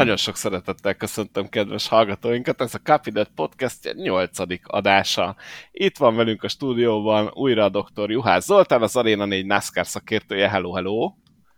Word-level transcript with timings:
Nagyon 0.00 0.16
sok 0.16 0.36
szeretettel 0.36 0.94
köszöntöm 0.94 1.48
kedves 1.48 1.88
hallgatóinkat, 1.88 2.60
ez 2.60 2.74
a 2.74 2.78
Capinet 2.78 3.30
Podcast 3.34 3.94
8. 3.94 4.38
adása. 4.62 5.36
Itt 5.72 5.96
van 5.96 6.16
velünk 6.16 6.42
a 6.42 6.48
stúdióban 6.48 7.30
újra 7.34 7.64
a 7.64 7.68
dr. 7.68 8.10
Juhász 8.10 8.44
Zoltán, 8.44 8.82
az 8.82 8.96
Arena 8.96 9.24
4 9.24 9.46
NASCAR 9.46 9.86
szakértője. 9.86 10.48
Hello, 10.48 10.72
hello! 10.72 11.12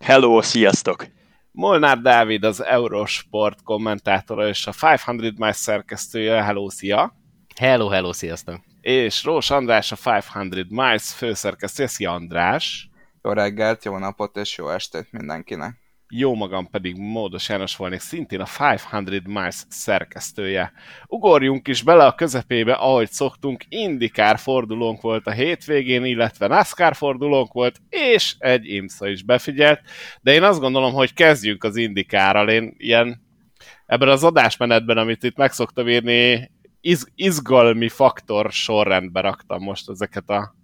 Hello, 0.05 0.43
sziasztok! 0.43 1.07
Molnár 1.53 2.01
Dávid, 2.01 2.45
az 2.45 2.65
Eurosport 2.65 3.63
kommentátora 3.63 4.49
és 4.49 4.67
a 4.67 4.73
500 4.93 5.33
Miles 5.37 5.57
szerkesztője. 5.57 6.43
Hello, 6.43 6.71
szia! 6.71 7.15
Hello, 7.57 7.89
hello, 7.89 8.13
sziasztok! 8.13 8.61
És 8.81 9.25
Rós 9.25 9.51
András, 9.51 9.93
a 9.93 9.97
500 10.35 10.65
Miles 10.69 11.15
főszerkesztője. 11.15 11.89
Szia, 11.89 12.13
András! 12.13 12.91
Jó 13.23 13.33
reggelt, 13.33 13.85
jó 13.85 13.99
napot 13.99 14.37
és 14.37 14.57
jó 14.57 14.69
estét 14.69 15.13
mindenkinek! 15.13 15.82
Jó 16.15 16.35
magam 16.35 16.71
pedig 16.71 16.97
Módos 16.97 17.49
János 17.49 17.77
volnék, 17.77 18.01
szintén 18.01 18.41
a 18.41 18.47
500 18.93 19.23
Miles 19.25 19.65
szerkesztője. 19.69 20.73
Ugorjunk 21.07 21.69
is 21.69 21.83
bele 21.83 22.07
a 22.07 22.15
közepébe, 22.15 22.73
ahogy 22.73 23.11
szoktunk, 23.11 23.65
indikár 23.69 24.39
fordulónk 24.39 25.01
volt 25.01 25.27
a 25.27 25.31
hétvégén, 25.31 26.05
illetve 26.05 26.47
NASCAR 26.47 26.95
fordulónk 26.95 27.53
volt, 27.53 27.81
és 27.89 28.35
egy 28.39 28.69
IMSA 28.69 29.09
is 29.09 29.23
befigyelt, 29.23 29.81
de 30.21 30.33
én 30.33 30.43
azt 30.43 30.61
gondolom, 30.61 30.93
hogy 30.93 31.15
kezdjünk 31.15 31.65
az 31.65 31.77
indikárral. 31.77 32.49
Én 32.49 32.75
ilyen 32.77 33.21
ebben 33.87 34.09
az 34.09 34.25
adásmenetben, 34.25 34.99
amit 34.99 35.23
itt 35.23 35.37
meg 35.37 35.53
szoktam 35.53 35.89
írni, 35.89 36.51
iz, 36.81 37.07
izgalmi 37.15 37.89
faktor 37.89 38.51
sorrendbe 38.51 39.21
raktam 39.21 39.63
most 39.63 39.89
ezeket 39.89 40.29
a 40.29 40.55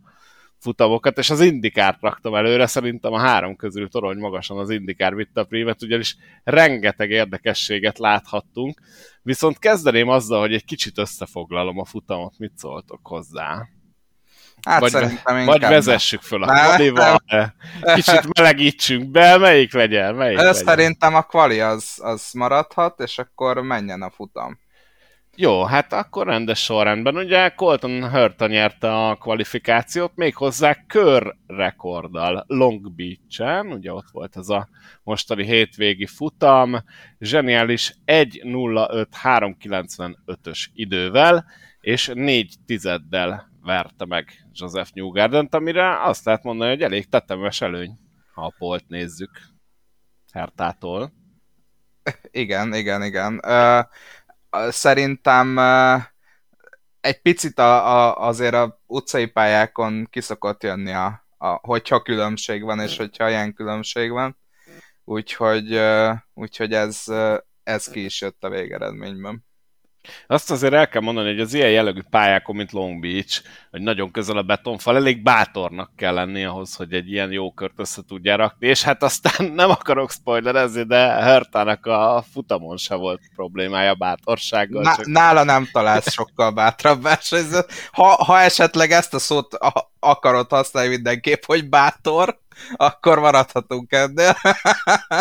futamokat, 0.58 1.18
és 1.18 1.30
az 1.30 1.40
Indikárt 1.40 2.00
raktam 2.00 2.34
előre, 2.34 2.66
szerintem 2.66 3.12
a 3.12 3.18
három 3.18 3.56
közül 3.56 3.88
torony 3.88 4.18
magasan 4.18 4.58
az 4.58 4.70
Indikár 4.70 5.14
vitte 5.14 5.40
a 5.40 5.44
prímet, 5.44 5.82
ugyanis 5.82 6.16
rengeteg 6.44 7.10
érdekességet 7.10 7.98
láthattunk, 7.98 8.80
viszont 9.22 9.58
kezdeném 9.58 10.08
azzal, 10.08 10.40
hogy 10.40 10.54
egy 10.54 10.64
kicsit 10.64 10.98
összefoglalom 10.98 11.78
a 11.78 11.84
futamot, 11.84 12.38
mit 12.38 12.52
szóltok 12.56 13.00
hozzá? 13.02 13.68
Hát 14.62 14.80
vagy, 14.80 14.90
szerintem 14.90 15.44
vagy 15.44 15.60
vezessük 15.60 16.22
föl 16.22 16.42
a 16.42 16.46
kvalival, 16.46 17.22
kicsit 17.94 18.38
melegítsünk 18.38 19.10
be, 19.10 19.36
melyik 19.36 19.72
legyen? 19.72 20.14
Melyik 20.14 20.36
legyen? 20.36 20.54
Szerintem 20.54 21.14
a 21.14 21.22
kvali 21.22 21.60
az, 21.60 21.94
az 21.96 22.30
maradhat, 22.32 23.00
és 23.00 23.18
akkor 23.18 23.62
menjen 23.62 24.02
a 24.02 24.10
futam. 24.10 24.58
Jó, 25.40 25.64
hát 25.64 25.92
akkor 25.92 26.26
rendes 26.26 26.64
sorrendben. 26.64 27.16
Ugye 27.16 27.48
Colton 27.48 28.10
Hurta 28.10 28.46
nyerte 28.46 29.06
a 29.06 29.16
kvalifikációt, 29.16 30.16
méghozzá 30.16 30.76
körrekorddal 30.86 32.44
Long 32.46 32.94
Beach-en, 32.94 33.72
ugye 33.72 33.92
ott 33.92 34.08
volt 34.12 34.36
ez 34.36 34.48
a 34.48 34.68
mostani 35.02 35.44
hétvégi 35.44 36.06
futam, 36.06 36.76
zseniális 37.18 37.94
1.05.395-ös 38.06 40.66
idővel, 40.72 41.44
és 41.80 42.10
4 42.14 42.54
tizeddel 42.66 43.50
verte 43.62 44.06
meg 44.06 44.46
Joseph 44.52 44.90
Newgarden-t, 44.92 45.54
amire 45.54 46.02
azt 46.02 46.24
lehet 46.24 46.42
mondani, 46.42 46.70
hogy 46.70 46.82
elég 46.82 47.08
tetemes 47.08 47.60
előny, 47.60 47.98
ha 48.34 48.44
a 48.44 48.54
polt 48.58 48.88
nézzük 48.88 49.40
Hertától. 50.32 51.12
Igen, 52.30 52.74
igen, 52.74 53.02
igen. 53.02 53.34
Uh 53.34 53.84
szerintem 54.68 55.58
egy 57.00 57.20
picit 57.22 57.58
a, 57.58 57.96
a, 57.96 58.26
azért 58.26 58.54
a 58.54 58.80
utcai 58.86 59.26
pályákon 59.26 60.06
kiszokott 60.10 60.62
jönni, 60.62 60.92
a, 60.92 61.26
a, 61.36 61.48
hogyha 61.48 62.02
különbség 62.02 62.62
van, 62.62 62.80
és 62.80 62.96
hogyha 62.96 63.28
ilyen 63.28 63.54
különbség 63.54 64.10
van. 64.10 64.38
Úgyhogy, 65.04 65.80
úgyhogy 66.34 66.72
ez, 66.72 67.04
ez 67.62 67.88
ki 67.88 68.04
is 68.04 68.20
jött 68.20 68.44
a 68.44 68.48
végeredményben. 68.48 69.46
Azt 70.26 70.50
azért 70.50 70.72
el 70.72 70.88
kell 70.88 71.00
mondani, 71.00 71.28
hogy 71.28 71.40
az 71.40 71.54
ilyen 71.54 71.70
jellegű 71.70 72.00
pályákon, 72.10 72.56
mint 72.56 72.72
Long 72.72 73.00
Beach, 73.00 73.42
hogy 73.70 73.80
nagyon 73.80 74.10
közel 74.10 74.36
a 74.36 74.42
betonfal, 74.42 74.96
elég 74.96 75.22
bátornak 75.22 75.90
kell 75.96 76.14
lenni 76.14 76.44
ahhoz, 76.44 76.74
hogy 76.74 76.92
egy 76.92 77.12
ilyen 77.12 77.32
jó 77.32 77.52
kört 77.52 77.74
össze 77.76 78.02
tudja 78.08 78.36
rakni, 78.36 78.66
és 78.66 78.82
hát 78.82 79.02
aztán 79.02 79.46
nem 79.62 79.70
akarok 79.70 80.10
spoilerezni, 80.10 80.82
de 80.82 81.24
Hörtának 81.24 81.86
a 81.86 82.24
futamon 82.32 82.76
se 82.76 82.94
volt 82.94 83.20
problémája 83.34 83.94
bátorsággal. 83.94 84.82
Na, 84.82 84.96
csak... 84.96 85.06
Nála 85.06 85.44
nem 85.44 85.68
találsz 85.72 86.12
sokkal 86.12 86.50
bátrabb 86.50 87.02
versenyzőt. 87.02 87.72
Ha, 87.92 88.24
ha 88.24 88.40
esetleg 88.40 88.90
ezt 88.90 89.14
a 89.14 89.18
szót 89.18 89.56
akarod 90.00 90.50
használni 90.50 90.90
mindenképp, 90.90 91.42
hogy 91.44 91.68
bátor, 91.68 92.38
akkor 92.76 93.18
maradhatunk 93.18 93.92
ennél. 93.92 94.36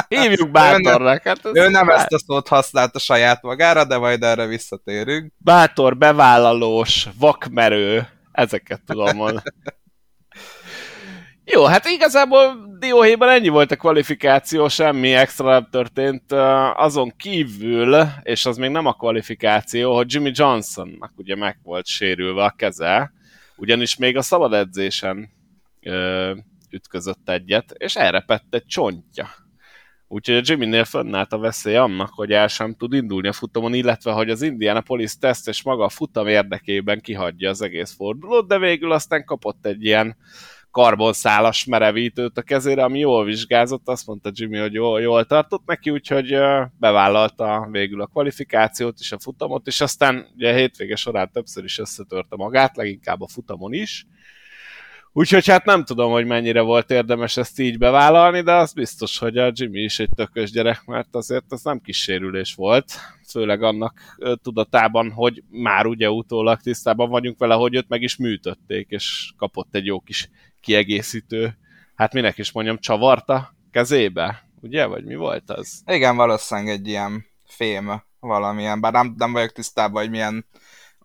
Hívjuk 0.07 0.51
bátornak. 0.51 1.23
Hát 1.23 1.45
ő, 1.45 1.51
ő 1.53 1.69
nem 1.69 1.85
bár... 1.85 1.97
ezt 1.97 2.13
a 2.13 2.19
szót 2.19 2.47
használta 2.47 2.99
saját 2.99 3.41
magára, 3.41 3.85
de 3.85 3.97
majd 3.97 4.23
erre 4.23 4.45
visszatérünk. 4.45 5.33
Bátor, 5.37 5.97
bevállalós, 5.97 7.07
vakmerő, 7.19 8.07
ezeket 8.31 8.81
tudom 8.85 9.15
mondani. 9.15 9.51
Jó, 11.43 11.65
hát 11.65 11.85
igazából 11.85 12.65
Dióhéjban 12.79 13.29
ennyi 13.29 13.47
volt 13.47 13.71
a 13.71 13.75
kvalifikáció, 13.75 14.67
semmi 14.67 15.13
extra 15.13 15.49
nem 15.49 15.67
történt. 15.71 16.31
Azon 16.75 17.13
kívül, 17.17 18.05
és 18.23 18.45
az 18.45 18.57
még 18.57 18.69
nem 18.69 18.85
a 18.85 18.93
kvalifikáció, 18.93 19.95
hogy 19.95 20.13
Jimmy 20.13 20.31
Johnsonnak 20.33 21.11
ugye 21.15 21.35
meg 21.35 21.59
volt 21.63 21.85
sérülve 21.85 22.43
a 22.43 22.53
keze, 22.57 23.11
ugyanis 23.55 23.95
még 23.95 24.17
a 24.17 24.21
szabad 24.21 24.53
edzésen 24.53 25.29
ütközött 26.69 27.29
egyet, 27.29 27.71
és 27.77 27.95
elrepett 27.95 28.53
egy 28.53 28.65
csontja. 28.65 29.27
Úgyhogy 30.07 30.35
a 30.35 30.41
Jimmy-nél 30.43 30.83
fönnállt 30.83 31.33
a 31.33 31.37
veszély 31.37 31.75
annak, 31.75 32.09
hogy 32.13 32.31
el 32.31 32.47
sem 32.47 32.75
tud 32.75 32.93
indulni 32.93 33.27
a 33.27 33.33
futamon, 33.33 33.73
illetve 33.73 34.11
hogy 34.11 34.29
az 34.29 34.41
Indianapolis 34.41 35.17
teszt 35.17 35.47
és 35.47 35.63
maga 35.63 35.83
a 35.83 35.89
futam 35.89 36.27
érdekében 36.27 37.01
kihagyja 37.01 37.49
az 37.49 37.61
egész 37.61 37.95
fordulót, 37.95 38.47
de 38.47 38.59
végül 38.59 38.91
aztán 38.91 39.25
kapott 39.25 39.65
egy 39.65 39.85
ilyen 39.85 40.17
karbonszálas 40.71 41.65
merevítőt 41.65 42.37
a 42.37 42.41
kezére, 42.41 42.83
ami 42.83 42.99
jól 42.99 43.25
vizsgázott, 43.25 43.87
azt 43.87 44.07
mondta 44.07 44.31
Jimmy, 44.33 44.57
hogy 44.57 44.73
jól, 44.73 45.01
jól 45.01 45.25
tartott 45.25 45.65
neki, 45.65 45.89
úgyhogy 45.89 46.37
bevállalta 46.79 47.67
végül 47.71 48.01
a 48.01 48.07
kvalifikációt 48.07 48.99
és 48.99 49.11
a 49.11 49.19
futamot, 49.19 49.67
és 49.67 49.81
aztán 49.81 50.27
ugye 50.35 50.51
a 50.51 50.55
hétvége 50.55 50.95
során 50.95 51.31
többször 51.31 51.63
is 51.63 51.79
összetörte 51.79 52.35
magát, 52.35 52.75
leginkább 52.75 53.21
a 53.21 53.27
futamon 53.27 53.73
is, 53.73 54.05
Úgyhogy 55.17 55.47
hát 55.47 55.65
nem 55.65 55.83
tudom, 55.83 56.11
hogy 56.11 56.25
mennyire 56.25 56.61
volt 56.61 56.91
érdemes 56.91 57.37
ezt 57.37 57.59
így 57.59 57.77
bevállalni, 57.77 58.41
de 58.41 58.53
az 58.53 58.73
biztos, 58.73 59.17
hogy 59.17 59.37
a 59.37 59.51
Jimmy 59.53 59.79
is 59.79 59.99
egy 59.99 60.09
tökös 60.15 60.51
gyerek, 60.51 60.85
mert 60.85 61.15
azért 61.15 61.45
az 61.49 61.63
nem 61.63 61.79
kis 61.79 62.01
sérülés 62.01 62.53
volt, 62.53 62.91
főleg 63.29 63.63
annak 63.63 63.99
tudatában, 64.43 65.11
hogy 65.11 65.43
már 65.49 65.85
ugye 65.85 66.09
utólag 66.09 66.59
tisztában 66.61 67.09
vagyunk 67.09 67.37
vele, 67.37 67.53
hogy 67.53 67.75
őt 67.75 67.87
meg 67.87 68.01
is 68.01 68.15
műtötték, 68.15 68.87
és 68.89 69.31
kapott 69.37 69.75
egy 69.75 69.85
jó 69.85 69.99
kis 69.99 70.29
kiegészítő, 70.61 71.57
hát 71.95 72.13
minek 72.13 72.37
is 72.37 72.51
mondjam, 72.51 72.77
csavarta 72.77 73.55
kezébe, 73.71 74.43
ugye? 74.61 74.85
Vagy 74.85 75.03
mi 75.03 75.15
volt 75.15 75.49
az? 75.49 75.81
Igen, 75.85 76.15
valószínűleg 76.15 76.69
egy 76.73 76.87
ilyen 76.87 77.25
fém 77.45 78.03
valamilyen, 78.19 78.81
bár 78.81 78.91
nem, 78.91 79.13
nem 79.17 79.31
vagyok 79.31 79.51
tisztában, 79.51 80.01
hogy 80.01 80.11
milyen 80.11 80.45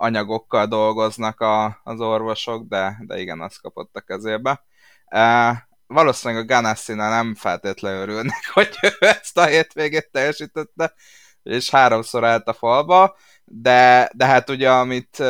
anyagokkal 0.02 0.66
dolgoznak 0.66 1.40
a, 1.40 1.80
az 1.84 2.00
orvosok, 2.00 2.68
de, 2.68 2.96
de 3.00 3.20
igen, 3.20 3.40
azt 3.40 3.60
kapott 3.60 3.96
a 3.96 4.00
kezébe. 4.00 4.64
E, 5.04 5.68
valószínűleg 5.86 6.42
a 6.42 6.46
ganassi 6.46 6.92
nem 6.92 7.34
feltétlenül 7.34 8.00
örülnek, 8.00 8.50
hogy 8.54 8.78
ő 8.82 8.90
ezt 8.98 9.38
a 9.38 9.44
hétvégét 9.44 10.08
teljesítette, 10.12 10.94
és 11.42 11.70
háromszor 11.70 12.24
állt 12.24 12.48
a 12.48 12.52
falba, 12.52 13.16
de, 13.44 14.10
de 14.14 14.26
hát 14.26 14.50
ugye, 14.50 14.70
amit, 14.70 15.22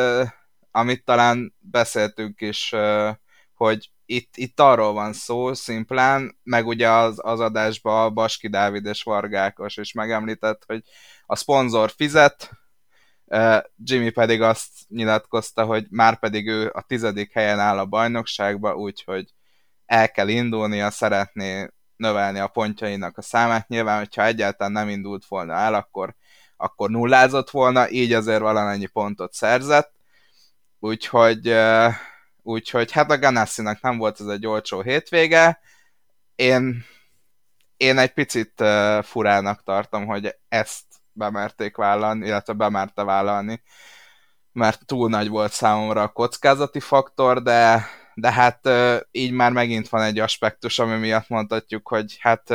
amit 0.71 1.05
talán 1.05 1.53
beszéltünk 1.59 2.41
is, 2.41 2.75
hogy 3.53 3.91
itt, 4.05 4.37
itt 4.37 4.59
arról 4.59 4.93
van 4.93 5.13
szó 5.13 5.53
szimplán, 5.53 6.39
meg 6.43 6.67
ugye 6.67 6.89
az, 6.89 7.19
az 7.21 7.39
adásban 7.39 8.13
Baski 8.13 8.47
Dávid 8.47 8.85
és 8.85 9.03
Vargákos 9.03 9.77
is 9.77 9.91
megemlített, 9.91 10.63
hogy 10.67 10.83
a 11.25 11.35
szponzor 11.35 11.91
fizet, 11.95 12.62
Jimmy 13.83 14.09
pedig 14.09 14.41
azt 14.41 14.69
nyilatkozta, 14.87 15.65
hogy 15.65 15.85
már 15.89 16.19
pedig 16.19 16.47
ő 16.47 16.69
a 16.73 16.81
tizedik 16.81 17.33
helyen 17.33 17.59
áll 17.59 17.77
a 17.77 17.85
bajnokságba, 17.85 18.75
úgyhogy 18.75 19.33
el 19.85 20.11
kell 20.11 20.27
indulnia, 20.27 20.91
szeretné 20.91 21.67
növelni 21.95 22.39
a 22.39 22.47
pontjainak 22.47 23.17
a 23.17 23.21
számát. 23.21 23.67
Nyilván, 23.67 23.97
hogyha 23.97 24.25
egyáltalán 24.25 24.71
nem 24.71 24.89
indult 24.89 25.25
volna 25.25 25.53
el, 25.53 25.73
akkor, 25.73 26.15
akkor 26.57 26.89
nullázott 26.89 27.49
volna, 27.49 27.89
így 27.89 28.13
azért 28.13 28.41
valamennyi 28.41 28.85
pontot 28.85 29.33
szerzett. 29.33 29.91
Úgyhogy, 30.79 31.55
úgyhogy 32.41 32.91
hát 32.91 33.11
a 33.11 33.19
ganassi 33.19 33.61
nem 33.81 33.97
volt 33.97 34.19
ez 34.19 34.27
egy 34.27 34.45
olcsó 34.45 34.81
hétvége. 34.81 35.59
Én, 36.35 36.85
én 37.77 37.97
egy 37.97 38.13
picit 38.13 38.63
furának 39.01 39.63
tartom, 39.63 40.05
hogy 40.05 40.35
ezt 40.47 40.83
bemerték 41.13 41.75
vállalni, 41.75 42.25
illetve 42.25 42.53
bemerte 42.53 43.03
vállalni, 43.03 43.61
mert 44.51 44.85
túl 44.85 45.09
nagy 45.09 45.29
volt 45.29 45.51
számomra 45.51 46.01
a 46.01 46.11
kockázati 46.11 46.79
faktor, 46.79 47.41
de, 47.41 47.85
de 48.13 48.31
hát 48.31 48.69
így 49.11 49.31
már 49.31 49.51
megint 49.51 49.89
van 49.89 50.01
egy 50.01 50.19
aspektus, 50.19 50.79
ami 50.79 50.97
miatt 50.97 51.29
mondhatjuk, 51.29 51.87
hogy 51.87 52.17
hát 52.19 52.53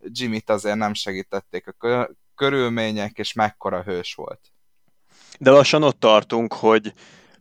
Jimmy-t 0.00 0.50
azért 0.50 0.76
nem 0.76 0.94
segítették 0.94 1.68
a 1.68 2.08
körülmények, 2.34 3.18
és 3.18 3.32
mekkora 3.32 3.82
hős 3.82 4.14
volt. 4.14 4.40
De 5.38 5.50
lassan 5.50 5.82
ott 5.82 6.00
tartunk, 6.00 6.52
hogy 6.52 6.92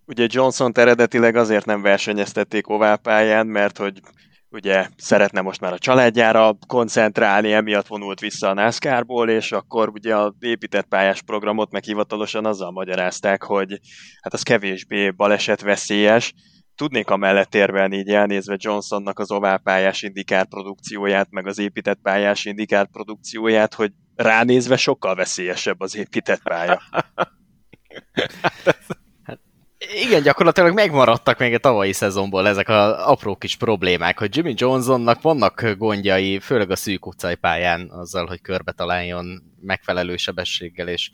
ugye 0.06 0.28
Johnson 0.30 0.72
eredetileg 0.76 1.36
azért 1.36 1.66
nem 1.66 1.82
versenyeztették 1.82 2.70
oválpályán, 2.70 3.48
mert 3.48 3.78
hogy 3.78 4.02
ugye 4.50 4.88
szeretne 4.98 5.42
most 5.42 5.62
már 5.62 5.74
a 5.74 5.80
családjára 5.80 6.58
koncentrálni, 6.68 7.54
emiatt 7.54 7.88
vonult 7.88 8.20
vissza 8.20 8.50
a 8.50 8.54
NASCAR-ból, 8.54 9.30
és 9.30 9.52
akkor 9.52 9.90
ugye 9.90 10.16
a 10.16 10.36
épített 10.40 10.86
pályás 10.86 11.22
programot 11.22 11.72
meg 11.72 11.84
hivatalosan 11.84 12.46
azzal 12.46 12.72
magyarázták, 12.72 13.44
hogy 13.44 13.80
hát 14.22 14.34
az 14.34 14.42
kevésbé 14.42 15.10
baleset 15.10 15.62
veszélyes, 15.62 16.34
tudnék 16.76 17.10
amellett 17.10 17.56
érvelni 17.56 17.98
így 17.98 18.10
elnézve 18.10 18.56
Johnsonnak 18.60 19.20
az 19.20 19.32
oválpályás 19.32 20.02
indikár 20.02 20.48
produkcióját, 20.48 21.28
meg 21.32 21.48
az 21.48 21.60
épített 21.60 22.00
pályás 22.02 22.46
indikár 22.46 22.88
produkcióját, 22.88 23.74
hogy 23.74 23.92
ránézve 24.16 24.78
sokkal 24.78 25.16
veszélyesebb 25.16 25.80
az 25.80 25.96
épített 25.96 26.42
pálya. 26.44 26.82
Igen, 29.96 30.22
gyakorlatilag 30.22 30.74
megmaradtak 30.74 31.38
még 31.40 31.54
a 31.54 31.58
tavalyi 31.58 31.94
szezonból 31.94 32.48
ezek 32.48 32.70
a 32.70 33.10
apró 33.10 33.36
kis 33.36 33.56
problémák, 33.56 34.20
hogy 34.20 34.36
Jimmy 34.36 34.54
Johnsonnak 34.56 35.22
vannak 35.22 35.76
gondjai, 35.78 36.40
főleg 36.40 36.72
a 36.72 36.76
szűk 36.76 37.06
utcai 37.06 37.36
pályán 37.36 37.90
azzal, 37.90 38.26
hogy 38.26 38.42
körbe 38.42 38.72
találjon 38.72 39.44
megfelelő 39.62 40.18
sebességgel, 40.18 40.88
és 40.88 41.12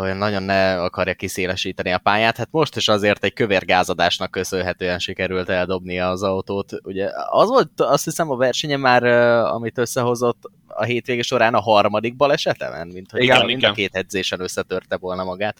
olyan 0.00 0.16
nagyon 0.16 0.42
ne 0.42 0.82
akarja 0.82 1.14
kiszélesíteni 1.14 1.92
a 1.92 1.98
pályát. 1.98 2.36
Hát 2.36 2.48
most 2.50 2.76
is 2.76 2.88
azért 2.88 3.24
egy 3.24 3.32
kövérgázadásnak 3.32 4.30
köszönhetően 4.30 4.98
sikerült 4.98 5.48
eldobnia 5.48 6.08
az 6.08 6.22
autót. 6.22 6.72
Ugye 6.82 7.08
az 7.30 7.48
volt 7.48 7.80
azt 7.80 8.04
hiszem 8.04 8.30
a 8.30 8.36
versenye 8.36 8.76
már, 8.76 9.04
amit 9.44 9.78
összehozott 9.78 10.50
a 10.66 10.84
hétvége 10.84 11.22
során 11.22 11.54
a 11.54 11.60
harmadik 11.60 12.16
balesetemen, 12.16 12.86
mint 12.86 13.10
hogy 13.10 13.22
igen, 13.22 13.44
mind 13.44 13.64
a 13.64 13.72
két 13.72 13.96
edzésen 13.96 14.40
összetörte 14.40 14.96
volna 14.96 15.24
magát. 15.24 15.56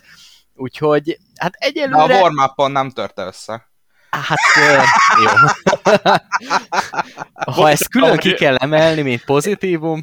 Úgyhogy, 0.55 1.19
hát 1.37 1.55
egyelőre... 1.59 2.07
De 2.07 2.15
a 2.15 2.21
warm 2.21 2.73
nem 2.73 2.91
törte 2.91 3.23
össze. 3.23 3.71
Hát, 4.11 4.39
jó. 5.23 5.31
ha 7.55 7.71
ezt 7.71 7.89
külön 7.89 8.17
ki 8.17 8.35
kell 8.35 8.57
emelni, 8.57 9.03
mint 9.03 9.25
pozitívum. 9.25 10.03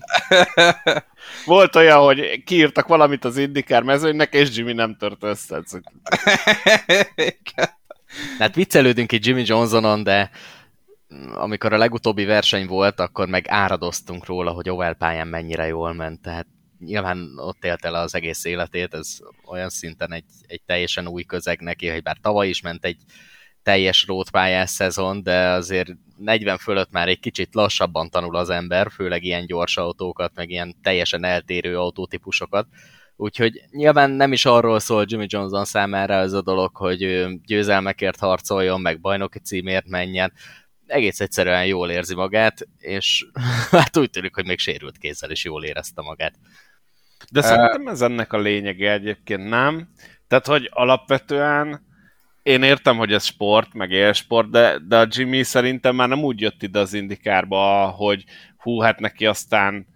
Volt 1.45 1.75
olyan, 1.75 1.99
hogy 1.99 2.43
kiírtak 2.43 2.87
valamit 2.87 3.25
az 3.25 3.37
Indikár 3.37 3.83
mezőnynek, 3.83 4.33
és 4.33 4.57
Jimmy 4.57 4.73
nem 4.73 4.95
tört 4.95 5.23
össze. 5.23 5.63
hát 8.39 8.55
viccelődünk 8.55 9.11
itt 9.11 9.25
Jimmy 9.25 9.43
Johnsonon, 9.45 10.03
de 10.03 10.29
amikor 11.33 11.73
a 11.73 11.77
legutóbbi 11.77 12.25
verseny 12.25 12.67
volt, 12.67 12.99
akkor 12.99 13.27
meg 13.27 13.45
áradoztunk 13.47 14.25
róla, 14.25 14.51
hogy 14.51 14.69
Oval 14.69 14.93
pályán 14.93 15.27
mennyire 15.27 15.67
jól 15.67 15.93
ment, 15.93 16.21
tehát 16.21 16.47
nyilván 16.79 17.33
ott 17.37 17.63
élt 17.63 17.85
el 17.85 17.95
az 17.95 18.15
egész 18.15 18.45
életét, 18.45 18.93
ez 18.93 19.17
olyan 19.45 19.69
szinten 19.69 20.13
egy, 20.13 20.25
egy 20.47 20.61
teljesen 20.65 21.07
új 21.07 21.23
közeg 21.23 21.59
neki, 21.59 21.87
hogy 21.87 22.03
bár 22.03 22.17
tavaly 22.21 22.47
is 22.47 22.61
ment 22.61 22.85
egy 22.85 22.97
teljes 23.63 24.05
rótpályás 24.07 24.69
szezon, 24.69 25.23
de 25.23 25.49
azért 25.49 25.89
40 26.17 26.57
fölött 26.57 26.91
már 26.91 27.07
egy 27.07 27.19
kicsit 27.19 27.55
lassabban 27.55 28.09
tanul 28.09 28.35
az 28.35 28.49
ember, 28.49 28.91
főleg 28.91 29.23
ilyen 29.23 29.45
gyors 29.45 29.77
autókat, 29.77 30.31
meg 30.35 30.49
ilyen 30.49 30.75
teljesen 30.81 31.23
eltérő 31.23 31.77
autótípusokat. 31.77 32.67
Úgyhogy 33.15 33.61
nyilván 33.71 34.11
nem 34.11 34.31
is 34.31 34.45
arról 34.45 34.79
szól 34.79 35.05
Jimmy 35.07 35.25
Johnson 35.27 35.65
számára 35.65 36.13
ez 36.13 36.33
a 36.33 36.41
dolog, 36.41 36.75
hogy 36.75 37.27
győzelmekért 37.45 38.19
harcoljon, 38.19 38.81
meg 38.81 39.01
bajnoki 39.01 39.39
címért 39.39 39.87
menjen. 39.87 40.33
Egész 40.85 41.19
egyszerűen 41.19 41.65
jól 41.65 41.89
érzi 41.89 42.15
magát, 42.15 42.67
és 42.77 43.25
hát 43.71 43.97
úgy 43.97 44.09
tűnik, 44.09 44.35
hogy 44.35 44.45
még 44.45 44.59
sérült 44.59 44.97
kézzel 44.97 45.31
is 45.31 45.43
jól 45.43 45.63
érezte 45.63 46.01
magát. 46.01 46.33
De 47.31 47.41
szerintem 47.41 47.87
ez 47.87 48.01
ennek 48.01 48.33
a 48.33 48.39
lényege 48.39 48.91
egyébként, 48.91 49.49
nem? 49.49 49.89
Tehát, 50.27 50.47
hogy 50.47 50.69
alapvetően 50.73 51.87
én 52.43 52.63
értem, 52.63 52.97
hogy 52.97 53.13
ez 53.13 53.23
sport, 53.23 53.73
meg 53.73 53.91
élsport, 53.91 54.49
de, 54.49 54.79
de 54.87 54.97
a 54.97 55.07
Jimmy 55.09 55.43
szerintem 55.43 55.95
már 55.95 56.07
nem 56.07 56.23
úgy 56.23 56.41
jött 56.41 56.63
ide 56.63 56.79
az 56.79 56.93
indikárba, 56.93 57.87
hogy 57.87 58.23
hú, 58.57 58.79
hát 58.79 58.99
neki 58.99 59.25
aztán 59.25 59.87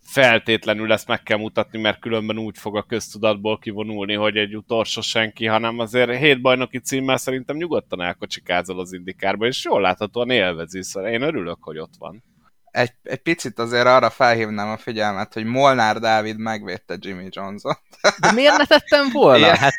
feltétlenül 0.00 0.92
ezt 0.92 1.08
meg 1.08 1.22
kell 1.22 1.38
mutatni, 1.38 1.80
mert 1.80 2.00
különben 2.00 2.38
úgy 2.38 2.58
fog 2.58 2.76
a 2.76 2.82
köztudatból 2.82 3.58
kivonulni, 3.58 4.14
hogy 4.14 4.36
egy 4.36 4.56
utolsó 4.56 5.00
senki, 5.00 5.46
hanem 5.46 5.78
azért 5.78 6.16
hét 6.16 6.40
bajnoki 6.40 6.78
címmel 6.78 7.16
szerintem 7.16 7.56
nyugodtan 7.56 8.02
elkocsikázol 8.02 8.80
az 8.80 8.92
indikárba, 8.92 9.46
és 9.46 9.64
jól 9.64 9.80
láthatóan 9.80 10.30
élvezi, 10.30 10.82
szóval 10.82 11.10
én 11.10 11.22
örülök, 11.22 11.58
hogy 11.60 11.78
ott 11.78 11.94
van 11.98 12.22
egy, 12.70 12.92
egy 13.02 13.22
picit 13.22 13.58
azért 13.58 13.86
arra 13.86 14.10
felhívnám 14.10 14.68
a 14.68 14.76
figyelmet, 14.76 15.32
hogy 15.32 15.44
Molnár 15.44 15.98
Dávid 15.98 16.38
megvédte 16.38 16.96
Jimmy 16.98 17.26
Johnson. 17.30 17.76
De 18.20 18.32
miért 18.32 18.56
ne 18.56 18.64
tettem 18.64 19.08
volna? 19.12 19.46
Igen. 19.46 19.56
Hát 19.56 19.74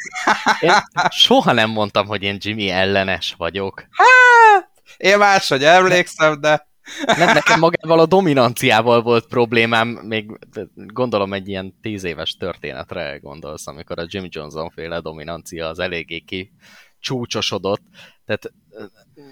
én 0.62 0.72
soha 1.10 1.52
nem 1.52 1.70
mondtam, 1.70 2.08
hogy 2.08 2.24
én 2.24 2.38
Jimmy 2.40 2.70
ellenes 2.70 3.36
vagyok. 3.38 3.84
Hát, 3.92 4.72
én 4.98 5.18
máshogy 5.18 5.64
emlékszem, 5.64 6.42
de... 6.42 6.68
Nem, 7.06 7.34
nekem 7.34 7.60
magával 7.60 8.00
a 8.00 8.06
dominanciával 8.06 9.02
volt 9.02 9.28
problémám, 9.28 9.88
még 9.88 10.32
gondolom 10.74 11.34
egy 11.34 11.48
ilyen 11.48 11.80
tíz 11.82 12.04
éves 12.04 12.36
történetre 12.36 13.18
gondolsz, 13.18 13.68
amikor 13.68 14.00
a 14.00 14.06
Jimmy 14.08 14.28
Johnson 14.32 14.70
féle 14.70 15.00
dominancia 15.00 15.68
az 15.68 15.80
eléggé 15.80 16.20
ki 16.20 16.52
csúcsosodott. 17.00 17.82
Tehát 18.26 18.52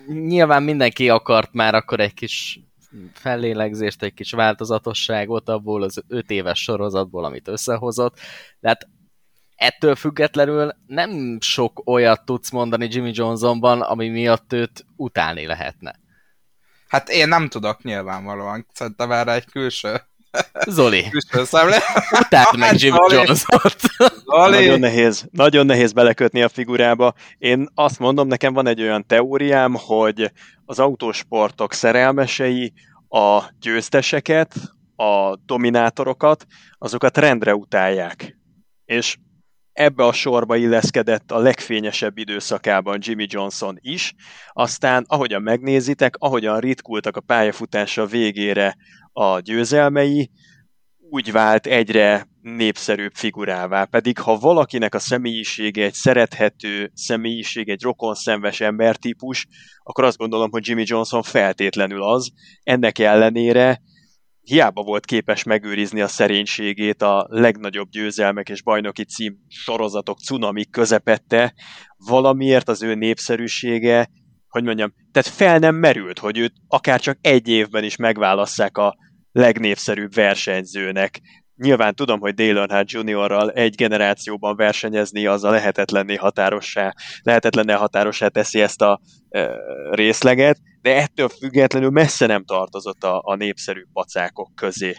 nyilván 0.08 0.64
mindenki 0.64 1.10
akart 1.10 1.54
már 1.54 1.76
akkor 1.76 2.00
egy 2.00 2.14
kis 2.14 2.60
fellélegzést, 3.14 4.04
egy 4.04 4.14
kis 4.14 4.32
változatosságot 4.32 5.50
abból 5.50 5.84
az 5.84 6.04
öt 6.08 6.30
éves 6.30 6.60
sorozatból, 6.60 7.26
amit 7.26 7.48
összehozott. 7.48 8.20
De 8.60 8.68
hát 8.68 8.88
ettől 9.56 9.96
függetlenül 9.96 10.72
nem 10.86 11.38
sok 11.42 11.82
olyat 11.86 12.26
tudsz 12.26 12.52
mondani 12.52 12.88
Jimmy 12.92 13.12
Johnsonban, 13.14 13.82
ami 13.82 14.10
miatt 14.10 14.54
őt 14.54 14.86
utálni 14.96 15.46
lehetne. 15.46 16.00
Hát 16.88 17.10
én 17.10 17.28
nem 17.28 17.50
tudok 17.50 17.84
nyilvánvalóan. 17.84 18.66
Szerintem 18.74 19.12
erre 19.12 19.34
egy 19.34 19.46
külső 19.46 20.02
Zoli. 20.68 21.06
Utáld 22.20 22.58
meg 22.58 22.74
Jimmy 22.82 22.98
Jones-ot. 23.10 23.76
Nagyon 24.26 24.80
nehéz, 24.80 25.28
nagyon 25.32 25.66
nehéz 25.66 25.92
belekötni 25.92 26.42
a 26.42 26.50
figurába. 26.50 27.14
Én 27.38 27.68
azt 27.76 28.00
mondom, 28.00 28.28
nekem 28.28 28.54
van 28.54 28.68
egy 28.68 28.82
olyan 28.82 29.06
teóriám, 29.06 29.76
hogy 29.80 30.32
az 30.66 30.80
autósportok 30.80 31.74
szerelmesei 31.74 32.74
a 33.10 33.44
győzteseket, 33.60 34.54
a 34.96 35.36
dominátorokat, 35.46 36.46
azokat 36.78 37.18
rendre 37.18 37.56
utálják. 37.56 38.38
És 38.86 39.18
ebbe 39.74 40.06
a 40.06 40.12
sorba 40.12 40.56
illeszkedett 40.56 41.32
a 41.32 41.40
legfényesebb 41.40 42.18
időszakában 42.18 42.98
Jimmy 43.02 43.26
Johnson 43.30 43.78
is, 43.82 44.14
aztán 44.54 45.06
ahogyan 45.08 45.42
megnézitek, 45.42 46.16
ahogyan 46.20 46.60
ritkultak 46.60 47.16
a 47.18 47.22
pályafutása 47.22 48.06
végére 48.06 48.78
a 49.20 49.40
győzelmei, 49.40 50.32
úgy 51.10 51.32
vált 51.32 51.66
egyre 51.66 52.28
népszerűbb 52.42 53.14
figurává. 53.14 53.84
Pedig 53.84 54.20
ha 54.20 54.38
valakinek 54.38 54.96
a 54.96 55.00
személyisége 55.00 55.84
egy 55.84 55.94
szerethető 55.94 56.92
személyiség, 56.94 57.70
egy 57.70 57.82
rokonszenves 57.82 58.62
embertípus, 58.62 59.48
akkor 59.84 60.04
azt 60.04 60.18
gondolom, 60.18 60.52
hogy 60.52 60.68
Jimmy 60.68 60.84
Johnson 60.86 61.22
feltétlenül 61.22 62.04
az. 62.04 62.32
Ennek 62.64 63.00
ellenére 63.00 63.82
hiába 64.42 64.84
volt 64.84 65.06
képes 65.06 65.44
megőrizni 65.44 66.02
a 66.02 66.08
szerénységét 66.08 67.02
a 67.02 67.28
legnagyobb 67.30 67.90
győzelmek 67.90 68.50
és 68.50 68.64
bajnoki 68.64 69.04
cím 69.04 69.38
sorozatok 69.48 70.20
cunami 70.20 70.66
közepette, 70.66 71.54
valamiért 71.98 72.70
az 72.70 72.84
ő 72.84 72.96
népszerűsége, 72.96 74.10
hogy 74.48 74.64
mondjam, 74.64 74.94
tehát 75.12 75.30
fel 75.30 75.60
nem 75.60 75.76
merült, 75.76 76.20
hogy 76.20 76.38
őt 76.38 76.54
akár 76.68 77.00
csak 77.00 77.18
egy 77.22 77.48
évben 77.48 77.84
is 77.84 77.96
megválasszák 77.96 78.78
a 78.78 78.98
legnépszerűbb 79.32 80.14
versenyzőnek. 80.14 81.20
Nyilván 81.56 81.96
tudom, 81.96 82.20
hogy 82.20 82.34
Dale 82.34 82.60
Earnhardt 82.60 82.92
Juniorral 82.92 83.52
egy 83.52 83.76
generációban 83.76 84.56
versenyezni 84.56 85.26
az 85.26 85.44
a 85.44 85.50
lehetetlenné 85.50 86.16
határossá, 86.16 86.94
lehetetlenné 87.22 87.74
határossá 87.74 88.28
teszi 88.28 88.62
ezt 88.62 88.82
a 88.82 89.00
e, 89.30 89.50
részleget, 89.92 90.60
de 90.82 90.96
ettől 90.96 91.30
függetlenül 91.30 91.90
messze 91.90 92.26
nem 92.26 92.46
tartozott 92.46 93.04
a, 93.04 93.22
a 93.26 93.36
népszerű 93.36 93.84
pacákok 93.94 94.56
közé. 94.56 94.96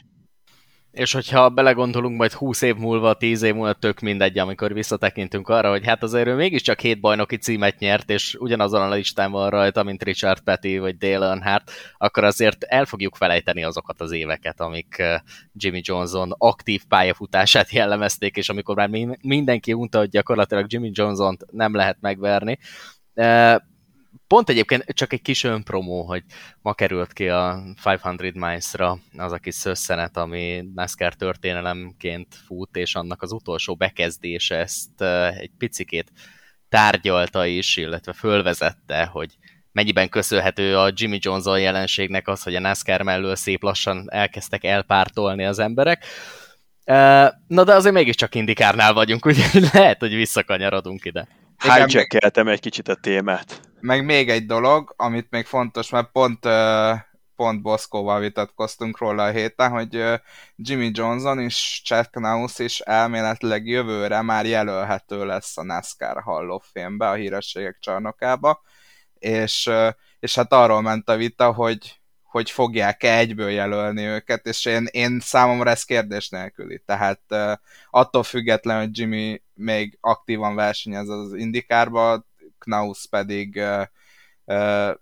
És 0.99 1.13
hogyha 1.13 1.49
belegondolunk 1.49 2.19
majd 2.19 2.33
20 2.33 2.63
év 2.63 2.77
múlva, 2.77 3.15
10 3.15 3.43
év 3.43 3.55
múlva 3.55 3.73
tök 3.73 4.01
mindegy, 4.01 4.39
amikor 4.39 4.73
visszatekintünk 4.73 5.49
arra, 5.49 5.71
hogy 5.71 5.87
hát 5.87 6.03
azért 6.03 6.27
ő 6.27 6.35
mégiscsak 6.35 6.81
hét 6.81 7.01
bajnoki 7.01 7.37
címet 7.37 7.79
nyert, 7.79 8.11
és 8.11 8.37
ugyanazon 8.39 8.83
a 8.83 8.95
listán 8.95 9.31
van 9.31 9.51
rajta, 9.51 9.83
mint 9.83 10.03
Richard 10.03 10.41
Petty 10.41 10.79
vagy 10.79 10.97
Dale 10.97 11.27
Earnhardt, 11.27 11.71
akkor 11.99 12.25
azért 12.25 12.63
el 12.65 12.85
fogjuk 12.85 13.17
felejteni 13.17 13.65
azokat 13.65 14.01
az 14.01 14.13
éveket, 14.13 14.61
amik 14.61 14.99
eh, 14.99 15.21
Jimmy 15.53 15.81
Johnson 15.85 16.35
aktív 16.39 16.85
pályafutását 16.89 17.71
jellemezték, 17.71 18.37
és 18.37 18.49
amikor 18.49 18.77
már 18.77 18.91
mindenki 19.23 19.73
unta, 19.73 19.99
hogy 19.99 20.09
gyakorlatilag 20.09 20.65
Jimmy 20.69 20.91
Johnson-t 20.93 21.45
nem 21.51 21.75
lehet 21.75 21.97
megverni. 22.01 22.59
Pont 24.29 24.49
egyébként 24.49 24.85
csak 24.87 25.13
egy 25.13 25.23
kis 25.23 25.45
önpromó, 25.45 26.03
hogy 26.03 26.23
ma 26.63 26.75
került 26.75 27.13
ki 27.13 27.29
a 27.29 27.63
500 27.85 28.35
Miles-ra 28.35 28.99
az 29.17 29.33
a 29.33 29.39
kis 29.39 29.55
szösszenet, 29.55 30.17
ami 30.17 30.65
NASCAR 30.75 31.15
történelemként 31.15 32.35
fut, 32.47 32.77
és 32.77 32.95
annak 32.95 33.23
az 33.23 33.33
utolsó 33.33 33.75
bekezdése 33.75 34.57
ezt 34.57 35.03
egy 35.39 35.51
picikét 35.59 36.13
tárgyalta 36.69 37.47
is, 37.47 37.77
illetve 37.77 38.13
fölvezette, 38.13 39.05
hogy 39.05 39.37
mennyiben 39.73 40.09
köszönhető 40.09 40.79
a 40.79 40.91
Jimmy 40.95 41.19
Johnson 41.21 41.61
jelenségnek 41.61 42.29
az, 42.29 42.43
hogy 42.43 42.55
a 42.55 42.61
NASCAR 42.61 43.03
mellől 43.03 43.37
szép 43.37 43.63
lassan 43.63 44.07
elkezdtek 44.11 44.65
elpártolni 44.65 45.45
az 45.45 45.59
emberek. 45.59 46.05
Na 47.47 47.65
de 47.65 47.75
azért 47.75 47.95
mégiscsak 47.95 48.35
indikárnál 48.35 48.93
vagyunk, 48.93 49.27
úgyhogy 49.27 49.63
lehet, 49.73 50.01
hogy 50.01 50.15
visszakanyarodunk 50.15 51.05
ide. 51.05 51.29
Hijackeltem 51.59 52.49
egy 52.49 52.61
kicsit 52.61 52.89
a 52.89 52.95
témát. 52.95 53.68
Meg 53.81 54.05
még 54.05 54.31
egy 54.31 54.47
dolog, 54.47 54.95
amit 54.97 55.31
még 55.31 55.47
fontos, 55.47 55.91
mert 55.91 56.11
pont, 56.13 56.49
pont 57.37 57.63
Boszkóval 57.63 58.21
vitatkoztunk 58.21 58.99
róla 58.99 59.25
a 59.25 59.31
héten, 59.31 59.71
hogy 59.71 60.05
Jimmy 60.57 60.91
Johnson 60.93 61.41
és 61.41 61.83
Chad 61.85 62.11
Knaus 62.11 62.59
is 62.59 62.81
elméletileg 62.81 63.67
jövőre 63.67 64.23
már 64.23 64.47
jelölhető 64.47 65.27
lesz 65.27 65.59
a 65.59 65.63
NASCAR 65.63 66.23
Hall 66.23 66.49
of 66.49 66.67
Fame-be, 66.73 67.09
a 67.09 67.15
hírességek 67.15 67.79
csarnokába, 67.81 68.63
és, 69.19 69.71
és 70.21 70.35
hát 70.35 70.53
arról 70.53 70.81
ment 70.83 71.09
a 71.09 71.17
vita, 71.17 71.53
hogy, 71.53 72.01
hogy 72.23 72.51
fogják-e 72.51 73.17
egyből 73.17 73.51
jelölni 73.51 74.03
őket, 74.03 74.47
és 74.47 74.65
én, 74.65 74.87
én 74.91 75.21
számomra 75.21 75.71
ez 75.71 75.85
kérdés 75.85 76.29
nélküli. 76.29 76.83
Tehát 76.87 77.21
attól 77.91 78.23
függetlenül, 78.23 78.83
hogy 78.83 78.99
Jimmy 78.99 79.43
még 79.55 79.99
aktívan 80.01 80.55
versenyez 80.55 81.09
az 81.09 81.35
indikárba, 81.35 82.27
Knaus 82.59 83.07
pedig 83.11 83.63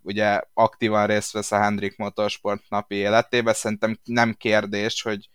ugye 0.02 0.40
aktívan 0.54 1.06
részt 1.06 1.32
vesz 1.32 1.52
a 1.52 1.60
Hendrik 1.60 1.96
Motorsport 1.96 2.62
napi 2.68 2.94
életébe, 2.94 3.52
szerintem 3.52 3.98
nem 4.04 4.34
kérdés, 4.34 5.02
hogy, 5.02 5.28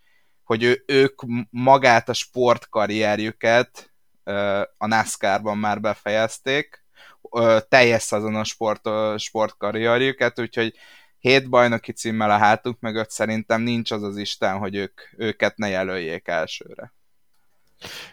hogy 0.43 0.63
ő, 0.63 0.83
ők 0.85 1.21
magát 1.49 2.09
a 2.09 2.13
sportkarrierjüket 2.13 3.91
a 4.77 4.87
NASCAR-ban 4.87 5.57
már 5.57 5.81
befejezték, 5.81 6.81
teljes 7.69 8.01
szezonos 8.01 8.49
sport, 8.49 8.87
uh, 8.87 9.17
sportkarrierjüket, 9.17 10.39
úgyhogy 10.39 10.75
hét 11.19 11.49
bajnoki 11.49 11.91
címmel 11.91 12.31
a 12.31 12.37
hátuk 12.37 12.79
mögött 12.79 13.09
szerintem 13.09 13.61
nincs 13.61 13.91
az 13.91 14.03
az 14.03 14.17
Isten, 14.17 14.57
hogy 14.57 14.75
ők, 14.75 15.01
őket 15.17 15.57
ne 15.57 15.67
jelöljék 15.67 16.27
elsőre. 16.27 16.93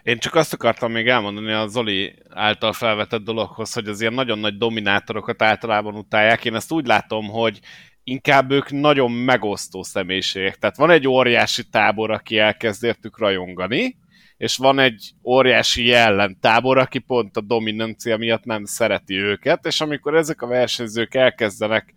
Én 0.03 0.19
csak 0.19 0.35
azt 0.35 0.53
akartam 0.53 0.93
még 0.93 1.09
elmondani 1.09 1.53
a 1.53 1.67
Zoli 1.67 2.15
által 2.31 2.73
felvetett 2.73 3.23
dologhoz, 3.23 3.73
hogy 3.73 3.89
az 3.89 4.01
ilyen 4.01 4.13
nagyon 4.13 4.39
nagy 4.39 4.57
dominátorokat 4.57 5.43
általában 5.43 5.95
utálják. 5.95 6.45
Én 6.45 6.55
ezt 6.55 6.73
úgy 6.73 6.87
látom, 6.87 7.29
hogy 7.29 7.61
inkább 8.05 8.51
ők 8.51 8.71
nagyon 8.71 9.11
megosztó 9.11 9.83
személyiségek. 9.83 10.57
Tehát 10.57 10.77
van 10.77 10.91
egy 10.91 11.09
óriási 11.09 11.69
tábor, 11.69 12.11
aki 12.11 12.39
elkezd 12.39 12.85
értük 12.85 13.19
rajongani, 13.19 13.97
és 14.37 14.57
van 14.57 14.79
egy 14.79 15.11
óriási 15.25 15.85
jellentábor, 15.87 16.79
aki 16.79 16.99
pont 16.99 17.37
a 17.37 17.41
dominancia 17.41 18.17
miatt 18.17 18.45
nem 18.45 18.65
szereti 18.65 19.15
őket, 19.15 19.67
és 19.67 19.81
amikor 19.81 20.15
ezek 20.15 20.43
a 20.43 20.47
versenyzők 20.47 21.15
elkezdenek 21.15 21.95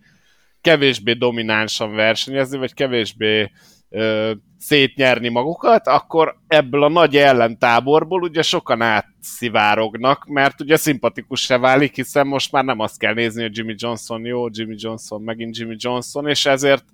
kevésbé 0.60 1.12
dominánsan 1.12 1.94
versenyezni, 1.94 2.58
vagy 2.58 2.74
kevésbé 2.74 3.50
ö, 3.92 4.32
szétnyerni 4.58 5.28
magukat, 5.28 5.86
akkor 5.86 6.36
ebből 6.46 6.82
a 6.82 6.88
nagy 6.88 7.16
ellentáborból 7.16 8.22
ugye 8.22 8.42
sokan 8.42 8.82
átszivárognak, 8.82 10.26
mert 10.26 10.60
ugye 10.60 10.76
szimpatikus 10.76 11.40
se 11.40 11.58
válik, 11.58 11.94
hiszen 11.94 12.26
most 12.26 12.52
már 12.52 12.64
nem 12.64 12.78
azt 12.78 12.98
kell 12.98 13.14
nézni, 13.14 13.42
hogy 13.42 13.56
Jimmy 13.56 13.74
Johnson 13.76 14.24
jó, 14.24 14.46
Jimmy 14.50 14.74
Johnson 14.78 15.22
megint 15.22 15.56
Jimmy 15.56 15.76
Johnson, 15.78 16.28
és 16.28 16.46
ezért 16.46 16.84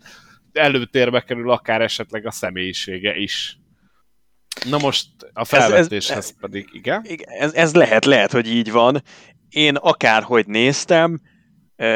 előtérbe 0.53 1.21
kerül 1.21 1.51
akár 1.51 1.81
esetleg 1.81 2.27
a 2.27 2.31
személyisége 2.31 3.17
is. 3.17 3.59
Na 4.71 4.79
most 4.79 5.09
a 5.33 5.45
felvetéshez 5.45 6.17
ez, 6.17 6.25
ez, 6.25 6.41
pedig, 6.41 6.69
igen? 6.73 7.05
Ez, 7.25 7.53
ez 7.53 7.75
lehet, 7.75 8.05
lehet, 8.05 8.33
hogy 8.33 8.49
így 8.49 8.71
van. 8.71 9.03
Én 9.49 9.75
akárhogy 9.77 10.47
néztem, 10.47 11.21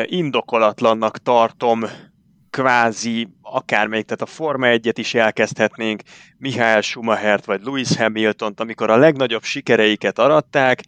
indokolatlannak 0.04 1.18
tartom 1.18 1.85
kvázi 2.52 3.28
akármelyik, 3.42 4.04
tehát 4.04 4.23
a 4.23 4.26
Forma 4.26 4.66
1-et 4.68 4.94
is 4.97 5.14
elkezdhetnénk, 5.14 6.02
Mihály 6.38 6.82
Schumachert 6.82 7.44
vagy 7.44 7.61
Lewis 7.62 7.97
Hamilton-t, 7.97 8.61
amikor 8.61 8.90
a 8.90 8.97
legnagyobb 8.97 9.42
sikereiket 9.42 10.18
aratták, 10.18 10.82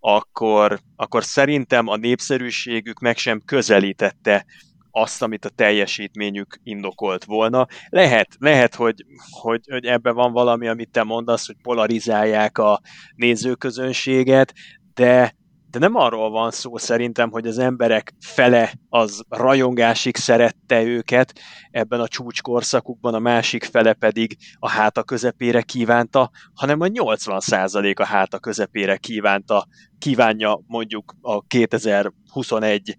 akkor, 0.00 0.78
akkor 0.96 1.24
szerintem 1.24 1.88
a 1.88 1.96
népszerűségük 1.96 2.98
meg 2.98 3.16
sem 3.16 3.40
közelítette 3.44 4.46
azt, 4.90 5.22
amit 5.22 5.44
a 5.44 5.48
teljesítményük 5.48 6.60
indokolt 6.62 7.24
volna. 7.24 7.66
Lehet, 7.88 8.28
lehet 8.38 8.74
hogy, 8.74 9.04
hogy, 9.30 9.60
hogy 9.70 9.84
ebben 9.84 10.14
van 10.14 10.32
valami, 10.32 10.68
amit 10.68 10.90
te 10.90 11.02
mondasz, 11.02 11.46
hogy 11.46 11.56
polarizálják 11.62 12.58
a 12.58 12.80
nézőközönséget, 13.14 14.52
de 14.94 15.36
de 15.76 15.86
nem 15.86 15.94
arról 15.94 16.30
van 16.30 16.50
szó 16.50 16.76
szerintem, 16.76 17.30
hogy 17.30 17.46
az 17.46 17.58
emberek 17.58 18.14
fele 18.20 18.72
az 18.88 19.22
rajongásig 19.28 20.16
szerette 20.16 20.82
őket 20.82 21.38
ebben 21.70 22.00
a 22.00 22.08
csúcskorszakukban, 22.08 23.14
a 23.14 23.18
másik 23.18 23.64
fele 23.64 23.92
pedig 23.92 24.36
a 24.58 24.68
háta 24.68 25.02
közepére 25.02 25.62
kívánta, 25.62 26.30
hanem 26.54 26.80
a 26.80 26.86
80% 26.86 27.96
a 27.96 28.04
háta 28.04 28.38
közepére 28.38 28.96
kívánta, 28.96 29.66
kívánja 29.98 30.60
mondjuk 30.66 31.14
a 31.20 31.40
2021 31.40 32.96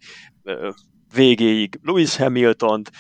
végéig 1.13 1.79
Lewis 1.83 2.15
Hamilton-t, 2.15 2.91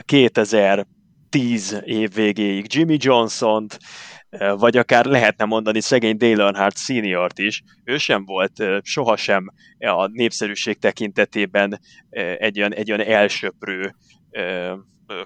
2010 0.00 1.80
év 1.84 2.14
végéig 2.14 2.74
Jimmy 2.74 2.96
Johnson-t, 3.00 3.78
vagy 4.58 4.76
akár 4.76 5.04
lehetne 5.04 5.44
mondani 5.44 5.80
szegény 5.80 6.16
Dale 6.16 6.42
Earnhardt 6.42 6.78
seniort 6.78 7.38
is, 7.38 7.62
ő 7.84 7.98
sem 7.98 8.24
volt 8.24 8.62
sohasem 8.82 9.52
a 9.78 10.06
népszerűség 10.06 10.78
tekintetében 10.78 11.80
egy 12.38 12.58
olyan, 12.58 12.74
egy 12.74 12.92
olyan 12.92 13.06
elsöprő 13.06 13.94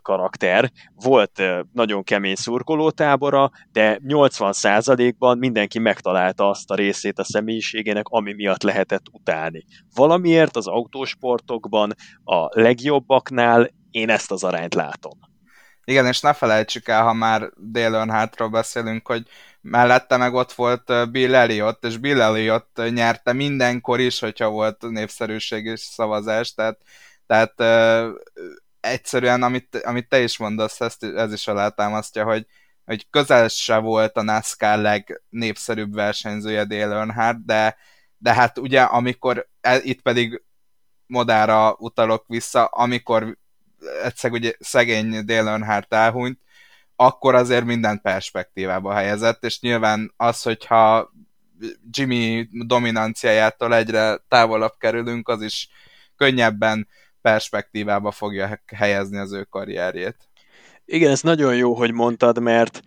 karakter. 0.02 0.70
Volt 0.94 1.42
nagyon 1.72 2.02
kemény 2.02 2.34
szurkolótábora, 2.34 3.50
de 3.72 3.98
80%-ban 4.08 5.38
mindenki 5.38 5.78
megtalálta 5.78 6.48
azt 6.48 6.70
a 6.70 6.74
részét 6.74 7.18
a 7.18 7.24
személyiségének, 7.24 8.06
ami 8.08 8.32
miatt 8.32 8.62
lehetett 8.62 9.04
utálni. 9.12 9.64
Valamiért 9.94 10.56
az 10.56 10.66
autósportokban 10.66 11.92
a 12.24 12.60
legjobbaknál 12.60 13.70
én 13.90 14.10
ezt 14.10 14.30
az 14.30 14.44
arányt 14.44 14.74
látom. 14.74 15.18
Igen, 15.84 16.06
és 16.06 16.20
ne 16.20 16.32
felejtsük 16.32 16.88
el, 16.88 17.02
ha 17.02 17.12
már 17.12 17.50
Dale 17.70 17.98
Earnhardtról 17.98 18.48
beszélünk, 18.48 19.06
hogy 19.06 19.26
mellette 19.60 20.16
meg 20.16 20.34
ott 20.34 20.52
volt 20.52 21.10
Bill 21.10 21.34
Elliott, 21.34 21.84
és 21.84 21.96
Bill 21.96 22.20
Elliott 22.20 22.80
nyerte 22.90 23.32
mindenkor 23.32 24.00
is, 24.00 24.18
hogyha 24.18 24.48
volt 24.48 24.82
népszerűség 24.90 25.64
és 25.64 25.80
szavazás, 25.80 26.54
tehát, 26.54 26.78
tehát 27.26 27.52
uh, 27.60 28.14
egyszerűen, 28.80 29.42
amit, 29.42 29.76
amit 29.76 30.08
te 30.08 30.20
is 30.22 30.38
mondasz, 30.38 30.80
ezt, 30.80 31.04
ez 31.04 31.32
is 31.32 31.48
alátámasztja, 31.48 32.24
hogy, 32.24 32.46
hogy 32.84 33.06
közel 33.10 33.48
se 33.48 33.78
volt 33.78 34.16
a 34.16 34.22
NASCAR 34.22 34.78
legnépszerűbb 34.78 35.94
versenyzője 35.94 36.64
Dale 36.64 36.94
Earnhardt, 36.94 37.44
de, 37.44 37.76
de 38.18 38.34
hát 38.34 38.58
ugye 38.58 38.82
amikor, 38.82 39.48
el, 39.60 39.80
itt 39.82 40.02
pedig 40.02 40.42
modára 41.06 41.74
utalok 41.78 42.24
vissza, 42.26 42.64
amikor 42.64 43.36
egyszer 44.02 44.30
ugye 44.30 44.52
szegény 44.58 45.24
Dale 45.24 45.50
Earnhardt 45.50 45.92
elhunyt, 45.94 46.38
akkor 46.96 47.34
azért 47.34 47.64
minden 47.64 48.00
perspektívába 48.00 48.92
helyezett, 48.94 49.44
és 49.44 49.60
nyilván 49.60 50.12
az, 50.16 50.42
hogyha 50.42 51.12
Jimmy 51.90 52.48
dominanciájától 52.50 53.74
egyre 53.74 54.16
távolabb 54.28 54.72
kerülünk, 54.78 55.28
az 55.28 55.42
is 55.42 55.68
könnyebben 56.16 56.88
perspektívába 57.20 58.10
fogja 58.10 58.60
helyezni 58.66 59.18
az 59.18 59.32
ő 59.32 59.44
karrierjét. 59.44 60.16
Igen, 60.84 61.10
ez 61.10 61.20
nagyon 61.20 61.56
jó, 61.56 61.74
hogy 61.74 61.92
mondtad, 61.92 62.38
mert 62.38 62.80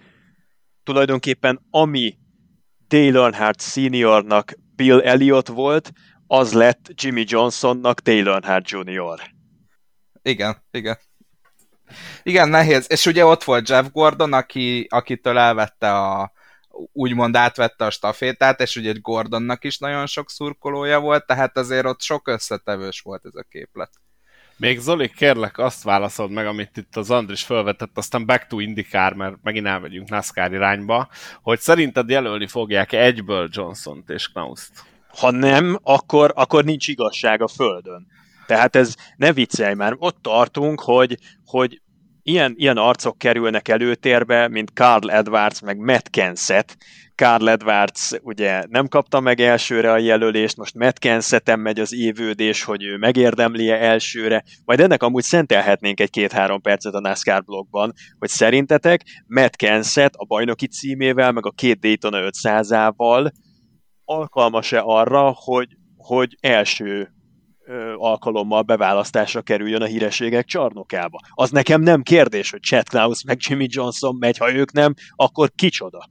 tulajdonképpen 0.83 1.65
ami 1.69 2.17
Dale 2.87 3.19
Earnhardt 3.19 3.61
seniornak 3.61 4.53
Bill 4.75 5.01
Elliott 5.01 5.47
volt, 5.47 5.91
az 6.27 6.53
lett 6.53 6.91
Jimmy 6.93 7.23
Johnsonnak 7.27 7.99
Dale 7.99 8.31
Earnhardt 8.31 8.69
Jr. 8.69 9.34
Igen, 10.25 10.63
igen. 10.71 10.97
Igen, 12.23 12.49
nehéz. 12.49 12.85
És 12.89 13.05
ugye 13.05 13.25
ott 13.25 13.43
volt 13.43 13.69
Jeff 13.69 13.85
Gordon, 13.91 14.33
aki, 14.33 14.87
akitől 14.89 15.37
elvette 15.37 15.93
a, 15.93 16.31
úgymond 16.91 17.35
átvette 17.35 17.85
a 17.85 17.89
stafétát, 17.89 18.59
és 18.59 18.75
ugye 18.75 18.93
Gordonnak 19.01 19.63
is 19.63 19.77
nagyon 19.77 20.05
sok 20.05 20.29
szurkolója 20.29 20.99
volt, 20.99 21.25
tehát 21.25 21.57
azért 21.57 21.85
ott 21.85 22.01
sok 22.01 22.27
összetevős 22.27 23.01
volt 23.01 23.25
ez 23.25 23.35
a 23.35 23.45
képlet. 23.49 23.89
Még 24.57 24.79
Zoli, 24.79 25.09
kérlek, 25.09 25.57
azt 25.57 25.83
válaszold 25.83 26.31
meg, 26.31 26.47
amit 26.47 26.77
itt 26.77 26.95
az 26.95 27.11
Andris 27.11 27.43
felvetett, 27.43 27.97
aztán 27.97 28.25
back 28.25 28.47
to 28.47 28.59
IndyCar, 28.59 29.13
mert 29.13 29.35
megint 29.43 29.65
elmegyünk 29.65 30.09
NASCAR 30.09 30.53
irányba, 30.53 31.09
hogy 31.41 31.59
szerinted 31.59 32.09
jelölni 32.09 32.47
fogják 32.47 32.91
egyből 32.91 33.49
Johnson-t 33.51 34.09
és 34.09 34.27
Knaust? 34.27 34.71
Ha 35.07 35.31
nem, 35.31 35.79
akkor, 35.83 36.31
akkor 36.35 36.63
nincs 36.63 36.87
igazság 36.87 37.41
a 37.41 37.47
földön. 37.47 38.07
Tehát 38.47 38.75
ez 38.75 38.95
ne 39.15 39.33
viccelj 39.33 39.73
már, 39.73 39.95
ott 39.97 40.17
tartunk, 40.21 40.81
hogy, 40.81 41.17
hogy 41.45 41.81
ilyen, 42.27 42.53
ilyen 42.57 42.77
arcok 42.77 43.17
kerülnek 43.17 43.67
előtérbe, 43.67 44.47
mint 44.47 44.71
Carl 44.73 45.11
Edwards, 45.11 45.61
meg 45.61 45.77
Matt 45.77 46.09
Kenseth. 46.09 46.73
Carl 47.15 47.49
Edwards 47.49 48.11
ugye 48.21 48.63
nem 48.69 48.87
kapta 48.87 49.19
meg 49.19 49.39
elsőre 49.39 49.91
a 49.91 49.97
jelölést, 49.97 50.57
most 50.57 50.75
Matt 50.75 50.99
Kenseth 50.99 51.55
megy 51.55 51.79
az 51.79 51.93
évődés, 51.93 52.63
hogy 52.63 52.83
ő 52.83 52.97
megérdemli-e 52.97 53.75
elsőre, 53.75 54.43
majd 54.65 54.79
ennek 54.79 55.03
amúgy 55.03 55.23
szentelhetnénk 55.23 55.99
egy 55.99 56.09
két-három 56.09 56.61
percet 56.61 56.93
a 56.93 56.99
NASCAR 56.99 57.43
blogban, 57.43 57.93
hogy 58.19 58.29
szerintetek 58.29 59.01
Matt 59.27 59.55
Kenseth 59.55 60.15
a 60.17 60.25
bajnoki 60.25 60.67
címével, 60.67 61.31
meg 61.31 61.45
a 61.45 61.51
két 61.51 61.79
Daytona 61.79 62.19
500-ával 62.21 63.31
alkalmas-e 64.05 64.81
arra, 64.83 65.33
hogy, 65.35 65.67
hogy 65.97 66.37
első 66.39 67.14
alkalommal 67.95 68.61
beválasztásra 68.61 69.41
kerüljön 69.41 69.81
a 69.81 69.85
hírességek 69.85 70.45
csarnokába. 70.45 71.19
Az 71.33 71.51
nekem 71.51 71.81
nem 71.81 72.01
kérdés, 72.01 72.51
hogy 72.51 72.61
Chad 72.61 72.89
Klaus 72.89 73.23
meg 73.23 73.37
Jimmy 73.39 73.65
Johnson 73.69 74.15
megy, 74.15 74.37
ha 74.37 74.53
ők 74.53 74.71
nem, 74.71 74.93
akkor 75.15 75.51
kicsoda? 75.55 76.09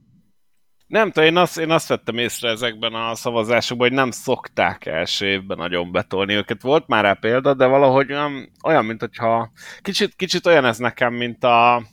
Nem 0.87 1.11
tudom, 1.11 1.29
én 1.29 1.37
azt, 1.37 1.57
én 1.57 1.71
azt 1.71 1.87
vettem 1.87 2.17
észre 2.17 2.49
ezekben 2.49 2.93
a 2.93 3.15
szavazásokban, 3.15 3.87
hogy 3.87 3.97
nem 3.97 4.11
szokták 4.11 4.85
első 4.85 5.25
évben 5.25 5.57
nagyon 5.57 5.91
betolni 5.91 6.33
őket. 6.33 6.61
Volt 6.61 6.87
már 6.87 7.03
rá 7.03 7.13
példa, 7.13 7.53
de 7.53 7.65
valahogy 7.65 8.11
olyan, 8.11 8.51
olyan 8.65 8.85
mint 8.85 8.99
hogyha 8.99 9.51
kicsit, 9.81 10.15
kicsit 10.15 10.45
olyan 10.45 10.65
ez 10.65 10.77
nekem, 10.77 11.13
mint 11.13 11.43
a 11.43 11.83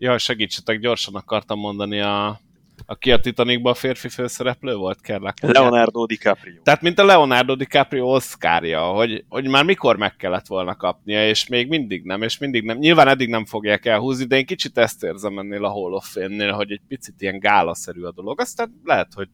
Jaj, 0.00 0.18
segítsetek, 0.18 0.78
gyorsan 0.78 1.14
akartam 1.14 1.58
mondani 1.58 2.00
a 2.00 2.40
aki 2.90 3.12
a 3.12 3.20
Titanicban 3.20 3.72
a 3.72 3.74
férfi 3.74 4.08
főszereplő 4.08 4.74
volt, 4.74 5.00
kérlek. 5.00 5.40
Leonardo 5.40 6.06
DiCaprio. 6.06 6.62
Tehát, 6.62 6.80
mint 6.80 6.98
a 6.98 7.04
Leonardo 7.04 7.54
DiCaprio 7.54 8.14
Oscarja, 8.14 8.80
hogy, 8.80 9.24
hogy 9.28 9.48
már 9.48 9.64
mikor 9.64 9.96
meg 9.96 10.16
kellett 10.16 10.46
volna 10.46 10.76
kapnia, 10.76 11.28
és 11.28 11.48
még 11.48 11.68
mindig 11.68 12.04
nem, 12.04 12.22
és 12.22 12.38
mindig 12.38 12.64
nem. 12.64 12.78
Nyilván 12.78 13.08
eddig 13.08 13.28
nem 13.28 13.44
fogják 13.44 13.86
elhúzni, 13.86 14.24
de 14.24 14.36
én 14.36 14.46
kicsit 14.46 14.78
ezt 14.78 15.04
érzem 15.04 15.38
ennél 15.38 15.64
a 15.64 15.70
Hall 15.70 15.92
of 15.92 16.08
Fame-nél, 16.08 16.52
hogy 16.52 16.70
egy 16.70 16.80
picit 16.88 17.14
ilyen 17.18 17.38
gálaszerű 17.38 18.02
a 18.02 18.12
dolog. 18.12 18.40
Aztán 18.40 18.80
lehet, 18.84 19.08
hogy 19.14 19.28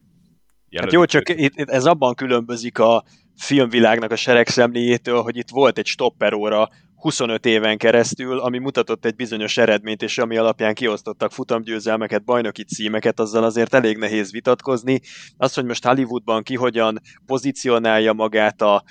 Hát 0.77 0.91
jó, 0.91 1.05
csak 1.05 1.29
itt, 1.29 1.59
itt 1.59 1.69
ez 1.69 1.85
abban 1.85 2.15
különbözik 2.15 2.79
a 2.79 3.03
filmvilágnak 3.37 4.11
a 4.11 4.15
seregszemléjétől, 4.15 5.21
hogy 5.21 5.37
itt 5.37 5.49
volt 5.49 5.77
egy 5.77 5.85
stopperóra 5.85 6.69
25 6.95 7.45
éven 7.45 7.77
keresztül, 7.77 8.39
ami 8.39 8.57
mutatott 8.57 9.05
egy 9.05 9.15
bizonyos 9.15 9.57
eredményt, 9.57 10.01
és 10.01 10.17
ami 10.17 10.37
alapján 10.37 10.73
kiosztottak 10.73 11.31
futamgyőzelmeket, 11.31 12.23
bajnoki 12.23 12.63
címeket, 12.63 13.19
azzal 13.19 13.43
azért 13.43 13.73
elég 13.73 13.97
nehéz 13.97 14.31
vitatkozni. 14.31 14.99
Az, 15.37 15.53
hogy 15.53 15.65
most 15.65 15.85
Hollywoodban 15.85 16.43
ki 16.43 16.55
hogyan 16.55 17.01
pozícionálja 17.25 18.13
magát 18.13 18.61
a 18.61 18.83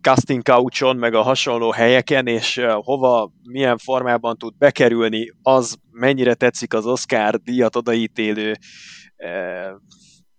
casting 0.00 0.42
couchon, 0.42 0.96
meg 0.96 1.14
a 1.14 1.22
hasonló 1.22 1.70
helyeken, 1.70 2.26
és 2.26 2.60
hova, 2.74 3.32
milyen 3.42 3.78
formában 3.78 4.36
tud 4.36 4.56
bekerülni, 4.58 5.32
az 5.42 5.76
mennyire 5.90 6.34
tetszik 6.34 6.74
az 6.74 6.86
Oscar 6.86 7.40
díjat 7.40 7.76
odaítélő 7.76 8.56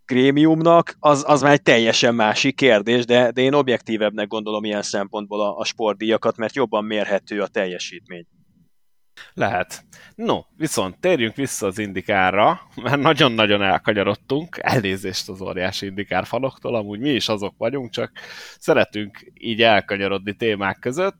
grémiumnak, 0.06 0.96
az, 1.00 1.24
az 1.28 1.42
már 1.42 1.52
egy 1.52 1.62
teljesen 1.62 2.16
másik 2.16 2.56
kérdés, 2.56 3.06
de, 3.06 3.32
de 3.32 3.42
én 3.42 3.54
objektívebbnek 3.54 4.28
gondolom 4.28 4.64
ilyen 4.64 4.82
szempontból 4.82 5.42
a, 5.42 5.58
a 5.58 5.66
sportdíjakat, 5.66 6.38
mert 6.38 6.56
jobban 6.56 6.86
mérhető 6.86 7.42
a 7.42 7.48
teljesítmény. 7.48 8.26
Lehet. 9.34 9.86
No, 10.16 10.40
viszont 10.58 11.00
térjünk 11.00 11.36
vissza 11.36 11.68
az 11.68 11.80
indikárra, 11.80 12.60
mert 12.76 13.02
nagyon-nagyon 13.02 13.62
elkanyarodtunk, 13.62 14.58
elnézést 14.62 15.30
az 15.30 15.42
óriási 15.42 15.86
indikár 15.86 16.26
fanoktól, 16.26 16.76
amúgy 16.76 17.00
mi 17.00 17.10
is 17.10 17.28
azok 17.28 17.54
vagyunk, 17.58 17.92
csak 17.92 18.12
szeretünk 18.60 19.32
így 19.34 19.62
elkanyarodni 19.62 20.34
témák 20.34 20.80
között. 20.80 21.18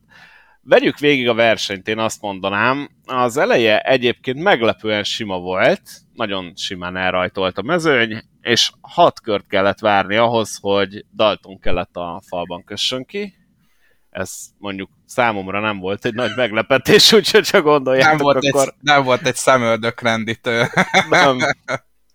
Vegyük 0.68 0.98
végig 0.98 1.28
a 1.28 1.34
versenyt, 1.34 1.88
én 1.88 1.98
azt 1.98 2.20
mondanám. 2.20 2.88
Az 3.04 3.36
eleje 3.36 3.80
egyébként 3.80 4.42
meglepően 4.42 5.04
sima 5.04 5.38
volt, 5.38 5.80
nagyon 6.12 6.52
simán 6.56 6.96
elrajtolt 6.96 7.58
a 7.58 7.62
mezőny, 7.62 8.22
és 8.40 8.70
hat 8.80 9.20
kört 9.20 9.46
kellett 9.46 9.78
várni 9.78 10.16
ahhoz, 10.16 10.58
hogy 10.60 11.04
Dalton 11.14 11.58
kellett 11.58 11.96
a 11.96 12.22
falban 12.26 12.64
kössön 12.64 13.04
ki. 13.04 13.34
Ez 14.10 14.30
mondjuk 14.58 14.90
számomra 15.04 15.60
nem 15.60 15.78
volt 15.78 16.04
egy 16.04 16.14
nagy 16.14 16.32
meglepetés, 16.36 17.12
úgyhogy 17.18 17.42
csak 17.42 17.62
gondoljátok, 17.62 18.08
nem 18.08 18.18
volt 18.18 18.44
akkor... 18.44 18.68
Egy, 18.68 18.74
nem 18.80 19.04
volt 19.04 19.26
egy 19.26 19.34
szemöldök 19.34 20.00
rendítő. 20.00 20.64
Nem. 21.10 21.38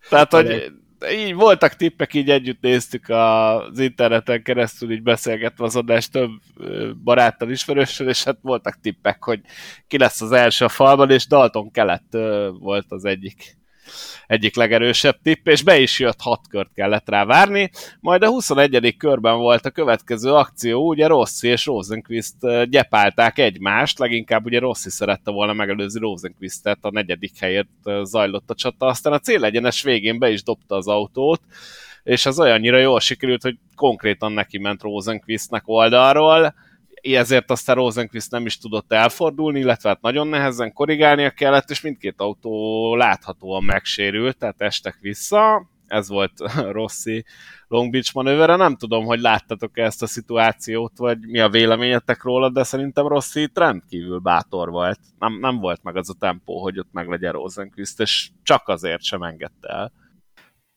Tehát, 0.09 0.31
hogy 0.35 0.71
így 1.09 1.33
voltak 1.33 1.75
tippek, 1.75 2.13
így 2.13 2.29
együtt 2.29 2.61
néztük 2.61 3.09
az 3.09 3.79
interneten 3.79 4.43
keresztül, 4.43 4.91
így 4.91 5.03
beszélgetve 5.03 5.65
az 5.65 5.75
adást 5.75 6.11
több 6.11 6.29
baráttal, 7.03 7.49
ismerőssel, 7.49 8.07
és 8.07 8.23
hát 8.23 8.37
voltak 8.41 8.79
tippek, 8.81 9.23
hogy 9.23 9.39
ki 9.87 9.97
lesz 9.97 10.21
az 10.21 10.31
első 10.31 10.65
a 10.65 10.69
falban, 10.69 11.11
és 11.11 11.27
Dalton 11.27 11.71
kelet 11.71 12.03
volt 12.59 12.85
az 12.89 13.05
egyik 13.05 13.59
egyik 14.27 14.55
legerősebb 14.55 15.17
tipp, 15.23 15.47
és 15.47 15.63
be 15.63 15.79
is 15.79 15.99
jött, 15.99 16.21
hat 16.21 16.47
kört 16.49 16.73
kellett 16.73 17.09
rá 17.09 17.25
várni, 17.25 17.71
majd 17.99 18.23
a 18.23 18.27
21. 18.27 18.95
körben 18.97 19.37
volt 19.37 19.65
a 19.65 19.69
következő 19.69 20.33
akció, 20.33 20.87
ugye 20.87 21.07
Rossi 21.07 21.47
és 21.47 21.65
Rosenquist 21.65 22.35
gyepálták 22.69 23.39
egymást, 23.39 23.99
leginkább 23.99 24.45
ugye 24.45 24.59
Rossi 24.59 24.89
szerette 24.89 25.31
volna 25.31 25.53
megelőzni 25.53 25.99
Rosenquistet, 25.99 26.77
a 26.81 26.91
negyedik 26.91 27.39
helyért 27.39 27.69
zajlott 28.03 28.49
a 28.49 28.55
csata, 28.55 28.85
aztán 28.85 29.13
a 29.13 29.19
célegyenes 29.19 29.83
végén 29.83 30.19
be 30.19 30.29
is 30.29 30.43
dobta 30.43 30.75
az 30.75 30.87
autót, 30.87 31.41
és 32.03 32.25
az 32.25 32.39
olyannyira 32.39 32.77
jól 32.77 32.99
sikerült, 32.99 33.41
hogy 33.41 33.57
konkrétan 33.75 34.31
neki 34.31 34.57
ment 34.57 34.81
Rosenquistnek 34.81 35.63
oldalról, 35.65 36.53
ezért 37.01 37.51
aztán 37.51 37.75
Rosenquist 37.75 38.31
nem 38.31 38.45
is 38.45 38.57
tudott 38.57 38.91
elfordulni, 38.91 39.59
illetve 39.59 39.89
hát 39.89 40.01
nagyon 40.01 40.27
nehezen 40.27 40.73
korrigálnia 40.73 41.29
kellett, 41.29 41.69
és 41.69 41.81
mindkét 41.81 42.21
autó 42.21 42.95
láthatóan 42.95 43.63
megsérült, 43.63 44.37
tehát 44.37 44.61
estek 44.61 44.97
vissza. 44.99 45.69
Ez 45.87 46.09
volt 46.09 46.31
Rossi 46.77 47.25
Long 47.67 47.91
Beach 47.91 48.15
manővere. 48.15 48.55
Nem 48.55 48.75
tudom, 48.75 49.05
hogy 49.05 49.19
láttatok 49.19 49.77
ezt 49.77 50.01
a 50.01 50.07
szituációt, 50.07 50.97
vagy 50.97 51.19
mi 51.27 51.39
a 51.39 51.49
véleményetek 51.49 52.23
róla, 52.23 52.49
de 52.49 52.63
szerintem 52.63 53.07
Rossi 53.07 53.41
itt 53.41 53.57
rendkívül 53.57 54.19
bátor 54.19 54.69
volt. 54.69 54.99
Nem, 55.19 55.39
nem 55.39 55.59
volt 55.59 55.83
meg 55.83 55.95
az 55.95 56.09
a 56.09 56.15
tempó, 56.19 56.61
hogy 56.61 56.79
ott 56.79 56.91
meg 56.91 57.07
legyen 57.07 57.31
Rosenquist, 57.31 57.99
és 57.99 58.29
csak 58.43 58.67
azért 58.67 59.03
sem 59.03 59.23
engedte 59.23 59.67
el. 59.67 59.91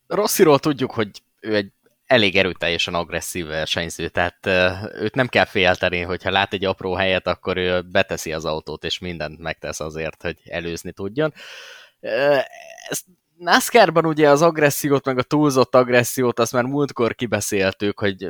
Rossiról 0.06 0.58
tudjuk, 0.58 0.90
hogy 0.90 1.22
ő 1.40 1.54
egy 1.54 1.72
elég 2.14 2.36
erőteljesen 2.36 2.94
agresszív 2.94 3.46
versenyző, 3.46 4.08
tehát 4.08 4.46
őt 4.94 5.14
nem 5.14 5.26
kell 5.26 5.44
félteni, 5.44 6.00
hogyha 6.00 6.30
lát 6.30 6.52
egy 6.52 6.64
apró 6.64 6.94
helyet, 6.94 7.26
akkor 7.26 7.56
ő 7.56 7.82
beteszi 7.82 8.32
az 8.32 8.44
autót, 8.44 8.84
és 8.84 8.98
mindent 8.98 9.38
megtesz 9.38 9.80
azért, 9.80 10.22
hogy 10.22 10.38
előzni 10.44 10.92
tudjon. 10.92 11.34
Ezt 12.88 13.04
NASCAR-ban 13.38 14.06
ugye 14.06 14.28
az 14.28 14.42
agressziót, 14.42 15.04
meg 15.04 15.18
a 15.18 15.22
túlzott 15.22 15.74
agressziót, 15.74 16.38
azt 16.38 16.52
már 16.52 16.64
múltkor 16.64 17.14
kibeszéltük, 17.14 17.98
hogy 17.98 18.28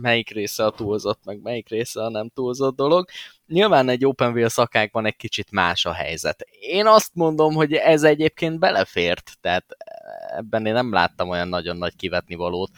melyik 0.00 0.30
része 0.30 0.64
a 0.64 0.70
túlzott, 0.70 1.24
meg 1.24 1.42
melyik 1.42 1.68
része 1.68 2.02
a 2.02 2.10
nem 2.10 2.28
túlzott 2.28 2.76
dolog. 2.76 3.08
Nyilván 3.46 3.88
egy 3.88 4.04
open 4.04 4.32
wheel 4.32 4.48
szakákban 4.48 5.06
egy 5.06 5.16
kicsit 5.16 5.50
más 5.50 5.84
a 5.84 5.92
helyzet. 5.92 6.46
Én 6.60 6.86
azt 6.86 7.10
mondom, 7.14 7.54
hogy 7.54 7.72
ez 7.72 8.02
egyébként 8.02 8.58
belefért, 8.58 9.32
tehát 9.40 9.64
ebben 10.36 10.66
én 10.66 10.72
nem 10.72 10.92
láttam 10.92 11.28
olyan 11.28 11.48
nagyon 11.48 11.76
nagy 11.76 11.96
kivetni 11.96 12.34
valót 12.34 12.70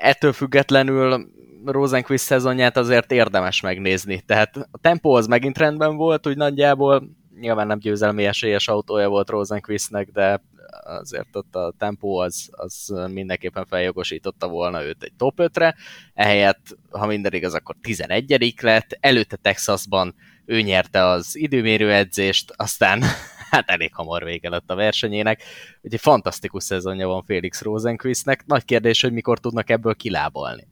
ettől 0.00 0.32
függetlenül 0.32 1.28
Rosenquist 1.64 2.24
szezonját 2.24 2.76
azért 2.76 3.12
érdemes 3.12 3.60
megnézni. 3.60 4.20
Tehát 4.20 4.56
a 4.56 4.78
tempó 4.80 5.14
az 5.14 5.26
megint 5.26 5.58
rendben 5.58 5.96
volt, 5.96 6.26
úgy 6.26 6.36
nagyjából 6.36 7.08
nyilván 7.40 7.66
nem 7.66 7.78
győzelmi 7.78 8.24
esélyes 8.24 8.68
autója 8.68 9.08
volt 9.08 9.30
Rosenquistnek, 9.30 10.10
de 10.10 10.42
azért 10.84 11.36
ott 11.36 11.54
a 11.54 11.74
tempó 11.78 12.18
az, 12.18 12.48
az 12.50 12.92
mindenképpen 13.12 13.66
feljogosította 13.66 14.48
volna 14.48 14.84
őt 14.84 15.02
egy 15.02 15.12
top 15.16 15.34
5-re, 15.36 15.74
ehelyett, 16.14 16.76
ha 16.90 17.06
minden 17.06 17.32
igaz, 17.32 17.54
akkor 17.54 17.76
11 17.80 18.54
lett, 18.60 18.96
előtte 19.00 19.36
Texasban 19.36 20.14
ő 20.44 20.60
nyerte 20.60 21.04
az 21.04 21.36
időmérő 21.36 21.92
edzést, 21.92 22.52
aztán 22.56 23.02
hát 23.50 23.70
elég 23.70 23.94
hamar 23.94 24.24
vége 24.24 24.48
lett 24.48 24.70
a 24.70 24.74
versenyének. 24.74 25.42
Úgyhogy 25.82 26.00
fantasztikus 26.00 26.64
szezonja 26.64 27.06
van 27.06 27.24
Félix 27.24 27.62
Rosenquistnek. 27.62 28.46
Nagy 28.46 28.64
kérdés, 28.64 29.02
hogy 29.02 29.12
mikor 29.12 29.38
tudnak 29.38 29.70
ebből 29.70 29.94
kilábalni. 29.94 30.66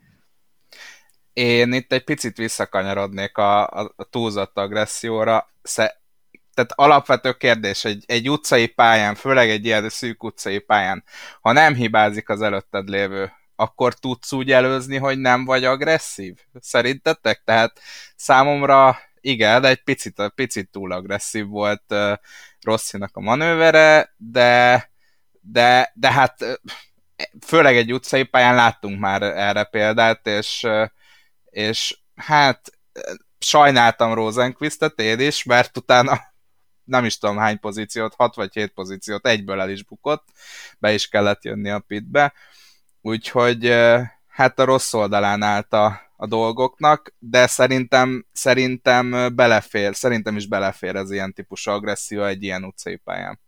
Én 1.33 1.73
itt 1.73 1.93
egy 1.93 2.05
picit 2.05 2.37
visszakanyarodnék 2.37 3.37
a, 3.37 3.67
a, 3.67 3.93
a 3.97 4.05
túlzott 4.05 4.57
agresszióra. 4.57 5.49
Sze, 5.63 6.03
tehát 6.55 6.73
alapvető 6.75 7.33
kérdés, 7.33 7.85
egy, 7.85 8.05
egy 8.07 8.31
utcai 8.31 8.67
pályán, 8.67 9.15
főleg 9.15 9.51
egy 9.51 9.65
ilyen 9.65 9.89
szűk 9.89 10.25
utcai 10.25 10.59
pályán, 10.59 11.05
ha 11.41 11.53
nem 11.53 11.75
hibázik 11.75 12.29
az 12.29 12.43
előtted 12.43 12.89
lévő, 12.89 13.33
akkor 13.57 13.95
tudsz 13.95 14.33
úgy 14.33 14.53
előzni, 14.53 14.97
hogy 14.97 15.19
nem 15.19 15.45
vagy 15.45 15.65
agresszív? 15.65 16.39
Szerintetek? 16.61 17.43
Tehát 17.45 17.81
számomra 18.17 18.99
igen, 19.25 19.61
de 19.61 19.69
egy 19.69 19.83
picit, 19.83 20.33
picit 20.35 20.71
túl 20.71 20.93
agresszív 20.93 21.47
volt 21.47 21.83
uh, 21.89 22.13
Rosszinak 22.61 23.17
a 23.17 23.21
manővere, 23.21 24.15
de, 24.17 24.91
de, 25.41 25.93
de 25.95 26.13
hát 26.13 26.61
főleg 27.47 27.77
egy 27.77 27.93
utcai 27.93 28.23
pályán 28.23 28.55
láttunk 28.55 29.01
már 29.01 29.23
erre 29.23 29.65
példát, 29.65 30.27
és, 30.27 30.67
és 31.45 31.99
hát 32.15 32.71
sajnáltam 33.39 34.15
Rosenquistet 34.15 35.01
én 35.01 35.21
is, 35.21 35.43
mert 35.43 35.77
utána 35.77 36.21
nem 36.85 37.05
is 37.05 37.19
tudom 37.19 37.37
hány 37.37 37.61
pozíciót, 37.61 38.15
6 38.15 38.35
vagy 38.35 38.53
7 38.53 38.73
pozíciót 38.73 39.27
egyből 39.27 39.61
el 39.61 39.71
is 39.71 39.85
bukott, 39.85 40.29
be 40.79 40.93
is 40.93 41.09
kellett 41.09 41.45
jönni 41.45 41.71
a 41.71 41.79
pitbe, 41.79 42.33
úgyhogy 43.01 43.69
hát 44.27 44.59
a 44.59 44.65
rossz 44.65 44.93
oldalán 44.93 45.43
állt 45.43 45.73
a, 45.73 46.04
a 46.17 46.27
dolgoknak, 46.27 47.15
de 47.19 47.47
szerintem, 47.47 48.27
szerintem 48.33 49.35
belefér, 49.35 49.95
szerintem 49.95 50.37
is 50.37 50.49
belefér 50.49 50.97
az 50.97 51.11
ilyen 51.11 51.33
típusú 51.33 51.71
agresszió 51.71 52.25
egy 52.25 52.43
ilyen 52.43 52.65
utcai 52.65 52.97
pályán. 52.97 53.41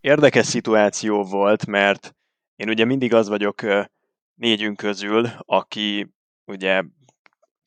Érdekes 0.00 0.46
szituáció 0.46 1.24
volt, 1.24 1.66
mert 1.66 2.16
én 2.56 2.68
ugye 2.68 2.84
mindig 2.84 3.14
az 3.14 3.28
vagyok 3.28 3.62
négyünk 4.34 4.76
közül, 4.76 5.28
aki 5.38 6.14
ugye 6.44 6.82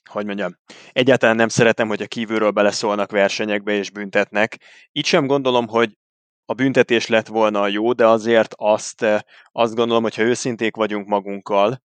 hogy 0.10 0.26
mondjam, 0.26 0.58
egyáltalán 0.92 1.36
nem 1.36 1.48
szeretem, 1.48 1.88
hogy 1.88 2.02
a 2.02 2.08
kívülről 2.08 2.52
beleszólnak 2.52 3.12
versenyekbe 3.12 3.72
és 3.72 3.90
büntetnek. 3.90 4.58
Így 4.92 5.06
sem 5.06 5.28
gondolom, 5.28 5.68
hogy 5.68 5.98
a 6.46 6.54
büntetés 6.54 7.08
lett 7.08 7.28
volna 7.28 7.62
a 7.62 7.68
jó, 7.68 7.94
de 7.94 8.08
azért 8.08 8.54
azt, 8.58 9.06
azt 9.52 9.76
gondolom, 9.76 10.04
hogy 10.04 10.16
ha 10.16 10.22
őszinték 10.22 10.76
vagyunk 10.76 11.08
magunkkal, 11.08 11.82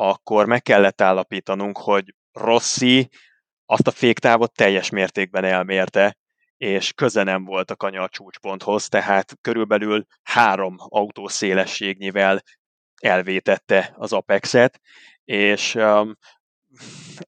akkor 0.00 0.46
meg 0.46 0.62
kellett 0.62 1.00
állapítanunk, 1.00 1.78
hogy 1.78 2.14
Rossi 2.32 3.08
azt 3.66 3.86
a 3.86 3.90
féktávot 3.90 4.52
teljes 4.52 4.90
mértékben 4.90 5.44
elmérte, 5.44 6.16
és 6.56 6.92
köze 6.92 7.22
nem 7.22 7.44
volt 7.44 7.70
a 7.70 7.76
kanyar 7.76 8.08
csúcsponthoz, 8.10 8.88
tehát 8.88 9.34
körülbelül 9.40 10.04
három 10.22 10.76
autó 10.78 11.28
szélességnyivel 11.28 12.42
elvétette 13.00 13.94
az 13.96 14.12
Apexet, 14.12 14.80
és 15.24 15.74
um, 15.74 16.16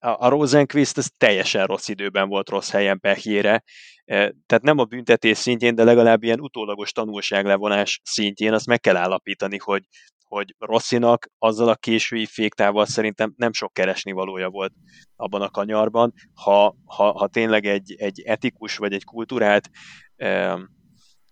a 0.00 0.28
Rosenquist 0.28 0.98
ez 0.98 1.09
teljesen 1.16 1.66
rossz 1.66 1.88
időben 1.88 2.28
volt, 2.28 2.48
rossz 2.48 2.70
helyen 2.70 3.00
pehjére, 3.00 3.62
e, 4.04 4.35
tehát 4.46 4.62
nem 4.62 4.78
a 4.78 4.85
büntetés 4.85 5.38
szintjén, 5.38 5.74
de 5.74 5.85
legalább 5.85 6.22
ilyen 6.22 6.40
utólagos 6.40 6.92
tanulságlevonás 6.92 8.00
szintjén 8.04 8.52
azt 8.52 8.66
meg 8.66 8.80
kell 8.80 8.96
állapítani, 8.96 9.59
hogy, 9.59 9.83
hogy 10.30 10.54
Rosszinak 10.58 11.30
azzal 11.38 11.68
a 11.68 11.74
késői 11.74 12.26
féktával 12.26 12.86
szerintem 12.86 13.32
nem 13.36 13.52
sok 13.52 13.72
keresni 13.72 14.12
valója 14.12 14.48
volt 14.48 14.72
abban 15.16 15.42
a 15.42 15.50
kanyarban. 15.50 16.12
Ha, 16.34 16.76
ha, 16.84 17.12
ha 17.12 17.26
tényleg 17.26 17.66
egy, 17.66 17.94
egy 17.98 18.20
etikus 18.20 18.76
vagy 18.76 18.92
egy 18.92 19.04
kultúrált 19.04 19.70
eh, 20.16 20.58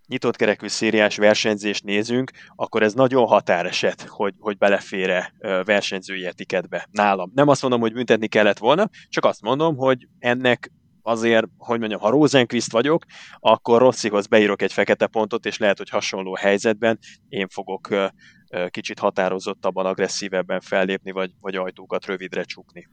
nyitott 0.09 0.35
kerekű 0.35 0.67
szériás 0.67 1.17
versenyzést 1.17 1.83
nézünk, 1.83 2.31
akkor 2.55 2.83
ez 2.83 2.93
nagyon 2.93 3.27
határeset, 3.27 4.01
hogy, 4.01 4.33
hogy 4.39 4.57
belefére 4.57 5.33
versenyzői 5.63 6.25
etiketbe 6.25 6.87
nálam. 6.91 7.31
Nem 7.33 7.47
azt 7.47 7.61
mondom, 7.61 7.79
hogy 7.79 7.93
büntetni 7.93 8.27
kellett 8.27 8.57
volna, 8.57 8.89
csak 9.09 9.25
azt 9.25 9.41
mondom, 9.41 9.75
hogy 9.75 10.07
ennek 10.19 10.71
azért, 11.01 11.45
hogy 11.57 11.79
mondjam, 11.79 11.99
ha 11.99 12.09
Rosenquist 12.09 12.71
vagyok, 12.71 13.05
akkor 13.39 13.81
Rosszihoz 13.81 14.27
beírok 14.27 14.61
egy 14.61 14.73
fekete 14.73 15.07
pontot, 15.07 15.45
és 15.45 15.57
lehet, 15.57 15.77
hogy 15.77 15.89
hasonló 15.89 16.35
helyzetben 16.35 16.99
én 17.27 17.47
fogok 17.47 17.87
kicsit 18.69 18.99
határozottabban, 18.99 19.85
agresszívebben 19.85 20.59
fellépni, 20.59 21.11
vagy, 21.11 21.31
vagy 21.39 21.55
ajtókat 21.55 22.05
rövidre 22.05 22.43
csukni? 22.43 22.87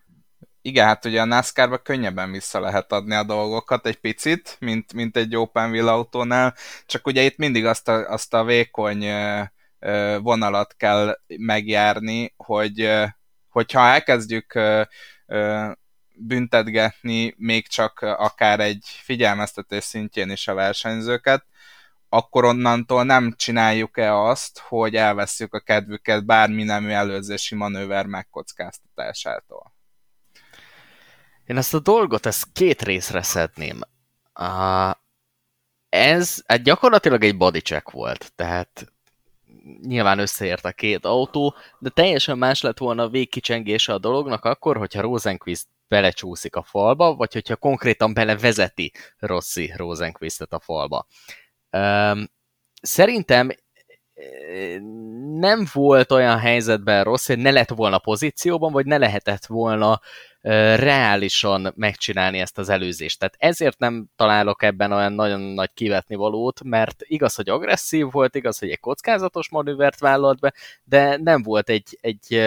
Igen, 0.62 0.86
hát 0.86 1.04
ugye 1.04 1.20
a 1.20 1.24
NASCAR-ba 1.24 1.78
könnyebben 1.78 2.32
vissza 2.32 2.60
lehet 2.60 2.92
adni 2.92 3.14
a 3.14 3.24
dolgokat 3.24 3.86
egy 3.86 4.00
picit, 4.00 4.56
mint, 4.60 4.92
mint 4.92 5.16
egy 5.16 5.36
open 5.36 5.70
wheel 5.70 5.88
autónál, 5.88 6.54
csak 6.86 7.06
ugye 7.06 7.22
itt 7.22 7.36
mindig 7.36 7.64
azt 7.64 7.88
a, 7.88 8.10
azt 8.10 8.34
a 8.34 8.44
vékony 8.44 9.06
vonalat 10.22 10.74
kell 10.76 11.18
megjárni, 11.36 12.34
hogy 12.36 12.90
hogyha 13.48 13.80
elkezdjük 13.80 14.58
büntetgetni 16.14 17.34
még 17.36 17.68
csak 17.68 18.00
akár 18.00 18.60
egy 18.60 18.84
figyelmeztetés 18.84 19.84
szintjén 19.84 20.30
is 20.30 20.48
a 20.48 20.54
versenyzőket, 20.54 21.46
akkor 22.16 22.44
onnantól 22.44 23.04
nem 23.04 23.34
csináljuk-e 23.36 24.14
azt, 24.14 24.58
hogy 24.58 24.94
elveszük 24.94 25.54
a 25.54 25.60
kedvüket 25.60 26.26
bármi 26.26 26.62
nemű 26.62 26.90
előzési 26.90 27.54
manőver 27.54 28.06
megkockáztatásától. 28.06 29.74
Én 31.44 31.56
ezt 31.56 31.74
a 31.74 31.78
dolgot, 31.78 32.26
ezt 32.26 32.46
két 32.52 32.82
részre 32.82 33.22
szedném. 33.22 33.80
Uh, 34.40 34.94
ez 35.88 36.42
hát 36.46 36.62
gyakorlatilag 36.62 37.24
egy 37.24 37.36
body 37.36 37.60
check 37.60 37.90
volt, 37.90 38.32
tehát 38.34 38.92
nyilván 39.82 40.18
összeért 40.18 40.64
a 40.64 40.72
két 40.72 41.04
autó, 41.04 41.54
de 41.78 41.90
teljesen 41.90 42.38
más 42.38 42.62
lett 42.62 42.78
volna 42.78 43.02
a 43.02 43.08
végkicsengése 43.08 43.92
a 43.92 43.98
dolognak 43.98 44.44
akkor, 44.44 44.76
hogyha 44.76 45.00
Rosenquist 45.00 45.66
belecsúszik 45.88 46.56
a 46.56 46.62
falba, 46.62 47.14
vagy 47.14 47.32
hogyha 47.32 47.56
konkrétan 47.56 48.14
belevezeti 48.14 48.92
Rossi 49.18 49.72
Rosenquistet 49.76 50.52
a 50.52 50.60
falba. 50.60 51.06
Szerintem 52.80 53.50
nem 55.38 55.66
volt 55.72 56.12
olyan 56.12 56.38
helyzetben 56.38 57.04
rossz, 57.04 57.26
hogy 57.26 57.38
ne 57.38 57.50
lett 57.50 57.70
volna 57.70 57.98
pozícióban, 57.98 58.72
vagy 58.72 58.86
ne 58.86 58.98
lehetett 58.98 59.46
volna 59.46 60.00
reálisan 60.76 61.72
megcsinálni 61.76 62.38
ezt 62.38 62.58
az 62.58 62.68
előzést. 62.68 63.18
Tehát 63.18 63.34
ezért 63.38 63.78
nem 63.78 64.06
találok 64.16 64.62
ebben 64.62 64.92
olyan 64.92 65.12
nagyon 65.12 65.40
nagy 65.40 65.70
kivetni 65.74 66.14
valót, 66.14 66.62
mert 66.64 67.02
igaz, 67.02 67.34
hogy 67.34 67.48
agresszív 67.48 68.06
volt, 68.10 68.34
igaz, 68.34 68.58
hogy 68.58 68.70
egy 68.70 68.80
kockázatos 68.80 69.50
manővert 69.50 69.98
vállalt 69.98 70.40
be, 70.40 70.54
de 70.84 71.16
nem 71.16 71.42
volt 71.42 71.68
egy, 71.68 71.98
egy 72.00 72.42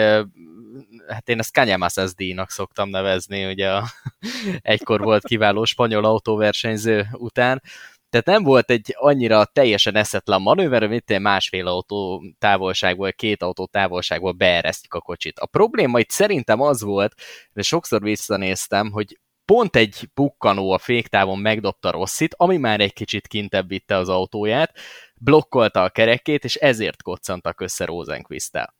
hát 1.08 1.28
én 1.28 1.38
ezt 1.38 1.52
Kanyamas 1.52 1.92
SD-nak 1.92 2.50
szoktam 2.50 2.88
nevezni, 2.88 3.46
ugye 3.46 3.70
a, 3.70 3.84
egykor 4.62 5.00
volt 5.00 5.24
kiváló 5.24 5.64
spanyol 5.64 6.04
autóversenyző 6.04 7.06
után, 7.12 7.62
tehát 8.10 8.26
nem 8.26 8.42
volt 8.42 8.70
egy 8.70 8.94
annyira 8.98 9.44
teljesen 9.44 9.96
eszetlen 9.96 10.42
manőver, 10.42 10.82
amit 10.82 11.18
másfél 11.18 11.66
autó 11.66 12.22
távolságból, 12.38 13.12
két 13.12 13.42
autó 13.42 13.66
távolságból 13.66 14.32
beeresztjük 14.32 14.94
a 14.94 15.00
kocsit. 15.00 15.38
A 15.38 15.46
probléma 15.46 15.98
itt 15.98 16.10
szerintem 16.10 16.60
az 16.60 16.82
volt, 16.82 17.14
de 17.52 17.62
sokszor 17.62 18.02
visszanéztem, 18.02 18.90
hogy 18.90 19.18
pont 19.44 19.76
egy 19.76 20.08
bukkanó 20.14 20.70
a 20.70 20.78
féktávon 20.78 21.38
megdobta 21.38 21.90
Rosszit, 21.90 22.34
ami 22.36 22.56
már 22.56 22.80
egy 22.80 22.92
kicsit 22.92 23.26
kintebb 23.26 23.68
vitte 23.68 23.96
az 23.96 24.08
autóját, 24.08 24.78
blokkolta 25.20 25.82
a 25.82 25.90
kerekét, 25.90 26.44
és 26.44 26.54
ezért 26.54 27.02
koccantak 27.02 27.60
össze 27.60 27.84
Rosenquist-tel. 27.84 28.74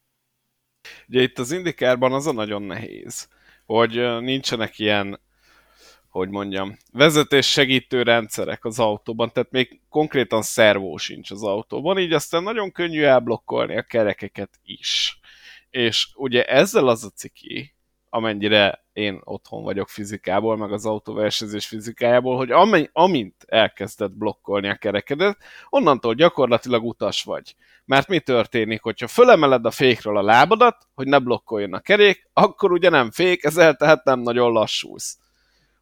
Ugye 1.08 1.22
itt 1.22 1.38
az 1.38 1.52
indikárban 1.52 2.12
az 2.12 2.26
a 2.26 2.32
nagyon 2.32 2.62
nehéz, 2.62 3.28
hogy 3.64 4.20
nincsenek 4.20 4.78
ilyen 4.78 5.20
hogy 6.10 6.28
mondjam, 6.28 6.76
vezetés 6.92 7.50
segítő 7.50 8.02
rendszerek 8.02 8.64
az 8.64 8.78
autóban, 8.78 9.32
tehát 9.32 9.50
még 9.50 9.80
konkrétan 9.88 10.42
szervó 10.42 10.96
sincs 10.96 11.30
az 11.30 11.42
autóban, 11.42 11.98
így 11.98 12.12
aztán 12.12 12.42
nagyon 12.42 12.72
könnyű 12.72 13.02
elblokkolni 13.02 13.76
a 13.76 13.82
kerekeket 13.82 14.50
is. 14.64 15.20
És 15.70 16.08
ugye 16.14 16.44
ezzel 16.44 16.88
az 16.88 17.04
a 17.04 17.08
ciki, 17.08 17.74
amennyire 18.08 18.84
én 18.92 19.20
otthon 19.24 19.62
vagyok 19.62 19.88
fizikából, 19.88 20.56
meg 20.56 20.72
az 20.72 20.86
autóversenyzés 20.86 21.66
fizikájából, 21.66 22.36
hogy 22.36 22.50
amint 22.92 23.34
elkezded 23.46 24.12
blokkolni 24.12 24.68
a 24.68 24.76
kerekedet, 24.76 25.38
onnantól 25.68 26.14
gyakorlatilag 26.14 26.84
utas 26.84 27.22
vagy. 27.22 27.54
Mert 27.84 28.08
mi 28.08 28.20
történik, 28.20 28.82
hogyha 28.82 29.08
fölemeled 29.08 29.64
a 29.64 29.70
fékről 29.70 30.16
a 30.16 30.22
lábadat, 30.22 30.76
hogy 30.94 31.06
ne 31.06 31.18
blokkoljon 31.18 31.74
a 31.74 31.80
kerék, 31.80 32.30
akkor 32.32 32.72
ugye 32.72 32.88
nem 32.88 33.10
fék, 33.10 33.44
ezzel 33.44 33.74
tehát 33.74 34.04
nem 34.04 34.20
nagyon 34.20 34.52
lassulsz 34.52 35.18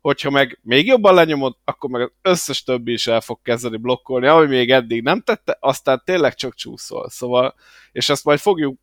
hogyha 0.09 0.31
meg 0.31 0.59
még 0.63 0.87
jobban 0.87 1.15
lenyomod, 1.15 1.57
akkor 1.65 1.91
meg 1.91 2.01
az 2.01 2.11
összes 2.23 2.63
többi 2.63 2.93
is 2.93 3.07
el 3.07 3.21
fog 3.21 3.39
kezdeni 3.43 3.77
blokkolni, 3.77 4.27
ami 4.27 4.47
még 4.47 4.71
eddig 4.71 5.03
nem 5.03 5.21
tette, 5.21 5.57
aztán 5.61 6.03
tényleg 6.05 6.35
csak 6.35 6.55
csúszol. 6.55 7.09
Szóval, 7.11 7.55
és 7.93 8.09
ezt 8.09 8.25
majd 8.25 8.39
fogjuk 8.39 8.79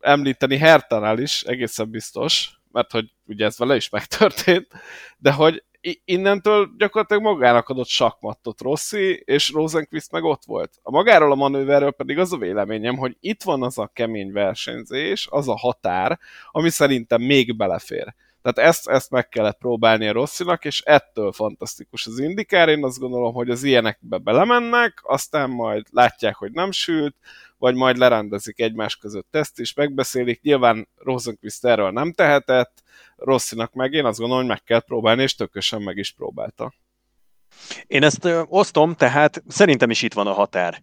említeni 0.00 0.56
Hertanál 0.56 1.18
is, 1.18 1.42
egészen 1.42 1.90
biztos, 1.90 2.50
mert 2.72 2.90
hogy 2.90 3.10
ugye 3.26 3.44
ez 3.44 3.58
vele 3.58 3.76
is 3.76 3.88
megtörtént, 3.88 4.66
de 5.18 5.32
hogy 5.32 5.64
innentől 6.04 6.70
gyakorlatilag 6.78 7.22
magának 7.22 7.68
adott 7.68 7.88
sakmattot 7.88 8.60
Rossi, 8.60 9.22
és 9.24 9.50
Rosenquist 9.50 10.10
meg 10.10 10.24
ott 10.24 10.44
volt. 10.44 10.78
A 10.82 10.90
magáról 10.90 11.32
a 11.32 11.34
manőverről 11.34 11.92
pedig 11.92 12.18
az 12.18 12.32
a 12.32 12.36
véleményem, 12.36 12.96
hogy 12.96 13.16
itt 13.20 13.42
van 13.42 13.62
az 13.62 13.78
a 13.78 13.90
kemény 13.92 14.32
versenyzés, 14.32 15.28
az 15.30 15.48
a 15.48 15.56
határ, 15.56 16.18
ami 16.50 16.70
szerintem 16.70 17.22
még 17.22 17.56
belefér. 17.56 18.14
Tehát 18.46 18.70
ezt, 18.70 18.88
ezt 18.88 19.10
meg 19.10 19.28
kellett 19.28 19.58
próbálni 19.58 20.08
a 20.08 20.12
Rosszinak, 20.12 20.64
és 20.64 20.80
ettől 20.80 21.32
fantasztikus 21.32 22.06
az 22.06 22.18
indikár. 22.18 22.68
Én 22.68 22.84
azt 22.84 22.98
gondolom, 22.98 23.34
hogy 23.34 23.50
az 23.50 23.62
ilyenekbe 23.62 24.18
belemennek, 24.18 25.00
aztán 25.02 25.50
majd 25.50 25.86
látják, 25.90 26.34
hogy 26.34 26.52
nem 26.52 26.70
sült, 26.70 27.16
vagy 27.58 27.74
majd 27.74 27.96
lerendezik 27.96 28.60
egymás 28.60 28.96
között 28.96 29.34
ezt 29.34 29.60
is, 29.60 29.74
megbeszélik. 29.74 30.40
Nyilván 30.42 30.88
Rosenquist 30.96 31.64
erről 31.64 31.90
nem 31.90 32.12
tehetett, 32.12 32.82
Rosszinak 33.16 33.72
meg 33.72 33.92
én 33.92 34.04
azt 34.04 34.18
gondolom, 34.18 34.42
hogy 34.42 34.52
meg 34.52 34.62
kell 34.62 34.80
próbálni, 34.80 35.22
és 35.22 35.34
tökösen 35.34 35.82
meg 35.82 35.96
is 35.96 36.12
próbálta. 36.12 36.74
Én 37.86 38.02
ezt 38.02 38.24
ö, 38.24 38.42
osztom, 38.46 38.94
tehát 38.94 39.42
szerintem 39.48 39.90
is 39.90 40.02
itt 40.02 40.14
van 40.14 40.26
a 40.26 40.32
határ. 40.32 40.82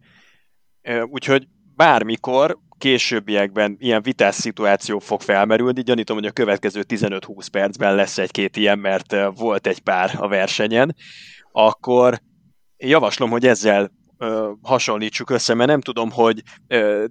Ö, 0.82 1.02
úgyhogy 1.02 1.48
bármikor 1.76 2.58
későbbiekben 2.78 3.76
ilyen 3.80 4.02
vitás 4.02 4.36
szituáció 4.36 5.00
fog 5.00 5.22
felmerülni, 5.22 5.82
gyanítom, 5.82 6.16
hogy 6.16 6.26
a 6.26 6.32
következő 6.32 6.84
15-20 6.88 7.48
percben 7.52 7.96
lesz 7.96 8.18
egy-két 8.18 8.58
ilyen, 8.58 8.80
mert 8.80 9.16
volt 9.36 9.68
egy 9.68 9.80
pár 9.80 10.16
a 10.18 10.28
versenyen, 10.28 10.96
akkor 11.52 12.20
javaslom, 12.78 13.30
hogy 13.30 13.48
ezzel 13.48 13.92
hasonlítsuk 14.62 15.30
össze, 15.30 15.54
mert 15.54 15.70
nem 15.70 15.82
tudom, 15.82 16.12
hogy 16.12 16.42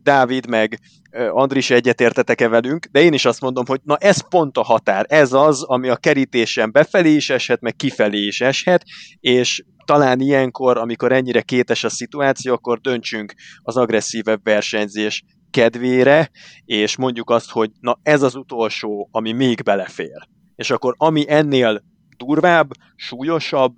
Dávid 0.03 0.49
meg 0.49 0.79
ö, 1.11 1.29
Andris 1.29 1.71
egyetértetek-e 1.71 2.49
velünk, 2.49 2.87
de 2.87 3.01
én 3.01 3.13
is 3.13 3.25
azt 3.25 3.41
mondom, 3.41 3.65
hogy 3.67 3.81
na 3.85 3.97
ez 3.97 4.29
pont 4.29 4.57
a 4.57 4.63
határ, 4.63 5.07
ez 5.09 5.33
az, 5.33 5.63
ami 5.63 5.89
a 5.89 5.97
kerítésen 5.97 6.73
befelé 6.73 7.15
is 7.15 7.31
eshet, 7.31 7.61
meg 7.61 7.77
kifelé 7.77 8.27
is 8.27 8.41
eshet, 8.41 8.85
és 9.21 9.65
talán 9.93 10.21
ilyenkor, 10.21 10.79
amikor 10.79 11.13
ennyire 11.13 11.43
kétes 11.43 11.85
a 11.85 11.89
szituáció, 11.89 12.53
akkor 12.53 12.81
döntsünk 12.81 13.35
az 13.63 13.77
agresszívebb 13.77 14.41
versenyzés 14.45 15.25
kedvére, 15.51 16.31
és 16.65 16.97
mondjuk 16.97 17.31
azt, 17.31 17.51
hogy 17.51 17.71
na 17.81 17.99
ez 18.03 18.23
az 18.23 18.35
utolsó, 18.35 19.09
ami 19.11 19.33
még 19.33 19.63
belefér. 19.63 20.29
És 20.57 20.71
akkor 20.71 20.95
ami 20.99 21.25
ennél 21.29 21.83
durvább, 22.17 22.71
súlyosabb, 22.97 23.75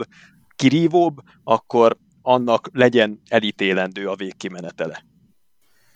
kirívóbb, 0.57 1.17
akkor 1.45 1.97
annak 2.23 2.69
legyen 2.73 3.21
elítélendő 3.29 4.09
a 4.09 4.17
végkimenetele. 4.17 5.05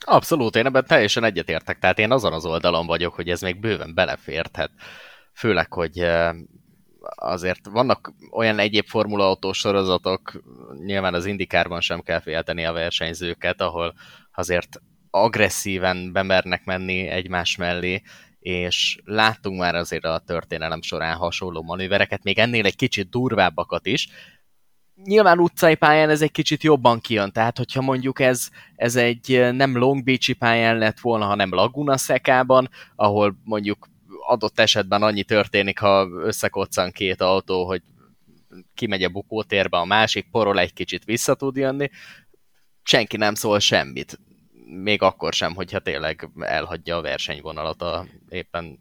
Abszolút, 0.00 0.56
én 0.56 0.66
ebben 0.66 0.84
teljesen 0.86 1.24
egyetértek. 1.24 1.78
Tehát 1.78 1.98
én 1.98 2.12
azon 2.12 2.32
az 2.32 2.46
oldalon 2.46 2.86
vagyok, 2.86 3.14
hogy 3.14 3.28
ez 3.28 3.40
még 3.40 3.60
bőven 3.60 3.94
beleférhet. 3.94 4.70
Főleg, 5.34 5.72
hogy 5.72 6.06
azért 7.14 7.66
vannak 7.66 8.12
olyan 8.30 8.58
egyéb 8.58 8.86
Formula 8.86 9.26
autós 9.26 9.58
sorozatok, 9.58 10.42
nyilván 10.84 11.14
az 11.14 11.26
indikárban 11.26 11.80
sem 11.80 12.00
kell 12.00 12.20
félteni 12.20 12.64
a 12.64 12.72
versenyzőket, 12.72 13.60
ahol 13.60 13.94
azért 14.32 14.80
agresszíven 15.10 16.12
bemernek 16.12 16.64
menni 16.64 17.06
egymás 17.06 17.56
mellé, 17.56 18.02
és 18.38 18.98
láttunk 19.04 19.58
már 19.58 19.74
azért 19.74 20.04
a 20.04 20.22
történelem 20.26 20.82
során 20.82 21.16
hasonló 21.16 21.62
manővereket, 21.62 22.22
még 22.22 22.38
ennél 22.38 22.66
egy 22.66 22.76
kicsit 22.76 23.10
durvábbakat 23.10 23.86
is. 23.86 24.08
Nyilván 25.04 25.38
utcai 25.38 25.74
pályán 25.74 26.10
ez 26.10 26.22
egy 26.22 26.30
kicsit 26.30 26.62
jobban 26.62 27.00
kijön, 27.00 27.32
tehát 27.32 27.56
hogyha 27.58 27.80
mondjuk 27.80 28.20
ez, 28.20 28.48
ez 28.74 28.96
egy 28.96 29.48
nem 29.52 29.76
Long 29.76 30.04
Beach-i 30.04 30.32
pályán 30.32 30.78
lett 30.78 31.00
volna, 31.00 31.24
hanem 31.24 31.54
Laguna 31.54 31.96
Szekában, 31.96 32.68
ahol 32.96 33.38
mondjuk 33.44 33.88
adott 34.28 34.58
esetben 34.60 35.02
annyi 35.02 35.24
történik, 35.24 35.78
ha 35.78 36.08
összekoccan 36.08 36.90
két 36.90 37.20
autó, 37.20 37.66
hogy 37.66 37.82
kimegy 38.74 39.02
a 39.02 39.08
bukótérbe, 39.08 39.76
a 39.76 39.84
másik 39.84 40.30
porol 40.30 40.58
egy 40.58 40.72
kicsit 40.72 41.04
vissza 41.04 41.34
tud 41.34 41.56
jönni, 41.56 41.90
senki 42.82 43.16
nem 43.16 43.34
szól 43.34 43.58
semmit. 43.58 44.20
Még 44.82 45.02
akkor 45.02 45.32
sem, 45.32 45.54
hogyha 45.54 45.78
tényleg 45.78 46.28
elhagyja 46.38 46.96
a 46.96 47.00
versenyvonalat 47.00 47.82
a 47.82 48.06
éppen 48.28 48.78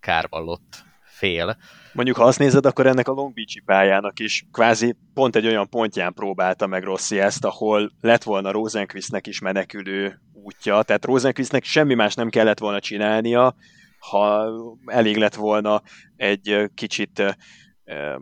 kárvallott 0.00 0.84
fél. 1.02 1.56
Mondjuk, 1.92 2.16
ha 2.16 2.24
azt 2.24 2.38
nézed, 2.38 2.66
akkor 2.66 2.86
ennek 2.86 3.08
a 3.08 3.12
Long 3.12 3.34
Beach-i 3.34 3.60
pályának 3.60 4.18
is 4.18 4.46
kvázi 4.52 4.96
pont 5.14 5.36
egy 5.36 5.46
olyan 5.46 5.68
pontján 5.68 6.14
próbálta 6.14 6.66
meg 6.66 6.82
Rossi 6.82 7.18
ezt, 7.18 7.44
ahol 7.44 7.92
lett 8.00 8.22
volna 8.22 8.50
Rosenquistnek 8.50 9.26
is 9.26 9.40
menekülő 9.40 10.20
útja, 10.32 10.82
tehát 10.82 11.04
Rosenquistnek 11.04 11.64
semmi 11.64 11.94
más 11.94 12.14
nem 12.14 12.28
kellett 12.28 12.58
volna 12.58 12.80
csinálnia, 12.80 13.54
ha 14.10 14.48
elég 14.86 15.16
lett 15.16 15.34
volna 15.34 15.82
egy 16.16 16.70
kicsit 16.74 17.36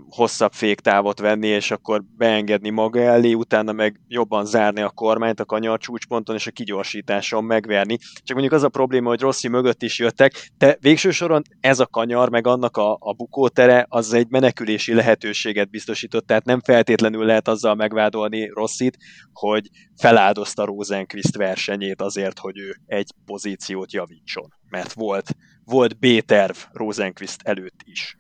hosszabb 0.09 0.53
féktávot 0.53 1.19
venni, 1.19 1.47
és 1.47 1.71
akkor 1.71 2.03
beengedni 2.17 2.71
maga 2.71 3.01
elé, 3.01 3.33
utána 3.33 3.73
meg 3.73 4.01
jobban 4.09 4.45
zárni 4.45 4.81
a 4.81 4.91
kormányt 4.91 5.41
a 5.41 5.45
kanyar 5.45 5.79
csúcsponton, 5.79 6.35
és 6.35 6.47
a 6.47 6.51
kigyorsításon 6.51 7.45
megverni. 7.45 7.99
Csak 7.99 8.37
mondjuk 8.37 8.53
az 8.53 8.63
a 8.63 8.69
probléma, 8.69 9.09
hogy 9.09 9.21
Rossi 9.21 9.49
mögött 9.49 9.83
is 9.83 9.99
jöttek, 9.99 10.51
de 10.59 10.77
végső 10.81 11.11
soron 11.11 11.43
ez 11.61 11.81
a 11.81 11.87
kanyar, 11.87 12.31
meg 12.31 12.47
annak 12.47 12.77
a, 12.77 12.97
a 13.01 13.13
bukótere, 13.13 13.87
az 13.89 14.13
egy 14.13 14.27
menekülési 14.29 14.95
lehetőséget 14.95 15.71
biztosított, 15.71 16.27
tehát 16.27 16.45
nem 16.45 16.61
feltétlenül 16.61 17.25
lehet 17.25 17.49
azzal 17.49 17.75
megvádolni 17.75 18.51
Rossit, 18.55 18.99
hogy 19.33 19.69
feláldozta 19.97 20.65
Rosenquist 20.65 21.37
versenyét 21.37 22.01
azért, 22.01 22.39
hogy 22.39 22.59
ő 22.59 22.77
egy 22.87 23.13
pozíciót 23.25 23.93
javítson. 23.93 24.55
Mert 24.69 24.93
volt, 24.93 25.35
volt 25.65 25.99
B-terv 25.99 26.57
Rosenquist 26.73 27.41
előtt 27.43 27.81
is. 27.85 28.19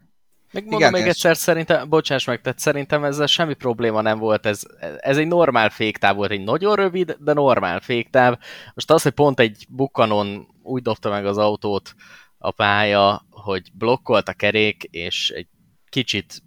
Meg 0.52 0.62
mondom 0.62 0.80
Igen, 0.80 0.92
még 0.92 1.02
és... 1.02 1.08
egyszer, 1.08 1.36
szerintem, 1.36 1.88
bocsáss 1.88 2.24
meg, 2.24 2.40
tehát 2.40 2.58
szerintem 2.58 3.04
ezzel 3.04 3.26
semmi 3.26 3.54
probléma 3.54 4.00
nem 4.00 4.18
volt, 4.18 4.46
ez, 4.46 4.62
ez 4.96 5.16
egy 5.16 5.26
normál 5.26 5.70
féktáv 5.70 6.16
volt, 6.16 6.30
egy 6.30 6.44
nagyon 6.44 6.74
rövid, 6.74 7.16
de 7.18 7.32
normál 7.32 7.80
féktáv. 7.80 8.38
Most 8.74 8.90
az, 8.90 9.02
hogy 9.02 9.12
pont 9.12 9.40
egy 9.40 9.66
bukkanon 9.68 10.48
úgy 10.62 10.82
dobta 10.82 11.10
meg 11.10 11.26
az 11.26 11.38
autót 11.38 11.94
a 12.38 12.50
pálya, 12.50 13.26
hogy 13.30 13.70
blokkolt 13.72 14.28
a 14.28 14.32
kerék, 14.32 14.82
és 14.82 15.30
egy 15.30 15.48
kicsit 15.88 16.42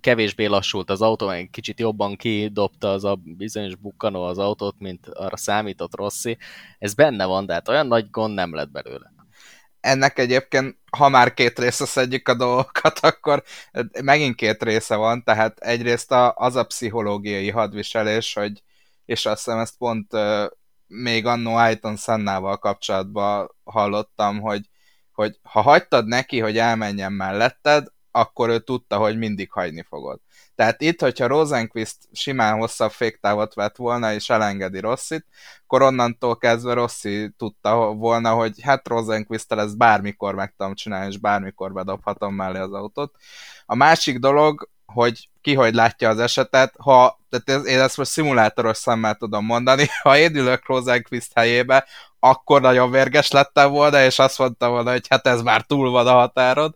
kevésbé 0.00 0.44
lassult 0.44 0.90
az 0.90 1.02
autó, 1.02 1.28
egy 1.28 1.50
kicsit 1.50 1.80
jobban 1.80 2.16
kidobta 2.16 2.90
az 2.90 3.04
a 3.04 3.18
bizonyos 3.24 3.74
bukkanó 3.74 4.22
az 4.22 4.38
autót, 4.38 4.74
mint 4.78 5.06
arra 5.06 5.36
számított 5.36 5.96
Rossi. 5.96 6.38
Ez 6.78 6.94
benne 6.94 7.24
van, 7.24 7.46
de 7.46 7.52
hát 7.52 7.68
olyan 7.68 7.86
nagy 7.86 8.10
gond 8.10 8.34
nem 8.34 8.54
lett 8.54 8.70
belőle 8.70 9.13
ennek 9.84 10.18
egyébként, 10.18 10.76
ha 10.90 11.08
már 11.08 11.34
két 11.34 11.58
része 11.58 11.86
szedjük 11.86 12.28
a 12.28 12.34
dolgokat, 12.34 12.98
akkor 13.10 13.42
megint 14.02 14.34
két 14.34 14.62
része 14.62 14.96
van, 14.96 15.22
tehát 15.22 15.58
egyrészt 15.58 16.12
a, 16.12 16.34
az 16.36 16.56
a 16.56 16.64
pszichológiai 16.64 17.50
hadviselés, 17.50 18.34
hogy, 18.34 18.62
és 19.04 19.26
azt 19.26 19.44
hiszem 19.44 19.58
ezt 19.58 19.76
pont 19.76 20.12
uh, 20.12 20.44
még 20.86 21.26
annó 21.26 21.54
Aiton 21.54 21.96
Sennával 21.96 22.58
kapcsolatban 22.58 23.54
hallottam, 23.64 24.40
hogy, 24.40 24.68
hogy 25.12 25.38
ha 25.42 25.60
hagytad 25.60 26.06
neki, 26.06 26.38
hogy 26.38 26.58
elmenjen 26.58 27.12
melletted, 27.12 27.86
akkor 28.10 28.48
ő 28.48 28.58
tudta, 28.58 28.96
hogy 28.96 29.18
mindig 29.18 29.50
hagyni 29.50 29.84
fogod. 29.88 30.20
Tehát 30.54 30.80
itt, 30.80 31.00
hogyha 31.00 31.26
Rosenquist 31.26 31.96
simán 32.12 32.58
hosszabb 32.58 32.90
féktávot 32.90 33.54
vett 33.54 33.76
volna, 33.76 34.12
és 34.12 34.30
elengedi 34.30 34.80
Rossit, 34.80 35.26
akkor 35.62 35.82
onnantól 35.82 36.36
kezdve 36.36 36.72
Rossi 36.72 37.30
tudta 37.38 37.76
volna, 37.76 38.34
hogy 38.34 38.62
hát 38.62 38.88
rosenquist 38.88 39.52
ezt 39.52 39.76
bármikor 39.76 40.34
meg 40.34 40.54
tudom 40.56 40.74
csinálni, 40.74 41.06
és 41.06 41.18
bármikor 41.18 41.72
bedobhatom 41.72 42.34
mellé 42.34 42.58
az 42.58 42.72
autót. 42.72 43.14
A 43.66 43.74
másik 43.74 44.18
dolog, 44.18 44.68
hogy 44.86 45.28
ki 45.40 45.54
hogy 45.54 45.74
látja 45.74 46.08
az 46.08 46.18
esetet, 46.18 46.74
ha, 46.78 47.20
tehát 47.30 47.66
én 47.66 47.80
ezt 47.80 47.96
most 47.96 48.10
szimulátoros 48.10 48.76
szemmel 48.76 49.14
tudom 49.14 49.44
mondani, 49.44 49.86
ha 50.02 50.16
én 50.16 50.36
ülök 50.36 50.66
Rosenquist 50.66 51.30
helyébe, 51.34 51.86
akkor 52.18 52.60
nagyon 52.60 52.90
vérges 52.90 53.30
lettem 53.30 53.70
volna, 53.70 54.04
és 54.04 54.18
azt 54.18 54.38
mondta 54.38 54.68
volna, 54.68 54.90
hogy 54.90 55.06
hát 55.08 55.26
ez 55.26 55.42
már 55.42 55.62
túl 55.62 55.90
van 55.90 56.06
a 56.06 56.12
határod 56.12 56.74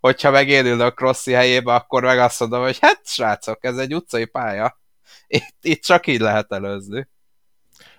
hogyha 0.00 0.30
meg 0.30 0.48
én 0.48 0.66
ülök 0.66 1.00
Rossi 1.00 1.32
helyébe, 1.32 1.74
akkor 1.74 2.02
meg 2.02 2.18
azt 2.18 2.40
mondom, 2.40 2.62
hogy 2.62 2.78
hát 2.80 3.00
srácok, 3.04 3.64
ez 3.64 3.76
egy 3.76 3.94
utcai 3.94 4.24
pálya. 4.24 4.80
Itt, 5.26 5.56
itt 5.60 5.82
csak 5.82 6.06
így 6.06 6.20
lehet 6.20 6.52
előzni. 6.52 7.08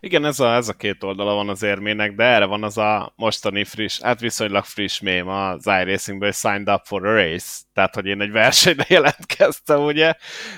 Igen, 0.01 0.25
ez 0.25 0.39
a, 0.39 0.55
ez 0.55 0.67
a 0.69 0.73
két 0.73 1.03
oldala 1.03 1.33
van 1.33 1.49
az 1.49 1.63
érmének, 1.63 2.15
de 2.15 2.23
erre 2.23 2.45
van 2.45 2.63
az 2.63 2.77
a 2.77 3.13
mostani 3.15 3.63
friss, 3.63 4.01
hát 4.01 4.19
viszonylag 4.19 4.63
friss 4.63 4.99
mém 4.99 5.27
az 5.27 5.65
iRacingből, 5.65 6.31
signed 6.31 6.69
up 6.69 6.81
for 6.85 7.07
a 7.07 7.13
race, 7.13 7.61
tehát 7.73 7.95
hogy 7.95 8.05
én 8.05 8.21
egy 8.21 8.31
versenyre 8.31 8.85
jelentkeztem, 8.95 9.83
ugye, 9.83 10.13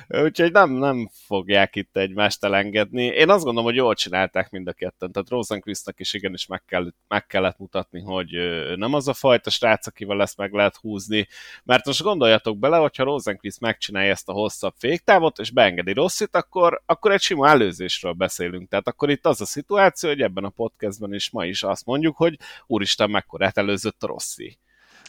úgyhogy 0.07 0.51
nem, 0.51 0.71
nem 0.71 1.09
fogják 1.25 1.75
itt 1.75 1.97
egymást 1.97 2.43
elengedni. 2.43 3.03
Én 3.03 3.29
azt 3.29 3.43
gondolom, 3.43 3.63
hogy 3.63 3.75
jól 3.75 3.95
csinálták 3.95 4.49
mind 4.49 4.67
a 4.67 4.73
ketten, 4.73 5.11
tehát 5.11 5.29
Rosenquistnak 5.29 5.99
is 5.99 6.13
igenis 6.13 6.45
meg, 6.45 6.63
kell, 6.65 6.93
meg 7.07 7.25
kellett 7.25 7.57
mutatni, 7.57 8.01
hogy 8.01 8.29
nem 8.75 8.93
az 8.93 9.07
a 9.07 9.13
fajta 9.13 9.49
srác, 9.49 9.87
akivel 9.87 10.21
ezt 10.21 10.37
meg 10.37 10.53
lehet 10.53 10.75
húzni, 10.75 11.27
mert 11.63 11.85
most 11.85 12.01
gondoljatok 12.01 12.57
bele, 12.57 12.77
hogyha 12.77 13.03
Rosenquist 13.03 13.59
megcsinálja 13.59 14.11
ezt 14.11 14.29
a 14.29 14.33
hosszabb 14.33 14.73
féktávot, 14.77 15.39
és 15.39 15.51
beengedi 15.51 15.93
Rossit, 15.93 16.35
akkor, 16.35 16.81
akkor 16.85 17.11
egy 17.11 17.21
sima 17.21 17.47
előzésről 17.47 18.13
beszélünk, 18.13 18.69
tehát 18.69 18.87
akkor 18.87 19.09
itt 19.09 19.25
az 19.31 19.41
a 19.41 19.45
szituáció, 19.45 20.09
hogy 20.09 20.21
ebben 20.21 20.43
a 20.43 20.49
podcastben 20.49 21.13
is 21.13 21.29
ma 21.29 21.45
is 21.45 21.63
azt 21.63 21.85
mondjuk, 21.85 22.17
hogy 22.17 22.37
úristen, 22.67 23.09
mekkora 23.09 23.51
előzött 23.53 24.03
a 24.03 24.07
Rossi. 24.07 24.57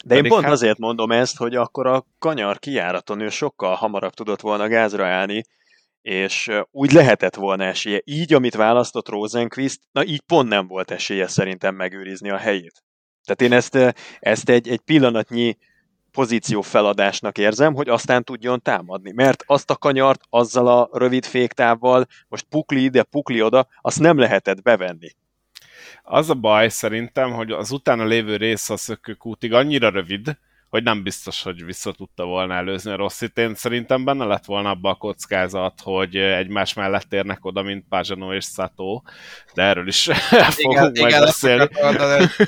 De 0.03 0.15
én 0.15 0.27
pont 0.27 0.43
hát... 0.43 0.51
azért 0.51 0.77
mondom 0.77 1.11
ezt, 1.11 1.37
hogy 1.37 1.55
akkor 1.55 1.87
a 1.87 2.05
kanyar 2.19 2.59
kijáraton 2.59 3.19
ő 3.19 3.29
sokkal 3.29 3.75
hamarabb 3.75 4.13
tudott 4.13 4.41
volna 4.41 4.67
gázra 4.67 5.05
állni, 5.05 5.43
és 6.01 6.51
úgy 6.71 6.91
lehetett 6.91 7.35
volna 7.35 7.63
esélye. 7.63 8.01
Így, 8.03 8.33
amit 8.33 8.55
választott 8.55 9.09
Rosenquist, 9.09 9.81
na 9.91 10.05
így 10.05 10.21
pont 10.21 10.49
nem 10.49 10.67
volt 10.67 10.91
esélye 10.91 11.27
szerintem 11.27 11.75
megőrizni 11.75 12.29
a 12.29 12.37
helyét. 12.37 12.83
Tehát 13.23 13.41
én 13.41 13.53
ezt, 13.57 13.95
ezt 14.19 14.49
egy, 14.49 14.67
egy 14.69 14.79
pillanatnyi 14.79 15.57
pozíció 16.13 16.61
feladásnak 16.61 17.37
érzem, 17.37 17.73
hogy 17.73 17.89
aztán 17.89 18.23
tudjon 18.23 18.61
támadni. 18.61 19.11
Mert 19.11 19.43
azt 19.45 19.69
a 19.69 19.75
kanyart 19.75 20.21
azzal 20.29 20.67
a 20.67 20.89
rövid 20.91 21.25
féktávval, 21.25 22.07
most 22.27 22.45
pukli 22.49 22.83
ide, 22.83 23.03
pukli 23.03 23.41
oda, 23.41 23.67
azt 23.81 23.99
nem 23.99 24.17
lehetett 24.17 24.61
bevenni. 24.61 25.09
Az 26.03 26.29
a 26.29 26.33
baj 26.33 26.69
szerintem, 26.69 27.31
hogy 27.31 27.51
az 27.51 27.71
utána 27.71 28.05
lévő 28.05 28.35
rész 28.35 28.69
a 28.69 28.77
szökőkútig 28.77 29.53
annyira 29.53 29.89
rövid, 29.89 30.37
hogy 30.73 30.83
nem 30.83 31.03
biztos, 31.03 31.43
hogy 31.43 31.65
vissza 31.65 31.91
tudta 31.91 32.25
volna 32.25 32.53
előzni 32.53 32.91
a 32.91 32.95
Rosszit. 32.95 33.37
Én 33.37 33.55
szerintem 33.55 34.03
benne 34.03 34.25
lett 34.25 34.45
volna 34.45 34.69
abba 34.69 34.89
a 34.89 34.95
kockázat, 34.95 35.81
hogy 35.83 36.15
egymás 36.15 36.73
mellett 36.73 37.13
érnek 37.13 37.45
oda, 37.45 37.61
mint 37.61 37.85
Pazsano 37.89 38.33
és 38.33 38.45
Sato, 38.45 39.01
de 39.53 39.63
erről 39.63 39.87
is 39.87 40.07
el 40.07 40.51
fogunk 40.61 40.97
igen, 40.97 41.09
majd 41.09 41.23
beszélni. 41.23 41.67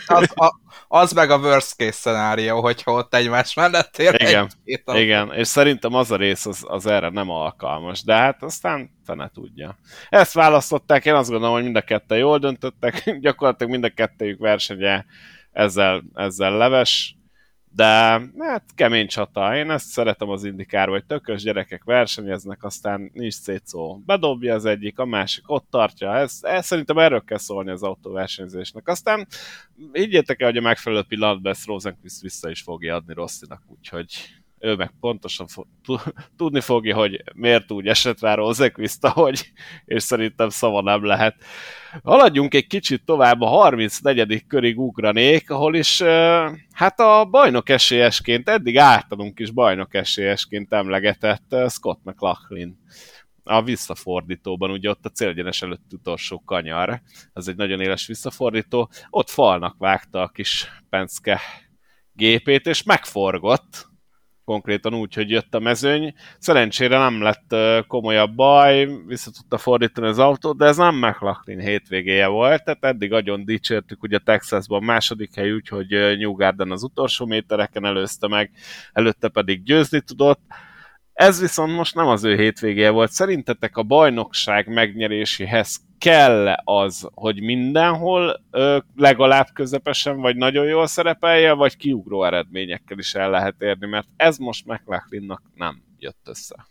Az, 0.05 0.31
a, 0.35 0.59
az 0.87 1.11
meg 1.11 1.29
a 1.29 1.37
worst 1.37 1.75
case 1.75 1.91
szenárió, 1.91 2.61
hogyha 2.61 2.91
ott 2.91 3.13
egymás 3.13 3.53
mellett 3.53 3.97
ér 3.97 4.13
Igen, 4.21 4.49
egy, 4.63 5.01
igen. 5.01 5.31
és 5.33 5.47
szerintem 5.47 5.93
az 5.93 6.11
a 6.11 6.15
rész 6.15 6.45
az, 6.45 6.63
az 6.67 6.85
erre 6.85 7.09
nem 7.09 7.29
alkalmas, 7.29 8.03
de 8.03 8.13
hát 8.13 8.43
aztán 8.43 8.89
fene 9.03 9.29
tudja. 9.33 9.77
Ezt 10.09 10.33
választották, 10.33 11.05
én 11.05 11.13
azt 11.13 11.29
gondolom, 11.29 11.53
hogy 11.55 11.63
mind 11.63 11.75
a 11.75 11.81
ketten 11.81 12.17
jól 12.17 12.37
döntöttek, 12.37 13.09
gyakorlatilag 13.19 13.71
mind 13.71 13.83
a 13.83 13.89
kettőjük 13.89 14.39
versenye 14.39 15.05
ezzel, 15.51 16.03
ezzel 16.13 16.57
leves, 16.57 17.15
de 17.75 17.85
hát 18.39 18.63
kemény 18.75 19.07
csata. 19.07 19.55
Én 19.55 19.71
ezt 19.71 19.87
szeretem 19.87 20.29
az 20.29 20.43
indikár, 20.43 20.87
hogy 20.87 21.05
tökös 21.05 21.43
gyerekek 21.43 21.83
versenyeznek, 21.83 22.63
aztán 22.63 23.11
nincs 23.13 23.33
szétszó. 23.33 24.01
Bedobja 24.05 24.53
az 24.53 24.65
egyik, 24.65 24.99
a 24.99 25.05
másik 25.05 25.43
ott 25.49 25.67
tartja. 25.69 26.15
Ez, 26.15 26.39
ez 26.41 26.65
szerintem 26.65 26.97
erről 26.97 27.23
kell 27.23 27.37
szólni 27.37 27.71
az 27.71 27.83
autóversenyzésnek. 27.83 28.87
Aztán 28.87 29.27
higgyétek 29.91 30.41
el, 30.41 30.47
hogy 30.47 30.57
a 30.57 30.61
megfelelő 30.61 31.03
pillanatban 31.07 31.51
ezt 31.51 31.65
Rosenquist 31.65 32.21
vissza 32.21 32.49
is 32.49 32.61
fogja 32.61 32.95
adni 32.95 33.13
Rosszinak, 33.13 33.61
úgyhogy 33.67 34.35
ő 34.65 34.75
meg 34.75 34.91
pontosan 34.99 35.47
fo- 35.47 35.67
tudni 36.37 36.59
fogja, 36.59 36.95
hogy 36.95 37.23
miért 37.33 37.71
úgy 37.71 37.87
esett 37.87 38.19
rá 38.19 38.33
Rosenquist, 38.33 39.03
ahogy, 39.03 39.51
és 39.85 40.03
szerintem 40.03 40.49
szava 40.49 40.81
nem 40.81 41.05
lehet. 41.05 41.35
Haladjunk 42.03 42.53
egy 42.53 42.67
kicsit 42.67 43.05
tovább, 43.05 43.41
a 43.41 43.47
34. 43.47 44.47
körig 44.47 44.79
ugranék, 44.79 45.49
ahol 45.49 45.75
is 45.75 46.01
hát 46.71 46.99
a 46.99 47.25
bajnok 47.25 47.69
esélyesként, 47.69 48.49
eddig 48.49 48.77
általunk 48.77 49.39
is 49.39 49.51
bajnok 49.51 49.93
esélyesként 49.93 50.73
emlegetett 50.73 51.55
Scott 51.67 51.99
McLaughlin 52.03 52.77
a 53.43 53.63
visszafordítóban, 53.63 54.71
ugye 54.71 54.89
ott 54.89 55.05
a 55.05 55.09
célgyenes 55.09 55.61
előtt 55.61 55.93
utolsó 55.93 56.43
kanyar, 56.45 57.01
az 57.33 57.47
egy 57.47 57.55
nagyon 57.55 57.81
éles 57.81 58.07
visszafordító, 58.07 58.89
ott 59.09 59.29
falnak 59.29 59.75
vágta 59.77 60.21
a 60.21 60.27
kis 60.27 60.67
Penske 60.89 61.39
gépét, 62.13 62.67
és 62.67 62.83
megforgott, 62.83 63.87
konkrétan 64.45 64.93
úgy, 64.93 65.13
hogy 65.13 65.29
jött 65.29 65.55
a 65.55 65.59
mezőny. 65.59 66.13
Szerencsére 66.39 66.97
nem 66.97 67.21
lett 67.21 67.55
komolyabb 67.87 68.35
baj, 68.35 68.89
vissza 69.07 69.31
tudta 69.31 69.57
fordítani 69.57 70.07
az 70.07 70.19
autót, 70.19 70.57
de 70.57 70.65
ez 70.65 70.77
nem 70.77 70.95
McLaughlin 70.95 71.59
hétvégéje 71.59 72.27
volt, 72.27 72.63
tehát 72.63 72.85
eddig 72.85 73.09
nagyon 73.09 73.45
dicsértük 73.45 74.03
ugye 74.03 74.17
Texasban 74.17 74.83
második 74.83 75.35
hely, 75.35 75.51
úgyhogy 75.51 75.87
New 76.17 76.33
Garden 76.33 76.71
az 76.71 76.83
utolsó 76.83 77.25
métereken 77.25 77.85
előzte 77.85 78.27
meg, 78.27 78.51
előtte 78.93 79.27
pedig 79.27 79.63
győzni 79.63 80.01
tudott. 80.01 80.41
Ez 81.15 81.39
viszont 81.39 81.75
most 81.75 81.95
nem 81.95 82.07
az 82.07 82.23
ő 82.23 82.35
hétvégéje 82.35 82.89
volt. 82.89 83.11
Szerintetek 83.11 83.77
a 83.77 83.83
bajnokság 83.83 84.67
megnyeréséhez 84.67 85.79
kell 85.97 86.47
az, 86.63 87.09
hogy 87.13 87.41
mindenhol 87.41 88.43
ö, 88.51 88.77
legalább 88.95 89.47
közepesen 89.53 90.17
vagy 90.17 90.35
nagyon 90.35 90.65
jól 90.65 90.87
szerepelje, 90.87 91.53
vagy 91.53 91.77
kiugró 91.77 92.23
eredményekkel 92.23 92.97
is 92.97 93.13
el 93.13 93.29
lehet 93.29 93.61
érni, 93.61 93.87
mert 93.87 94.07
ez 94.15 94.37
most 94.37 94.65
McLachlannak 94.65 95.41
nem 95.53 95.83
jött 95.99 96.25
össze. 96.25 96.67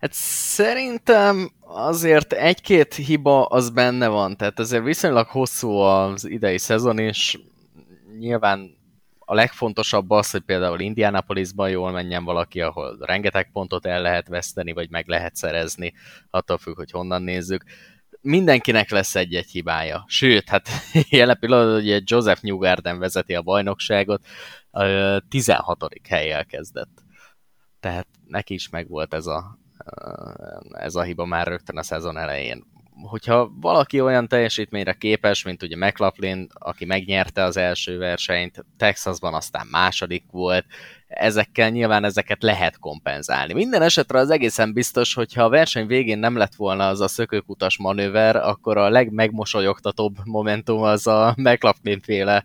Hát 0.00 0.12
szerintem 0.12 1.50
azért 1.60 2.32
egy-két 2.32 2.94
hiba 2.94 3.44
az 3.44 3.70
benne 3.70 4.08
van, 4.08 4.36
tehát 4.36 4.58
azért 4.58 4.84
viszonylag 4.84 5.26
hosszú 5.26 5.70
az 5.70 6.24
idei 6.28 6.58
szezon, 6.58 6.98
és 6.98 7.38
nyilván 8.18 8.73
a 9.24 9.34
legfontosabb 9.34 10.10
az, 10.10 10.30
hogy 10.30 10.40
például 10.40 10.80
Indianapolisban 10.80 11.70
jól 11.70 11.90
menjen 11.90 12.24
valaki, 12.24 12.60
ahol 12.60 12.96
rengeteg 13.00 13.50
pontot 13.52 13.86
el 13.86 14.02
lehet 14.02 14.28
veszteni, 14.28 14.72
vagy 14.72 14.90
meg 14.90 15.08
lehet 15.08 15.36
szerezni, 15.36 15.92
attól 16.30 16.58
függ, 16.58 16.76
hogy 16.76 16.90
honnan 16.90 17.22
nézzük. 17.22 17.64
Mindenkinek 18.20 18.90
lesz 18.90 19.14
egy-egy 19.14 19.50
hibája. 19.50 20.04
Sőt, 20.06 20.48
hát 20.48 20.68
jelen 21.10 21.38
pillanatban 21.38 21.76
ugye 21.76 22.00
Joseph 22.04 22.42
Newgarden 22.42 22.98
vezeti 22.98 23.34
a 23.34 23.42
bajnokságot, 23.42 24.26
a 24.70 25.18
16. 25.28 25.86
helyjel 26.08 26.44
kezdett. 26.44 27.02
Tehát 27.80 28.06
neki 28.26 28.54
is 28.54 28.68
megvolt 28.68 29.14
ez 29.14 29.26
a, 29.26 29.58
ez 30.70 30.94
a 30.94 31.02
hiba 31.02 31.24
már 31.24 31.46
rögtön 31.46 31.78
a 31.78 31.82
szezon 31.82 32.18
elején 32.18 32.73
hogyha 33.02 33.52
valaki 33.60 34.00
olyan 34.00 34.28
teljesítményre 34.28 34.92
képes, 34.92 35.42
mint 35.44 35.62
ugye 35.62 35.76
McLaughlin, 35.76 36.46
aki 36.52 36.84
megnyerte 36.84 37.42
az 37.42 37.56
első 37.56 37.98
versenyt, 37.98 38.64
Texasban 38.76 39.34
aztán 39.34 39.66
második 39.70 40.24
volt, 40.30 40.66
ezekkel 41.14 41.70
nyilván 41.70 42.04
ezeket 42.04 42.42
lehet 42.42 42.78
kompenzálni. 42.78 43.52
Minden 43.52 43.82
esetre 43.82 44.18
az 44.18 44.30
egészen 44.30 44.72
biztos, 44.72 45.14
hogyha 45.14 45.42
a 45.42 45.48
verseny 45.48 45.86
végén 45.86 46.18
nem 46.18 46.36
lett 46.36 46.54
volna 46.54 46.88
az 46.88 47.00
a 47.00 47.08
szökőkutas 47.08 47.78
manőver, 47.78 48.36
akkor 48.36 48.76
a 48.76 48.88
legmegmosolyogtatóbb 48.88 50.16
momentum 50.24 50.82
az 50.82 51.06
a 51.06 51.34
McLaughlin 51.36 52.00
féle 52.00 52.44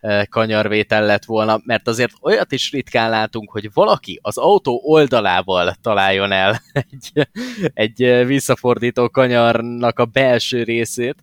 e, 0.00 0.24
kanyarvétel 0.24 1.04
lett 1.04 1.24
volna, 1.24 1.60
mert 1.64 1.88
azért 1.88 2.12
olyat 2.20 2.52
is 2.52 2.72
ritkán 2.72 3.10
látunk, 3.10 3.50
hogy 3.50 3.72
valaki 3.72 4.18
az 4.22 4.38
autó 4.38 4.80
oldalával 4.84 5.74
találjon 5.82 6.32
el 6.32 6.60
egy, 6.90 7.28
egy 7.74 8.26
visszafordító 8.26 9.08
kanyarnak 9.08 9.98
a 9.98 10.04
belső 10.04 10.62
részét, 10.62 11.22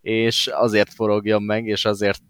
és 0.00 0.46
azért 0.46 0.94
forogjon 0.94 1.42
meg, 1.42 1.66
és 1.66 1.84
azért 1.84 2.22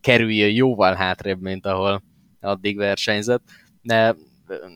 kerüljön 0.00 0.50
jóval 0.50 0.94
hátrébb, 0.94 1.40
mint 1.40 1.66
ahol 1.66 2.02
addig 2.42 2.76
versenyzett, 2.76 3.42
de 3.82 4.16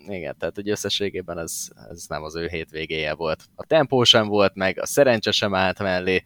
igen, 0.07 0.37
tehát 0.39 0.55
hogy 0.55 0.71
összességében 0.71 1.39
ez, 1.39 1.69
ez 1.91 2.05
nem 2.09 2.23
az 2.23 2.37
ő 2.37 2.47
hétvégéje 2.47 3.15
volt. 3.15 3.45
A 3.55 3.67
tempó 3.67 4.05
sem 4.05 4.27
volt 4.27 4.55
meg, 4.55 4.79
a 4.79 4.87
szerencse 4.87 5.31
sem 5.31 5.55
állt 5.55 5.79
mellé, 5.79 6.23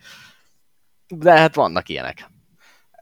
de 1.09 1.33
hát 1.33 1.55
vannak 1.55 1.89
ilyenek. 1.89 2.31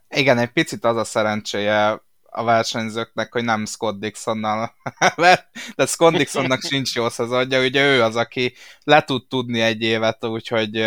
Igen, 0.09 0.37
egy 0.37 0.51
picit 0.51 0.85
az 0.85 0.97
a 0.97 1.03
szerencséje 1.03 2.01
a 2.31 2.43
versenyzőknek, 2.43 3.31
hogy 3.31 3.43
nem 3.43 3.65
Scott 3.65 3.99
Dixonnal, 3.99 4.75
de 5.75 5.85
Scott 5.85 6.15
Dixonnak 6.15 6.61
sincs 6.61 6.95
jó 6.95 7.09
szezonja, 7.09 7.63
ugye 7.63 7.95
ő 7.95 8.03
az, 8.03 8.15
aki 8.15 8.53
le 8.83 9.01
tud 9.01 9.27
tudni 9.27 9.59
egy 9.59 9.81
évet 9.81 10.25
úgyhogy 10.25 10.85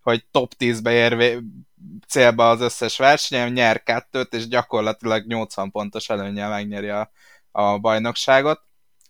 hogy 0.00 0.24
top 0.30 0.52
10-be 0.58 0.92
ér 0.92 1.42
célba 2.08 2.50
az 2.50 2.60
összes 2.60 2.98
versenyen, 2.98 3.52
nyer 3.52 3.82
kettőt, 3.82 4.34
és 4.34 4.48
gyakorlatilag 4.48 5.26
80 5.26 5.70
pontos 5.70 6.08
előnyel 6.08 6.48
megnyeri 6.48 6.88
a, 6.88 7.10
a 7.50 7.78
bajnokságot. 7.78 8.60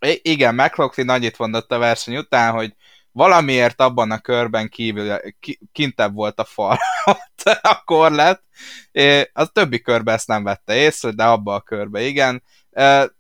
I- 0.00 0.20
igen, 0.22 0.54
McLaughlin 0.54 1.08
annyit 1.08 1.38
mondott 1.38 1.72
a 1.72 1.78
verseny 1.78 2.16
után, 2.16 2.52
hogy 2.52 2.74
valamiért 3.12 3.80
abban 3.80 4.10
a 4.10 4.18
körben 4.18 4.68
kívül, 4.68 5.18
ki, 5.40 5.60
kintebb 5.72 6.14
volt 6.14 6.38
a 6.38 6.44
fal 6.44 6.78
a 7.62 7.82
korlet. 7.84 8.42
Az 9.32 9.50
többi 9.52 9.80
körben 9.80 10.14
ezt 10.14 10.26
nem 10.26 10.44
vette 10.44 10.74
észre, 10.74 11.10
de 11.10 11.24
abban 11.24 11.54
a 11.54 11.60
körben 11.60 12.02
igen. 12.02 12.42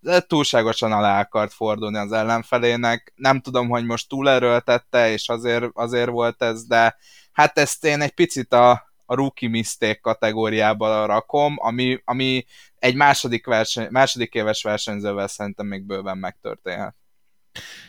De 0.00 0.20
túlságosan 0.26 0.92
alá 0.92 1.20
akart 1.20 1.52
fordulni 1.52 1.98
az 1.98 2.12
ellenfelének. 2.12 3.12
Nem 3.16 3.40
tudom, 3.40 3.68
hogy 3.68 3.84
most 3.84 4.08
túlerőltette, 4.08 5.10
és 5.10 5.28
azért, 5.28 5.64
azért 5.72 6.10
volt 6.10 6.42
ez, 6.42 6.64
de 6.64 6.96
hát 7.32 7.58
ezt 7.58 7.84
én 7.84 8.00
egy 8.00 8.14
picit 8.14 8.52
a, 8.52 8.89
a 9.10 9.14
rookie 9.14 9.48
mistake 9.48 9.98
kategóriába 10.00 11.06
rakom, 11.06 11.54
ami, 11.58 12.00
ami 12.04 12.44
egy 12.78 12.94
második, 12.94 13.46
verseny, 13.46 13.86
második 13.90 14.34
éves 14.34 14.62
versenyzővel 14.62 15.26
szerintem 15.26 15.66
még 15.66 15.82
bőven 15.86 16.18
megtörténhet. 16.18 16.96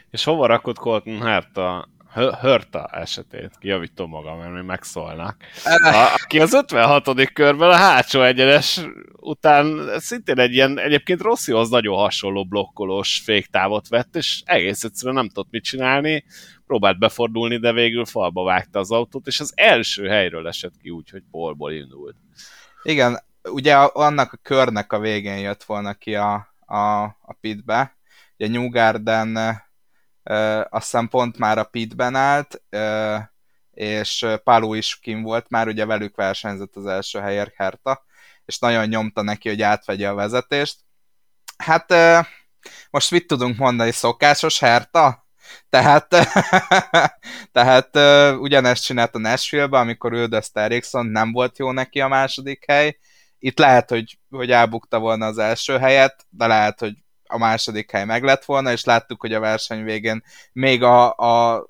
És 0.09 0.23
hova 0.23 0.45
rakott 0.45 0.77
Colton 0.77 1.21
Herta 1.21 1.89
Hörta 2.13 2.85
esetét, 2.85 3.57
kijavítom 3.59 4.09
magam, 4.09 4.37
mert 4.37 4.53
még 4.53 4.63
megszólnak. 4.63 5.35
A, 5.63 6.17
aki 6.23 6.39
az 6.39 6.53
56. 6.53 7.31
körben 7.33 7.69
a 7.69 7.75
hátsó 7.75 8.21
egyenes 8.21 8.79
után 9.19 9.89
szintén 9.97 10.39
egy 10.39 10.53
ilyen, 10.53 10.79
egyébként 10.79 11.21
Rosszihoz 11.21 11.69
nagyon 11.69 11.97
hasonló 11.97 12.45
blokkolós 12.45 13.21
féktávot 13.23 13.87
vett, 13.87 14.15
és 14.15 14.41
egész 14.45 14.83
egyszerűen 14.83 15.15
nem 15.15 15.27
tudott 15.27 15.51
mit 15.51 15.63
csinálni, 15.63 16.23
próbált 16.71 16.99
befordulni, 16.99 17.57
de 17.57 17.71
végül 17.71 18.05
falba 18.05 18.43
vágta 18.43 18.79
az 18.79 18.91
autót, 18.91 19.27
és 19.27 19.39
az 19.39 19.53
első 19.55 20.07
helyről 20.07 20.47
esett 20.47 20.77
ki 20.81 20.89
úgy, 20.89 21.09
hogy 21.09 21.23
polból 21.31 21.71
indult. 21.71 22.15
Igen, 22.83 23.19
ugye 23.43 23.75
annak 23.75 24.33
a 24.33 24.39
körnek 24.41 24.93
a 24.93 24.99
végén 24.99 25.37
jött 25.37 25.63
volna 25.63 25.93
ki 25.93 26.15
a, 26.15 26.33
a, 26.65 27.03
a 27.03 27.33
pitbe, 27.41 27.97
ugye 28.37 28.49
New 28.49 28.69
Garden 28.69 29.35
azt 30.69 30.83
hiszem 30.83 31.07
pont 31.07 31.37
már 31.37 31.57
a 31.57 31.63
pitben 31.63 32.15
állt, 32.15 32.61
és 33.71 34.25
Palu 34.43 34.73
is 34.73 34.99
kim 34.99 35.21
volt, 35.21 35.49
már 35.49 35.67
ugye 35.67 35.85
velük 35.85 36.15
versenyzett 36.15 36.75
az 36.75 36.85
első 36.85 37.19
helyért 37.19 37.53
Herta, 37.55 38.05
és 38.45 38.59
nagyon 38.59 38.87
nyomta 38.87 39.21
neki, 39.21 39.49
hogy 39.49 39.61
átvegye 39.61 40.09
a 40.09 40.13
vezetést. 40.13 40.77
Hát 41.57 41.93
most 42.89 43.11
mit 43.11 43.27
tudunk 43.27 43.57
mondani, 43.57 43.91
szokásos 43.91 44.59
Herta? 44.59 45.20
Tehát, 45.69 46.07
tehát 47.51 47.97
ugyanezt 48.37 48.83
csinált 48.83 49.15
a 49.15 49.19
Nashville-be, 49.19 49.77
amikor 49.77 50.13
üldözte 50.13 50.61
Ericsson, 50.61 51.05
nem 51.05 51.31
volt 51.31 51.57
jó 51.57 51.71
neki 51.71 52.01
a 52.01 52.07
második 52.07 52.63
hely, 52.67 52.97
itt 53.39 53.59
lehet, 53.59 53.89
hogy, 53.89 54.17
hogy 54.29 54.51
elbukta 54.51 54.99
volna 54.99 55.25
az 55.25 55.37
első 55.37 55.77
helyet, 55.77 56.25
de 56.29 56.47
lehet, 56.47 56.79
hogy 56.79 56.93
a 57.27 57.37
második 57.37 57.91
hely 57.91 58.05
meg 58.05 58.23
lett 58.23 58.45
volna, 58.45 58.71
és 58.71 58.83
láttuk, 58.83 59.21
hogy 59.21 59.33
a 59.33 59.39
verseny 59.39 59.83
végén 59.83 60.23
még 60.53 60.83
a, 60.83 61.15
a, 61.15 61.65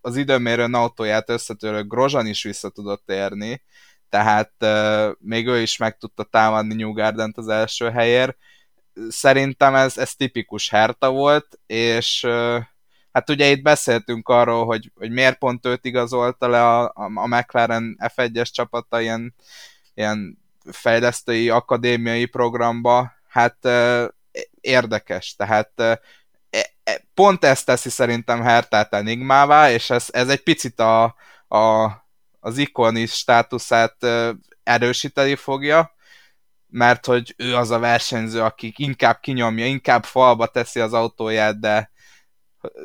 az 0.00 0.16
időmérő 0.16 0.64
autóját 0.64 1.30
összetörő 1.30 1.82
Grozan 1.84 2.26
is 2.26 2.42
vissza 2.42 2.68
tudott 2.68 3.10
érni, 3.10 3.62
tehát 4.08 4.52
uh, 4.60 5.10
még 5.18 5.46
ő 5.46 5.60
is 5.60 5.76
meg 5.76 5.98
tudta 5.98 6.24
támadni 6.24 6.74
New 6.74 6.92
Garden 6.92 7.32
az 7.36 7.48
első 7.48 7.90
helyért. 7.90 8.36
Szerintem 9.08 9.74
ez, 9.74 9.98
ez 9.98 10.14
tipikus 10.14 10.68
Herta 10.68 11.10
volt, 11.10 11.58
és 11.66 12.22
uh, 12.22 12.60
hát 13.12 13.30
ugye 13.30 13.50
itt 13.50 13.62
beszéltünk 13.62 14.28
arról, 14.28 14.64
hogy, 14.64 14.92
hogy 14.94 15.10
miért 15.10 15.38
pont 15.38 15.66
őt 15.66 15.84
igazolta 15.84 16.48
le 16.48 16.66
a, 16.66 16.82
a, 16.84 17.10
a 17.14 17.26
McLaren 17.26 17.96
F1-es 18.14 18.50
csapata 18.50 19.00
ilyen, 19.00 19.34
ilyen 19.94 20.38
fejlesztői 20.70 21.48
akadémiai 21.48 22.24
programba, 22.26 23.12
hát 23.28 23.68
érdekes, 24.60 25.34
tehát 25.34 25.70
uh, 25.76 25.92
pont 27.14 27.44
ezt 27.44 27.66
teszi 27.66 27.88
szerintem 27.88 28.42
Hertát 28.42 28.94
enigmává, 28.94 29.70
és 29.70 29.90
ez, 29.90 30.06
ez 30.10 30.28
egy 30.28 30.42
picit 30.42 30.80
a, 30.80 31.14
a, 31.48 31.90
az 32.40 32.58
ikoni 32.58 33.06
státuszát 33.06 34.06
erősíteni 34.62 35.34
fogja, 35.34 35.94
mert 36.66 37.06
hogy 37.06 37.34
ő 37.36 37.56
az 37.56 37.70
a 37.70 37.78
versenyző, 37.78 38.42
aki 38.42 38.74
inkább 38.76 39.20
kinyomja, 39.20 39.66
inkább 39.66 40.04
falba 40.04 40.46
teszi 40.46 40.80
az 40.80 40.92
autóját, 40.92 41.60
de, 41.60 41.89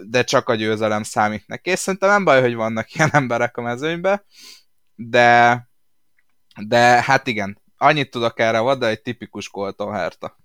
de 0.09 0.23
csak 0.23 0.49
a 0.49 0.55
győzelem 0.55 1.03
számít 1.03 1.47
neki. 1.47 1.69
És 1.69 1.79
szerintem 1.79 2.09
nem 2.09 2.23
baj, 2.23 2.41
hogy 2.41 2.55
vannak 2.55 2.93
ilyen 2.93 3.09
emberek 3.21 3.57
a 3.57 3.61
mezőnyben, 3.61 4.25
de, 4.95 5.61
de 6.67 6.77
hát 7.01 7.27
igen, 7.27 7.61
annyit 7.77 8.09
tudok 8.09 8.39
erre 8.39 8.75
de 8.75 8.87
egy 8.87 9.01
tipikus 9.01 9.49
Colton 9.49 9.93
Herta. 9.93 10.37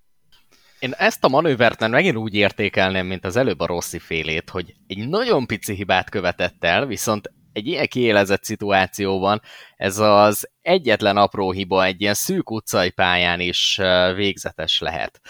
Én 0.78 0.92
ezt 0.92 1.24
a 1.24 1.28
manővert 1.28 1.78
nem 1.78 1.90
megint 1.90 2.16
úgy 2.16 2.34
értékelném, 2.34 3.06
mint 3.06 3.24
az 3.24 3.36
előbb 3.36 3.60
a 3.60 3.66
Rossi 3.66 3.98
félét, 3.98 4.50
hogy 4.50 4.74
egy 4.86 5.08
nagyon 5.08 5.46
pici 5.46 5.74
hibát 5.74 6.10
követett 6.10 6.64
el, 6.64 6.86
viszont 6.86 7.32
egy 7.52 7.66
ilyen 7.66 7.86
kiélezett 7.86 8.44
szituációban 8.44 9.40
ez 9.76 9.98
az 9.98 10.50
egyetlen 10.62 11.16
apró 11.16 11.50
hiba 11.50 11.84
egy 11.84 12.00
ilyen 12.00 12.14
szűk 12.14 12.50
utcai 12.50 12.90
pályán 12.90 13.40
is 13.40 13.80
végzetes 14.14 14.78
lehet. 14.78 15.20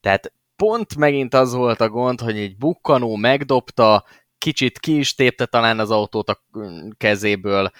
Tehát 0.00 0.32
pont 0.60 0.96
megint 0.96 1.34
az 1.34 1.52
volt 1.54 1.80
a 1.80 1.88
gond, 1.88 2.20
hogy 2.20 2.38
egy 2.38 2.56
bukkanó 2.56 3.16
megdobta, 3.16 4.04
kicsit 4.38 4.78
ki 4.78 4.98
is 4.98 5.14
tépte 5.14 5.46
talán 5.46 5.78
az 5.78 5.90
autót 5.90 6.28
a 6.28 6.44
kezéből, 6.96 7.70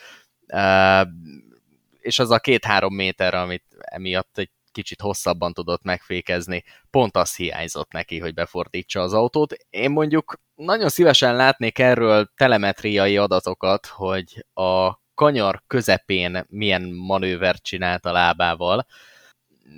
és 2.01 2.19
az 2.19 2.31
a 2.31 2.39
két-három 2.39 2.95
méter, 2.95 3.35
amit 3.35 3.65
emiatt 3.79 4.39
egy 4.39 4.51
kicsit 4.73 5.01
hosszabban 5.01 5.53
tudott 5.53 5.83
megfékezni, 5.83 6.65
pont 6.91 7.17
az 7.17 7.37
hiányzott 7.37 7.93
neki, 7.93 8.19
hogy 8.19 8.35
befordítsa 8.35 9.01
az 9.01 9.13
autót. 9.13 9.53
Én 9.71 9.91
mondjuk 9.91 10.41
nagyon 10.55 10.89
szívesen 10.89 11.37
látnék 11.37 11.79
erről 11.79 12.31
telemetriai 12.37 13.17
adatokat, 13.17 13.87
hogy 13.87 14.47
a 14.55 15.01
kanyar 15.15 15.63
közepén 15.67 16.45
milyen 16.49 16.83
manővert 16.83 17.63
csinált 17.63 18.05
a 18.05 18.13
lábával, 18.13 18.87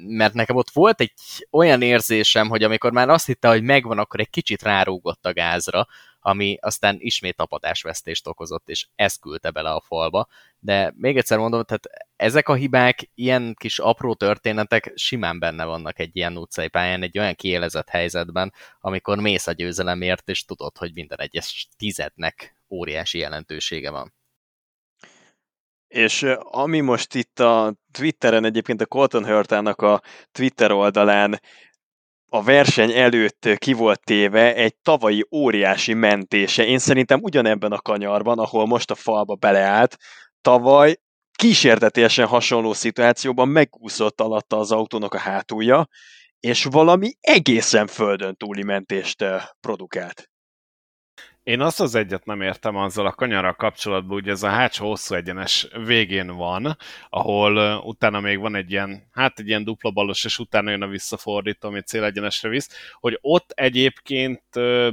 mert 0.06 0.34
nekem 0.34 0.56
ott 0.56 0.70
volt 0.70 1.00
egy 1.00 1.12
olyan 1.50 1.82
érzésem, 1.82 2.48
hogy 2.48 2.62
amikor 2.62 2.92
már 2.92 3.08
azt 3.08 3.26
hitte, 3.26 3.48
hogy 3.48 3.62
megvan, 3.62 3.98
akkor 3.98 4.20
egy 4.20 4.30
kicsit 4.30 4.62
rárúgott 4.62 5.26
a 5.26 5.32
gázra, 5.32 5.86
ami 6.20 6.56
aztán 6.60 6.96
ismét 6.98 7.36
tapadásvesztést 7.36 8.26
okozott, 8.26 8.68
és 8.68 8.86
ez 8.94 9.16
küldte 9.16 9.50
bele 9.50 9.70
a 9.70 9.80
falba. 9.80 10.28
De 10.58 10.92
még 10.96 11.16
egyszer 11.16 11.38
mondom, 11.38 11.64
tehát 11.64 11.84
ezek 12.16 12.48
a 12.48 12.54
hibák, 12.54 13.10
ilyen 13.14 13.54
kis 13.58 13.78
apró 13.78 14.14
történetek 14.14 14.92
simán 14.94 15.38
benne 15.38 15.64
vannak 15.64 15.98
egy 15.98 16.16
ilyen 16.16 16.36
utcai 16.36 16.68
pályán, 16.68 17.02
egy 17.02 17.18
olyan 17.18 17.34
kiélezett 17.34 17.88
helyzetben, 17.88 18.52
amikor 18.80 19.18
mész 19.18 19.46
a 19.46 19.52
győzelemért, 19.52 20.28
és 20.28 20.44
tudod, 20.44 20.76
hogy 20.76 20.90
minden 20.94 21.20
egyes 21.20 21.68
tizednek 21.76 22.56
óriási 22.70 23.18
jelentősége 23.18 23.90
van. 23.90 24.14
És 25.92 26.26
ami 26.40 26.80
most 26.80 27.14
itt 27.14 27.40
a 27.40 27.74
Twitteren, 27.90 28.44
egyébként 28.44 28.80
a 28.80 28.86
Colton 28.86 29.26
Hurtának 29.26 29.80
a 29.80 30.02
Twitter 30.30 30.70
oldalán 30.70 31.40
a 32.28 32.42
verseny 32.42 32.92
előtt 32.92 33.48
ki 33.56 33.72
volt 33.72 34.00
téve 34.04 34.54
egy 34.54 34.76
tavalyi 34.76 35.26
óriási 35.30 35.94
mentése. 35.94 36.66
Én 36.66 36.78
szerintem 36.78 37.20
ugyanebben 37.22 37.72
a 37.72 37.80
kanyarban, 37.80 38.38
ahol 38.38 38.66
most 38.66 38.90
a 38.90 38.94
falba 38.94 39.34
beleállt, 39.34 39.96
tavaly 40.40 40.96
kísértetésen 41.32 42.26
hasonló 42.26 42.72
szituációban 42.72 43.48
megúszott 43.48 44.20
alatta 44.20 44.58
az 44.58 44.72
autónak 44.72 45.14
a 45.14 45.18
hátulja, 45.18 45.86
és 46.40 46.64
valami 46.64 47.12
egészen 47.20 47.86
földön 47.86 48.36
túli 48.36 48.62
mentést 48.62 49.24
produkált. 49.60 50.31
Én 51.42 51.60
azt 51.60 51.80
az 51.80 51.94
egyet 51.94 52.24
nem 52.24 52.40
értem 52.40 52.76
azzal 52.76 53.06
a 53.06 53.12
kanyarral 53.12 53.52
kapcsolatban, 53.52 54.12
hogy 54.20 54.28
ez 54.28 54.42
a 54.42 54.48
hátsó 54.48 54.88
hosszú 54.88 55.14
egyenes 55.14 55.68
végén 55.84 56.26
van, 56.26 56.76
ahol 57.10 57.82
utána 57.84 58.20
még 58.20 58.38
van 58.38 58.54
egy 58.54 58.70
ilyen, 58.70 59.08
hát 59.12 59.38
egy 59.38 59.48
ilyen 59.48 59.64
dupla 59.64 59.90
balos, 59.90 60.24
és 60.24 60.38
utána 60.38 60.70
jön 60.70 60.82
a 60.82 60.86
visszafordító, 60.86 61.68
ami 61.68 61.80
célegyenesre 61.80 62.48
visz, 62.48 62.68
hogy 63.00 63.18
ott 63.20 63.50
egyébként 63.50 64.42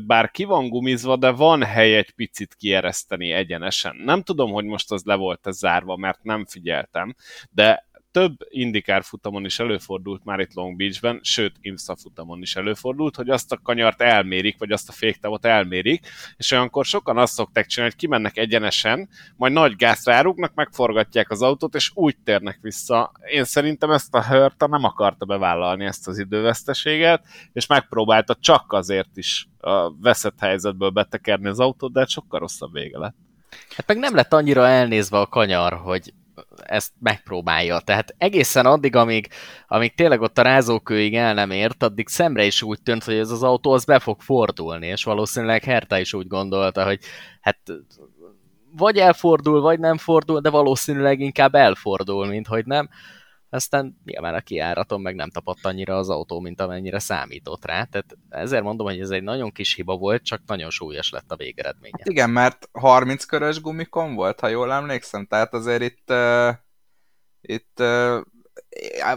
bár 0.05 0.31
ki 0.31 0.43
van 0.43 0.69
gumizva, 0.69 1.15
de 1.15 1.29
van 1.29 1.63
hely 1.63 1.95
egy 1.95 2.11
picit 2.11 2.55
kiereszteni 2.55 3.31
egyenesen. 3.31 3.95
Nem 3.95 4.21
tudom, 4.21 4.51
hogy 4.51 4.65
most 4.65 4.91
az 4.91 5.03
le 5.03 5.15
volt 5.15 5.47
ez 5.47 5.57
zárva, 5.57 5.97
mert 5.97 6.23
nem 6.23 6.45
figyeltem, 6.45 7.15
de 7.49 7.87
több 8.11 8.35
indikár 8.49 9.03
futamon 9.03 9.45
is 9.45 9.59
előfordult 9.59 10.23
már 10.23 10.39
itt 10.39 10.53
Long 10.53 10.75
Beachben, 10.77 11.19
sőt, 11.23 11.55
IMSA 11.61 11.95
futamon 11.95 12.41
is 12.41 12.55
előfordult, 12.55 13.15
hogy 13.15 13.29
azt 13.29 13.51
a 13.51 13.59
kanyart 13.63 14.01
elmérik, 14.01 14.57
vagy 14.57 14.71
azt 14.71 14.89
a 14.89 14.91
féktávot 14.91 15.45
elmérik, 15.45 16.07
és 16.37 16.51
olyankor 16.51 16.85
sokan 16.85 17.17
azt 17.17 17.33
szokták 17.33 17.65
csinálni, 17.65 17.93
hogy 17.93 18.01
kimennek 18.01 18.37
egyenesen, 18.37 19.09
majd 19.35 19.53
nagy 19.53 19.75
gáz 19.75 20.05
rárugnak, 20.05 20.53
megforgatják 20.53 21.29
az 21.29 21.41
autót, 21.41 21.75
és 21.75 21.91
úgy 21.93 22.17
térnek 22.23 22.59
vissza. 22.61 23.11
Én 23.31 23.43
szerintem 23.43 23.91
ezt 23.91 24.15
a 24.15 24.23
Hörta 24.23 24.67
nem 24.67 24.83
akarta 24.83 25.25
bevállalni 25.25 25.85
ezt 25.85 26.07
az 26.07 26.19
időveszteséget, 26.19 27.25
és 27.53 27.67
megpróbálta 27.67 28.35
csak 28.35 28.73
azért 28.73 29.17
is 29.17 29.47
a 29.59 29.99
veszett 30.01 30.39
helyzetből 30.39 30.89
betekerni 30.89 31.47
az 31.47 31.59
autót, 31.59 31.93
de 31.93 31.99
hát 31.99 32.09
sokkal 32.09 32.39
rosszabb 32.39 32.73
vége 32.73 32.97
lett. 32.97 33.15
Hát 33.75 33.87
meg 33.87 33.97
nem 33.97 34.15
lett 34.15 34.33
annyira 34.33 34.67
elnézve 34.67 35.19
a 35.19 35.27
kanyar, 35.27 35.73
hogy 35.73 36.13
ezt 36.57 36.91
megpróbálja. 36.99 37.79
Tehát 37.79 38.15
egészen 38.17 38.65
addig, 38.65 38.95
amíg, 38.95 39.27
amíg 39.67 39.95
tényleg 39.95 40.21
ott 40.21 40.37
a 40.37 40.41
rázókőig 40.41 41.15
el 41.15 41.33
nem 41.33 41.51
ért, 41.51 41.83
addig 41.83 42.07
szemre 42.07 42.45
is 42.45 42.61
úgy 42.61 42.81
tűnt, 42.81 43.03
hogy 43.03 43.15
ez 43.15 43.31
az 43.31 43.43
autó 43.43 43.71
az 43.71 43.85
be 43.85 43.99
fog 43.99 44.21
fordulni, 44.21 44.87
és 44.87 45.03
valószínűleg 45.03 45.63
Herta 45.63 45.99
is 45.99 46.13
úgy 46.13 46.27
gondolta, 46.27 46.85
hogy 46.85 46.99
hát 47.41 47.57
vagy 48.77 48.97
elfordul, 48.97 49.61
vagy 49.61 49.79
nem 49.79 49.97
fordul, 49.97 50.39
de 50.39 50.49
valószínűleg 50.49 51.19
inkább 51.19 51.55
elfordul, 51.55 52.27
mint 52.27 52.47
hogy 52.47 52.65
nem 52.65 52.89
aztán 53.49 54.01
nyilván 54.05 54.33
a 54.33 54.41
kiáraton 54.41 55.01
meg 55.01 55.15
nem 55.15 55.29
tapadt 55.29 55.65
annyira 55.65 55.97
az 55.97 56.09
autó, 56.09 56.39
mint 56.39 56.61
amennyire 56.61 56.99
számított 56.99 57.65
rá. 57.65 57.83
Tehát 57.83 58.17
ezért 58.29 58.63
mondom, 58.63 58.87
hogy 58.87 58.99
ez 58.99 59.09
egy 59.09 59.23
nagyon 59.23 59.51
kis 59.51 59.75
hiba 59.75 59.97
volt, 59.97 60.23
csak 60.23 60.41
nagyon 60.45 60.69
súlyos 60.69 61.09
lett 61.09 61.31
a 61.31 61.35
végeredménye. 61.35 61.97
Hát 61.97 62.07
igen, 62.07 62.29
mert 62.29 62.69
30 62.71 63.25
körös 63.25 63.61
gumikon 63.61 64.15
volt, 64.15 64.39
ha 64.39 64.47
jól 64.47 64.73
emlékszem, 64.73 65.25
tehát 65.25 65.53
azért 65.53 65.81
itt, 65.81 66.09
uh, 66.11 66.53
itt 67.41 67.79
uh, 67.79 68.19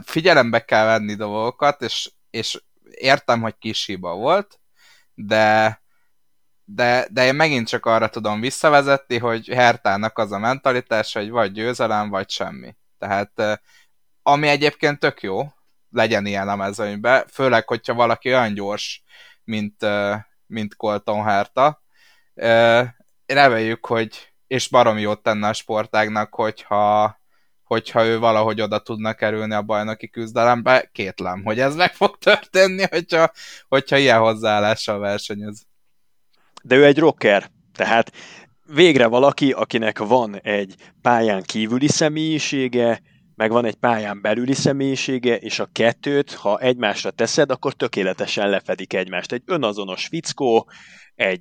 figyelembe 0.03 0.65
kell 0.65 0.85
venni 0.85 1.15
dolgokat, 1.15 1.83
és, 1.83 2.11
és 2.31 2.63
értem, 2.91 3.41
hogy 3.41 3.59
kis 3.59 3.85
hiba 3.87 4.15
volt, 4.15 4.61
de 5.15 5.81
de, 6.65 7.07
de 7.11 7.25
én 7.25 7.35
megint 7.35 7.69
csak 7.69 7.87
arra 7.87 8.09
tudom 8.09 8.41
visszavezetni, 8.41 9.19
hogy 9.19 9.49
Hertának 9.49 10.19
az 10.19 10.33
a 10.33 10.39
mentalitás, 10.39 11.13
hogy 11.13 11.31
vagy 11.31 11.53
győzelem, 11.53 12.09
vagy 12.09 12.31
semmi. 12.31 12.77
Tehát 12.99 13.61
ami 14.23 14.49
egyébként 14.49 14.99
tök 14.99 15.23
jó, 15.23 15.53
legyen 15.91 16.27
ilyen 16.27 16.49
a 16.49 16.57
mezőnybe, 16.57 17.27
főleg, 17.31 17.69
hogyha 17.69 17.95
valaki 17.95 18.29
olyan 18.29 18.55
gyors, 18.55 19.03
mint, 19.45 19.87
mint 20.47 20.77
Colton 20.77 21.25
Herta. 21.25 21.83
Reméljük, 23.27 23.87
hogy, 23.87 24.33
és 24.47 24.69
barom 24.69 24.99
jót 24.99 25.23
tenne 25.23 25.49
a 25.49 25.53
sportágnak, 25.53 26.35
hogyha, 26.35 27.17
hogyha 27.63 28.05
ő 28.05 28.19
valahogy 28.19 28.61
oda 28.61 28.79
tudna 28.79 29.15
kerülni 29.15 29.55
a 29.55 29.63
bajnoki 29.63 30.09
küzdelembe, 30.09 30.91
kétlem, 30.93 31.43
hogy 31.45 31.61
ez 31.61 31.75
meg 31.75 31.95
fog 31.95 32.19
történni, 32.19 32.85
hogyha, 32.91 33.31
hogyha 33.69 33.97
ilyen 33.97 34.19
hozzáállással 34.19 34.99
versenyez. 34.99 35.67
De 36.63 36.77
ő 36.77 36.85
egy 36.85 36.99
rocker, 36.99 37.51
tehát 37.75 38.13
végre 38.67 39.07
valaki, 39.07 39.53
akinek 39.53 39.99
van 39.99 40.41
egy 40.41 40.75
pályán 41.03 41.43
kívüli 41.43 41.89
személyisége, 41.89 43.01
meg 43.35 43.51
van 43.51 43.65
egy 43.65 43.75
pályán 43.75 44.21
belüli 44.21 44.55
személyisége, 44.55 45.37
és 45.37 45.59
a 45.59 45.69
kettőt, 45.73 46.33
ha 46.33 46.59
egymásra 46.59 47.11
teszed, 47.11 47.51
akkor 47.51 47.73
tökéletesen 47.73 48.49
lefedik 48.49 48.93
egymást. 48.93 49.33
Egy 49.33 49.43
önazonos 49.47 50.07
fickó, 50.07 50.71
egy 51.15 51.41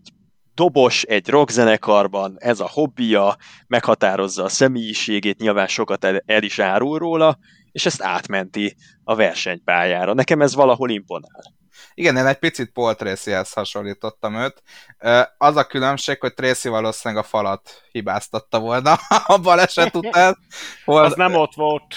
dobos 0.54 1.04
egy 1.04 1.30
rockzenekarban, 1.30 2.36
ez 2.38 2.60
a 2.60 2.70
hobbija, 2.70 3.36
meghatározza 3.68 4.44
a 4.44 4.50
személyiségét, 4.50 5.40
nyilván 5.40 5.68
sokat 5.68 6.06
el, 6.06 6.24
el 6.26 6.44
is 6.44 6.60
árul 6.60 6.98
róla, 6.98 7.38
és 7.72 7.86
ezt 7.86 8.02
átmenti 8.02 8.76
a 9.04 9.16
versenypályára. 9.16 10.14
Nekem 10.14 10.42
ez 10.42 10.56
valahol 10.56 10.90
imponál. 10.90 11.61
Igen, 11.94 12.18
én 12.18 12.26
egy 12.26 12.38
picit 12.38 12.72
Paul 12.72 12.96
Tracyhez 12.96 13.54
hasonlítottam 13.54 14.36
őt. 14.36 14.64
Az 15.38 15.56
a 15.56 15.64
különbség, 15.64 16.20
hogy 16.20 16.34
Tracy 16.34 16.70
valószínűleg 16.70 17.24
a 17.24 17.28
falat 17.28 17.82
hibáztatta 17.92 18.60
volna 18.60 19.00
a 19.26 19.38
baleset 19.38 19.96
után. 19.96 20.38
Hol... 20.86 21.04
Az 21.04 21.14
nem 21.16 21.36
ott 21.36 21.54
volt. 21.54 21.96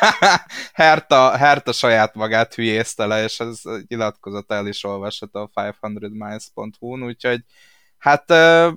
Herta, 0.72 1.36
Herta 1.36 1.72
saját 1.72 2.14
magát 2.14 2.54
hülyézte 2.54 3.06
le, 3.06 3.22
és 3.22 3.40
ez 3.40 3.60
nyilatkozat 3.88 4.52
el 4.52 4.66
is 4.66 4.84
olvasható 4.84 5.50
a 5.52 5.62
500miles.hu-n, 5.62 7.02
úgyhogy 7.02 7.40
Hát 7.98 8.32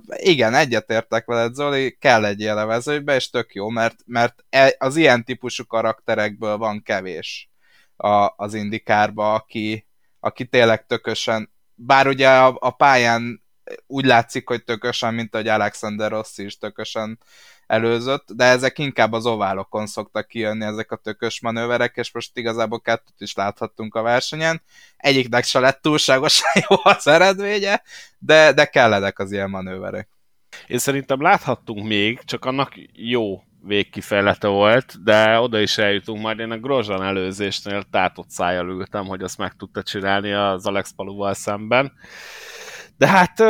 igen, 0.06 0.54
egyetértek 0.54 1.26
veled, 1.26 1.54
Zoli, 1.54 1.96
kell 1.98 2.24
egy 2.24 2.40
ilyen 2.40 3.08
és 3.08 3.30
tök 3.30 3.54
jó, 3.54 3.68
mert, 3.68 3.96
mert 4.06 4.44
e, 4.48 4.74
az 4.78 4.96
ilyen 4.96 5.24
típusú 5.24 5.64
karakterekből 5.66 6.56
van 6.56 6.82
kevés 6.82 7.50
a, 7.96 8.32
az 8.36 8.54
indikárba, 8.54 9.34
aki, 9.34 9.86
aki 10.20 10.46
tényleg 10.46 10.86
tökösen, 10.86 11.50
bár 11.74 12.06
ugye 12.06 12.28
a, 12.28 12.56
a 12.60 12.70
pályán 12.70 13.42
úgy 13.86 14.04
látszik, 14.04 14.48
hogy 14.48 14.64
tökösen, 14.64 15.14
mint 15.14 15.34
ahogy 15.34 15.48
Alexander 15.48 16.10
Rossi 16.10 16.44
is 16.44 16.58
tökösen 16.58 17.18
előzött, 17.66 18.32
de 18.32 18.44
ezek 18.44 18.78
inkább 18.78 19.12
az 19.12 19.26
oválokon 19.26 19.86
szoktak 19.86 20.28
kijönni 20.28 20.64
ezek 20.64 20.92
a 20.92 20.96
tökös 20.96 21.40
manőverek, 21.40 21.96
és 21.96 22.12
most 22.12 22.36
igazából 22.36 22.80
kettőt 22.80 23.20
is 23.20 23.34
láthattunk 23.34 23.94
a 23.94 24.02
versenyen. 24.02 24.62
Egyiknek 24.96 25.44
se 25.44 25.58
lett 25.60 25.82
túlságosan 25.82 26.50
jó 26.68 26.76
az 26.82 27.06
eredménye, 27.06 27.82
de, 28.18 28.52
de 28.52 28.64
kellenek 28.64 29.18
az 29.18 29.32
ilyen 29.32 29.50
manőverek. 29.50 30.08
Én 30.66 30.78
szerintem 30.78 31.22
láthattunk 31.22 31.86
még, 31.86 32.20
csak 32.24 32.44
annak 32.44 32.72
jó 32.92 33.42
végkifejlete 33.62 34.48
volt, 34.48 35.02
de 35.02 35.38
oda 35.38 35.60
is 35.60 35.78
eljutunk, 35.78 36.20
majd 36.20 36.38
én 36.38 36.50
a 36.50 36.58
Grozsan 36.58 37.02
előzésnél 37.02 37.82
tátott 37.90 38.30
szájjal 38.30 38.68
ültem, 38.68 39.06
hogy 39.06 39.22
azt 39.22 39.38
meg 39.38 39.52
tudta 39.52 39.82
csinálni 39.82 40.32
az 40.32 40.66
Alex 40.66 40.92
Paluval 40.96 41.34
szemben. 41.34 41.92
De 42.96 43.08
hát 43.08 43.42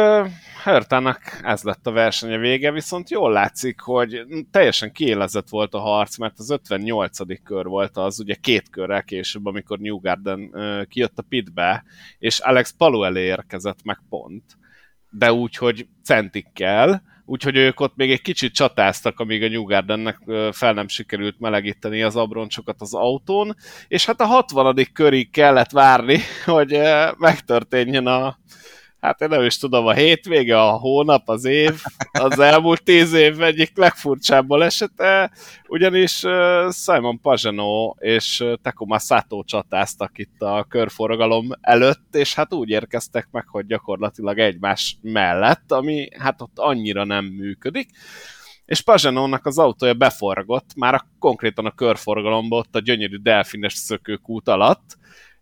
Hörtának 0.62 1.40
ez 1.42 1.62
lett 1.62 1.86
a 1.86 1.90
versenye 1.90 2.38
vége, 2.38 2.72
viszont 2.72 3.10
jól 3.10 3.32
látszik, 3.32 3.80
hogy 3.80 4.22
teljesen 4.50 4.92
kiélezett 4.92 5.48
volt 5.48 5.74
a 5.74 5.78
harc, 5.78 6.16
mert 6.16 6.38
az 6.38 6.50
58. 6.50 7.42
kör 7.42 7.66
volt 7.66 7.96
az, 7.96 8.20
ugye 8.20 8.34
két 8.34 8.70
körrel 8.70 9.02
később, 9.02 9.46
amikor 9.46 9.78
New 9.78 10.00
Garden 10.00 10.50
kijött 10.88 11.18
a 11.18 11.24
pitbe, 11.28 11.84
és 12.18 12.38
Alex 12.38 12.74
Palu 12.76 13.02
elé 13.02 13.24
érkezett 13.24 13.82
meg 13.84 13.98
pont. 14.08 14.44
De 15.10 15.32
úgy, 15.32 15.56
hogy 15.56 15.88
centikkel, 16.04 17.02
úgyhogy 17.30 17.56
ők 17.56 17.80
ott 17.80 17.96
még 17.96 18.10
egy 18.10 18.22
kicsit 18.22 18.54
csatáztak, 18.54 19.20
amíg 19.20 19.42
a 19.42 19.48
New 19.48 19.64
Gardennek 19.64 20.18
fel 20.50 20.72
nem 20.72 20.88
sikerült 20.88 21.40
melegíteni 21.40 22.02
az 22.02 22.16
abroncsokat 22.16 22.80
az 22.80 22.94
autón, 22.94 23.56
és 23.88 24.06
hát 24.06 24.20
a 24.20 24.24
60. 24.24 24.76
körig 24.92 25.30
kellett 25.30 25.70
várni, 25.70 26.18
hogy 26.44 26.78
megtörténjen 27.18 28.06
a, 28.06 28.38
hát 29.00 29.20
én 29.20 29.28
nem 29.28 29.44
is 29.44 29.58
tudom, 29.58 29.86
a 29.86 29.92
hétvége, 29.92 30.60
a 30.60 30.70
hónap, 30.70 31.28
az 31.28 31.44
év, 31.44 31.82
az 32.12 32.38
elmúlt 32.38 32.82
tíz 32.82 33.12
év 33.12 33.42
egyik 33.42 33.76
legfurcsább 33.76 34.46
balesete, 34.46 35.30
ugyanis 35.68 36.22
Simon 36.70 37.20
Pagano 37.20 37.94
és 37.98 38.44
Takuma 38.62 38.98
Sato 38.98 39.42
csatáztak 39.44 40.18
itt 40.18 40.40
a 40.40 40.66
körforgalom 40.68 41.48
előtt, 41.60 42.14
és 42.14 42.34
hát 42.34 42.54
úgy 42.54 42.68
érkeztek 42.68 43.28
meg, 43.30 43.48
hogy 43.48 43.66
gyakorlatilag 43.66 44.38
egymás 44.38 44.96
mellett, 45.02 45.72
ami 45.72 46.08
hát 46.18 46.40
ott 46.40 46.58
annyira 46.58 47.04
nem 47.04 47.24
működik, 47.24 47.88
és 48.64 48.80
Pajanónak 48.80 49.46
az 49.46 49.58
autója 49.58 49.94
beforgott, 49.94 50.74
már 50.76 50.94
a, 50.94 51.06
konkrétan 51.18 51.66
a 51.66 51.74
körforgalomba, 51.74 52.56
ott 52.56 52.74
a 52.74 52.80
gyönyörű 52.80 53.16
delfines 53.16 53.74
szökőkút 53.74 54.48
alatt, 54.48 54.98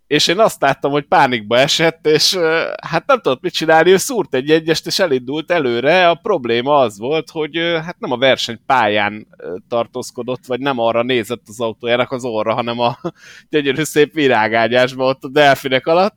és 0.09 0.27
én 0.27 0.39
azt 0.39 0.61
láttam, 0.61 0.91
hogy 0.91 1.05
pánikba 1.05 1.59
esett, 1.59 2.07
és 2.07 2.37
hát 2.83 3.07
nem 3.07 3.21
tudott 3.21 3.43
mit 3.43 3.53
csinálni, 3.53 3.91
ő 3.91 3.97
szúrt 3.97 4.35
egy 4.35 4.51
egyest, 4.51 4.87
és 4.87 4.99
elindult 4.99 5.51
előre. 5.51 6.09
A 6.09 6.15
probléma 6.15 6.79
az 6.79 6.99
volt, 6.99 7.31
hogy 7.31 7.57
hát 7.85 7.99
nem 7.99 8.13
a 8.13 8.17
verseny 8.17 8.61
pályán 8.67 9.27
tartózkodott, 9.69 10.47
vagy 10.47 10.61
nem 10.61 10.79
arra 10.79 11.03
nézett 11.03 11.43
az 11.47 11.61
autójának 11.61 12.13
az 12.13 12.25
orra, 12.25 12.55
hanem 12.55 12.79
a 12.79 12.99
gyönyörű 13.51 13.83
szép 13.83 14.13
virágágyásba 14.13 15.05
ott 15.05 15.25
a 15.25 15.29
delfinek 15.29 15.87
alatt, 15.87 16.17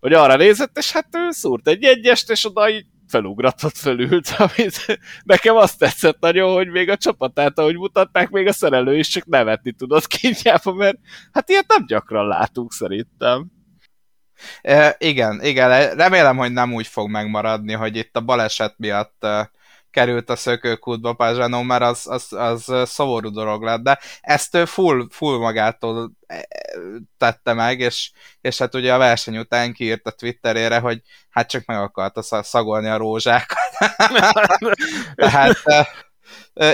hogy 0.00 0.12
arra 0.12 0.36
nézett, 0.36 0.78
és 0.78 0.92
hát 0.92 1.08
ő 1.12 1.30
szúrt 1.30 1.68
egy 1.68 1.84
egyest, 1.84 2.30
és 2.30 2.46
oda 2.46 2.70
így 2.70 2.86
felugratott, 3.08 3.76
felült, 3.76 4.28
amit 4.38 4.98
nekem 5.24 5.56
azt 5.56 5.78
tetszett 5.78 6.20
nagyon, 6.20 6.54
hogy 6.54 6.68
még 6.68 6.90
a 6.90 6.96
csapatát, 6.96 7.58
ahogy 7.58 7.76
mutatták, 7.76 8.30
még 8.30 8.46
a 8.46 8.52
szerelő 8.52 8.98
is 8.98 9.08
csak 9.08 9.24
nevetni 9.26 9.72
tudott 9.72 10.06
kényelme, 10.16 10.72
mert 10.84 10.98
hát 11.32 11.48
ilyet 11.48 11.68
nem 11.68 11.86
gyakran 11.86 12.26
látunk 12.26 12.72
szerintem. 12.72 13.50
E, 14.62 14.96
igen, 14.98 15.40
igen, 15.42 15.94
remélem, 15.94 16.36
hogy 16.36 16.52
nem 16.52 16.74
úgy 16.74 16.86
fog 16.86 17.10
megmaradni, 17.10 17.72
hogy 17.72 17.96
itt 17.96 18.16
a 18.16 18.20
baleset 18.20 18.74
miatt 18.76 19.26
került 19.96 20.30
a 20.30 20.36
szökőkútba 20.36 21.12
Pázsánó, 21.12 21.62
mert 21.62 21.82
az, 21.82 22.06
az, 22.06 22.32
az 22.32 22.72
szomorú 22.84 23.30
dolog 23.30 23.62
lett, 23.62 23.80
de 23.80 23.98
ezt 24.20 24.58
full, 24.66 25.06
full 25.10 25.38
magától 25.38 26.12
e, 26.26 26.48
tette 27.18 27.52
meg, 27.52 27.80
és, 27.80 28.10
és 28.40 28.58
hát 28.58 28.74
ugye 28.74 28.94
a 28.94 28.98
verseny 28.98 29.38
után 29.38 29.72
kiírt 29.72 30.06
a 30.06 30.10
Twitterére, 30.10 30.78
hogy 30.78 31.00
hát 31.30 31.48
csak 31.48 31.64
meg 31.64 31.78
akarta 31.78 32.22
szagolni 32.42 32.88
a 32.88 32.96
rózsákat. 32.96 33.58
Tehát 35.14 35.58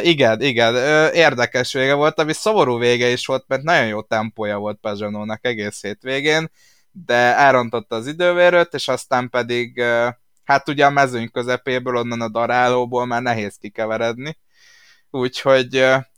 igen, 0.02 0.40
igen, 0.40 0.74
érdekes 1.14 1.72
vége 1.72 1.94
volt, 1.94 2.18
ami 2.18 2.32
szomorú 2.32 2.78
vége 2.78 3.08
is 3.08 3.26
volt, 3.26 3.44
mert 3.46 3.62
nagyon 3.62 3.86
jó 3.86 4.02
tempója 4.02 4.58
volt 4.58 4.78
Pezsanónak 4.80 5.44
egész 5.44 5.82
hétvégén, 5.82 6.50
de 6.90 7.36
elrontotta 7.36 7.96
az 7.96 8.06
idővérőt, 8.06 8.74
és 8.74 8.88
aztán 8.88 9.30
pedig 9.30 9.82
hát 10.52 10.68
ugye 10.68 10.86
a 10.86 10.90
mezőny 10.90 11.30
közepéből, 11.30 11.96
onnan 11.96 12.20
a 12.20 12.28
darálóból 12.28 13.06
már 13.06 13.22
nehéz 13.22 13.56
kikeveredni. 13.60 14.38
Úgyhogy, 15.10 15.68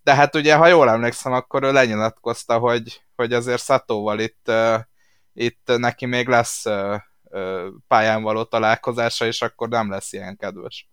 de 0.02 0.14
hát 0.14 0.34
ugye, 0.34 0.54
ha 0.54 0.66
jól 0.66 0.88
emlékszem, 0.88 1.32
akkor 1.32 1.62
ő 1.62 1.72
lenyilatkozta, 1.72 2.58
hogy, 2.58 3.02
hogy 3.16 3.32
azért 3.32 3.62
Szatóval 3.62 4.18
itt, 4.20 4.50
itt 5.32 5.72
neki 5.76 6.06
még 6.06 6.28
lesz 6.28 6.64
pályán 7.88 8.22
való 8.22 8.44
találkozása, 8.44 9.26
és 9.26 9.42
akkor 9.42 9.68
nem 9.68 9.90
lesz 9.90 10.12
ilyen 10.12 10.36
kedves. 10.36 10.88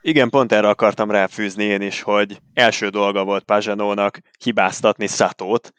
Igen, 0.00 0.30
pont 0.30 0.52
erre 0.52 0.68
akartam 0.68 1.10
ráfűzni 1.10 1.64
én 1.64 1.80
is, 1.80 2.00
hogy 2.02 2.40
első 2.54 2.88
dolga 2.88 3.24
volt 3.24 3.44
Pazsanónak 3.44 4.18
hibáztatni 4.38 5.06
Szatót, 5.06 5.72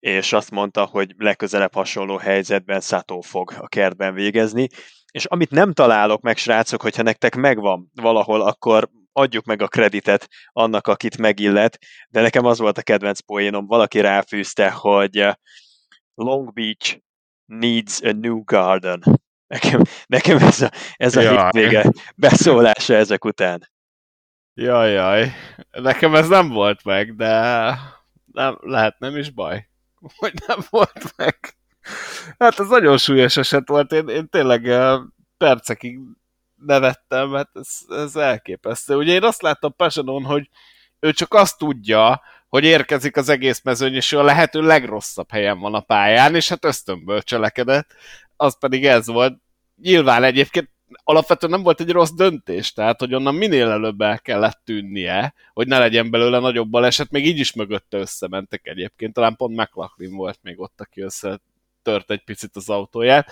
és 0.00 0.32
azt 0.32 0.50
mondta, 0.50 0.84
hogy 0.84 1.14
legközelebb 1.18 1.74
hasonló 1.74 2.16
helyzetben 2.16 2.80
Szató 2.80 3.20
fog 3.20 3.54
a 3.58 3.68
kertben 3.68 4.14
végezni, 4.14 4.68
és 5.12 5.24
amit 5.24 5.50
nem 5.50 5.72
találok 5.72 6.20
meg, 6.20 6.36
srácok, 6.36 6.82
hogyha 6.82 7.02
nektek 7.02 7.34
megvan 7.34 7.90
valahol, 7.94 8.40
akkor 8.40 8.90
adjuk 9.12 9.44
meg 9.44 9.62
a 9.62 9.68
kreditet 9.68 10.28
annak, 10.52 10.86
akit 10.86 11.18
megillet, 11.18 11.78
de 12.08 12.20
nekem 12.20 12.44
az 12.44 12.58
volt 12.58 12.78
a 12.78 12.82
kedvenc 12.82 13.20
poénom, 13.20 13.66
valaki 13.66 14.00
ráfűzte, 14.00 14.70
hogy 14.70 15.20
uh, 15.20 15.32
Long 16.14 16.52
Beach 16.52 17.00
needs 17.44 18.02
a 18.02 18.12
new 18.12 18.44
garden. 18.44 19.02
Nekem, 19.46 19.82
nekem 20.06 20.36
ez 20.36 20.60
a, 20.60 20.70
ez 20.96 21.16
a 21.16 21.20
hétvége 21.20 21.92
beszólása 22.16 22.94
ezek 22.94 23.24
után. 23.24 23.70
Jaj, 24.54 24.90
jaj. 24.90 25.32
Nekem 25.70 26.14
ez 26.14 26.28
nem 26.28 26.48
volt 26.48 26.84
meg, 26.84 27.16
de 27.16 27.30
nem, 28.32 28.58
lehet 28.60 28.98
nem 28.98 29.16
is 29.16 29.30
baj, 29.30 29.68
hogy 30.16 30.32
nem 30.46 30.58
volt 30.70 31.16
meg. 31.16 31.56
Hát 32.38 32.60
ez 32.60 32.68
nagyon 32.68 32.98
súlyos 32.98 33.36
eset 33.36 33.68
volt, 33.68 33.92
én, 33.92 34.08
én 34.08 34.28
tényleg 34.28 34.68
eh, 34.68 34.98
percekig 35.36 35.98
nevettem, 36.66 37.28
mert 37.28 37.48
ez, 37.54 37.78
ez 37.88 38.16
elképesztő. 38.16 38.96
Ugye 38.96 39.12
én 39.12 39.24
azt 39.24 39.42
láttam 39.42 39.76
Pesanon, 39.76 40.24
hogy 40.24 40.48
ő 41.00 41.12
csak 41.12 41.34
azt 41.34 41.58
tudja, 41.58 42.22
hogy 42.48 42.64
érkezik 42.64 43.16
az 43.16 43.28
egész 43.28 43.62
mezőny, 43.62 43.94
és 43.94 44.12
ő 44.12 44.18
a 44.18 44.22
lehető 44.22 44.60
legrosszabb 44.60 45.30
helyen 45.30 45.58
van 45.58 45.74
a 45.74 45.80
pályán, 45.80 46.34
és 46.34 46.48
hát 46.48 46.64
ösztönből 46.64 47.22
cselekedett. 47.22 47.94
Az 48.36 48.58
pedig 48.58 48.86
ez 48.86 49.06
volt. 49.06 49.38
Nyilván 49.76 50.24
egyébként 50.24 50.70
alapvetően 51.04 51.52
nem 51.52 51.62
volt 51.62 51.80
egy 51.80 51.90
rossz 51.90 52.10
döntés, 52.10 52.72
tehát 52.72 53.00
hogy 53.00 53.14
onnan 53.14 53.34
minél 53.34 53.70
előbb 53.70 54.00
el 54.00 54.20
kellett 54.20 54.60
tűnnie, 54.64 55.34
hogy 55.52 55.66
ne 55.66 55.78
legyen 55.78 56.10
belőle 56.10 56.38
nagyobb 56.38 56.68
baleset, 56.68 57.10
még 57.10 57.26
így 57.26 57.38
is 57.38 57.52
mögötte 57.52 57.98
összementek 57.98 58.66
egyébként, 58.66 59.12
talán 59.12 59.36
pont 59.36 59.56
McLaughlin 59.56 60.14
volt 60.14 60.38
még 60.42 60.60
ott, 60.60 60.80
aki 60.80 61.00
össze 61.00 61.40
tört 61.82 62.10
egy 62.10 62.24
picit 62.24 62.56
az 62.56 62.68
autóját, 62.68 63.30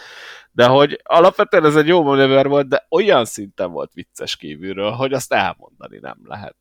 de 0.52 0.66
hogy 0.66 1.00
alapvetően 1.02 1.64
ez 1.64 1.76
egy 1.76 1.86
jó 1.86 2.02
manőver 2.02 2.48
volt, 2.48 2.68
de 2.68 2.86
olyan 2.88 3.24
szinten 3.24 3.70
volt 3.70 3.92
vicces 3.92 4.36
kívülről, 4.36 4.90
hogy 4.90 5.12
azt 5.12 5.32
elmondani 5.32 5.98
nem 6.00 6.18
lehet. 6.24 6.56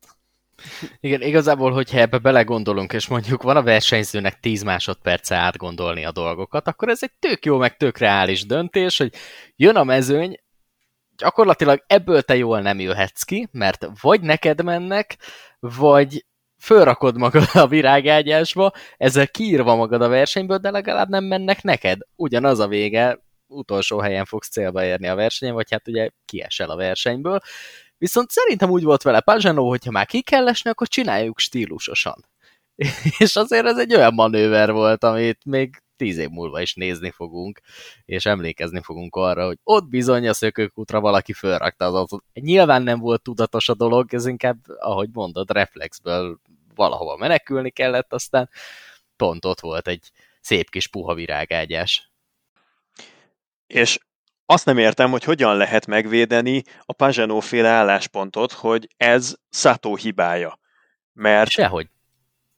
Igen, 1.00 1.22
igazából, 1.22 1.72
hogyha 1.72 1.98
ebbe 1.98 2.18
belegondolunk, 2.18 2.92
és 2.92 3.08
mondjuk 3.08 3.42
van 3.42 3.56
a 3.56 3.62
versenyzőnek 3.62 4.40
10 4.40 4.62
másodperce 4.62 5.36
átgondolni 5.36 6.04
a 6.04 6.12
dolgokat, 6.12 6.68
akkor 6.68 6.88
ez 6.88 7.02
egy 7.02 7.12
tök 7.18 7.44
jó, 7.44 7.58
meg 7.58 7.76
tök 7.76 7.98
reális 7.98 8.46
döntés, 8.46 8.98
hogy 8.98 9.12
jön 9.56 9.76
a 9.76 9.84
mezőny, 9.84 10.36
gyakorlatilag 11.16 11.84
ebből 11.86 12.22
te 12.22 12.36
jól 12.36 12.60
nem 12.60 12.80
jöhetsz 12.80 13.22
ki, 13.22 13.48
mert 13.52 13.86
vagy 14.00 14.20
neked 14.20 14.62
mennek, 14.62 15.16
vagy 15.60 16.24
fölrakod 16.60 17.16
magad 17.18 17.48
a 17.52 17.66
virágágyásba, 17.66 18.72
ezzel 18.96 19.28
kiírva 19.28 19.74
magad 19.74 20.02
a 20.02 20.08
versenyből, 20.08 20.58
de 20.58 20.70
legalább 20.70 21.08
nem 21.08 21.24
mennek 21.24 21.62
neked. 21.62 21.98
Ugyanaz 22.16 22.58
a 22.58 22.68
vége, 22.68 23.18
utolsó 23.46 23.98
helyen 23.98 24.24
fogsz 24.24 24.48
célba 24.48 24.84
érni 24.84 25.08
a 25.08 25.14
versenyen, 25.14 25.54
vagy 25.54 25.70
hát 25.70 25.88
ugye 25.88 26.10
kiesel 26.24 26.70
a 26.70 26.76
versenyből. 26.76 27.40
Viszont 27.98 28.30
szerintem 28.30 28.70
úgy 28.70 28.82
volt 28.82 29.02
vele 29.02 29.20
Pajano, 29.20 29.68
hogyha 29.68 29.90
már 29.90 30.06
ki 30.06 30.22
kell 30.22 30.48
esni, 30.48 30.70
akkor 30.70 30.88
csináljuk 30.88 31.38
stílusosan. 31.38 32.26
És 33.18 33.36
azért 33.36 33.66
ez 33.66 33.78
egy 33.78 33.94
olyan 33.94 34.14
manőver 34.14 34.72
volt, 34.72 35.04
amit 35.04 35.44
még 35.44 35.82
tíz 36.00 36.18
év 36.18 36.28
múlva 36.28 36.60
is 36.60 36.74
nézni 36.74 37.10
fogunk, 37.10 37.60
és 38.04 38.26
emlékezni 38.26 38.80
fogunk 38.82 39.16
arra, 39.16 39.46
hogy 39.46 39.58
ott 39.64 39.88
bizony 39.88 40.28
a 40.28 40.32
szökőkútra 40.32 41.00
valaki 41.00 41.32
fölrakta 41.32 41.84
az 41.84 41.94
autót. 41.94 42.24
Nyilván 42.32 42.82
nem 42.82 42.98
volt 42.98 43.22
tudatos 43.22 43.68
a 43.68 43.74
dolog, 43.74 44.14
ez 44.14 44.26
inkább, 44.26 44.58
ahogy 44.78 45.08
mondod, 45.12 45.50
reflexből 45.50 46.40
valahova 46.74 47.16
menekülni 47.16 47.70
kellett, 47.70 48.12
aztán 48.12 48.50
pont 49.16 49.44
ott 49.44 49.60
volt 49.60 49.88
egy 49.88 50.10
szép 50.40 50.70
kis 50.70 50.88
puha 50.88 51.14
virágágyás. 51.14 52.10
És 53.66 53.98
azt 54.46 54.64
nem 54.64 54.78
értem, 54.78 55.10
hogy 55.10 55.24
hogyan 55.24 55.56
lehet 55.56 55.86
megvédeni 55.86 56.62
a 56.84 56.92
Pajano 56.92 57.40
féle 57.40 57.68
álláspontot, 57.68 58.52
hogy 58.52 58.88
ez 58.96 59.34
Sato 59.50 59.96
hibája. 59.96 60.58
Mert, 61.12 61.50
Sehogy. 61.50 61.88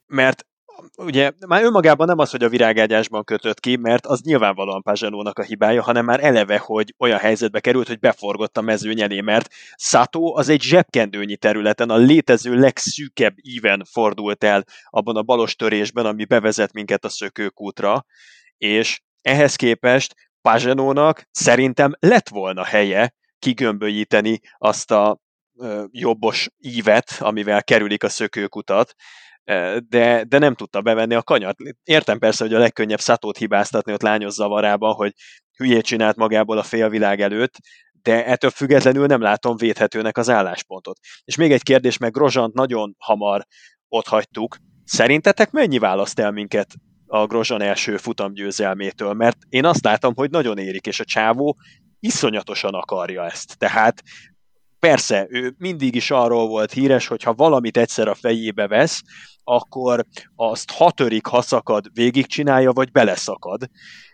mert 0.07 0.47
ugye 0.96 1.32
már 1.46 1.64
önmagában 1.64 2.06
nem 2.06 2.18
az, 2.18 2.30
hogy 2.30 2.42
a 2.42 2.48
virágágyásban 2.48 3.24
kötött 3.24 3.60
ki, 3.60 3.76
mert 3.76 4.06
az 4.06 4.20
nyilvánvalóan 4.20 4.82
Pazsanónak 4.82 5.38
a 5.38 5.42
hibája, 5.42 5.82
hanem 5.82 6.04
már 6.04 6.24
eleve, 6.24 6.58
hogy 6.58 6.94
olyan 6.98 7.18
helyzetbe 7.18 7.60
került, 7.60 7.86
hogy 7.86 7.98
beforgott 7.98 8.56
a 8.56 8.60
mezőny 8.60 9.00
elé, 9.00 9.20
mert 9.20 9.48
Sato 9.76 10.36
az 10.36 10.48
egy 10.48 10.62
zsebkendőnyi 10.62 11.36
területen 11.36 11.90
a 11.90 11.96
létező 11.96 12.54
legszűkebb 12.54 13.34
íven 13.36 13.84
fordult 13.90 14.44
el 14.44 14.64
abban 14.90 15.16
a 15.16 15.22
balos 15.22 15.56
törésben, 15.56 16.06
ami 16.06 16.24
bevezet 16.24 16.72
minket 16.72 17.04
a 17.04 17.08
szökőkútra, 17.08 18.04
és 18.58 19.00
ehhez 19.22 19.56
képest 19.56 20.14
Pazsanónak 20.42 21.28
szerintem 21.30 21.92
lett 21.98 22.28
volna 22.28 22.64
helye 22.64 23.14
kigömbölyíteni 23.38 24.40
azt 24.58 24.90
a 24.90 25.20
jobbos 25.90 26.48
ívet, 26.58 27.16
amivel 27.18 27.64
kerülik 27.64 28.02
a 28.02 28.08
szökőkutat, 28.08 28.94
de, 29.88 30.24
de 30.28 30.38
nem 30.38 30.55
tudta 30.55 30.80
bevenni 30.80 31.14
a 31.14 31.22
kanyart. 31.22 31.57
Értem 31.82 32.18
persze, 32.18 32.45
hogy 32.45 32.55
a 32.55 32.59
legkönnyebb 32.59 33.01
Szatót 33.01 33.36
hibáztatni 33.36 33.93
ott 33.93 34.03
lányos 34.03 34.32
zavarában, 34.32 34.95
hogy 34.95 35.12
hülyét 35.57 35.84
csinált 35.84 36.16
magából 36.16 36.59
a 36.59 36.62
félvilág 36.62 37.20
előtt, 37.20 37.55
de 38.03 38.26
ettől 38.26 38.51
függetlenül 38.51 39.07
nem 39.07 39.20
látom 39.20 39.57
védhetőnek 39.57 40.16
az 40.16 40.30
álláspontot. 40.30 40.99
És 41.24 41.36
még 41.36 41.53
egy 41.53 41.62
kérdés, 41.62 41.99
meg 41.99 42.12
Grozsant 42.12 42.55
nagyon 42.55 42.95
hamar 42.99 43.47
ott 43.88 44.07
hagytuk. 44.07 44.57
Szerintetek 44.84 45.51
mennyi 45.51 45.78
választ 45.78 46.18
el 46.18 46.30
minket 46.30 46.74
a 47.07 47.26
Grozsan 47.26 47.62
első 47.62 47.97
futamgyőzelmétől? 47.97 49.12
Mert 49.12 49.36
én 49.49 49.64
azt 49.64 49.84
látom, 49.84 50.14
hogy 50.14 50.30
nagyon 50.30 50.59
érik, 50.59 50.86
és 50.86 51.01
a 51.01 51.05
csávó 51.05 51.57
iszonyatosan 52.01 52.74
akarja 52.74 53.24
ezt. 53.24 53.59
Tehát 53.59 54.03
persze, 54.86 55.26
ő 55.30 55.54
mindig 55.58 55.94
is 55.94 56.10
arról 56.10 56.48
volt 56.48 56.72
híres, 56.72 57.06
hogy 57.06 57.22
ha 57.22 57.34
valamit 57.34 57.76
egyszer 57.76 58.08
a 58.08 58.14
fejébe 58.14 58.66
vesz, 58.66 59.02
akkor 59.44 60.06
azt 60.36 60.70
hatörik, 60.70 61.26
ha 61.26 61.42
szakad, 61.42 61.86
végigcsinálja, 61.92 62.72
vagy 62.72 62.90
beleszakad 62.90 63.70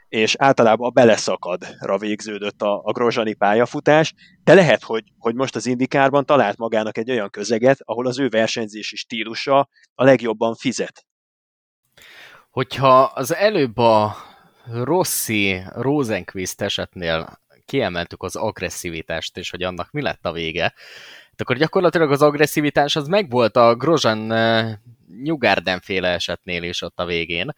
és 0.09 0.35
általában 0.39 0.89
a 0.89 0.91
beleszakadra 0.91 1.99
végződött 1.99 2.63
a, 2.63 2.81
a 2.85 2.93
grozsani 2.93 3.35
pályafutás, 3.35 4.15
de 4.45 4.55
lehet, 4.55 4.83
hogy, 4.83 5.05
hogy 5.19 5.35
most 5.35 5.57
az 5.57 5.67
indikárban 5.67 6.27
talált 6.27 6.57
magának 6.57 6.99
egy 6.99 7.11
olyan 7.11 7.31
közeget, 7.31 7.79
ahol 7.85 8.07
az 8.07 8.19
ő 8.19 8.29
versenyzési 8.29 8.97
stílusa 8.97 9.69
a 9.95 10.05
legjobban 10.05 10.55
fizet. 10.55 11.07
Hogyha 12.51 13.03
az 13.03 13.35
előbb 13.35 13.77
a 13.77 14.17
Rossi 14.73 15.61
Rosenquist 15.75 16.61
esetnél 16.61 17.41
kiemeltük 17.69 18.23
az 18.23 18.37
agresszivitást, 18.37 19.37
és 19.37 19.51
hogy 19.51 19.63
annak 19.63 19.91
mi 19.91 20.03
lett 20.03 20.27
a 20.27 20.33
vége, 20.33 20.75
akkor 21.37 21.57
gyakorlatilag 21.57 22.11
az 22.11 22.23
agresszivitás 22.23 22.97
az 22.97 23.07
megvolt 23.07 23.57
a 23.57 23.75
Grozan 23.75 24.19
Newgarden 25.07 25.81
féle 25.81 26.09
esetnél 26.09 26.63
is 26.63 26.83
ott 26.83 26.99
a 26.99 27.05
végén, 27.05 27.55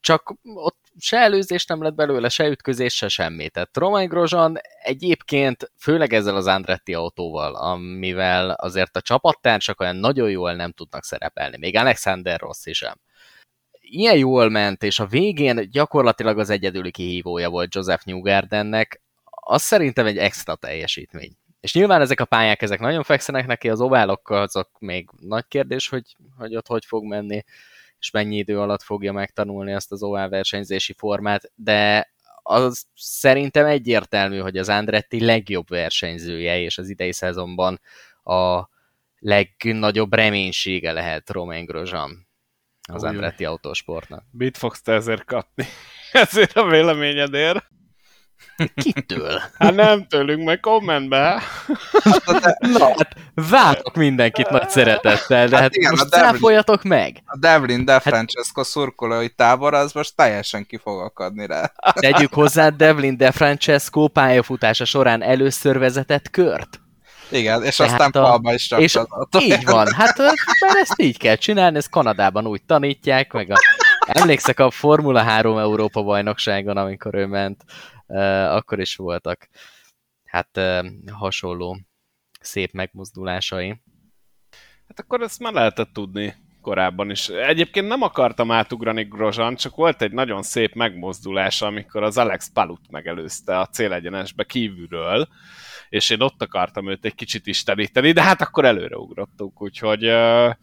csak 0.00 0.34
ott 0.42 0.78
se 0.98 1.16
előzés 1.16 1.66
nem 1.66 1.82
lett 1.82 1.94
belőle, 1.94 2.28
se 2.28 2.46
ütközés, 2.46 2.94
se 2.94 3.08
semmi. 3.08 3.48
Tehát 3.48 3.76
Romain 3.76 4.08
Grosjean 4.08 4.58
egyébként, 4.82 5.72
főleg 5.78 6.12
ezzel 6.12 6.36
az 6.36 6.46
Andretti 6.46 6.94
autóval, 6.94 7.54
amivel 7.54 8.50
azért 8.50 8.96
a 8.96 9.00
csapattársak 9.00 9.80
olyan 9.80 9.96
nagyon 9.96 10.30
jól 10.30 10.54
nem 10.54 10.72
tudnak 10.72 11.04
szerepelni, 11.04 11.56
még 11.58 11.76
Alexander 11.76 12.40
Rossi 12.40 12.72
sem. 12.72 13.00
Ilyen 13.80 14.16
jól 14.16 14.48
ment, 14.48 14.82
és 14.82 14.98
a 14.98 15.06
végén 15.06 15.70
gyakorlatilag 15.70 16.38
az 16.38 16.50
egyedüli 16.50 16.90
kihívója 16.90 17.50
volt 17.50 17.74
Joseph 17.74 18.04
Newgardennek, 18.04 19.02
az 19.50 19.62
szerintem 19.62 20.06
egy 20.06 20.18
extra 20.18 20.54
teljesítmény. 20.54 21.32
És 21.60 21.74
nyilván 21.74 22.00
ezek 22.00 22.20
a 22.20 22.24
pályák, 22.24 22.62
ezek 22.62 22.80
nagyon 22.80 23.02
fekszenek 23.02 23.46
neki, 23.46 23.68
az 23.68 23.80
oválokkal 23.80 24.42
azok 24.42 24.70
még 24.78 25.08
nagy 25.20 25.44
kérdés, 25.48 25.88
hogy, 25.88 26.16
hogy 26.36 26.56
ott 26.56 26.66
hogy 26.66 26.84
fog 26.84 27.04
menni, 27.04 27.44
és 27.98 28.10
mennyi 28.10 28.36
idő 28.36 28.60
alatt 28.60 28.82
fogja 28.82 29.12
megtanulni 29.12 29.72
ezt 29.72 29.92
az 29.92 30.02
ovál 30.02 30.28
versenyzési 30.28 30.92
formát, 30.92 31.52
de 31.54 32.10
az 32.42 32.84
szerintem 32.94 33.66
egyértelmű, 33.66 34.38
hogy 34.38 34.56
az 34.56 34.68
Andretti 34.68 35.24
legjobb 35.24 35.68
versenyzője, 35.68 36.58
és 36.58 36.78
az 36.78 36.88
idei 36.88 37.12
szezonban 37.12 37.80
a 38.24 38.68
legnagyobb 39.18 40.14
reménysége 40.14 40.92
lehet 40.92 41.30
Romain 41.30 41.64
Grosjean 41.64 42.28
az 42.92 43.04
Andretti 43.04 43.44
autósportnak. 43.44 44.24
Mit 44.30 44.56
fogsz 44.56 44.82
te 44.82 44.92
ezért 44.92 45.24
kapni? 45.24 45.64
ezért 46.12 46.56
a 46.56 46.66
véleményedért? 46.66 47.76
Kitől? 48.74 49.42
Hát 49.58 49.74
nem 49.74 50.06
tőlünk, 50.06 50.44
meg 50.44 50.60
kommentbe. 50.60 51.42
Na, 52.58 52.84
hát 52.96 53.16
várok 53.34 53.94
mindenkit 53.94 54.50
nagy 54.50 54.68
szeretettel, 54.68 55.48
de 55.48 55.54
hát, 55.54 55.62
hát 55.64 55.76
igen, 55.76 55.90
most 55.90 56.08
cáfoljatok 56.08 56.82
meg. 56.82 57.22
A 57.24 57.38
Devlin 57.38 57.84
De 57.84 57.92
hát- 57.92 58.02
Francesco 58.02 58.64
szurkolói 58.64 59.28
tábor 59.28 59.74
az 59.74 59.92
most 59.92 60.16
teljesen 60.16 60.66
ki 60.66 60.76
fog 60.76 61.00
akadni 61.00 61.46
rá. 61.46 61.72
Tegyük 61.94 62.34
hozzá 62.34 62.68
Devlin 62.68 63.16
De 63.16 63.32
Francesco 63.32 64.08
pályafutása 64.08 64.84
során 64.84 65.22
először 65.22 65.78
vezetett 65.78 66.30
kört. 66.30 66.80
Igen, 67.30 67.62
és 67.62 67.76
Tehát 67.76 67.92
aztán 67.92 68.22
a... 68.22 68.26
falba 68.26 68.54
is 68.54 68.70
és 68.76 68.98
Így 69.38 69.64
van, 69.64 69.92
hát 69.92 70.18
mert 70.18 70.76
ezt 70.80 70.94
így 70.96 71.18
kell 71.18 71.36
csinálni, 71.36 71.76
ezt 71.76 71.90
Kanadában 71.90 72.46
úgy 72.46 72.62
tanítják, 72.66 73.32
meg 73.32 73.50
a... 73.50 73.56
Emlékszek 74.06 74.60
a 74.60 74.70
Formula 74.70 75.22
3 75.22 75.58
Európa 75.58 76.02
bajnokságon, 76.02 76.76
amikor 76.76 77.14
ő 77.14 77.26
ment, 77.26 77.64
akkor 78.48 78.80
is 78.80 78.96
voltak 78.96 79.48
hát 80.24 80.60
hasonló 81.12 81.78
szép 82.40 82.72
megmozdulásai. 82.72 83.82
Hát 84.88 85.00
akkor 85.00 85.22
ezt 85.22 85.40
már 85.40 85.52
lehetett 85.52 85.92
tudni 85.92 86.34
korábban 86.60 87.10
is. 87.10 87.28
Egyébként 87.28 87.88
nem 87.88 88.02
akartam 88.02 88.50
átugrani 88.50 89.04
Grozsan, 89.04 89.56
csak 89.56 89.76
volt 89.76 90.02
egy 90.02 90.12
nagyon 90.12 90.42
szép 90.42 90.74
megmozdulás, 90.74 91.62
amikor 91.62 92.02
az 92.02 92.18
Alex 92.18 92.50
Palut 92.52 92.90
megelőzte 92.90 93.58
a 93.58 93.66
célegyenesbe 93.66 94.44
kívülről, 94.44 95.28
és 95.88 96.10
én 96.10 96.20
ott 96.20 96.42
akartam 96.42 96.90
őt 96.90 97.04
egy 97.04 97.14
kicsit 97.14 97.46
isteníteni, 97.46 98.12
de 98.12 98.22
hát 98.22 98.40
akkor 98.40 98.64
előreugrottunk, 98.64 99.62
úgyhogy 99.62 100.06
uh, 100.06 100.54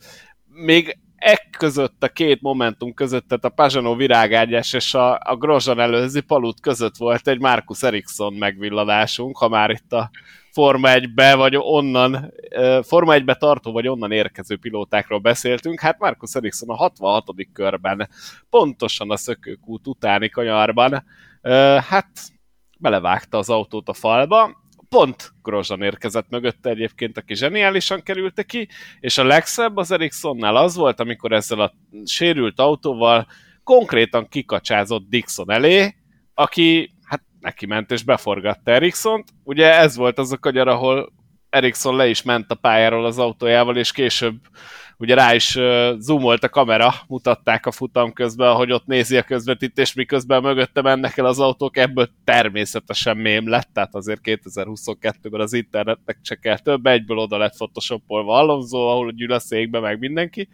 még 0.45 0.99
ek 1.25 1.49
között, 1.57 2.03
a 2.03 2.07
két 2.07 2.41
momentum 2.41 2.93
között, 2.93 3.27
tehát 3.27 3.45
a 3.45 3.49
Pazsanó 3.49 3.95
virágágyás 3.95 4.73
és 4.73 4.93
a, 4.93 5.19
a 5.23 5.35
Grozsan 5.35 5.79
előzi 5.79 6.21
Palut 6.21 6.59
között 6.59 6.97
volt 6.97 7.27
egy 7.27 7.39
Marcus 7.39 7.83
Ericsson 7.83 8.33
megvillanásunk, 8.33 9.37
ha 9.37 9.47
már 9.47 9.69
itt 9.69 9.93
a 9.93 10.09
Forma 10.51 10.89
1-be, 10.91 11.35
vagy 11.35 11.55
onnan, 11.57 12.33
Forma 12.81 13.13
1-be 13.17 13.35
tartó, 13.35 13.71
vagy 13.71 13.87
onnan 13.87 14.11
érkező 14.11 14.57
pilótákról 14.57 15.19
beszéltünk, 15.19 15.79
hát 15.79 15.99
Marcus 15.99 16.35
Ericsson 16.35 16.69
a 16.69 16.75
66. 16.75 17.25
körben, 17.53 18.09
pontosan 18.49 19.11
a 19.11 19.17
szökőkút 19.17 19.87
utáni 19.87 20.29
kanyarban, 20.29 21.05
hát 21.87 22.09
belevágta 22.79 23.37
az 23.37 23.49
autót 23.49 23.89
a 23.89 23.93
falba, 23.93 24.63
pont 24.89 25.33
Grozsan 25.41 25.81
érkezett 25.81 26.29
mögötte 26.29 26.69
egyébként, 26.69 27.17
aki 27.17 27.35
zseniálisan 27.35 28.03
kerülte 28.03 28.43
ki, 28.43 28.67
és 28.99 29.17
a 29.17 29.23
legszebb 29.23 29.77
az 29.77 29.91
Ericssonnál 29.91 30.55
az 30.55 30.75
volt, 30.75 30.99
amikor 30.99 31.31
ezzel 31.31 31.59
a 31.59 31.73
sérült 32.05 32.59
autóval 32.59 33.27
konkrétan 33.63 34.27
kikacsázott 34.27 35.09
Dixon 35.09 35.51
elé, 35.51 35.95
aki 36.33 36.93
hát 37.03 37.21
neki 37.39 37.65
ment 37.65 37.91
és 37.91 38.03
beforgatta 38.03 38.71
Ericssont. 38.71 39.29
Ugye 39.43 39.73
ez 39.73 39.95
volt 39.95 40.17
az 40.17 40.31
a 40.31 40.37
kanyar, 40.37 40.67
ahol 40.67 41.13
Ericsson 41.49 41.95
le 41.95 42.07
is 42.07 42.21
ment 42.21 42.51
a 42.51 42.55
pályáról 42.55 43.05
az 43.05 43.19
autójával, 43.19 43.77
és 43.77 43.91
később 43.91 44.35
ugye 44.97 45.15
rá 45.15 45.33
is 45.33 45.57
zoomolt 45.97 46.43
a 46.43 46.49
kamera, 46.49 46.93
mutatták 47.07 47.65
a 47.65 47.71
futam 47.71 48.13
közben, 48.13 48.55
hogy 48.55 48.71
ott 48.71 48.85
nézi 48.85 49.17
a 49.17 49.23
közvetítést, 49.23 49.95
miközben 49.95 50.41
mögötte 50.41 50.81
mennek 50.81 51.17
el 51.17 51.25
az 51.25 51.39
autók, 51.39 51.77
ebből 51.77 52.09
természetesen 52.23 53.17
mém 53.17 53.49
lett, 53.49 53.69
tehát 53.73 53.95
azért 53.95 54.21
2022-ben 54.23 55.41
az 55.41 55.53
internetnek 55.53 56.17
csak 56.21 56.39
kell 56.39 56.59
több, 56.59 56.85
egyből 56.85 57.17
oda 57.17 57.37
lett 57.37 57.55
photoshopolva 57.55 58.37
Alonso, 58.37 58.77
ahol 58.77 59.13
ül 59.17 59.31
a 59.31 59.39
székbe, 59.39 59.79
meg 59.79 59.99
mindenki. 59.99 60.49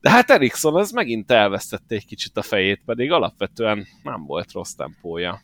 De 0.00 0.10
hát 0.10 0.30
Ericsson 0.30 0.76
az 0.76 0.90
megint 0.90 1.30
elvesztette 1.30 1.94
egy 1.94 2.06
kicsit 2.06 2.36
a 2.36 2.42
fejét, 2.42 2.82
pedig 2.84 3.12
alapvetően 3.12 3.86
nem 4.02 4.24
volt 4.26 4.52
rossz 4.52 4.72
tempója. 4.72 5.40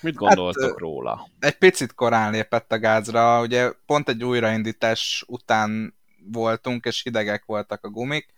Mit 0.00 0.14
gondoltok 0.14 0.70
hát, 0.70 0.78
róla? 0.78 1.28
Egy 1.38 1.58
picit 1.58 1.94
korán 1.94 2.32
lépett 2.32 2.72
a 2.72 2.78
gázra, 2.78 3.40
ugye 3.40 3.70
pont 3.86 4.08
egy 4.08 4.24
újraindítás 4.24 5.24
után 5.26 5.94
voltunk, 6.32 6.84
és 6.84 7.02
hidegek 7.02 7.42
voltak 7.46 7.84
a 7.84 7.88
gumik, 7.88 8.34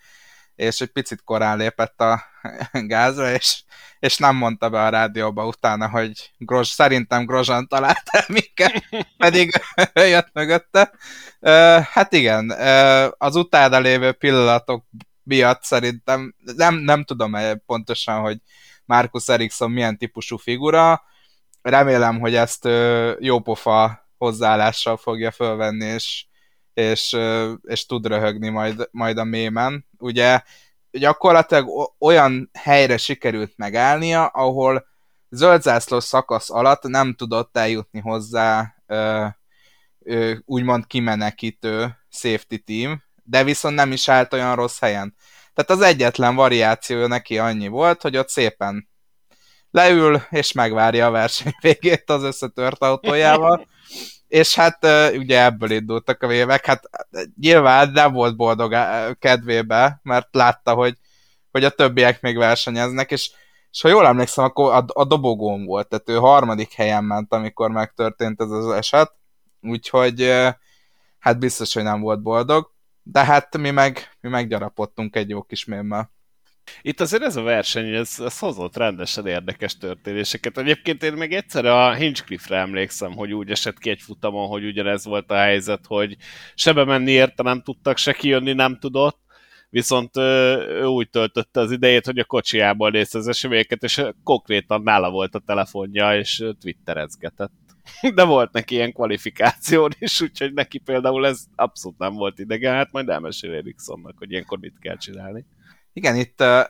és 0.57 0.81
egy 0.81 0.89
picit 0.89 1.23
korán 1.25 1.57
lépett 1.57 2.01
a 2.01 2.23
gázra, 2.73 3.33
és, 3.33 3.63
és 3.99 4.17
nem 4.17 4.37
mondta 4.37 4.71
be 4.71 4.83
a 4.83 4.89
rádióba 4.89 5.47
utána, 5.47 5.89
hogy 5.89 6.33
Grozs, 6.39 6.69
szerintem 6.69 7.27
Grozsan 7.27 7.69
talált 7.69 8.03
el 8.11 8.25
minket, 8.29 8.85
pedig 9.17 9.51
jött 9.95 10.31
mögötte. 10.33 10.93
Hát 11.91 12.13
igen, 12.13 12.51
az 13.19 13.37
utána 13.37 13.79
lévő 13.79 14.13
pillanatok 14.13 14.85
miatt 15.23 15.63
szerintem, 15.63 16.35
nem, 16.57 16.75
nem 16.75 17.05
tudom 17.05 17.37
pontosan, 17.67 18.21
hogy 18.21 18.39
Marcus 18.85 19.29
Ericsson 19.29 19.71
milyen 19.71 19.99
típusú 19.99 20.37
figura, 20.37 21.03
remélem, 21.69 22.21
hogy 22.21 22.35
ezt 22.35 22.69
jópofa 23.19 24.09
hozzáállással 24.19 24.97
fogja 24.97 25.31
fölvenni, 25.31 25.85
és, 25.85 26.27
és, 26.75 27.17
és 27.63 27.87
tud 27.87 28.07
röhögni 28.07 28.49
majd, 28.49 28.89
majd 28.91 29.19
a 29.19 29.25
mémen. 29.25 29.87
Ugye 29.99 30.41
gyakorlatilag 30.91 31.95
olyan 31.99 32.51
helyre 32.59 32.97
sikerült 32.97 33.53
megállnia, 33.57 34.27
ahol 34.27 34.87
zöldzászlós 35.29 36.05
szakasz 36.05 36.51
alatt 36.51 36.83
nem 36.83 37.15
tudott 37.15 37.57
eljutni 37.57 38.01
hozzá 38.01 38.75
ö, 38.87 39.27
ö, 39.99 40.35
úgymond 40.45 40.87
kimenekítő 40.87 41.97
safety 42.11 42.57
team, 42.65 43.03
de 43.23 43.45
viszont 43.45 43.75
nem 43.75 43.93
is 43.93 44.09
állt 44.09 44.33
olyan 44.33 44.55
rossz 44.55 44.79
helyen. 44.79 45.15
Tehát 45.55 45.71
az 45.71 45.81
egyetlen 45.81 46.35
variáció 46.35 47.07
neki 47.07 47.39
annyi 47.39 47.69
volt, 47.69 48.03
hogy 48.03 48.17
ott 48.17 48.29
szépen 48.29 48.89
leül, 49.71 50.23
és 50.31 50.53
megvárja 50.53 51.07
a 51.07 51.11
verseny 51.11 51.53
végét 51.61 52.11
az 52.11 52.23
összetört 52.23 52.83
autójával, 52.83 53.67
és 54.29 54.55
hát 54.55 54.87
ugye 55.17 55.45
ebből 55.45 55.71
indultak 55.71 56.23
a 56.23 56.27
vévek, 56.27 56.67
hát 56.67 56.83
nyilván 57.41 57.91
nem 57.91 58.13
volt 58.13 58.37
boldog 58.37 58.77
kedvébe, 59.19 60.01
mert 60.03 60.29
látta, 60.31 60.75
hogy, 60.75 60.97
hogy 61.51 61.65
a 61.65 61.71
többiek 61.71 62.21
még 62.21 62.37
versenyeznek, 62.37 63.11
és, 63.11 63.31
és 63.71 63.81
ha 63.81 63.89
jól 63.89 64.07
emlékszem, 64.07 64.45
akkor 64.45 64.73
a, 64.73 64.85
a 64.87 65.05
dobogón 65.05 65.65
volt, 65.65 65.89
tehát 65.89 66.09
ő 66.09 66.15
harmadik 66.15 66.73
helyen 66.73 67.05
ment, 67.05 67.33
amikor 67.33 67.71
megtörtént 67.71 68.41
ez 68.41 68.51
az 68.51 68.71
eset, 68.71 69.13
úgyhogy 69.61 70.45
hát 71.19 71.39
biztos, 71.39 71.75
hogy 71.75 71.83
nem 71.83 72.01
volt 72.01 72.23
boldog, 72.23 72.75
de 73.03 73.25
hát 73.25 73.57
mi 73.57 73.71
meg, 73.71 74.17
mi 74.21 74.29
meggyarapodtunk 74.29 75.17
egy 75.17 75.29
jó 75.29 75.43
kis 75.43 75.65
mémmel. 75.65 76.15
Itt 76.83 77.01
azért 77.01 77.23
ez 77.23 77.37
a 77.37 77.43
verseny, 77.43 77.95
ez, 77.95 78.21
ez 78.21 78.39
hozott 78.39 78.77
rendesen 78.77 79.27
érdekes 79.27 79.77
történéseket. 79.77 80.59
Egyébként 80.59 81.03
én 81.03 81.13
még 81.13 81.33
egyszer 81.33 81.65
a 81.65 81.95
Hinchcliffe-re 81.95 82.61
emlékszem, 82.61 83.13
hogy 83.13 83.33
úgy 83.33 83.51
esett 83.51 83.79
ki 83.79 83.91
egy 83.91 84.01
futamon, 84.01 84.49
hogy 84.49 84.65
ugyanez 84.65 85.05
volt 85.05 85.31
a 85.31 85.37
helyzet, 85.37 85.85
hogy 85.87 86.17
sebe 86.55 86.85
menni 86.85 87.11
érte 87.11 87.43
nem 87.43 87.63
tudtak, 87.63 87.97
se 87.97 88.13
kijönni 88.13 88.53
nem 88.53 88.79
tudott, 88.79 89.19
viszont 89.71 90.17
ő 90.17 90.85
úgy 90.85 91.11
töltötte 91.11 91.61
az 91.61 91.71
idejét, 91.71 92.07
hogy 92.07 92.19
a 92.19 92.25
kocsiából 92.25 92.91
nézte 92.91 93.19
az 93.19 93.29
eseményeket, 93.29 93.83
és 93.83 94.03
konkrétan 94.23 94.83
nála 94.83 95.11
volt 95.11 95.35
a 95.35 95.43
telefonja, 95.47 96.17
és 96.17 96.45
twitterezgetett. 96.61 97.53
De 98.15 98.25
volt 98.25 98.53
neki 98.53 98.75
ilyen 98.75 98.93
kvalifikáció 98.93 99.91
is, 99.99 100.21
úgyhogy 100.21 100.53
neki 100.53 100.79
például 100.79 101.27
ez 101.27 101.45
abszolút 101.55 101.99
nem 101.99 102.15
volt 102.15 102.39
idegen, 102.39 102.75
hát 102.75 102.93
majd 102.93 103.09
elmesél 103.09 103.55
Ericssonnak, 103.55 104.19
hogy 104.19 104.31
ilyenkor 104.31 104.59
mit 104.59 104.79
kell 104.81 104.97
csinálni. 104.97 105.45
Igen, 105.97 106.17
itt 106.17 106.41
uh, 106.41 106.65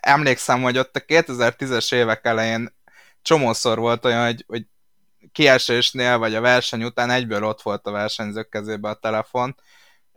emlékszem, 0.00 0.62
hogy 0.62 0.78
ott 0.78 0.96
a 0.96 1.00
2010-es 1.00 1.94
évek 1.94 2.24
elején 2.24 2.74
csomószor 3.22 3.78
volt 3.78 4.04
olyan, 4.04 4.24
hogy, 4.24 4.44
hogy 4.46 4.66
kiesésnél, 5.32 6.18
vagy 6.18 6.34
a 6.34 6.40
verseny 6.40 6.84
után 6.84 7.10
egyből 7.10 7.44
ott 7.44 7.62
volt 7.62 7.86
a 7.86 7.90
versenyzők 7.90 8.48
kezébe 8.48 8.88
a 8.88 8.94
telefon, 8.94 9.56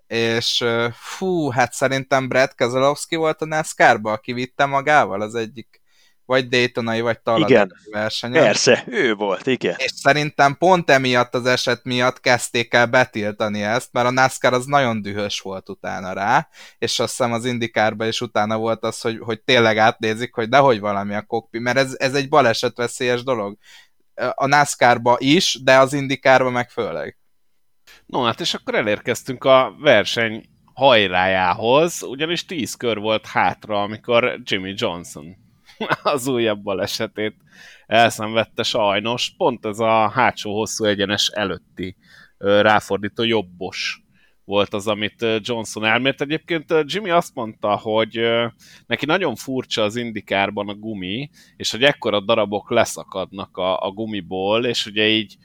és 0.08 0.66
fú, 0.93 1.50
hát 1.50 1.74
szerintem 1.74 2.28
Brad 2.28 2.56
Keselowski 2.56 3.16
volt 3.16 3.41
a 3.41 3.45
NASCAR-ba, 3.45 4.12
aki 4.12 4.34
vitte 4.34 4.66
magával 4.66 5.22
az 5.22 5.36
egyik 5.36 5.78
vagy 6.30 6.47
Daytonai, 6.47 7.01
vagy 7.01 7.19
Talladega 7.19 7.67
versenyen. 7.91 8.43
Persze, 8.43 8.84
ő 8.88 9.13
volt, 9.15 9.47
igen. 9.47 9.75
És 9.77 9.91
szerintem 9.91 10.55
pont 10.57 10.89
emiatt 10.89 11.36
az 11.36 11.45
eset 11.45 11.84
miatt 11.84 12.19
kezdték 12.19 12.73
el 12.73 12.86
betiltani 12.86 13.63
ezt, 13.63 13.93
mert 13.93 14.07
a 14.07 14.11
NASCAR 14.11 14.53
az 14.53 14.65
nagyon 14.65 15.01
dühös 15.01 15.39
volt 15.39 15.69
utána 15.69 16.13
rá, 16.13 16.47
és 16.77 16.99
azt 16.99 17.09
hiszem 17.17 17.34
az 17.34 17.45
indikárban 17.45 18.07
is 18.07 18.21
utána 18.21 18.57
volt 18.57 18.84
az, 18.84 19.01
hogy, 19.01 19.19
hogy 19.19 19.41
tényleg 19.41 19.77
átnézik, 19.77 20.34
hogy 20.34 20.49
dehogy 20.49 20.80
valami 20.80 21.15
a 21.15 21.21
kokpi, 21.21 21.59
mert 21.59 21.77
ez, 21.77 21.95
ez 21.97 22.13
egy 22.13 22.30
balesetveszélyes 22.30 23.23
dolog. 23.23 23.57
A 24.36 24.47
NASCAR-ba 24.47 25.15
is, 25.19 25.59
de 25.63 25.77
az 25.77 25.93
indikárba 25.93 26.49
meg 26.49 26.69
főleg. 26.69 27.17
No 28.05 28.23
hát 28.23 28.39
és 28.39 28.53
akkor 28.53 28.75
elérkeztünk 28.75 29.43
a 29.43 29.75
verseny 29.80 30.45
hajrájához, 30.73 32.03
ugyanis 32.03 32.45
tíz 32.45 32.73
kör 32.73 32.97
volt 32.97 33.25
hátra, 33.25 33.82
amikor 33.82 34.39
Jimmy 34.43 34.73
Johnson 34.75 35.47
az 36.03 36.27
újabb 36.27 36.61
balesetét 36.61 37.36
elszenvedte 37.88 38.63
sajnos. 38.63 39.34
Pont 39.38 39.65
ez 39.65 39.80
a 39.80 40.09
hátsó 40.09 40.57
hosszú 40.57 40.86
egyenes 40.86 41.27
előtti 41.27 41.95
ráfordító 42.38 43.23
jobbos 43.23 44.03
volt 44.45 44.73
az, 44.73 44.88
amit 44.88 45.25
Johnson 45.41 45.86
elmért. 45.86 46.21
Egyébként 46.21 46.73
Jimmy 46.86 47.09
azt 47.09 47.36
mondta, 47.36 47.75
hogy 47.75 48.19
neki 48.86 49.05
nagyon 49.05 49.36
furcsa 49.36 49.84
az 49.84 49.95
indikárban 49.95 50.69
a 50.69 50.73
gumi, 50.73 51.30
és 51.55 51.71
hogy 51.71 51.84
ekkora 51.84 52.19
darabok 52.19 52.69
leszakadnak 52.69 53.57
a, 53.57 53.80
a 53.80 53.91
gumiból, 53.91 54.65
és 54.65 54.86
ugye 54.86 55.07
így 55.07 55.38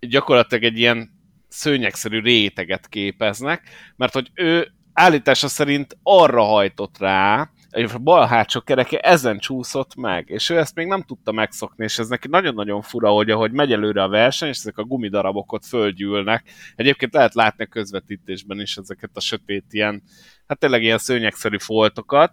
gyakorlatilag 0.00 0.64
egy 0.64 0.78
ilyen 0.78 1.10
szőnyegszerű 1.48 2.20
réteget 2.20 2.88
képeznek, 2.88 3.68
mert 3.96 4.12
hogy 4.12 4.30
ő 4.34 4.72
állítása 4.92 5.48
szerint 5.48 5.96
arra 6.02 6.42
hajtott 6.42 6.98
rá, 6.98 7.50
a 7.74 7.98
bal 7.98 8.26
hátsó 8.26 8.60
kereke 8.60 8.98
ezen 8.98 9.38
csúszott 9.38 9.94
meg, 9.94 10.28
és 10.28 10.50
ő 10.50 10.58
ezt 10.58 10.74
még 10.74 10.86
nem 10.86 11.02
tudta 11.02 11.32
megszokni, 11.32 11.84
és 11.84 11.98
ez 11.98 12.08
neki 12.08 12.28
nagyon-nagyon 12.28 12.82
fura, 12.82 13.10
hogy 13.10 13.30
ahogy 13.30 13.52
megy 13.52 13.72
előre 13.72 14.02
a 14.02 14.08
verseny, 14.08 14.48
és 14.48 14.56
ezek 14.56 14.78
a 14.78 14.84
gumidarabok 14.84 15.52
ott 15.52 15.64
földgyűlnek. 15.64 16.44
Egyébként 16.76 17.14
lehet 17.14 17.34
látni 17.34 17.64
a 17.64 17.66
közvetítésben 17.66 18.60
is 18.60 18.76
ezeket 18.76 19.10
a 19.14 19.20
sötét 19.20 19.64
ilyen, 19.70 20.02
hát 20.46 20.58
tényleg 20.58 20.82
ilyen 20.82 20.98
szőnyegszerű 20.98 21.58
foltokat, 21.58 22.32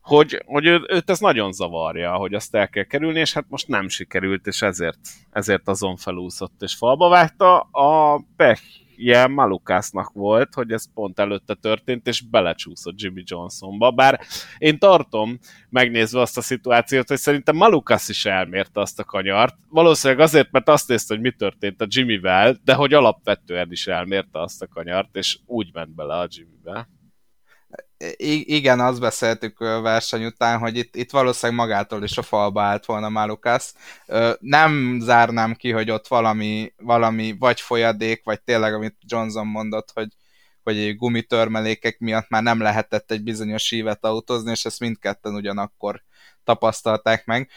hogy, 0.00 0.42
hogy 0.46 0.66
ő, 0.66 0.84
őt 0.88 1.10
ez 1.10 1.18
nagyon 1.18 1.52
zavarja, 1.52 2.14
hogy 2.14 2.34
azt 2.34 2.54
el 2.54 2.68
kell 2.68 2.84
kerülni, 2.84 3.18
és 3.20 3.32
hát 3.32 3.44
most 3.48 3.68
nem 3.68 3.88
sikerült, 3.88 4.46
és 4.46 4.62
ezért, 4.62 4.98
ezért 5.30 5.68
azon 5.68 5.96
felúszott 5.96 6.62
és 6.62 6.74
falba 6.74 7.08
vágta. 7.08 7.60
A 7.60 8.20
pech 8.36 8.62
ilyen 8.96 9.30
Malukásznak 9.30 10.12
volt, 10.12 10.54
hogy 10.54 10.70
ez 10.70 10.92
pont 10.94 11.18
előtte 11.18 11.54
történt, 11.54 12.06
és 12.06 12.20
belecsúszott 12.20 13.00
Jimmy 13.00 13.22
Johnsonba, 13.24 13.90
bár 13.90 14.20
én 14.58 14.78
tartom, 14.78 15.38
megnézve 15.68 16.20
azt 16.20 16.36
a 16.36 16.40
szituációt, 16.40 17.08
hogy 17.08 17.18
szerintem 17.18 17.56
Malukász 17.56 18.08
is 18.08 18.24
elmérte 18.24 18.80
azt 18.80 18.98
a 18.98 19.04
kanyart, 19.04 19.56
valószínűleg 19.68 20.22
azért, 20.22 20.50
mert 20.50 20.68
azt 20.68 20.88
nézte, 20.88 21.14
hogy 21.14 21.22
mi 21.22 21.30
történt 21.30 21.80
a 21.80 21.86
Jimmyvel, 21.88 22.56
de 22.64 22.74
hogy 22.74 22.94
alapvetően 22.94 23.70
is 23.70 23.86
elmérte 23.86 24.40
azt 24.40 24.62
a 24.62 24.66
kanyart, 24.66 25.16
és 25.16 25.38
úgy 25.46 25.70
ment 25.72 25.94
bele 25.94 26.14
a 26.14 26.28
Jimmybe. 26.30 26.88
Igen, 28.18 28.80
azt 28.80 29.00
beszéltük 29.00 29.60
a 29.60 29.80
verseny 29.80 30.24
után, 30.24 30.58
hogy 30.58 30.76
itt, 30.76 30.96
itt 30.96 31.10
valószínűleg 31.10 31.66
magától 31.66 32.02
is 32.02 32.18
a 32.18 32.22
falba 32.22 32.62
állt 32.62 32.84
volna 32.84 33.08
Malukas. 33.08 33.72
Nem 34.40 34.98
zárnám 35.00 35.54
ki, 35.54 35.70
hogy 35.70 35.90
ott 35.90 36.06
valami, 36.06 36.72
valami 36.76 37.36
vagy 37.38 37.60
folyadék, 37.60 38.24
vagy 38.24 38.42
tényleg, 38.42 38.74
amit 38.74 38.96
Johnson 39.06 39.46
mondott, 39.46 39.90
hogy, 39.94 40.08
hogy 40.62 40.96
gumitörmelékek 40.96 41.98
miatt 41.98 42.28
már 42.28 42.42
nem 42.42 42.60
lehetett 42.60 43.10
egy 43.10 43.22
bizonyos 43.22 43.72
ívet 43.72 44.04
autózni, 44.04 44.50
és 44.50 44.64
ezt 44.64 44.80
mindketten 44.80 45.34
ugyanakkor 45.34 46.02
tapasztalták 46.44 47.24
meg 47.24 47.50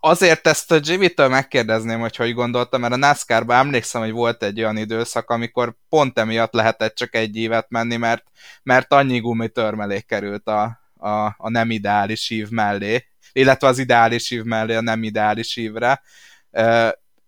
azért 0.00 0.46
ezt 0.46 0.72
a 0.72 0.80
Jimmy-től 0.82 1.28
megkérdezném, 1.28 2.00
hogy 2.00 2.16
hogy 2.16 2.34
gondoltam, 2.34 2.80
mert 2.80 2.92
a 2.92 2.96
NASCAR-ban 2.96 3.56
emlékszem, 3.56 4.00
hogy 4.00 4.10
volt 4.10 4.42
egy 4.42 4.60
olyan 4.60 4.76
időszak, 4.76 5.30
amikor 5.30 5.74
pont 5.88 6.18
emiatt 6.18 6.52
lehetett 6.52 6.94
csak 6.94 7.14
egy 7.14 7.36
évet 7.36 7.66
menni, 7.68 7.96
mert, 7.96 8.24
mert 8.62 8.92
annyi 8.92 9.18
gumitörmelék 9.18 10.06
került 10.06 10.46
a, 10.48 10.80
a, 10.96 11.34
a 11.38 11.50
nem 11.50 11.70
ideális 11.70 12.30
ív 12.30 12.48
mellé, 12.48 13.06
illetve 13.32 13.66
az 13.66 13.78
ideális 13.78 14.30
ív 14.30 14.42
mellé 14.42 14.74
a 14.74 14.80
nem 14.80 15.02
ideális 15.02 15.56
ívre. 15.56 16.02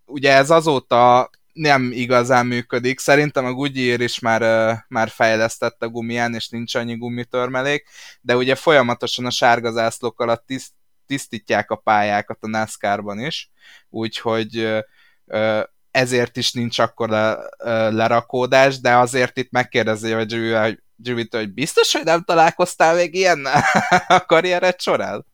Ugye 0.05 0.33
ez 0.33 0.51
azóta 0.51 1.31
nem 1.53 1.91
igazán 1.93 2.47
működik. 2.47 2.99
Szerintem 2.99 3.45
a 3.45 3.53
Goodyear 3.53 4.01
is 4.01 4.19
már, 4.19 4.43
már 4.89 5.09
fejlesztett 5.09 5.83
a 5.83 5.89
gumián, 5.89 6.35
és 6.35 6.49
nincs 6.49 6.75
annyi 6.75 6.97
gumitörmelék, 6.97 7.89
de 8.21 8.37
ugye 8.37 8.55
folyamatosan 8.55 9.27
a 9.27 9.31
sárga 9.31 9.71
zászlók 9.71 10.21
alatt 10.21 10.47
tiszt, 10.47 10.73
tisztítják 11.09 11.71
a 11.71 11.77
pályákat 11.77 12.39
a 12.41 12.49
NASCAR-ban 12.49 13.19
is, 13.21 13.51
úgyhogy 13.89 14.69
ezért 15.91 16.37
is 16.37 16.53
nincs 16.53 16.79
akkor 16.79 17.09
le, 17.09 17.39
lerakódás, 17.91 18.81
de 18.81 18.97
azért 18.97 19.37
itt 19.37 19.51
megkérdezi 19.51 20.13
hogy 20.13 20.33
Jimmy, 21.03 21.27
hogy 21.31 21.53
biztos, 21.53 21.93
hogy 21.93 22.05
nem 22.05 22.23
találkoztál 22.25 22.95
még 22.95 23.15
ilyen 23.15 23.47
a 24.09 24.25
karriered 24.27 24.81
során? 24.81 25.27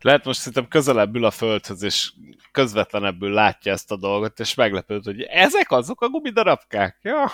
Lehet 0.00 0.24
most 0.24 0.38
szerintem 0.38 0.68
közelebb 0.68 1.14
ül 1.14 1.24
a 1.24 1.30
földhöz, 1.30 1.82
és 1.82 2.12
közvetlenebbül 2.52 3.32
látja 3.32 3.72
ezt 3.72 3.90
a 3.90 3.96
dolgot, 3.96 4.40
és 4.40 4.54
meglepőd, 4.54 5.04
hogy 5.04 5.22
ezek 5.22 5.70
azok 5.70 6.00
a 6.00 6.08
gumidarabkák? 6.08 6.98
Ja. 7.02 7.32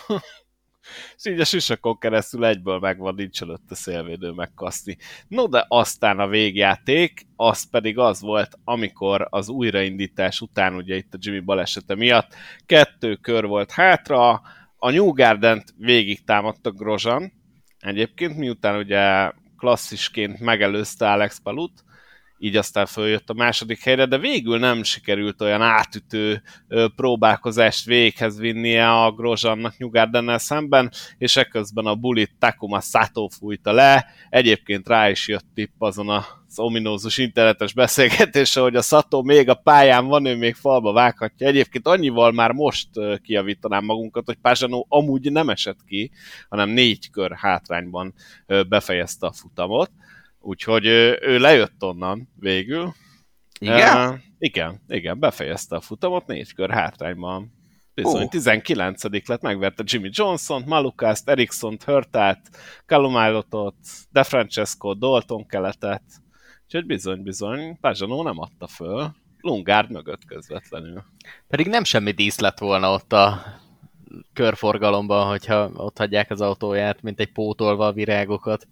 És 1.17 1.25
így 1.25 1.41
a 1.41 1.45
sisakon 1.45 1.99
keresztül 1.99 2.45
egyből 2.45 2.79
megvan, 2.79 3.15
nincs 3.15 3.43
előtte 3.43 3.75
szélvédő 3.75 4.31
megkaszni. 4.31 4.97
No, 5.29 5.47
de 5.47 5.65
aztán 5.69 6.19
a 6.19 6.29
végjáték, 6.29 7.27
az 7.37 7.71
pedig 7.71 7.99
az 7.99 8.21
volt, 8.21 8.59
amikor 8.65 9.27
az 9.31 9.49
újraindítás 9.49 10.41
után, 10.41 10.75
ugye 10.75 10.97
itt 10.97 11.15
a 11.15 11.19
Jimmy 11.21 11.41
balesete 11.41 11.95
miatt, 11.95 12.35
kettő 12.67 13.15
kör 13.15 13.47
volt 13.47 13.73
hátra, 13.73 14.43
a 14.79 14.91
New 14.91 15.13
Garden-t 15.13 15.75
végig 15.77 16.25
támadta 16.25 16.71
Grozan, 16.71 17.33
egyébként, 17.81 18.37
miután 18.37 18.79
ugye 18.79 19.33
klasszisként 19.59 20.41
megelőzte 20.41 21.11
Alex 21.11 21.41
Palut, 21.43 21.85
így 22.39 22.57
aztán 22.57 22.87
följött 22.87 23.31
a 23.31 23.35
második 23.35 23.83
helyre, 23.83 24.07
de 24.07 24.19
végül 24.19 24.59
nem 24.59 24.83
sikerült 24.83 25.41
olyan 25.41 25.63
átütő 25.63 26.43
próbálkozást 26.97 27.85
véghez 27.85 28.39
vinnie 28.39 28.93
a 28.93 29.13
Grozsannak 29.13 29.77
Nyugardennel 29.77 30.39
szemben, 30.39 30.91
és 31.19 31.37
ekközben 31.37 31.87
a 31.87 31.95
bulit 31.95 32.35
Takuma 32.39 32.81
Sato 32.81 33.29
fújta 33.29 33.73
le, 33.73 34.07
egyébként 34.29 34.89
rá 34.89 35.11
is 35.11 35.29
jött 35.29 35.47
tipp 35.55 35.73
azon 35.79 36.09
az 36.09 36.59
ominózus 36.59 37.19
internetes 37.19 37.73
beszélgetésre, 37.73 38.61
hogy 38.61 38.77
a 38.77 38.83
Sato 38.83 39.23
még 39.23 39.49
a 39.49 39.55
pályán 39.55 40.07
van, 40.07 40.25
ő 40.25 40.37
még 40.37 40.55
falba 40.55 40.93
vághatja. 40.93 41.47
Egyébként 41.47 41.87
annyival 41.87 42.33
már 42.33 42.53
most 42.53 42.89
kiavítanám 43.23 43.85
magunkat, 43.85 44.27
hogy 44.27 44.39
Pázsanó 44.43 44.87
amúgy 44.89 45.33
nem 45.33 45.49
esett 45.49 45.85
ki, 45.87 46.11
hanem 46.49 46.69
négy 46.69 47.11
kör 47.11 47.33
hátrányban 47.33 48.15
befejezte 48.69 49.27
a 49.27 49.33
futamot 49.33 49.91
Úgyhogy 50.47 50.87
ő 51.21 51.39
lejött 51.39 51.85
onnan 51.85 52.29
végül. 52.35 52.93
Igen? 53.59 54.11
Uh, 54.11 54.19
igen, 54.39 54.81
igen, 54.89 55.19
befejezte 55.19 55.77
a 55.77 55.81
futamot, 55.81 56.27
négy 56.27 56.55
kör 56.55 56.71
hátrányban. 56.71 57.53
Bizony, 57.95 58.23
uh. 58.23 58.29
19 58.29 59.05
lett, 59.27 59.43
megverte 59.43 59.83
Jimmy 59.87 60.09
Johnson, 60.13 60.63
Malukászt, 60.67 61.29
Eriksson-t, 61.29 61.85
Hörtát, 61.85 62.41
Kalumájlotot, 62.87 63.75
De 64.11 64.23
Francesco, 64.23 64.95
Dalton 64.95 65.47
keletet. 65.47 66.03
Úgyhogy 66.65 66.87
bizony, 66.87 67.23
bizony, 67.23 67.79
Pazsanó 67.81 68.23
nem 68.23 68.39
adta 68.39 68.67
föl. 68.67 69.15
Lungárd 69.41 69.91
mögött 69.91 70.25
közvetlenül. 70.25 71.05
Pedig 71.49 71.67
nem 71.67 71.85
semmi 71.85 72.11
dísz 72.11 72.39
lett 72.39 72.59
volna 72.59 72.93
ott 72.93 73.13
a 73.13 73.43
körforgalomban, 74.33 75.29
hogyha 75.29 75.71
ott 75.75 75.99
hagyják 75.99 76.31
az 76.31 76.41
autóját, 76.41 77.03
mint 77.03 77.21
egy 77.21 77.33
pótolva 77.33 77.87
a 77.87 77.93
virágokat. 77.93 78.67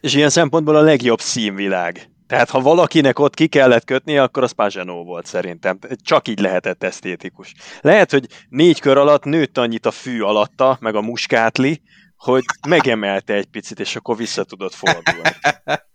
És 0.00 0.14
ilyen 0.14 0.30
szempontból 0.30 0.76
a 0.76 0.80
legjobb 0.80 1.20
színvilág. 1.20 2.08
Tehát 2.26 2.50
ha 2.50 2.60
valakinek 2.60 3.18
ott 3.18 3.34
ki 3.34 3.46
kellett 3.46 3.84
kötni, 3.84 4.18
akkor 4.18 4.42
az 4.42 4.52
Pazsanó 4.52 5.04
volt 5.04 5.26
szerintem. 5.26 5.78
Csak 6.02 6.28
így 6.28 6.38
lehetett 6.38 6.82
esztétikus. 6.82 7.54
Lehet, 7.80 8.10
hogy 8.10 8.26
négy 8.48 8.80
kör 8.80 8.96
alatt 8.96 9.24
nőtt 9.24 9.58
annyit 9.58 9.86
a 9.86 9.90
fű 9.90 10.20
alatta, 10.20 10.76
meg 10.80 10.94
a 10.94 11.00
muskátli, 11.00 11.82
hogy 12.24 12.44
megemelte 12.68 13.34
egy 13.34 13.46
picit, 13.46 13.80
és 13.80 13.96
akkor 13.96 14.16
vissza 14.16 14.44
tudott 14.44 14.74
fordulni. 14.74 15.30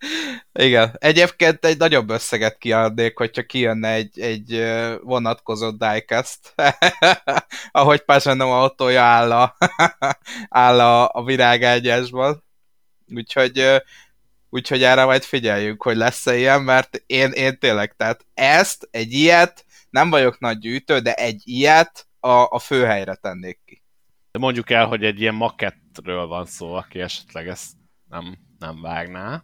Igen. 0.52 0.96
Egyébként 0.98 1.64
egy 1.64 1.78
nagyobb 1.78 2.10
összeget 2.10 2.58
kiadnék, 2.58 3.16
hogyha 3.16 3.42
kijönne 3.42 3.88
egy, 3.88 4.20
egy 4.20 4.64
vonatkozott 5.02 5.78
diecast, 5.78 6.54
ahogy 7.70 8.00
Pazsanó 8.00 8.50
autója 8.50 9.02
áll 9.02 9.32
a, 9.32 9.56
áll 10.64 10.80
a, 10.80 11.10
a 11.12 11.24
virágágyásban. 11.24 12.44
Úgyhogy, 13.14 13.82
úgyhogy 14.50 14.82
erre 14.82 15.04
majd 15.04 15.22
figyeljünk, 15.22 15.82
hogy 15.82 15.96
lesz-e 15.96 16.36
ilyen, 16.36 16.62
mert 16.62 17.02
én, 17.06 17.30
én 17.30 17.58
tényleg, 17.58 17.94
tehát 17.96 18.26
ezt, 18.34 18.88
egy 18.90 19.12
ilyet, 19.12 19.64
nem 19.90 20.10
vagyok 20.10 20.38
nagy 20.38 20.58
gyűjtő, 20.58 20.98
de 20.98 21.14
egy 21.14 21.42
ilyet 21.44 22.06
a, 22.20 22.30
a 22.30 22.58
főhelyre 22.58 23.14
tennék 23.14 23.60
ki. 23.64 23.79
De 24.30 24.38
mondjuk 24.38 24.70
el, 24.70 24.86
hogy 24.86 25.04
egy 25.04 25.20
ilyen 25.20 25.34
makettről 25.34 26.26
van 26.26 26.46
szó, 26.46 26.72
aki 26.72 27.00
esetleg 27.00 27.48
ezt 27.48 27.72
nem, 28.08 28.38
nem 28.58 28.80
vágná. 28.80 29.42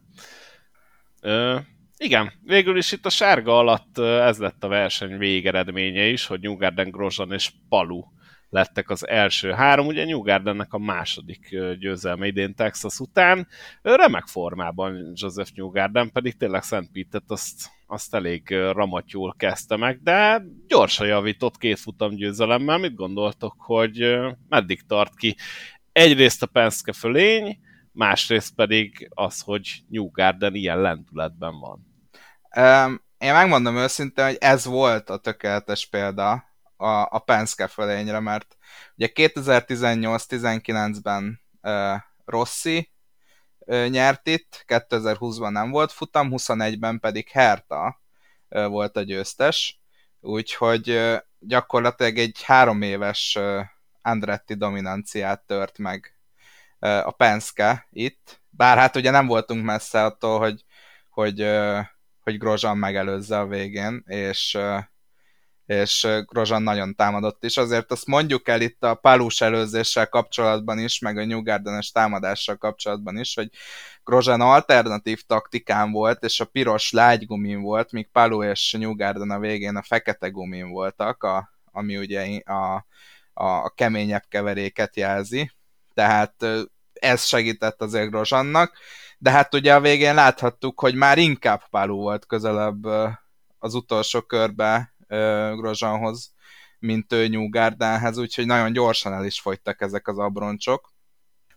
Ö, 1.20 1.58
igen, 1.96 2.32
végül 2.42 2.76
is 2.76 2.92
itt 2.92 3.06
a 3.06 3.10
sárga 3.10 3.58
alatt 3.58 3.98
ez 3.98 4.38
lett 4.38 4.64
a 4.64 4.68
verseny 4.68 5.18
végeredménye 5.18 6.06
is, 6.06 6.26
hogy 6.26 6.40
Newgarden, 6.40 6.90
Grosjean 6.90 7.32
és 7.32 7.52
Palu 7.68 8.02
lettek 8.48 8.90
az 8.90 9.08
első 9.08 9.50
három, 9.50 9.86
ugye 9.86 10.04
Newgardennek 10.04 10.72
a 10.72 10.78
második 10.78 11.48
győzelme 11.78 12.26
idén 12.26 12.54
Texas 12.54 12.98
után. 12.98 13.46
Remek 13.82 14.26
formában 14.26 15.12
Joseph 15.14 15.50
Newgarden, 15.54 16.12
pedig 16.12 16.36
tényleg 16.36 16.62
Szent 16.62 16.92
Pitet 16.92 17.24
azt, 17.26 17.70
azt 17.86 18.14
elég 18.14 18.50
ramatyul 18.50 19.34
kezdte 19.36 19.76
meg, 19.76 20.02
de 20.02 20.42
gyorsan 20.66 21.06
javított 21.06 21.58
két 21.58 21.78
futam 21.78 22.14
győzelemmel. 22.14 22.78
Mit 22.78 22.94
gondoltok, 22.94 23.54
hogy 23.58 24.16
meddig 24.48 24.86
tart 24.86 25.16
ki? 25.16 25.36
Egyrészt 25.92 26.42
a 26.42 26.46
Penske 26.46 26.92
fölény, 26.92 27.58
másrészt 27.92 28.54
pedig 28.54 29.10
az, 29.14 29.40
hogy 29.40 29.82
Newgarden 29.88 30.54
ilyen 30.54 30.80
lendületben 30.80 31.54
van. 31.60 31.94
Én 33.18 33.32
megmondom 33.32 33.76
őszintén, 33.76 34.24
hogy 34.24 34.36
ez 34.40 34.64
volt 34.64 35.10
a 35.10 35.16
tökéletes 35.16 35.86
példa 35.86 36.44
a, 36.76 36.86
a 36.86 37.18
Penske 37.18 37.66
fölényre, 37.66 38.20
mert 38.20 38.56
ugye 38.96 39.08
2018-19-ben 39.14 41.40
uh, 41.62 41.94
Rossi 42.24 42.90
nyert 43.66 44.26
itt, 44.26 44.64
2020-ban 44.66 45.50
nem 45.50 45.70
volt 45.70 45.92
futam, 45.92 46.28
21-ben 46.32 47.00
pedig 47.00 47.28
Herta 47.28 48.00
volt 48.48 48.96
a 48.96 49.02
győztes, 49.02 49.80
úgyhogy 50.20 51.00
gyakorlatilag 51.38 52.18
egy 52.18 52.42
három 52.42 52.82
éves 52.82 53.38
Andretti 54.02 54.54
dominanciát 54.54 55.40
tört 55.46 55.78
meg 55.78 56.18
a 56.78 57.10
Penske 57.10 57.86
itt, 57.90 58.40
bár 58.50 58.78
hát 58.78 58.96
ugye 58.96 59.10
nem 59.10 59.26
voltunk 59.26 59.64
messze 59.64 60.04
attól, 60.04 60.38
hogy, 60.38 60.64
hogy, 61.10 61.48
hogy 62.20 62.38
Grosjean 62.38 62.78
megelőzze 62.78 63.38
a 63.38 63.46
végén, 63.46 64.02
és 64.06 64.58
és 65.66 66.06
Grozan 66.26 66.62
nagyon 66.62 66.94
támadott 66.94 67.44
is. 67.44 67.56
Azért 67.56 67.90
azt 67.90 68.06
mondjuk 68.06 68.48
el 68.48 68.60
itt 68.60 68.84
a 68.84 68.94
Palus 68.94 69.40
előzéssel 69.40 70.08
kapcsolatban 70.08 70.78
is, 70.78 70.98
meg 70.98 71.18
a 71.18 71.24
New 71.24 71.42
Garden-es 71.42 71.90
támadással 71.90 72.56
kapcsolatban 72.56 73.18
is, 73.18 73.34
hogy 73.34 73.48
Grozan 74.04 74.40
alternatív 74.40 75.22
taktikán 75.22 75.90
volt, 75.90 76.24
és 76.24 76.40
a 76.40 76.44
piros 76.44 76.92
lágygumin 76.92 77.60
volt, 77.60 77.92
míg 77.92 78.08
Palu 78.12 78.42
és 78.42 78.72
New 78.78 78.94
Garden 78.94 79.30
a 79.30 79.38
végén 79.38 79.76
a 79.76 79.82
fekete 79.82 80.28
gumin 80.28 80.68
voltak, 80.68 81.22
a, 81.22 81.50
ami 81.72 81.96
ugye 81.96 82.40
a, 82.44 82.74
a, 83.34 83.44
a 83.44 83.72
keményebb 83.74 84.24
keveréket 84.28 84.96
jelzi. 84.96 85.50
Tehát 85.94 86.46
ez 86.92 87.24
segített 87.24 87.82
azért 87.82 88.10
Grozsannak, 88.10 88.78
de 89.18 89.30
hát 89.30 89.54
ugye 89.54 89.74
a 89.74 89.80
végén 89.80 90.14
láthattuk, 90.14 90.80
hogy 90.80 90.94
már 90.94 91.18
inkább 91.18 91.62
Palu 91.70 91.96
volt 91.96 92.26
közelebb 92.26 92.84
az 93.58 93.74
utolsó 93.74 94.20
körbe 94.20 94.94
Grozsanhoz, 95.56 96.34
mint 96.78 97.12
ő 97.12 97.28
Newgardenhez, 97.28 98.18
úgyhogy 98.18 98.46
nagyon 98.46 98.72
gyorsan 98.72 99.12
el 99.12 99.24
is 99.24 99.40
fogytak 99.40 99.80
ezek 99.80 100.08
az 100.08 100.18
abroncsok. 100.18 100.94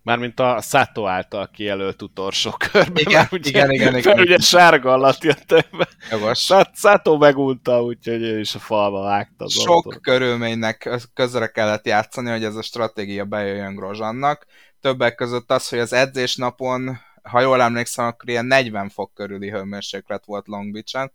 Mármint 0.02 0.40
a 0.40 0.62
Sato 0.62 1.06
által 1.08 1.50
kijelölt 1.54 2.02
utolsó 2.02 2.52
körben. 2.72 3.04
Igen, 3.04 3.14
már 3.14 3.28
ugye, 3.32 3.50
igen, 3.50 3.72
igen, 3.72 3.98
igen. 3.98 4.20
ugye 4.20 4.38
sárga 4.38 4.92
alatt 4.92 5.24
jött 5.24 5.52
ebbe. 5.52 5.88
Jogos. 6.12 6.52
Sato 6.74 7.18
megunta, 7.18 7.84
úgyhogy 7.84 8.22
ő 8.22 8.40
is 8.40 8.56
a 8.56 8.60
falba 8.60 9.02
vágta. 9.02 9.44
Az 9.44 9.54
Sok 9.54 9.86
autó. 9.86 10.00
körülménynek 10.00 10.90
közre 11.14 11.48
kellett 11.48 11.86
játszani, 11.86 12.30
hogy 12.30 12.44
ez 12.44 12.56
a 12.56 12.62
stratégia 12.62 13.26
bejöjjön 13.26 13.76
Grozsannak. 13.76 14.46
Többek 14.82 15.16
között 15.16 15.52
az, 15.52 15.70
hogy 15.70 15.80
az 15.80 15.94
edzésnapon, 15.94 17.00
ha 17.24 17.42
jól 17.42 17.62
emlékszem, 17.62 18.06
akkor 18.06 18.30
ilyen 18.30 18.46
40 18.46 18.90
fok 18.90 19.14
körüli 19.14 19.50
hőmérséklet 19.50 20.26
volt 20.26 20.48
Long 20.48 20.72
Beach-en, 20.72 21.12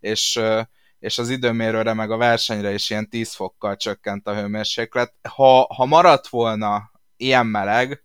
és 0.00 0.40
és 0.98 1.18
az 1.18 1.28
időmérőre 1.28 1.94
meg 1.94 2.10
a 2.10 2.16
versenyre 2.16 2.72
is 2.72 2.90
ilyen 2.90 3.08
10 3.08 3.34
fokkal 3.34 3.76
csökkent 3.76 4.26
a 4.26 4.34
hőmérséklet. 4.34 5.14
Ha, 5.28 5.74
ha 5.74 5.84
maradt 5.84 6.28
volna 6.28 6.90
ilyen 7.16 7.46
meleg, 7.46 8.02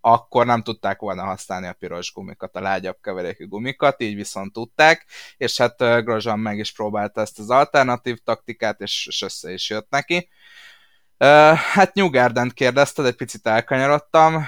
akkor 0.00 0.46
nem 0.46 0.62
tudták 0.62 1.00
volna 1.00 1.24
használni 1.24 1.66
a 1.66 1.72
piros 1.72 2.12
gumikat, 2.12 2.56
a 2.56 2.60
lágyabb 2.60 2.98
keverékű 3.00 3.48
gumikat, 3.48 4.00
így 4.00 4.14
viszont 4.14 4.52
tudták, 4.52 5.06
és 5.36 5.56
hát 5.56 5.76
Grosjean 5.78 6.38
meg 6.38 6.58
is 6.58 6.72
próbálta 6.72 7.20
ezt 7.20 7.38
az 7.38 7.50
alternatív 7.50 8.18
taktikát, 8.24 8.80
és, 8.80 9.06
és 9.06 9.22
össze 9.22 9.52
is 9.52 9.70
jött 9.70 9.90
neki. 9.90 10.28
Hát 11.72 11.94
New 11.94 12.10
Garden 12.10 12.50
kérdezted, 12.54 13.06
egy 13.06 13.16
picit 13.16 13.46
elkanyarodtam. 13.46 14.46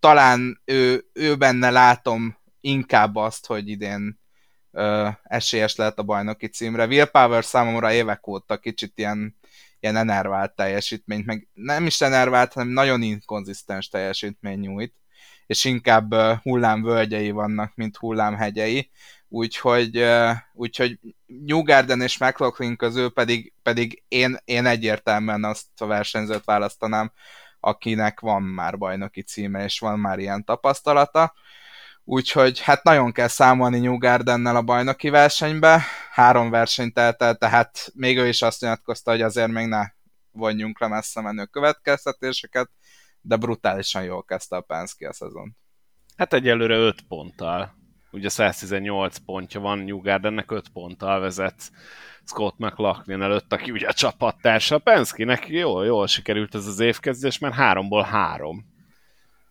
Talán 0.00 0.62
ő, 0.64 1.08
ő 1.12 1.36
benne 1.36 1.70
látom 1.70 2.38
inkább 2.60 3.16
azt, 3.16 3.46
hogy 3.46 3.68
idén 3.68 4.20
esélyes 5.22 5.76
lehet 5.76 5.98
a 5.98 6.02
bajnoki 6.02 6.46
címre. 6.46 6.86
Will 6.86 7.04
Power 7.04 7.44
számomra 7.44 7.92
évek 7.92 8.26
óta 8.26 8.56
kicsit 8.56 8.92
ilyen, 8.98 9.36
ilyen 9.80 9.96
enervált 9.96 10.54
teljesítményt, 10.54 11.26
meg 11.26 11.48
nem 11.54 11.86
is 11.86 12.00
enervált, 12.00 12.52
hanem 12.52 12.68
nagyon 12.68 13.02
inkonzisztens 13.02 13.88
teljesítmény 13.88 14.58
nyújt, 14.58 14.94
és 15.46 15.64
inkább 15.64 16.14
hullámvölgyei 16.42 17.30
vannak, 17.30 17.72
mint 17.74 17.96
hullámhegyei 17.96 18.90
úgyhogy, 19.28 20.06
úgyhogy 20.52 20.98
New 21.26 21.62
Garden 21.62 22.00
és 22.00 22.18
McLaughlin 22.18 22.76
közül 22.76 23.10
pedig, 23.10 23.52
pedig 23.62 24.02
én, 24.08 24.36
én 24.44 24.66
egyértelműen 24.66 25.44
azt 25.44 25.66
a 25.76 25.86
versenyzőt 25.86 26.44
választanám, 26.44 27.12
akinek 27.60 28.20
van 28.20 28.42
már 28.42 28.78
bajnoki 28.78 29.22
címe, 29.22 29.64
és 29.64 29.78
van 29.78 29.98
már 29.98 30.18
ilyen 30.18 30.44
tapasztalata. 30.44 31.34
Úgyhogy 32.08 32.60
hát 32.60 32.82
nagyon 32.82 33.12
kell 33.12 33.28
számolni 33.28 33.78
New 33.78 33.98
Gardennel 33.98 34.56
a 34.56 34.62
bajnoki 34.62 35.08
versenybe. 35.08 35.82
Három 36.10 36.50
versenyt 36.50 36.98
eltelt, 36.98 37.38
tehát 37.38 37.90
még 37.94 38.18
ő 38.18 38.28
is 38.28 38.42
azt 38.42 38.60
nyilatkozta, 38.60 39.10
hogy 39.10 39.22
azért 39.22 39.50
még 39.50 39.66
ne 39.66 39.82
vonjunk 40.30 40.80
le 40.80 40.88
messze 40.88 41.20
menő 41.20 41.44
következtetéseket, 41.44 42.70
de 43.20 43.36
brutálisan 43.36 44.02
jól 44.02 44.24
kezdte 44.24 44.56
a 44.56 44.60
Penske 44.60 45.08
a 45.08 45.12
szezon. 45.12 45.56
Hát 46.16 46.32
egyelőre 46.32 46.76
5 46.76 47.02
ponttal 47.08 47.74
ugye 48.16 48.28
118 48.28 49.16
pontja 49.16 49.60
van, 49.60 49.78
New 49.78 50.00
Gardennek 50.00 50.50
5 50.50 50.68
ponttal 50.68 51.20
vezet 51.20 51.70
Scott 52.24 52.58
McLaughlin 52.58 53.22
előtt, 53.22 53.52
aki 53.52 53.70
ugye 53.70 53.88
a 53.88 53.92
csapattársa. 53.92 54.78
Penske-nek 54.78 55.48
jól, 55.48 55.84
jól 55.84 56.06
sikerült 56.06 56.54
ez 56.54 56.66
az 56.66 56.80
évkezdés, 56.80 57.38
mert 57.38 57.54
háromból 57.54 58.02
három. 58.02 58.64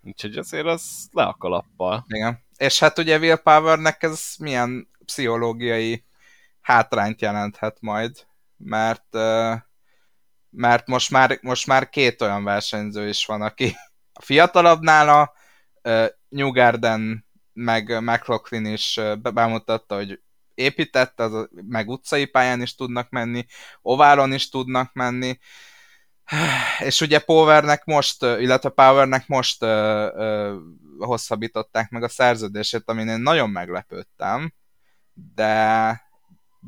Úgyhogy 0.02 0.38
azért 0.38 0.66
az 0.66 1.10
le 1.12 1.24
a 1.24 1.34
kalappal. 1.34 2.06
Igen. 2.08 2.45
És 2.58 2.80
hát 2.80 3.00
ugye 3.00 3.18
Will 3.18 3.36
Powernek 3.36 4.04
ez 4.04 4.34
milyen 4.40 4.90
pszichológiai 5.06 6.06
hátrányt 6.62 7.22
jelenthet 7.22 7.78
majd, 7.80 8.26
mert 8.58 9.18
mert 10.50 10.88
most 10.88 11.12
már, 11.12 11.40
most 11.42 11.68
már 11.68 11.90
két 11.90 12.22
olyan 12.22 12.44
versenyző 12.44 13.08
is 13.08 13.26
van, 13.26 13.42
aki 13.42 13.76
a 14.14 14.22
fiatalabb 14.22 14.82
nála, 14.82 15.34
New 16.30 16.52
Garden 16.52 17.26
meg 17.54 18.02
McLaughlin 18.02 18.66
is 18.66 19.00
bemutatta, 19.22 19.96
hogy 19.96 20.20
épített, 20.54 21.20
az, 21.20 21.50
meg 21.52 21.90
utcai 21.90 22.26
pályán 22.26 22.62
is 22.62 22.76
tudnak 22.76 23.10
menni, 23.10 23.46
oválon 23.82 24.34
is 24.34 24.50
tudnak 24.50 24.94
menni, 24.94 25.40
és 26.80 27.02
ugye 27.02 27.20
Powernek 27.20 27.86
most, 27.86 28.24
illetve 28.24 28.70
Powernek 28.70 29.28
most 29.28 29.66
hosszabbították 30.98 31.90
meg 31.90 32.04
a 32.04 32.10
szerződését, 32.10 32.84
amin 32.86 33.08
én 33.08 33.20
nagyon 33.20 33.50
meglepődtem, 33.50 34.54
de 35.14 36.04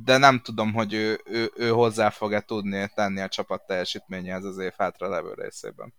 de 0.04 0.18
nem 0.18 0.40
tudom, 0.40 0.74
hogy 0.74 0.94
ő, 0.94 1.22
ő, 1.26 1.52
ő 1.56 1.70
hozzá 1.70 2.10
fog-e 2.10 2.42
tudni 2.42 2.90
tenni 2.96 3.22
a 3.22 3.28
csapat 3.28 3.66
teljesítményéhez 3.66 4.44
az 4.44 4.58
év 4.58 4.74
hátra 4.78 5.10
levő 5.10 5.34
részében. 5.34 5.94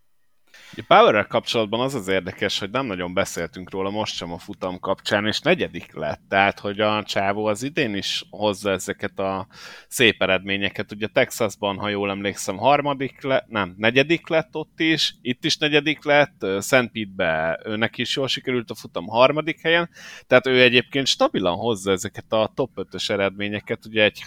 A 0.75 0.83
power 0.87 1.27
kapcsolatban 1.27 1.79
az 1.79 1.95
az 1.95 2.07
érdekes, 2.07 2.59
hogy 2.59 2.69
nem 2.69 2.85
nagyon 2.85 3.13
beszéltünk 3.13 3.71
róla 3.71 3.89
most 3.89 4.15
sem 4.15 4.31
a 4.31 4.37
futam 4.37 4.79
kapcsán, 4.79 5.25
és 5.25 5.39
negyedik 5.39 5.93
lett, 5.93 6.21
tehát 6.29 6.59
hogy 6.59 6.79
a 6.79 7.03
csávó 7.03 7.45
az 7.45 7.63
idén 7.63 7.95
is 7.95 8.25
hozza 8.29 8.71
ezeket 8.71 9.19
a 9.19 9.47
szép 9.87 10.21
eredményeket. 10.21 10.91
Ugye 10.91 11.07
Texasban, 11.07 11.77
ha 11.77 11.89
jól 11.89 12.09
emlékszem, 12.09 12.57
harmadik 12.57 13.21
lett, 13.21 13.47
nem, 13.47 13.75
negyedik 13.77 14.27
lett 14.27 14.55
ott 14.55 14.79
is, 14.79 15.15
itt 15.21 15.45
is 15.45 15.57
negyedik 15.57 16.03
lett, 16.03 16.45
Szent 16.59 16.91
Pete-be 16.91 17.59
őnek 17.65 17.97
is 17.97 18.15
jól 18.15 18.27
sikerült 18.27 18.69
a 18.69 18.75
futam 18.75 19.07
harmadik 19.07 19.61
helyen, 19.61 19.89
tehát 20.27 20.47
ő 20.47 20.61
egyébként 20.61 21.07
stabilan 21.07 21.55
hozza 21.55 21.91
ezeket 21.91 22.31
a 22.31 22.51
top 22.55 22.71
5-ös 22.75 23.09
eredményeket, 23.09 23.85
ugye 23.85 24.03
egy 24.03 24.23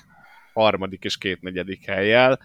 harmadik 0.53 1.05
és 1.05 1.19
két 1.19 1.41
negyedik 1.41 1.87
helyjel, 1.87 2.41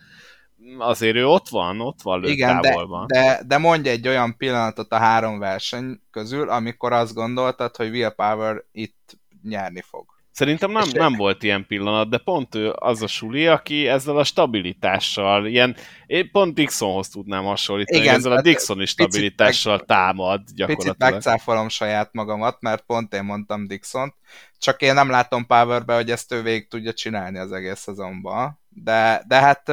azért 0.77 1.15
ő 1.15 1.27
ott 1.27 1.49
van, 1.49 1.81
ott 1.81 2.01
van 2.01 2.23
Igen, 2.23 2.61
de, 2.61 2.75
de, 3.05 3.41
de 3.47 3.57
mondj 3.57 3.89
egy 3.89 4.07
olyan 4.07 4.37
pillanatot 4.37 4.91
a 4.91 4.97
három 4.97 5.39
verseny 5.39 5.99
közül, 6.11 6.49
amikor 6.49 6.93
azt 6.93 7.13
gondoltad, 7.13 7.75
hogy 7.75 7.89
Will 7.89 8.09
Power 8.09 8.63
itt 8.71 9.17
nyerni 9.43 9.81
fog. 9.81 10.05
Szerintem 10.37 10.71
nem, 10.71 10.87
nem 10.93 11.13
volt 11.13 11.43
ilyen 11.43 11.65
pillanat, 11.67 12.09
de 12.09 12.17
pont 12.17 12.55
ő 12.55 12.73
az 12.75 13.01
a 13.01 13.07
suli, 13.07 13.47
aki 13.47 13.87
ezzel 13.87 14.17
a 14.17 14.23
stabilitással, 14.23 15.45
ilyen, 15.45 15.75
én 16.05 16.31
pont 16.31 16.53
Dixonhoz 16.53 17.09
tudnám 17.09 17.43
hasonlítani, 17.43 17.99
Igen, 17.99 18.15
ezzel 18.15 18.31
a 18.31 18.41
Dixoni 18.41 18.85
stabilitással 18.85 19.75
meg, 19.75 19.85
támad 19.85 20.41
gyakorlatilag. 20.55 20.95
Picit 20.97 21.11
megcáfolom 21.11 21.69
saját 21.69 22.13
magamat, 22.13 22.61
mert 22.61 22.83
pont 22.85 23.13
én 23.13 23.23
mondtam 23.23 23.67
Dixont, 23.67 24.13
csak 24.57 24.81
én 24.81 24.93
nem 24.93 25.09
látom 25.09 25.45
Powerbe, 25.45 25.95
hogy 25.95 26.11
ezt 26.11 26.31
ő 26.33 26.41
végig 26.41 26.67
tudja 26.67 26.93
csinálni 26.93 27.37
az 27.37 27.51
egész 27.51 27.79
szezonban, 27.79 28.59
de, 28.69 29.23
de 29.27 29.35
hát 29.35 29.71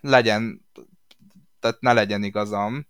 legyen, 0.00 0.66
tehát 1.60 1.80
ne 1.80 1.92
legyen 1.92 2.22
igazam, 2.22 2.86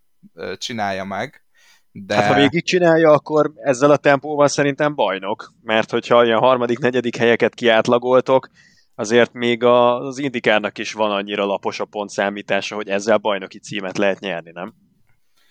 csinálja 0.56 1.04
meg. 1.04 1.44
De... 1.92 2.14
Hát, 2.14 2.26
ha 2.26 2.34
végig 2.34 2.64
csinálja, 2.64 3.10
akkor 3.10 3.52
ezzel 3.56 3.90
a 3.90 3.96
tempóval 3.96 4.48
szerintem 4.48 4.94
bajnok, 4.94 5.52
mert 5.62 5.90
hogyha 5.90 6.24
ilyen 6.24 6.38
harmadik, 6.38 6.78
negyedik 6.78 7.16
helyeket 7.16 7.54
kiátlagoltok, 7.54 8.48
azért 8.94 9.32
még 9.32 9.64
az 9.64 10.18
indikárnak 10.18 10.78
is 10.78 10.92
van 10.92 11.10
annyira 11.10 11.44
lapos 11.44 11.80
a 11.80 11.84
pontszámítása, 11.84 12.74
hogy 12.74 12.88
ezzel 12.88 13.18
bajnoki 13.18 13.58
címet 13.58 13.98
lehet 13.98 14.20
nyerni, 14.20 14.50
nem? 14.50 14.74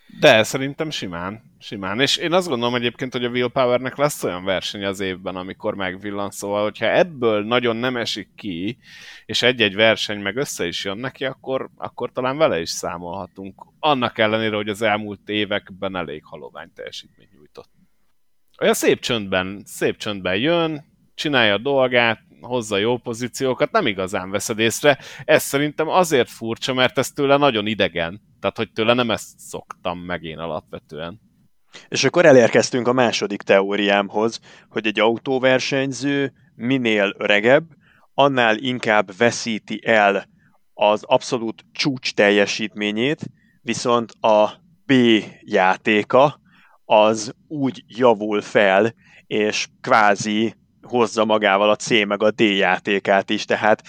De 0.07 0.43
szerintem 0.43 0.89
simán, 0.89 1.43
simán. 1.59 1.99
És 1.99 2.17
én 2.17 2.33
azt 2.33 2.47
gondolom 2.47 2.75
egyébként, 2.75 3.11
hogy 3.11 3.25
a 3.25 3.29
Willpowernek 3.29 3.95
lesz 3.95 4.23
olyan 4.23 4.43
verseny 4.43 4.85
az 4.85 4.99
évben, 4.99 5.35
amikor 5.35 5.75
megvillan, 5.75 6.29
szóval, 6.31 6.63
hogyha 6.63 6.85
ebből 6.85 7.43
nagyon 7.43 7.75
nem 7.75 7.97
esik 7.97 8.29
ki, 8.35 8.77
és 9.25 9.41
egy-egy 9.41 9.75
verseny 9.75 10.19
meg 10.19 10.35
össze 10.35 10.67
is 10.67 10.85
jön 10.85 10.97
neki, 10.97 11.25
akkor, 11.25 11.69
akkor 11.77 12.11
talán 12.11 12.37
vele 12.37 12.61
is 12.61 12.69
számolhatunk. 12.69 13.65
Annak 13.79 14.17
ellenére, 14.17 14.55
hogy 14.55 14.69
az 14.69 14.81
elmúlt 14.81 15.29
években 15.29 15.95
elég 15.95 16.23
halovány 16.25 16.71
teljesítmény 16.73 17.29
nyújtott. 17.35 17.69
Olyan 18.61 18.73
szép 18.73 18.99
csöndben, 18.99 19.61
szép 19.65 19.97
csöndben 19.97 20.37
jön, 20.37 20.85
csinálja 21.15 21.53
a 21.53 21.57
dolgát, 21.57 22.21
hozza 22.45 22.77
jó 22.77 22.97
pozíciókat, 22.97 23.71
nem 23.71 23.87
igazán 23.87 24.29
veszed 24.29 24.59
észre. 24.59 24.97
Ez 25.25 25.43
szerintem 25.43 25.87
azért 25.87 26.29
furcsa, 26.29 26.73
mert 26.73 26.97
ez 26.97 27.11
tőle 27.11 27.37
nagyon 27.37 27.67
idegen. 27.67 28.21
Tehát, 28.39 28.57
hogy 28.57 28.71
tőle 28.71 28.93
nem 28.93 29.11
ezt 29.11 29.39
szoktam 29.39 29.99
meg 29.99 30.23
én 30.23 30.37
alapvetően. 30.37 31.21
És 31.87 32.03
akkor 32.03 32.25
elérkeztünk 32.25 32.87
a 32.87 32.93
második 32.93 33.41
teóriámhoz, 33.41 34.39
hogy 34.69 34.87
egy 34.87 34.99
autóversenyző 34.99 36.33
minél 36.55 37.15
öregebb, 37.17 37.65
annál 38.13 38.57
inkább 38.57 39.17
veszíti 39.17 39.81
el 39.85 40.27
az 40.73 41.03
abszolút 41.03 41.65
csúcs 41.71 42.13
teljesítményét, 42.13 43.19
viszont 43.61 44.11
a 44.11 44.49
B 44.85 44.93
játéka 45.39 46.39
az 46.85 47.35
úgy 47.47 47.83
javul 47.87 48.41
fel, 48.41 48.93
és 49.27 49.67
kvázi 49.81 50.55
hozza 50.87 51.25
magával 51.25 51.69
a 51.69 51.75
C 51.75 51.89
meg 51.89 52.23
a 52.23 52.31
D 52.31 52.39
játékát 52.39 53.29
is, 53.29 53.45
tehát 53.45 53.81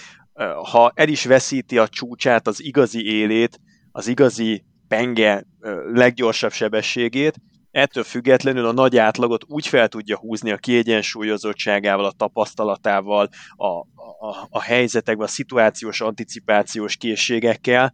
ha 0.71 0.91
el 0.95 1.07
is 1.07 1.25
veszíti 1.25 1.77
a 1.77 1.87
csúcsát, 1.87 2.47
az 2.47 2.63
igazi 2.63 3.05
élét, 3.05 3.59
az 3.91 4.07
igazi 4.07 4.63
penge 4.87 5.45
leggyorsabb 5.93 6.51
sebességét, 6.51 7.35
ettől 7.71 8.03
függetlenül 8.03 8.65
a 8.65 8.71
nagy 8.71 8.97
átlagot 8.97 9.43
úgy 9.47 9.67
fel 9.67 9.87
tudja 9.87 10.17
húzni 10.17 10.51
a 10.51 10.57
kiegyensúlyozottságával, 10.57 12.05
a 12.05 12.11
tapasztalatával, 12.11 13.29
a, 13.55 13.67
a, 13.67 14.47
a 14.49 14.61
helyzetekben, 14.61 15.25
a 15.25 15.29
szituációs, 15.29 16.01
anticipációs 16.01 16.95
készségekkel, 16.95 17.93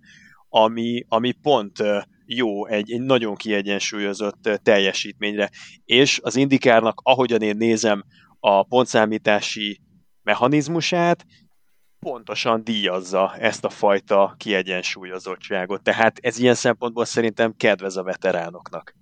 ami, 0.49 1.05
ami 1.07 1.31
pont 1.31 1.83
jó 2.25 2.67
egy, 2.67 2.91
egy 2.91 3.01
nagyon 3.01 3.35
kiegyensúlyozott 3.35 4.49
teljesítményre. 4.63 5.49
És 5.85 6.19
az 6.23 6.35
indikárnak, 6.35 6.99
ahogyan 7.03 7.41
én 7.41 7.57
nézem 7.57 8.03
a 8.45 8.63
pontszámítási 8.63 9.81
mechanizmusát, 10.23 11.25
pontosan 11.99 12.63
díjazza 12.63 13.35
ezt 13.39 13.65
a 13.65 13.69
fajta 13.69 14.35
kiegyensúlyozottságot. 14.37 15.83
Tehát 15.83 16.17
ez 16.21 16.37
ilyen 16.37 16.53
szempontból 16.53 17.05
szerintem 17.05 17.55
kedvez 17.57 17.95
a 17.95 18.03
veteránoknak. 18.03 18.95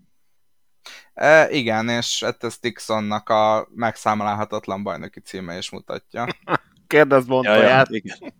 E, 1.14 1.50
igen, 1.50 1.90
és 1.90 2.24
hát 2.24 2.44
ez 2.44 2.58
Dixonnak 2.58 3.30
a 3.30 3.68
megszámolhatatlan 3.76 4.84
bajnoki 4.84 5.20
címe 5.20 5.58
is 5.58 5.70
mutatja. 5.70 6.26
Kérdezd 6.88 7.28
Montoyát. 7.28 7.90
Ja, 7.90 7.96
igen. 7.98 8.34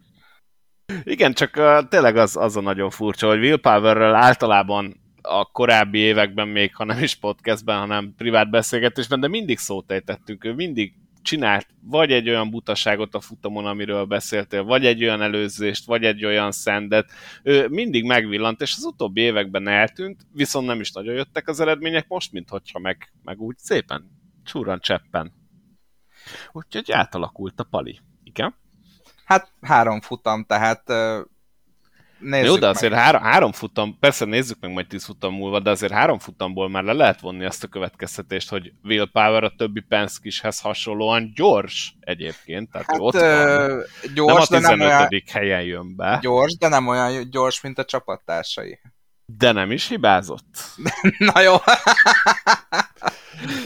igen, 1.04 1.34
csak 1.34 1.56
uh, 1.58 1.88
tényleg 1.88 2.16
az, 2.16 2.36
az 2.36 2.58
a 2.58 2.62
nagyon 2.62 2.90
furcsa, 2.90 3.28
hogy 3.28 3.40
Will 3.40 3.60
Powerrel 3.60 4.16
általában 4.16 5.02
a 5.22 5.46
korábbi 5.46 5.98
években 5.98 6.48
még, 6.48 6.76
ha 6.76 6.84
nem 6.84 7.04
is 7.04 7.16
podcastben, 7.16 7.80
hanem 7.80 8.14
privát 8.18 8.50
beszélgetésben, 8.50 9.20
de 9.20 9.28
mindig 9.28 9.58
szót 9.58 9.92
ejtettünk, 9.92 10.46
ő 10.46 10.54
mindig 10.54 10.94
csinált 11.22 11.68
vagy 11.82 12.12
egy 12.12 12.30
olyan 12.30 12.50
butaságot 12.50 13.16
a 13.16 13.20
futamon, 13.20 13.66
amiről 13.66 14.06
beszéltél, 14.06 14.64
vagy 14.64 14.86
egy 14.86 15.04
olyan 15.04 15.22
előzést, 15.22 15.86
vagy 15.86 16.04
egy 16.04 16.26
olyan 16.26 16.52
szendet, 16.52 17.12
ő 17.44 17.68
mindig 17.68 18.04
megvillant, 18.04 18.62
és 18.62 18.74
az 18.78 18.84
utóbbi 18.84 19.22
években 19.22 19.68
eltűnt, 19.68 20.28
viszont 20.34 20.68
nem 20.68 20.80
is 20.80 20.92
nagyon 20.92 21.14
jöttek 21.14 21.48
az 21.48 21.60
eredmények, 21.60 22.08
most 22.08 22.32
minthogyha 22.32 22.80
meg, 22.80 23.14
meg 23.24 23.40
úgy 23.40 23.58
szépen 23.58 24.12
csúran 24.44 24.80
cseppen. 24.80 25.34
Úgyhogy 26.52 26.92
átalakult 26.92 27.60
a 27.60 27.64
pali. 27.64 28.00
Igen? 28.24 28.56
Hát 29.26 29.52
három 29.62 30.02
futam, 30.02 30.44
tehát 30.44 30.84
Nézzük 32.22 32.48
Jó, 32.48 32.58
de 32.58 32.68
azért 32.68 32.94
meg. 32.94 33.02
három, 33.02 33.22
három 33.22 33.52
futam, 33.52 33.98
persze 34.00 34.26
nézzük 34.26 34.58
meg 34.60 34.72
majd 34.72 34.88
tíz 34.88 35.06
futam 35.06 35.34
múlva, 35.34 35.60
de 35.60 35.70
azért 35.70 35.92
három 35.92 36.20
futamból 36.20 36.70
már 36.70 36.84
le 36.84 36.94
lehet 36.94 37.20
vonni 37.20 37.46
azt 37.46 37.64
a 37.64 37.68
következtetést, 37.68 38.50
hogy 38.50 38.74
Will 38.84 39.10
Power 39.12 39.44
a 39.44 39.54
többi 39.58 39.80
Penskishez 39.80 40.60
hasonlóan 40.60 41.32
gyors 41.36 41.96
egyébként, 42.00 42.72
tehát 42.72 42.88
hát, 42.88 43.00
ott 43.00 43.14
van. 43.14 43.84
Gyors, 44.14 44.48
nem 44.50 44.62
a 44.62 44.62
15. 44.62 44.62
De 44.62 44.76
nem 44.76 44.80
olyan, 44.80 45.24
helyen 45.32 45.64
jön 45.64 45.96
be. 45.96 46.20
Gyors, 46.22 46.58
de 46.58 46.68
nem 46.68 46.88
olyan 46.88 47.30
gyors, 47.30 47.62
mint 47.62 47.78
a 47.78 47.86
csapattársai. 47.86 48.80
De 49.38 49.52
nem 49.52 49.72
is 49.72 49.88
hibázott. 49.88 50.58
Na 51.34 51.42
jó. 51.42 51.56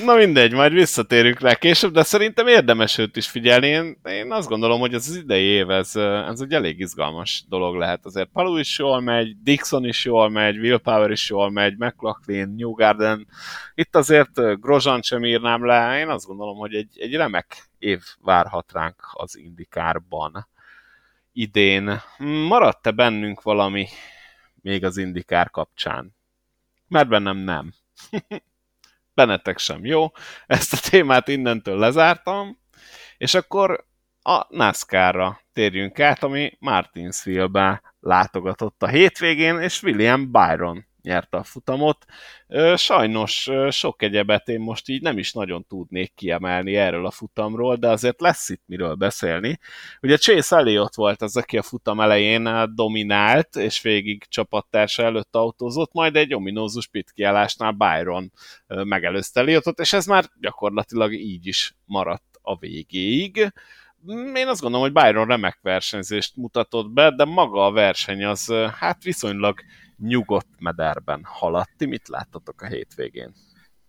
Na 0.05 0.15
mindegy, 0.15 0.53
majd 0.53 0.73
visszatérünk 0.73 1.39
rá 1.39 1.53
később, 1.55 1.93
de 1.93 2.03
szerintem 2.03 2.47
érdemes 2.47 2.97
őt 2.97 3.15
is 3.15 3.27
figyelni. 3.27 3.67
Én, 3.67 3.97
én 4.03 4.31
azt 4.31 4.47
gondolom, 4.47 4.79
hogy 4.79 4.93
az, 4.93 5.07
az 5.09 5.15
idei 5.15 5.43
év, 5.43 5.69
ez, 5.69 5.95
ez 5.95 6.39
egy 6.39 6.53
elég 6.53 6.79
izgalmas 6.79 7.45
dolog 7.49 7.75
lehet. 7.75 8.05
Azért 8.05 8.29
Palu 8.33 8.57
is 8.57 8.79
jól 8.79 9.01
megy, 9.01 9.41
Dixon 9.43 9.85
is 9.85 10.05
jól 10.05 10.29
megy, 10.29 10.57
Will 10.57 10.77
Power 10.77 11.11
is 11.11 11.29
jól 11.29 11.51
megy, 11.51 11.77
McLaughlin, 11.77 12.53
Newgarden. 12.57 13.27
Itt 13.75 13.95
azért 13.95 14.59
Grozan 14.61 15.01
sem 15.01 15.25
írnám 15.25 15.65
le. 15.65 15.99
Én 15.99 16.09
azt 16.09 16.25
gondolom, 16.25 16.57
hogy 16.57 16.73
egy, 16.73 16.99
egy 16.99 17.15
remek 17.15 17.69
év 17.79 18.01
várhat 18.21 18.71
ránk 18.71 18.95
az 19.13 19.37
indikárban 19.37 20.47
idén. 21.33 22.01
Maradt-e 22.47 22.91
bennünk 22.91 23.41
valami 23.41 23.87
még 24.65 24.83
az 24.83 24.97
indikár 24.97 25.49
kapcsán? 25.49 26.15
Mert 26.87 27.07
bennem 27.07 27.37
nem. 27.37 27.73
Benetek 29.13 29.57
sem 29.57 29.85
jó. 29.85 30.11
Ezt 30.47 30.73
a 30.73 30.89
témát 30.89 31.27
innentől 31.27 31.77
lezártam, 31.77 32.59
és 33.17 33.33
akkor 33.33 33.85
a 34.21 34.45
NASCAR-ra 34.49 35.41
térjünk 35.53 35.99
át, 35.99 36.23
ami 36.23 36.57
Martinsville-be 36.59 37.81
látogatott 37.99 38.83
a 38.83 38.87
hétvégén, 38.87 39.59
és 39.59 39.83
William 39.83 40.31
Byron 40.31 40.85
nyerte 41.05 41.37
a 41.37 41.43
futamot. 41.43 42.05
Sajnos 42.75 43.49
sok 43.69 44.01
egyebet 44.01 44.47
én 44.47 44.59
most 44.59 44.89
így 44.89 45.01
nem 45.01 45.17
is 45.17 45.33
nagyon 45.33 45.65
tudnék 45.67 46.13
kiemelni 46.15 46.75
erről 46.75 47.05
a 47.05 47.11
futamról, 47.11 47.75
de 47.75 47.89
azért 47.89 48.21
lesz 48.21 48.49
itt 48.49 48.63
miről 48.65 48.95
beszélni. 48.95 49.59
Ugye 50.01 50.17
Chase 50.17 50.55
Elliott 50.55 50.95
volt 50.95 51.21
az, 51.21 51.37
aki 51.37 51.57
a 51.57 51.61
futam 51.61 51.99
elején 51.99 52.73
dominált, 52.75 53.55
és 53.55 53.81
végig 53.81 54.23
csapattársa 54.27 55.03
előtt 55.03 55.35
autózott, 55.35 55.93
majd 55.93 56.15
egy 56.15 56.33
ominózus 56.33 56.87
pitkiállásnál 56.87 57.71
Byron 57.71 58.31
megelőzte 58.67 59.39
Elliotot, 59.39 59.79
és 59.79 59.93
ez 59.93 60.05
már 60.05 60.25
gyakorlatilag 60.39 61.13
így 61.13 61.47
is 61.47 61.75
maradt 61.85 62.39
a 62.41 62.57
végéig 62.57 63.51
én 64.35 64.47
azt 64.47 64.61
gondolom, 64.61 64.91
hogy 64.91 65.03
Byron 65.03 65.27
remek 65.27 65.59
versenyzést 65.61 66.35
mutatott 66.35 66.89
be, 66.89 67.11
de 67.11 67.25
maga 67.25 67.65
a 67.65 67.71
verseny 67.71 68.25
az 68.25 68.53
hát 68.79 69.03
viszonylag 69.03 69.59
nyugodt 69.97 70.59
mederben 70.59 71.21
haladt. 71.23 71.85
Mit 71.85 72.07
láttatok 72.07 72.61
a 72.61 72.67
hétvégén? 72.67 73.33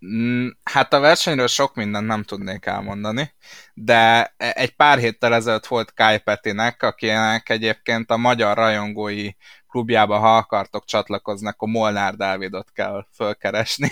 Mm, 0.06 0.48
hát 0.62 0.92
a 0.92 1.00
versenyről 1.00 1.46
sok 1.46 1.74
mindent 1.74 2.06
nem 2.06 2.22
tudnék 2.22 2.66
elmondani, 2.66 3.34
de 3.74 4.34
e- 4.36 4.52
egy 4.54 4.76
pár 4.76 4.98
héttel 4.98 5.34
ezelőtt 5.34 5.66
volt 5.66 5.94
Kai 5.94 6.18
Petinek, 6.18 6.82
akinek 6.82 7.48
egyébként 7.48 8.10
a 8.10 8.16
magyar 8.16 8.56
rajongói 8.56 9.30
klubjába, 9.68 10.18
ha 10.18 10.36
akartok 10.36 10.84
csatlakozni, 10.84 11.48
akkor 11.48 11.68
Molnár 11.68 12.14
Dávidot 12.14 12.70
kell 12.72 13.06
fölkeresni. 13.14 13.88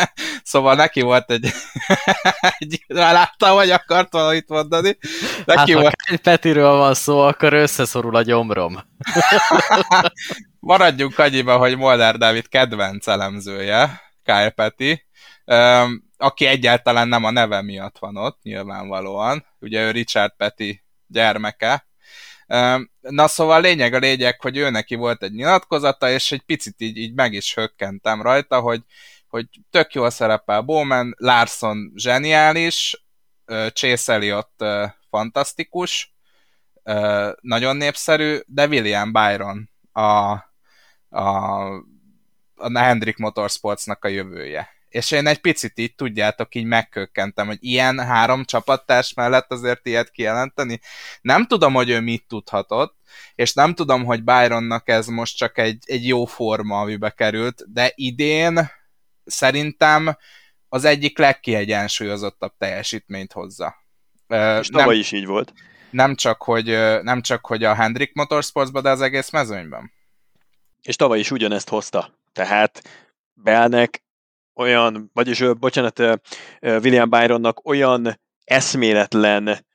szóval 0.42 0.74
neki 0.74 1.00
volt 1.00 1.30
egy... 1.30 1.50
egy 2.58 2.84
láttam, 2.86 3.56
hogy 3.56 3.70
akart 3.70 4.12
valamit 4.12 4.48
mondani. 4.48 4.98
Neki 5.44 5.72
hát, 5.72 5.80
volt... 5.80 5.94
ha 6.08 6.16
Petiről 6.22 6.76
van 6.76 6.94
szó, 6.94 7.20
akkor 7.20 7.52
összeszorul 7.52 8.16
a 8.16 8.22
gyomrom. 8.22 8.78
Maradjunk 10.60 11.18
annyiba, 11.18 11.56
hogy 11.56 11.76
Molnár 11.76 12.16
Dávid 12.16 12.48
kedvenc 12.48 13.06
elemzője, 13.06 14.00
Kyle 14.24 14.50
Peti, 14.50 15.06
aki 16.16 16.46
egyáltalán 16.46 17.08
nem 17.08 17.24
a 17.24 17.30
neve 17.30 17.62
miatt 17.62 17.98
van 17.98 18.16
ott, 18.16 18.42
nyilvánvalóan. 18.42 19.46
Ugye 19.60 19.86
ő 19.86 19.90
Richard 19.90 20.32
Peti 20.36 20.84
gyermeke, 21.06 21.85
Na 23.00 23.28
szóval 23.28 23.60
lényeg 23.60 23.94
a 23.94 23.98
lényeg, 23.98 24.40
hogy 24.40 24.56
ő 24.56 24.70
neki 24.70 24.94
volt 24.94 25.22
egy 25.22 25.32
nyilatkozata, 25.32 26.10
és 26.10 26.32
egy 26.32 26.42
picit 26.42 26.80
így, 26.80 26.96
így 26.96 27.14
meg 27.14 27.32
is 27.32 27.54
hökkentem 27.54 28.22
rajta, 28.22 28.60
hogy, 28.60 28.82
hogy 29.28 29.46
tök 29.70 29.94
jól 29.94 30.10
szerepel 30.10 30.60
Bowman, 30.60 31.14
Larson 31.18 31.92
zseniális, 31.96 33.04
Chase 33.72 34.12
Elliott 34.12 34.64
fantasztikus, 35.10 36.14
nagyon 37.40 37.76
népszerű, 37.76 38.38
de 38.46 38.66
William 38.66 39.12
Byron 39.12 39.70
a, 39.92 40.32
a, 41.08 41.64
a 42.54 42.78
Hendrik 42.78 43.16
Motorsportsnak 43.16 44.04
a 44.04 44.08
jövője 44.08 44.75
és 44.96 45.10
én 45.10 45.26
egy 45.26 45.38
picit 45.38 45.78
így, 45.78 45.94
tudjátok, 45.94 46.54
így 46.54 46.64
megkökkentem, 46.64 47.46
hogy 47.46 47.58
ilyen 47.60 47.98
három 47.98 48.44
csapattárs 48.44 49.14
mellett 49.14 49.52
azért 49.52 49.86
ilyet 49.86 50.10
kijelenteni. 50.10 50.80
Nem 51.20 51.46
tudom, 51.46 51.74
hogy 51.74 51.90
ő 51.90 52.00
mit 52.00 52.26
tudhatott, 52.28 52.96
és 53.34 53.52
nem 53.52 53.74
tudom, 53.74 54.04
hogy 54.04 54.24
Byronnak 54.24 54.88
ez 54.88 55.06
most 55.06 55.36
csak 55.36 55.58
egy, 55.58 55.82
egy 55.86 56.06
jó 56.06 56.24
forma, 56.24 56.80
amibe 56.80 57.10
került, 57.10 57.72
de 57.72 57.92
idén 57.94 58.70
szerintem 59.24 60.16
az 60.68 60.84
egyik 60.84 61.18
legkiegyensúlyozottabb 61.18 62.52
teljesítményt 62.58 63.32
hozza. 63.32 63.74
És 64.60 64.68
tavaly 64.68 64.86
nem, 64.86 64.98
is 64.98 65.12
így 65.12 65.26
volt. 65.26 65.52
Nem 65.90 66.14
csak, 66.14 66.42
hogy, 66.42 66.66
nem 67.02 67.22
csak, 67.22 67.46
hogy 67.46 67.64
a 67.64 67.74
Hendrik 67.74 68.14
Motorsportsban, 68.14 68.82
de 68.82 68.90
az 68.90 69.00
egész 69.00 69.30
mezőnyben. 69.30 69.92
És 70.82 70.96
tavaly 70.96 71.18
is 71.18 71.30
ugyanezt 71.30 71.68
hozta. 71.68 72.14
Tehát 72.32 72.82
Belnek 73.34 74.04
olyan, 74.56 75.10
vagyis 75.12 75.42
bocsánat, 75.58 75.98
William 76.60 77.10
Byronnak 77.10 77.66
olyan 77.68 78.20
eszméletlen 78.44 79.66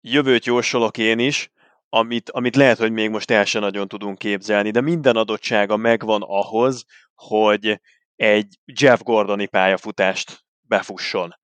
jövőt 0.00 0.44
jósolok 0.44 0.98
én 0.98 1.18
is, 1.18 1.50
amit, 1.88 2.30
amit 2.30 2.56
lehet, 2.56 2.78
hogy 2.78 2.92
még 2.92 3.10
most 3.10 3.30
el 3.30 3.44
sem 3.44 3.60
nagyon 3.62 3.88
tudunk 3.88 4.18
képzelni, 4.18 4.70
de 4.70 4.80
minden 4.80 5.16
adottsága 5.16 5.76
megvan 5.76 6.22
ahhoz, 6.22 6.84
hogy 7.14 7.80
egy 8.16 8.58
Jeff 8.64 9.00
Gordoni 9.00 9.46
pályafutást 9.46 10.44
befusson. 10.60 11.34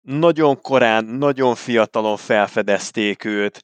Nagyon 0.00 0.60
korán, 0.60 1.04
nagyon 1.04 1.54
fiatalon 1.54 2.16
felfedezték 2.16 3.24
őt, 3.24 3.62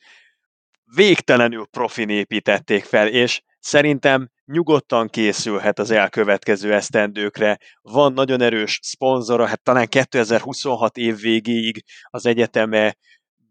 végtelenül 0.95 1.67
profin 1.67 2.09
építették 2.09 2.85
fel, 2.85 3.09
és 3.09 3.43
szerintem 3.65 4.31
nyugodtan 4.45 5.09
készülhet 5.09 5.79
az 5.79 5.91
elkövetkező 5.91 6.75
esztendőkre. 6.75 7.59
Van 7.83 8.13
nagyon 8.13 8.41
erős 8.41 8.79
szponzora, 8.83 9.47
hát 9.47 9.63
talán 9.63 9.87
2026 9.87 10.97
év 10.97 11.17
végéig 11.17 11.85
az 12.05 12.27
egyeteme 12.27 12.97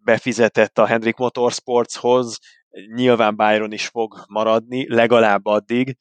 befizetett 0.03 0.77
a 0.77 0.85
Hendrik 0.85 1.15
Motorsportshoz, 1.15 2.37
nyilván 2.95 3.35
Byron 3.35 3.71
is 3.71 3.87
fog 3.87 4.23
maradni, 4.27 4.93
legalább 4.93 5.45
addig, 5.45 5.97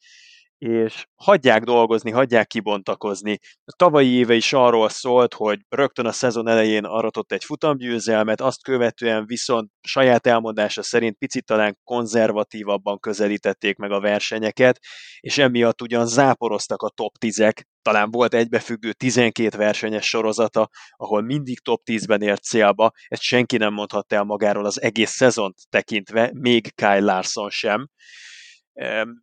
és 0.63 1.05
hagyják 1.15 1.63
dolgozni, 1.63 2.11
hagyják 2.11 2.47
kibontakozni. 2.47 3.39
A 3.65 3.73
tavalyi 3.75 4.09
éve 4.09 4.33
is 4.33 4.53
arról 4.53 4.89
szólt, 4.89 5.33
hogy 5.33 5.59
rögtön 5.69 6.05
a 6.05 6.11
szezon 6.11 6.47
elején 6.47 6.83
aratott 6.83 7.31
egy 7.31 7.43
futamgyőzelmet, 7.43 8.41
azt 8.41 8.63
követően 8.63 9.25
viszont 9.25 9.71
saját 9.81 10.27
elmondása 10.27 10.83
szerint 10.83 11.17
picit 11.17 11.45
talán 11.45 11.77
konzervatívabban 11.83 12.99
közelítették 12.99 13.77
meg 13.77 13.91
a 13.91 13.99
versenyeket, 13.99 14.79
és 15.19 15.37
emiatt 15.37 15.81
ugyan 15.81 16.07
záporoztak 16.07 16.81
a 16.81 16.89
top 16.89 17.15
10-ek, 17.19 17.61
talán 17.81 18.11
volt 18.11 18.33
egybefüggő 18.33 18.93
12 18.93 19.57
versenyes 19.57 20.07
sorozata, 20.07 20.69
ahol 20.91 21.21
mindig 21.21 21.59
top 21.59 21.81
10-ben 21.85 22.21
ért 22.21 22.43
célba, 22.43 22.91
ezt 23.07 23.21
senki 23.21 23.57
nem 23.57 23.73
mondhatta 23.73 24.15
el 24.15 24.23
magáról 24.23 24.65
az 24.65 24.81
egész 24.81 25.11
szezont 25.11 25.55
tekintve, 25.69 26.31
még 26.33 26.75
Kyle 26.75 26.99
Larson 26.99 27.49
sem 27.49 27.87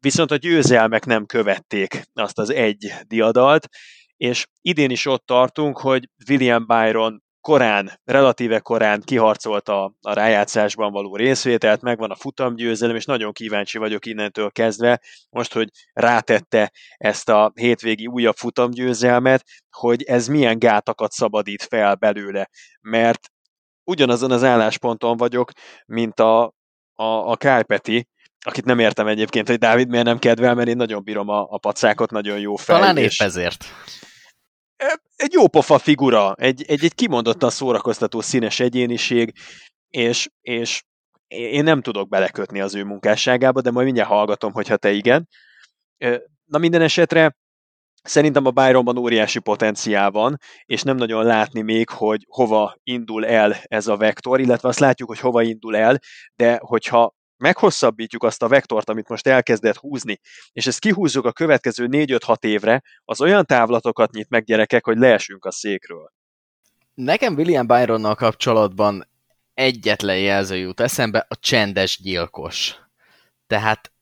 Viszont 0.00 0.30
a 0.30 0.36
győzelmek 0.36 1.04
nem 1.04 1.26
követték 1.26 2.02
azt 2.12 2.38
az 2.38 2.50
egy 2.50 2.92
diadalt, 3.06 3.68
és 4.16 4.46
idén 4.60 4.90
is 4.90 5.06
ott 5.06 5.26
tartunk, 5.26 5.78
hogy 5.78 6.08
William 6.28 6.66
Byron 6.66 7.22
korán, 7.40 8.00
relatíve 8.04 8.58
korán 8.60 9.02
kiharcolta 9.04 9.84
a 10.00 10.12
rájátszásban 10.12 10.92
való 10.92 11.16
részvételt, 11.16 11.80
megvan 11.82 12.10
a 12.10 12.14
futamgyőzelem, 12.14 12.96
és 12.96 13.04
nagyon 13.04 13.32
kíváncsi 13.32 13.78
vagyok 13.78 14.06
innentől 14.06 14.50
kezdve, 14.50 15.00
most, 15.30 15.52
hogy 15.52 15.68
rátette 15.92 16.72
ezt 16.96 17.28
a 17.28 17.52
hétvégi 17.54 18.06
újabb 18.06 18.36
futamgyőzelmet, 18.36 19.44
hogy 19.70 20.02
ez 20.02 20.28
milyen 20.28 20.58
gátakat 20.58 21.12
szabadít 21.12 21.62
fel 21.62 21.94
belőle, 21.94 22.48
mert 22.80 23.28
ugyanazon 23.84 24.30
az 24.30 24.44
állásponton 24.44 25.16
vagyok, 25.16 25.50
mint 25.86 26.20
a, 26.20 26.42
a, 26.94 27.04
a 27.04 27.36
Kálpeti, 27.36 28.08
akit 28.44 28.64
nem 28.64 28.78
értem 28.78 29.06
egyébként, 29.06 29.48
hogy 29.48 29.58
Dávid 29.58 29.88
miért 29.88 30.04
nem 30.04 30.18
kedvel, 30.18 30.54
mert 30.54 30.68
én 30.68 30.76
nagyon 30.76 31.04
bírom 31.04 31.28
a, 31.28 31.46
a 31.50 31.58
pacákot, 31.58 32.10
nagyon 32.10 32.38
jó 32.38 32.56
fel. 32.56 32.78
Talán 32.78 32.96
épp 32.96 33.10
ezért. 33.18 33.64
Egy 35.16 35.32
jó 35.32 35.48
pofa 35.48 35.78
figura, 35.78 36.34
egy, 36.34 36.64
egy, 36.66 36.84
egy 36.84 36.94
kimondottan 36.94 37.50
szórakoztató 37.50 38.20
színes 38.20 38.60
egyéniség, 38.60 39.32
és, 39.88 40.28
és 40.40 40.82
én 41.28 41.64
nem 41.64 41.82
tudok 41.82 42.08
belekötni 42.08 42.60
az 42.60 42.74
ő 42.74 42.84
munkásságába, 42.84 43.60
de 43.60 43.70
majd 43.70 43.84
mindjárt 43.84 44.08
hallgatom, 44.08 44.52
hogyha 44.52 44.76
te 44.76 44.90
igen. 44.90 45.28
Na 46.44 46.58
minden 46.58 46.82
esetre 46.82 47.34
Szerintem 48.02 48.46
a 48.46 48.50
Byronban 48.50 48.98
óriási 48.98 49.38
potenciál 49.38 50.10
van, 50.10 50.38
és 50.64 50.82
nem 50.82 50.96
nagyon 50.96 51.24
látni 51.24 51.60
még, 51.60 51.88
hogy 51.88 52.26
hova 52.28 52.76
indul 52.82 53.26
el 53.26 53.56
ez 53.62 53.86
a 53.86 53.96
vektor, 53.96 54.40
illetve 54.40 54.68
azt 54.68 54.78
látjuk, 54.78 55.08
hogy 55.08 55.18
hova 55.18 55.42
indul 55.42 55.76
el, 55.76 55.98
de 56.34 56.58
hogyha 56.62 57.14
meghosszabbítjuk 57.40 58.22
azt 58.22 58.42
a 58.42 58.48
vektort, 58.48 58.88
amit 58.88 59.08
most 59.08 59.26
elkezdett 59.26 59.76
húzni, 59.76 60.20
és 60.52 60.66
ezt 60.66 60.78
kihúzzuk 60.78 61.24
a 61.24 61.32
következő 61.32 61.88
4-5-6 61.90 62.44
évre, 62.44 62.82
az 63.04 63.20
olyan 63.20 63.44
távlatokat 63.44 64.12
nyit 64.12 64.28
meg 64.28 64.44
gyerekek, 64.44 64.84
hogy 64.84 64.98
leesünk 64.98 65.44
a 65.44 65.50
székről. 65.50 66.12
Nekem 66.94 67.34
William 67.34 67.66
Byronnal 67.66 68.14
kapcsolatban 68.14 69.08
egyetlen 69.54 70.18
jelző 70.18 70.56
jut 70.56 70.80
eszembe, 70.80 71.26
a 71.28 71.36
csendes 71.36 72.00
gyilkos. 72.02 72.76
Tehát 73.46 73.92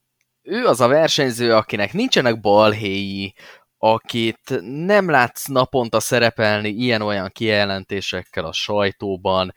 ő 0.42 0.64
az 0.64 0.80
a 0.80 0.88
versenyző, 0.88 1.54
akinek 1.54 1.92
nincsenek 1.92 2.40
balhéi, 2.40 3.34
akit 3.78 4.60
nem 4.62 5.10
látsz 5.10 5.46
naponta 5.46 6.00
szerepelni 6.00 6.68
ilyen-olyan 6.68 7.28
kijelentésekkel 7.32 8.44
a 8.44 8.52
sajtóban, 8.52 9.54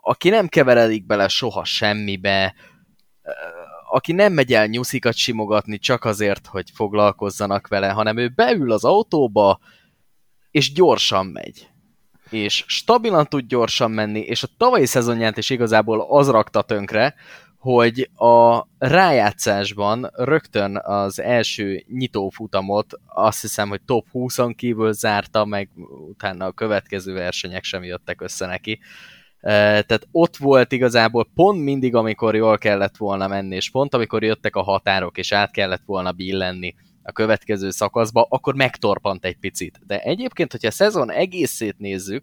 aki 0.00 0.28
nem 0.28 0.48
keveredik 0.48 1.06
bele 1.06 1.28
soha 1.28 1.64
semmibe, 1.64 2.54
aki 3.90 4.12
nem 4.12 4.32
megy 4.32 4.52
el 4.52 4.66
nyuszikat 4.66 5.14
simogatni 5.14 5.78
csak 5.78 6.04
azért, 6.04 6.46
hogy 6.46 6.70
foglalkozzanak 6.74 7.68
vele, 7.68 7.88
hanem 7.88 8.16
ő 8.16 8.28
beül 8.28 8.72
az 8.72 8.84
autóba, 8.84 9.58
és 10.50 10.72
gyorsan 10.72 11.26
megy. 11.26 11.68
És 12.30 12.64
stabilan 12.66 13.26
tud 13.26 13.46
gyorsan 13.46 13.90
menni, 13.90 14.20
és 14.20 14.42
a 14.42 14.48
tavalyi 14.56 14.86
szezonját 14.86 15.36
is 15.36 15.50
igazából 15.50 16.06
az 16.08 16.28
rakta 16.28 16.62
tönkre, 16.62 17.14
hogy 17.58 18.10
a 18.14 18.66
rájátszásban 18.78 20.10
rögtön 20.14 20.76
az 20.82 21.20
első 21.20 21.84
nyitófutamot 21.88 22.92
azt 23.06 23.40
hiszem, 23.40 23.68
hogy 23.68 23.80
top 23.82 24.06
20-on 24.12 24.52
kívül 24.56 24.92
zárta, 24.92 25.44
meg 25.44 25.68
utána 26.08 26.46
a 26.46 26.52
következő 26.52 27.12
versenyek 27.12 27.64
sem 27.64 27.84
jöttek 27.84 28.20
össze 28.20 28.46
neki. 28.46 28.80
Tehát 29.40 30.08
ott 30.12 30.36
volt 30.36 30.72
igazából 30.72 31.28
pont 31.34 31.62
mindig, 31.62 31.94
amikor 31.94 32.34
jól 32.34 32.58
kellett 32.58 32.96
volna 32.96 33.28
menni, 33.28 33.54
és 33.54 33.70
pont 33.70 33.94
amikor 33.94 34.22
jöttek 34.22 34.56
a 34.56 34.62
határok, 34.62 35.18
és 35.18 35.32
át 35.32 35.50
kellett 35.50 35.82
volna 35.86 36.12
billenni 36.12 36.74
a 37.02 37.12
következő 37.12 37.70
szakaszba, 37.70 38.26
akkor 38.28 38.54
megtorpant 38.54 39.24
egy 39.24 39.36
picit. 39.36 39.80
De 39.86 40.00
egyébként, 40.00 40.50
hogyha 40.52 40.68
a 40.68 40.70
szezon 40.70 41.10
egészét 41.10 41.78
nézzük, 41.78 42.22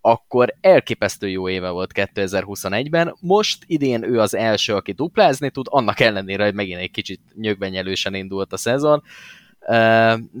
akkor 0.00 0.54
elképesztő 0.60 1.28
jó 1.28 1.48
éve 1.48 1.70
volt 1.70 1.90
2021-ben. 1.94 3.16
Most 3.20 3.64
idén 3.66 4.02
ő 4.02 4.20
az 4.20 4.34
első, 4.34 4.74
aki 4.74 4.92
duplázni 4.92 5.50
tud, 5.50 5.66
annak 5.70 6.00
ellenére, 6.00 6.44
hogy 6.44 6.54
megint 6.54 6.80
egy 6.80 6.90
kicsit 6.90 7.20
nyögvenyelősen 7.34 8.14
indult 8.14 8.52
a 8.52 8.56
szezon. 8.56 8.98
Uh, 8.98 9.43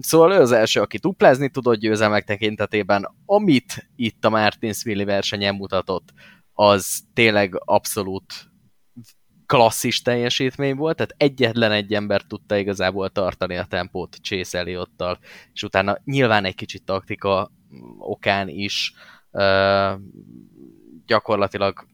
szóval 0.00 0.32
ő 0.32 0.40
az 0.40 0.52
első, 0.52 0.80
aki 0.80 0.96
duplázni 0.96 1.50
tudott 1.50 1.78
győzelmek 1.78 2.24
tekintetében. 2.24 3.14
Amit 3.26 3.90
itt 3.96 4.24
a 4.24 4.30
Martinsville 4.30 5.04
versenyen 5.04 5.54
mutatott, 5.54 6.08
az 6.52 7.00
tényleg 7.14 7.54
abszolút 7.64 8.24
klasszis 9.46 10.02
teljesítmény 10.02 10.76
volt, 10.76 10.96
tehát 10.96 11.14
egyetlen 11.16 11.72
egy 11.72 11.92
ember 11.92 12.22
tudta 12.22 12.56
igazából 12.56 13.10
tartani 13.10 13.56
a 13.56 13.64
tempót 13.64 14.16
Chase 14.22 14.58
Elliotttal, 14.58 15.18
és 15.52 15.62
utána 15.62 15.98
nyilván 16.04 16.44
egy 16.44 16.54
kicsit 16.54 16.84
taktika 16.84 17.50
okán 17.98 18.48
is 18.48 18.92
gyakorlatilag 21.06 21.86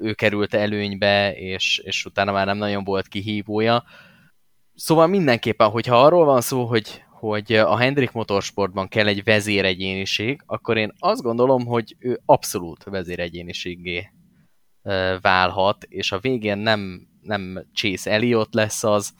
ő 0.00 0.12
került 0.12 0.54
előnybe, 0.54 1.34
és, 1.34 1.78
és 1.84 2.04
utána 2.04 2.32
már 2.32 2.46
nem 2.46 2.56
nagyon 2.56 2.84
volt 2.84 3.08
kihívója. 3.08 3.84
Szóval 4.76 5.06
mindenképpen, 5.06 5.68
hogyha 5.68 6.04
arról 6.04 6.24
van 6.24 6.40
szó, 6.40 6.64
hogy, 6.64 7.04
hogy 7.10 7.52
a 7.52 7.76
Hendrik 7.76 8.12
Motorsportban 8.12 8.88
kell 8.88 9.06
egy 9.06 9.24
vezéregyéniség, 9.24 10.42
akkor 10.46 10.76
én 10.76 10.92
azt 10.98 11.22
gondolom, 11.22 11.66
hogy 11.66 11.96
ő 11.98 12.20
abszolút 12.24 12.84
vezéregyéniségé 12.84 14.10
válhat, 15.20 15.84
és 15.84 16.12
a 16.12 16.18
végén 16.18 16.58
nem, 16.58 17.08
nem 17.20 17.66
Chase 17.72 18.10
Elliot 18.10 18.54
lesz 18.54 18.84
az, 18.84 19.14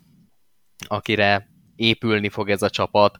akire 0.88 1.48
épülni 1.76 2.28
fog 2.28 2.50
ez 2.50 2.62
a 2.62 2.70
csapat, 2.70 3.18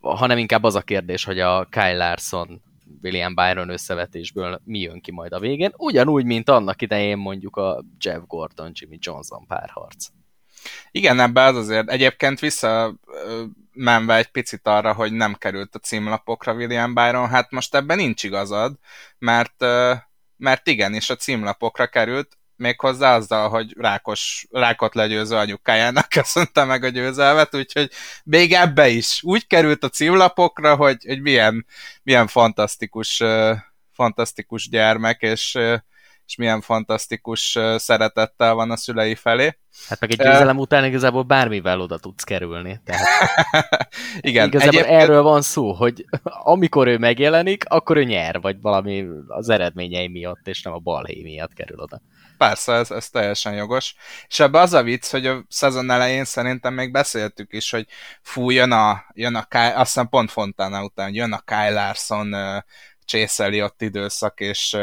hanem 0.00 0.38
inkább 0.38 0.64
az 0.64 0.74
a 0.74 0.82
kérdés, 0.82 1.24
hogy 1.24 1.40
a 1.40 1.64
Kyle 1.64 1.96
Larson 1.96 2.62
William 3.02 3.34
Byron 3.34 3.68
összevetésből 3.68 4.60
mi 4.64 4.78
jön 4.78 5.00
ki 5.00 5.12
majd 5.12 5.32
a 5.32 5.40
végén, 5.40 5.72
ugyanúgy, 5.76 6.24
mint 6.24 6.48
annak 6.48 6.82
idején 6.82 7.18
mondjuk 7.18 7.56
a 7.56 7.84
Jeff 7.98 8.22
Gordon, 8.26 8.70
Jimmy 8.74 8.98
Johnson 9.00 9.46
párharc. 9.46 10.06
Igen, 10.90 11.20
ebbe 11.20 11.42
az 11.42 11.56
azért 11.56 11.90
egyébként 11.90 12.40
vissza 12.40 12.94
menve 13.72 14.16
egy 14.16 14.30
picit 14.30 14.66
arra, 14.66 14.92
hogy 14.92 15.12
nem 15.12 15.34
került 15.34 15.74
a 15.74 15.78
címlapokra 15.78 16.52
William 16.52 16.94
Byron, 16.94 17.28
hát 17.28 17.50
most 17.50 17.74
ebben 17.74 17.96
nincs 17.96 18.22
igazad, 18.22 18.74
mert, 19.18 19.64
mert 20.36 20.66
igenis 20.66 21.10
a 21.10 21.16
címlapokra 21.16 21.86
került, 21.86 22.38
méghozzá 22.56 23.16
azzal, 23.16 23.48
hogy 23.48 23.74
rákos, 23.78 24.46
rákot 24.50 24.94
legyőző 24.94 25.36
anyukájának 25.36 26.08
köszönte 26.18 26.64
meg 26.64 26.84
a 26.84 26.88
győzelmet, 26.88 27.54
úgyhogy 27.54 27.90
még 28.24 28.52
ebbe 28.52 28.88
is 28.88 29.22
úgy 29.22 29.46
került 29.46 29.84
a 29.84 29.88
címlapokra, 29.88 30.76
hogy, 30.76 31.04
hogy 31.06 31.20
milyen, 31.20 31.66
milyen 32.02 32.26
fantasztikus, 32.26 33.22
fantasztikus 33.92 34.68
gyermek, 34.68 35.22
és, 35.22 35.58
és 36.26 36.36
milyen 36.36 36.60
fantasztikus 36.60 37.58
szeretettel 37.76 38.54
van 38.54 38.70
a 38.70 38.76
szülei 38.76 39.14
felé. 39.14 39.58
Hát 39.88 40.00
meg 40.00 40.10
egy 40.10 40.16
győzelem 40.16 40.58
után 40.58 40.84
igazából 40.84 41.22
bármivel 41.22 41.80
oda 41.80 41.98
tudsz 41.98 42.24
kerülni. 42.24 42.80
Tehát 42.84 43.06
Igen. 44.20 44.46
Igazából 44.46 44.78
egyébként... 44.78 45.00
erről 45.00 45.22
van 45.22 45.42
szó, 45.42 45.72
hogy 45.72 46.04
amikor 46.54 46.86
ő 46.86 46.98
megjelenik, 46.98 47.64
akkor 47.68 47.96
ő 47.96 48.04
nyer, 48.04 48.40
vagy 48.40 48.60
valami 48.60 49.06
az 49.26 49.48
eredményei 49.48 50.08
miatt, 50.08 50.46
és 50.46 50.62
nem 50.62 50.72
a 50.72 50.78
balhé 50.78 51.22
miatt 51.22 51.52
kerül 51.52 51.80
oda. 51.80 52.00
Persze, 52.38 52.72
ez, 52.72 52.90
ez 52.90 53.10
teljesen 53.10 53.54
jogos. 53.54 53.94
És 54.28 54.40
ebbe 54.40 54.60
az 54.60 54.72
a 54.72 54.82
vicc, 54.82 55.10
hogy 55.10 55.26
a 55.26 55.44
szezon 55.48 55.90
elején 55.90 56.24
szerintem 56.24 56.74
még 56.74 56.92
beszéltük 56.92 57.52
is, 57.52 57.70
hogy 57.70 57.86
fú, 58.22 58.50
jön 58.50 58.72
a, 58.72 59.04
jön 59.12 59.34
a 59.34 59.44
Kyle, 59.44 59.74
azt 59.74 59.92
hiszem 59.92 60.08
pont 60.08 60.30
Fontana 60.30 60.84
után, 60.84 61.14
jön 61.14 61.32
a 61.32 61.40
Kyle 61.44 61.70
Larson 61.70 62.34
Chase 63.06 63.44
Elliott 63.44 63.82
időszak, 63.82 64.40
és, 64.40 64.76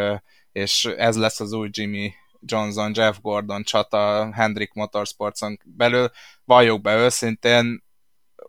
és 0.54 0.86
ez 0.86 1.18
lesz 1.18 1.40
az 1.40 1.52
új 1.52 1.70
Jimmy 1.72 2.14
Johnson, 2.40 2.92
Jeff 2.96 3.16
Gordon 3.22 3.64
csata 3.64 4.30
Hendrick 4.34 4.74
Motorsportson 4.74 5.60
belül. 5.64 6.12
Valljuk 6.46 6.82
be 6.82 6.96
őszintén, 6.96 7.84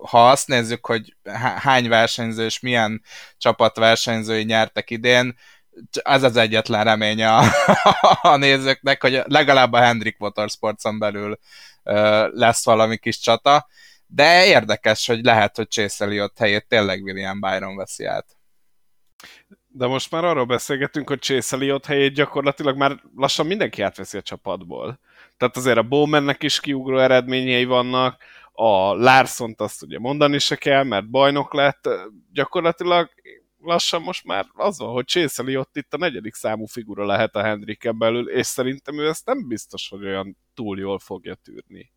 ha 0.08 0.30
azt 0.30 0.48
nézzük, 0.48 0.86
hogy 0.86 1.16
hány 1.56 1.88
versenyző 1.88 2.44
és 2.44 2.60
milyen 2.60 3.02
csapat 3.38 3.76
versenyzői 3.76 4.42
nyertek 4.42 4.90
idén, 4.90 5.38
ez 6.02 6.22
az 6.22 6.36
egyetlen 6.36 6.84
remény 6.84 7.22
a, 7.22 7.42
a 8.32 8.36
nézőknek, 8.36 9.02
hogy 9.02 9.22
legalább 9.24 9.72
a 9.72 9.78
Hendrik 9.78 10.18
Motorsportson 10.18 10.98
belül 10.98 11.38
lesz 12.30 12.64
valami 12.64 12.96
kis 12.96 13.18
csata, 13.18 13.68
de 14.06 14.46
érdekes, 14.46 15.06
hogy 15.06 15.24
lehet, 15.24 15.56
hogy 15.56 15.68
Chase 15.68 16.04
Elliott 16.04 16.38
helyét 16.38 16.66
tényleg 16.68 17.02
William 17.02 17.40
Byron 17.40 17.76
veszi 17.76 18.04
át. 18.04 18.26
De 19.76 19.86
most 19.86 20.10
már 20.10 20.24
arról 20.24 20.44
beszélgetünk, 20.44 21.08
hogy 21.08 21.18
Chase 21.18 21.56
Elliott 21.56 21.86
helyét 21.86 22.14
gyakorlatilag 22.14 22.76
már 22.76 23.00
lassan 23.16 23.46
mindenki 23.46 23.82
átveszi 23.82 24.16
a 24.16 24.22
csapatból. 24.22 24.98
Tehát 25.36 25.56
azért 25.56 25.78
a 25.78 25.82
Bowmannek 25.82 26.42
is 26.42 26.60
kiugró 26.60 26.98
eredményei 26.98 27.64
vannak, 27.64 28.22
a 28.52 28.94
Larson-t 28.94 29.60
azt 29.60 29.82
ugye 29.82 29.98
mondani 29.98 30.38
se 30.38 30.56
kell, 30.56 30.82
mert 30.82 31.10
bajnok 31.10 31.54
lett. 31.54 31.88
Gyakorlatilag 32.32 33.10
lassan 33.58 34.02
most 34.02 34.24
már 34.24 34.46
az 34.52 34.78
van, 34.78 34.92
hogy 34.92 35.06
Chase 35.06 35.58
ott 35.58 35.76
itt 35.76 35.94
a 35.94 35.96
negyedik 35.96 36.34
számú 36.34 36.66
figura 36.66 37.06
lehet 37.06 37.36
a 37.36 37.42
Hendriken 37.42 37.98
belül, 37.98 38.30
és 38.30 38.46
szerintem 38.46 38.98
ő 38.98 39.08
ezt 39.08 39.26
nem 39.26 39.48
biztos, 39.48 39.88
hogy 39.88 40.04
olyan 40.04 40.36
túl 40.54 40.78
jól 40.78 40.98
fogja 40.98 41.34
tűrni. 41.34 41.92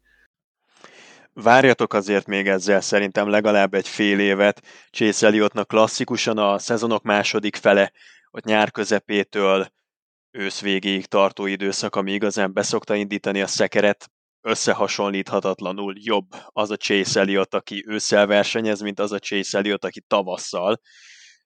Várjatok 1.42 1.94
azért 1.94 2.28
még 2.28 2.48
ezzel 2.48 2.82
szerintem 2.82 3.30
legalább 3.30 3.74
egy 3.74 3.88
fél 3.88 4.20
évet. 4.20 4.62
Chase 4.90 5.28
Elliottnak 5.28 5.68
klasszikusan 5.68 6.38
a 6.38 6.60
szezonok 6.60 7.04
második 7.04 7.56
fele, 7.56 7.92
ott 8.32 8.44
nyár 8.44 8.72
közepétől 8.72 9.68
ősz 10.32 10.62
végéig 10.62 11.06
tartó 11.06 11.46
időszak, 11.46 11.96
ami 11.96 12.12
igazán 12.12 12.54
beszokta 12.54 12.96
indítani 12.96 13.42
a 13.42 13.48
szekeret, 13.48 14.12
összehasonlíthatatlanul 14.42 15.94
jobb 15.98 16.28
az 16.48 16.72
a 16.72 16.78
Chase 16.78 17.20
Elliott, 17.20 17.54
aki 17.54 17.84
ősszel 17.88 18.26
versenyez, 18.28 18.82
mint 18.82 19.00
az 19.00 19.12
a 19.12 19.20
Chase 19.20 19.58
Elliott, 19.58 19.86
aki 19.86 20.02
tavasszal 20.08 20.82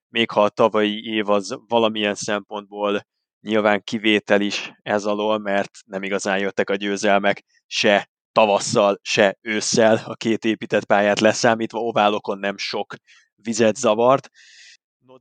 még 0.09 0.31
ha 0.31 0.43
a 0.43 0.49
tavalyi 0.49 1.15
év 1.15 1.30
az 1.30 1.57
valamilyen 1.68 2.15
szempontból 2.15 3.07
nyilván 3.41 3.84
kivétel 3.84 4.41
is 4.41 4.72
ez 4.81 5.05
alól, 5.05 5.38
mert 5.38 5.72
nem 5.85 6.03
igazán 6.03 6.39
jöttek 6.39 6.69
a 6.69 6.76
győzelmek 6.76 7.43
se 7.68 8.11
tavasszal, 8.32 8.99
se 9.02 9.38
ősszel 9.41 10.02
a 10.06 10.16
két 10.16 10.45
épített 10.45 10.86
pályát 10.86 11.20
leszámítva, 11.20 11.80
oválokon 11.80 12.40
nem 12.40 12.58
sok 12.58 12.95
vizet 13.36 13.76
zavart. 13.76 14.30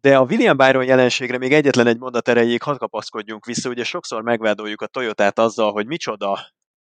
De 0.01 0.16
a 0.16 0.23
William 0.23 0.57
Byron 0.57 0.85
jelenségre 0.85 1.39
még 1.39 1.53
egyetlen 1.53 1.87
egy 1.87 1.99
mondat 1.99 2.28
erejéig 2.28 2.62
hadd 2.62 2.77
kapaszkodjunk 2.77 3.45
vissza, 3.45 3.69
ugye 3.69 3.85
sokszor 3.85 4.23
megvádoljuk 4.23 4.81
a 4.81 4.87
Toyotát 4.87 5.39
azzal, 5.39 5.73
hogy 5.73 5.87
micsoda 5.87 6.39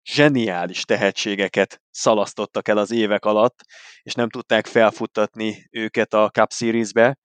zseniális 0.05 0.85
tehetségeket 0.85 1.83
szalasztottak 1.91 2.69
el 2.69 2.79
az 2.79 2.91
évek 2.91 3.25
alatt, 3.25 3.65
és 4.03 4.15
nem 4.15 4.29
tudták 4.29 4.67
felfuttatni 4.67 5.69
őket 5.71 6.15
a 6.15 6.31
Cup 6.31 6.53
Series-be. 6.53 7.19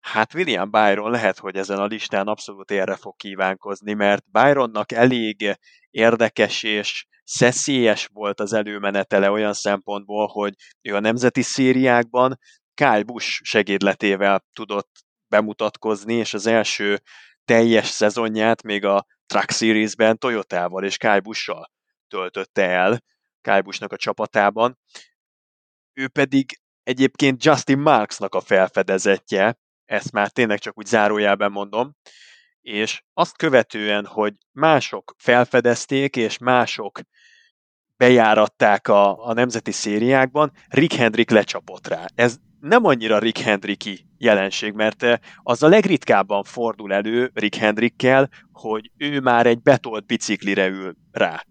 Hát 0.00 0.34
William 0.34 0.70
Byron 0.70 1.10
lehet, 1.10 1.38
hogy 1.38 1.56
ezen 1.56 1.78
a 1.78 1.86
listán 1.86 2.26
abszolút 2.26 2.70
erre 2.70 2.96
fog 2.96 3.16
kívánkozni, 3.16 3.92
mert 3.92 4.30
Byronnak 4.30 4.92
elég 4.92 5.58
érdekes 5.90 6.62
és 6.62 7.06
szeszélyes 7.34 8.08
volt 8.12 8.40
az 8.40 8.52
előmenetele 8.52 9.30
olyan 9.30 9.52
szempontból, 9.52 10.26
hogy 10.26 10.54
ő 10.82 10.94
a 10.94 11.00
nemzeti 11.00 11.42
szériákban 11.42 12.38
Kyle 12.74 13.02
Busch 13.02 13.40
segédletével 13.42 14.44
tudott 14.52 14.90
bemutatkozni, 15.28 16.14
és 16.14 16.34
az 16.34 16.46
első 16.46 17.00
teljes 17.44 17.86
szezonját 17.86 18.62
még 18.62 18.84
a 18.84 19.06
Truck 19.26 19.50
Series-ben 19.50 20.18
Toyotával 20.18 20.84
és 20.84 20.96
Kyle 20.96 21.20
Busch-sal 21.20 21.70
töltötte 22.08 22.62
el, 22.62 23.02
Kyle 23.40 23.60
Busch-nak 23.60 23.92
a 23.92 23.96
csapatában. 23.96 24.78
Ő 25.92 26.08
pedig 26.08 26.60
egyébként 26.82 27.44
Justin 27.44 27.78
Marksnak 27.78 28.34
a 28.34 28.40
felfedezetje, 28.40 29.56
ezt 29.84 30.12
már 30.12 30.30
tényleg 30.30 30.58
csak 30.58 30.78
úgy 30.78 30.86
zárójelben 30.86 31.52
mondom, 31.52 31.94
és 32.60 33.02
azt 33.12 33.36
követően, 33.36 34.06
hogy 34.06 34.34
mások 34.50 35.14
felfedezték, 35.18 36.16
és 36.16 36.38
mások 36.38 37.00
bejáratták 38.02 38.88
a, 38.88 39.26
a 39.26 39.32
nemzeti 39.32 39.70
szériákban, 39.70 40.52
Rick 40.68 40.92
Hendrick 40.92 41.30
lecsapott 41.30 41.88
rá. 41.88 42.04
Ez 42.14 42.36
nem 42.60 42.84
annyira 42.84 43.18
Rick 43.18 43.38
Hendricki 43.38 44.06
jelenség, 44.18 44.72
mert 44.72 45.02
eh, 45.02 45.18
az 45.42 45.62
a 45.62 45.68
legritkábban 45.68 46.42
fordul 46.42 46.92
elő 46.92 47.30
Rick 47.34 47.54
Hendrickkel, 47.54 48.28
hogy 48.52 48.90
ő 48.96 49.20
már 49.20 49.46
egy 49.46 49.62
betolt 49.62 50.06
biciklire 50.06 50.66
ül 50.66 50.94
rá. 51.12 51.44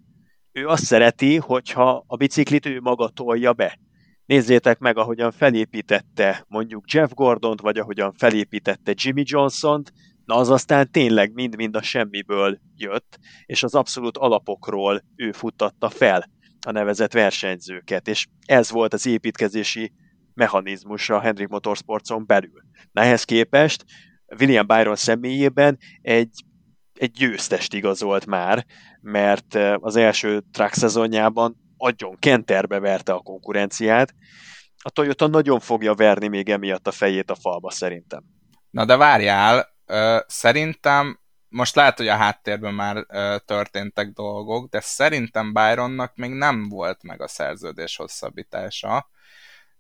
Ő 0.52 0.68
azt 0.68 0.84
szereti, 0.84 1.38
hogyha 1.38 2.04
a 2.08 2.16
biciklit 2.16 2.66
ő 2.66 2.80
maga 2.82 3.10
tolja 3.10 3.54
be. 3.54 3.80
Nézzétek 4.26 4.80
meg, 4.80 4.98
ahogyan 4.98 5.32
felépítette 5.32 6.46
mondjuk 6.48 6.92
Jeff 6.92 7.12
Gordont, 7.14 7.62
vagy 7.62 7.78
ahogyan 7.78 8.14
felépítette 8.18 8.94
Jimmy 8.96 9.24
Johnson-t, 9.26 9.92
na 10.26 10.36
az 10.36 10.50
aztán 10.50 10.92
tényleg 10.92 11.34
mind-mind 11.34 11.76
a 11.76 11.82
semmiből 11.82 12.60
jött, 12.76 13.20
és 13.46 13.64
az 13.64 13.76
abszolút 13.76 14.18
alapokról 14.18 15.04
ő 15.16 15.32
futtatta 15.32 15.90
fel 15.90 16.30
a 16.66 16.72
nevezett 16.72 17.14
versenyzőket, 17.14 18.08
és 18.08 18.28
ez 18.46 18.72
volt 18.72 18.94
az 18.94 19.06
építkezési 19.06 19.94
mechanizmus 20.34 21.10
a 21.10 21.20
Hendrik 21.20 21.48
Motorsportson 21.48 22.26
belül. 22.26 22.62
Na 22.92 23.16
képest 23.16 23.86
William 24.40 24.68
Byron 24.68 24.96
személyében 24.96 25.78
egy, 26.02 26.44
egy 26.94 27.12
győztest 27.12 27.74
igazolt 27.74 28.26
már, 28.26 28.66
mert 29.02 29.56
az 29.76 29.96
első 29.96 30.44
track 30.52 30.74
szezonjában 30.74 31.56
agyon 31.78 32.16
kenterbe 32.20 32.80
verte 32.80 33.14
a 33.14 33.20
konkurenciát. 33.20 34.14
A 34.84 34.90
Toyota 34.90 35.28
nagyon 35.28 35.60
fogja 35.60 35.94
verni 35.94 36.28
még 36.28 36.50
emiatt 36.50 36.88
a 36.88 36.92
fejét 36.92 37.32
a 37.32 37.36
falba 37.36 37.72
szerintem. 37.72 38.24
Na 38.70 38.86
de 38.86 38.98
várjál, 38.98 39.68
szerintem 40.28 41.21
most 41.52 41.76
lehet, 41.76 41.98
hogy 41.98 42.08
a 42.08 42.16
háttérben 42.16 42.74
már 42.74 43.06
történtek 43.46 44.10
dolgok, 44.10 44.70
de 44.70 44.80
szerintem 44.80 45.54
Byronnak 45.54 46.16
még 46.16 46.32
nem 46.32 46.70
volt 46.70 47.04
meg 47.04 47.22
a 47.22 47.28
szerződés 47.28 47.96
hosszabbítása 47.96 49.10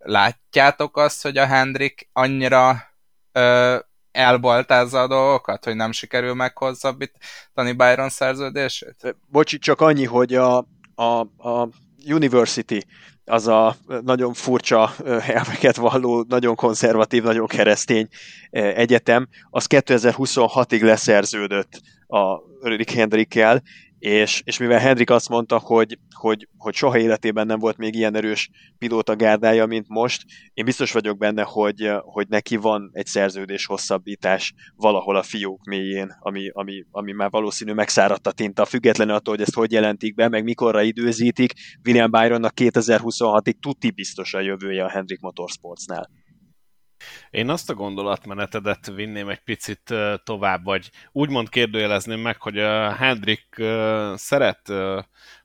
látjátok 0.03 0.97
azt, 0.97 1.21
hogy 1.21 1.37
a 1.37 1.45
Hendrik 1.45 2.09
annyira 2.13 2.83
ö, 3.31 3.77
elbaltázza 4.11 5.01
a 5.01 5.07
dolgokat, 5.07 5.63
hogy 5.63 5.75
nem 5.75 5.91
sikerül 5.91 6.33
meghosszabbítani 6.33 7.71
Byron 7.75 8.09
szerződését? 8.09 9.15
Bocsi, 9.27 9.57
csak 9.57 9.81
annyi, 9.81 10.05
hogy 10.05 10.35
a, 10.35 10.57
a, 10.95 11.19
a 11.37 11.69
University 12.05 12.85
az 13.31 13.47
a 13.47 13.75
nagyon 14.03 14.33
furcsa 14.33 14.93
elveket 15.27 15.75
valló, 15.75 16.25
nagyon 16.27 16.55
konzervatív, 16.55 17.23
nagyon 17.23 17.47
keresztény 17.47 18.07
egyetem, 18.51 19.27
az 19.49 19.65
2026-ig 19.69 20.81
leszerződött 20.81 21.81
a 22.07 22.39
Rick 22.61 22.89
Hendrickkel, 22.89 23.61
és, 24.01 24.41
és 24.45 24.57
mivel 24.57 24.79
Hendrik 24.79 25.09
azt 25.09 25.29
mondta, 25.29 25.59
hogy, 25.59 25.97
hogy, 26.15 26.47
hogy 26.57 26.73
soha 26.73 26.97
életében 26.99 27.45
nem 27.45 27.59
volt 27.59 27.77
még 27.77 27.95
ilyen 27.95 28.15
erős 28.15 28.49
pilóta 28.77 29.15
gárdája, 29.15 29.65
mint 29.65 29.87
most, 29.87 30.25
én 30.53 30.65
biztos 30.65 30.91
vagyok 30.91 31.17
benne, 31.17 31.43
hogy, 31.43 31.91
hogy 31.99 32.27
neki 32.27 32.55
van 32.55 32.89
egy 32.93 33.05
szerződés 33.05 33.65
hosszabbítás 33.65 34.53
valahol 34.75 35.15
a 35.15 35.23
fiók 35.23 35.63
mélyén, 35.63 36.15
ami, 36.19 36.49
ami, 36.53 36.85
ami 36.91 37.11
már 37.11 37.29
valószínű 37.29 37.73
megszáradt 37.73 38.27
a 38.27 38.31
tinta, 38.31 38.65
függetlenül 38.65 39.13
attól, 39.13 39.33
hogy 39.33 39.43
ezt 39.43 39.55
hogy 39.55 39.71
jelentik 39.71 40.15
be, 40.15 40.29
meg 40.29 40.43
mikorra 40.43 40.81
időzítik, 40.81 41.53
William 41.85 42.11
Byronnak 42.11 42.53
2026-ig 42.55 43.53
tuti 43.59 43.91
biztos 43.91 44.33
a 44.33 44.39
jövője 44.39 44.83
a 44.83 44.89
Hendrik 44.89 45.19
Motorsportsnál. 45.19 46.09
Én 47.29 47.49
azt 47.49 47.69
a 47.69 47.73
gondolatmenetedet 47.73 48.91
vinném 48.95 49.29
egy 49.29 49.39
picit 49.39 49.93
tovább, 50.23 50.63
vagy 50.63 50.89
úgymond 51.11 51.49
kérdőjelezném 51.49 52.19
meg, 52.19 52.41
hogy 52.41 52.59
a 52.59 52.91
Hendrik 52.91 53.47
szeret 54.15 54.73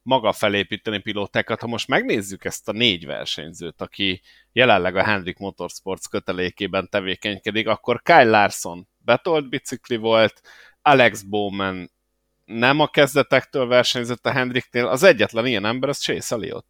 maga 0.03 0.33
felépíteni 0.33 0.99
pilótákat. 0.99 1.61
Ha 1.61 1.66
most 1.66 1.89
megnézzük 1.89 2.45
ezt 2.45 2.69
a 2.69 2.73
négy 2.73 3.07
versenyzőt, 3.07 3.81
aki 3.81 4.23
jelenleg 4.53 4.97
a 4.97 5.05
Hendrik 5.05 5.39
Motorsports 5.39 6.07
kötelékében 6.09 6.89
tevékenykedik, 6.91 7.69
akkor 7.69 8.03
Kyle 8.03 8.24
Larson 8.24 8.89
betolt 8.99 9.49
bicikli 9.49 9.97
volt, 9.97 10.41
Alex 10.83 11.23
Bowman 11.23 11.91
nem 12.45 12.81
a 12.81 12.87
kezdetektől 12.87 13.66
versenyzett 13.66 14.27
a 14.27 14.31
Hendriknél, 14.31 14.87
az 14.87 15.03
egyetlen 15.03 15.47
ilyen 15.47 15.65
ember 15.65 15.89
az 15.89 15.99
Chase 15.99 16.35
Elliott. 16.35 16.66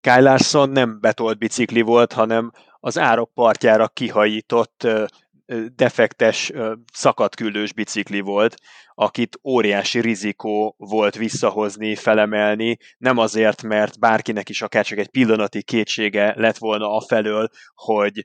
Kyle 0.00 0.20
Larson 0.20 0.70
nem 0.70 1.00
betolt 1.00 1.38
bicikli 1.38 1.80
volt, 1.80 2.12
hanem 2.12 2.52
az 2.80 2.98
árok 2.98 3.30
partjára 3.34 3.88
kihajított 3.88 4.86
defektes 5.74 6.52
szakadküldős 6.92 7.72
bicikli 7.72 8.20
volt, 8.20 8.56
akit 8.94 9.38
óriási 9.44 10.00
rizikó 10.00 10.74
volt 10.78 11.16
visszahozni, 11.16 11.94
felemelni, 11.94 12.76
nem 12.98 13.18
azért, 13.18 13.62
mert 13.62 13.98
bárkinek 13.98 14.48
is 14.48 14.62
akár 14.62 14.84
csak 14.84 14.98
egy 14.98 15.10
pillanati 15.10 15.62
kétsége 15.62 16.32
lett 16.36 16.56
volna 16.56 16.90
afelől, 16.96 17.48
hogy 17.74 18.24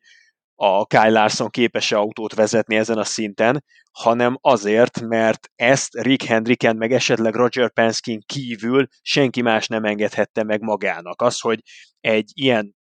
a 0.56 0.86
Kyle 0.86 1.10
Larson 1.10 1.50
képes-e 1.50 1.98
autót 1.98 2.34
vezetni 2.34 2.76
ezen 2.76 2.98
a 2.98 3.04
szinten, 3.04 3.64
hanem 3.92 4.38
azért, 4.42 5.02
mert 5.02 5.50
ezt 5.56 5.94
Rick 5.94 6.24
Hendricken 6.24 6.76
meg 6.76 6.92
esetleg 6.92 7.34
Roger 7.34 7.74
Penske 7.74 8.18
kívül 8.26 8.88
senki 9.02 9.42
más 9.42 9.68
nem 9.68 9.84
engedhette 9.84 10.44
meg 10.44 10.62
magának. 10.62 11.22
Az, 11.22 11.40
hogy 11.40 11.60
egy 12.00 12.32
ilyen 12.34 12.76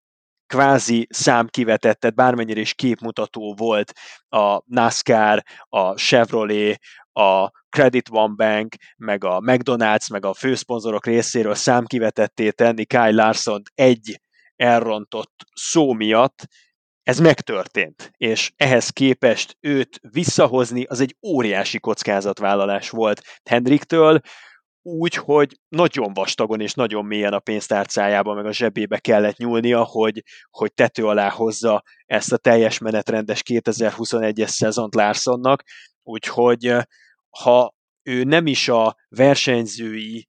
kvázi 0.50 1.06
számkivetettet, 1.10 2.14
bármennyire 2.14 2.60
is 2.60 2.74
képmutató 2.74 3.54
volt 3.54 3.92
a 4.28 4.62
NASCAR, 4.66 5.42
a 5.68 5.92
Chevrolet, 5.94 6.80
a 7.12 7.50
Credit 7.68 8.08
One 8.10 8.34
Bank, 8.36 8.74
meg 8.96 9.24
a 9.24 9.40
McDonald's, 9.40 10.10
meg 10.10 10.24
a 10.24 10.34
főszponzorok 10.34 11.06
részéről 11.06 11.54
számkivetetté 11.54 12.50
tenni 12.50 12.84
Kyle 12.84 13.10
larson 13.10 13.62
egy 13.74 14.20
elrontott 14.56 15.44
szó 15.54 15.92
miatt, 15.92 16.46
ez 17.02 17.20
megtörtént, 17.20 18.10
és 18.16 18.52
ehhez 18.56 18.90
képest 18.90 19.56
őt 19.60 20.00
visszahozni 20.10 20.84
az 20.84 21.00
egy 21.00 21.16
óriási 21.22 21.80
kockázatvállalás 21.80 22.90
volt 22.90 23.22
Hendriktől, 23.44 24.20
úgy, 24.82 25.14
hogy 25.14 25.58
nagyon 25.68 26.12
vastagon 26.12 26.60
és 26.60 26.74
nagyon 26.74 27.04
mélyen 27.04 27.32
a 27.32 27.38
pénztárcájába, 27.38 28.34
meg 28.34 28.46
a 28.46 28.52
zsebébe 28.52 28.98
kellett 28.98 29.36
nyúlnia, 29.36 29.82
hogy, 29.82 30.22
hogy 30.50 30.74
tető 30.74 31.06
alá 31.06 31.30
hozza 31.30 31.82
ezt 32.06 32.32
a 32.32 32.36
teljes 32.36 32.78
menetrendes 32.78 33.42
2021-es 33.44 34.48
szezont 34.48 34.94
Larsonnak, 34.94 35.62
úgyhogy 36.02 36.76
ha 37.30 37.74
ő 38.02 38.24
nem 38.24 38.46
is 38.46 38.68
a 38.68 38.96
versenyzői 39.08 40.28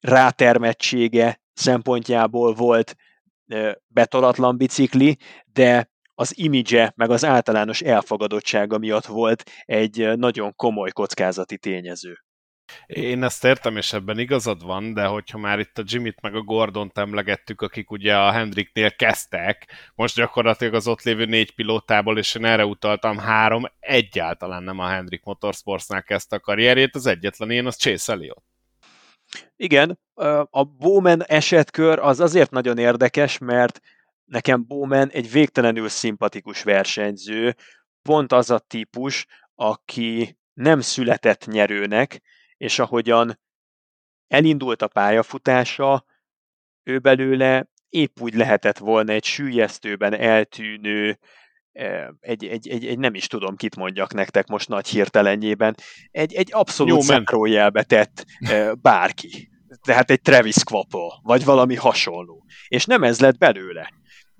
rátermettsége 0.00 1.40
szempontjából 1.52 2.54
volt 2.54 2.94
betolatlan 3.86 4.56
bicikli, 4.56 5.18
de 5.44 5.92
az 6.14 6.38
imidzse, 6.38 6.92
meg 6.96 7.10
az 7.10 7.24
általános 7.24 7.80
elfogadottsága 7.80 8.78
miatt 8.78 9.06
volt 9.06 9.50
egy 9.64 10.16
nagyon 10.16 10.54
komoly 10.54 10.90
kockázati 10.90 11.58
tényező. 11.58 12.23
Én 12.86 13.22
ezt 13.22 13.44
értem, 13.44 13.76
és 13.76 13.92
ebben 13.92 14.18
igazad 14.18 14.64
van, 14.64 14.94
de 14.94 15.04
hogyha 15.04 15.38
már 15.38 15.58
itt 15.58 15.78
a 15.78 15.82
Jimmyt 15.86 16.20
meg 16.20 16.34
a 16.34 16.40
Gordont 16.40 16.98
emlegettük, 16.98 17.60
akik 17.60 17.90
ugye 17.90 18.16
a 18.16 18.30
Hendricknél 18.30 18.96
kezdtek, 18.96 19.66
most 19.94 20.14
gyakorlatilag 20.14 20.74
az 20.74 20.86
ott 20.86 21.02
lévő 21.02 21.24
négy 21.24 21.54
pilótából, 21.54 22.18
és 22.18 22.34
én 22.34 22.44
erre 22.44 22.66
utaltam, 22.66 23.18
három 23.18 23.64
egyáltalán 23.80 24.62
nem 24.62 24.78
a 24.78 24.88
Hendrick 24.88 25.24
Motorsportsnál 25.24 26.02
kezdte 26.02 26.36
a 26.36 26.40
karrierjét, 26.40 26.94
az 26.94 27.06
egyetlen 27.06 27.50
ilyen 27.50 27.66
az 27.66 27.76
Chase 27.76 28.12
Elliot. 28.12 28.42
Igen, 29.56 29.98
a 30.50 30.64
Bowman 30.64 31.24
esetkör 31.24 31.98
az 31.98 32.20
azért 32.20 32.50
nagyon 32.50 32.78
érdekes, 32.78 33.38
mert 33.38 33.80
nekem 34.24 34.66
Bowman 34.66 35.10
egy 35.10 35.30
végtelenül 35.30 35.88
szimpatikus 35.88 36.62
versenyző, 36.62 37.56
pont 38.02 38.32
az 38.32 38.50
a 38.50 38.58
típus, 38.58 39.26
aki 39.54 40.38
nem 40.52 40.80
született 40.80 41.46
nyerőnek, 41.46 42.22
és 42.56 42.78
ahogyan 42.78 43.40
elindult 44.26 44.82
a 44.82 44.88
pályafutása, 44.88 46.04
ő 46.82 46.98
belőle 46.98 47.68
épp 47.88 48.20
úgy 48.20 48.34
lehetett 48.34 48.78
volna 48.78 49.12
egy 49.12 49.24
sűjesztőben 49.24 50.14
eltűnő, 50.14 51.18
egy, 52.20 52.44
egy, 52.44 52.68
egy, 52.68 52.86
egy 52.86 52.98
nem 52.98 53.14
is 53.14 53.26
tudom, 53.26 53.56
kit 53.56 53.76
mondjak 53.76 54.14
nektek 54.14 54.46
most 54.46 54.68
nagy 54.68 54.88
hirtelenjében, 54.88 55.74
egy, 56.10 56.34
egy 56.34 56.48
abszolút 56.52 57.02
zárójelbe 57.02 57.82
tett 57.82 58.24
bárki. 58.80 59.48
Tehát 59.82 60.10
egy 60.10 60.20
Travis 60.20 60.64
Quapple, 60.64 61.20
vagy 61.22 61.44
valami 61.44 61.74
hasonló. 61.74 62.44
És 62.68 62.84
nem 62.84 63.02
ez 63.02 63.20
lett 63.20 63.38
belőle 63.38 63.92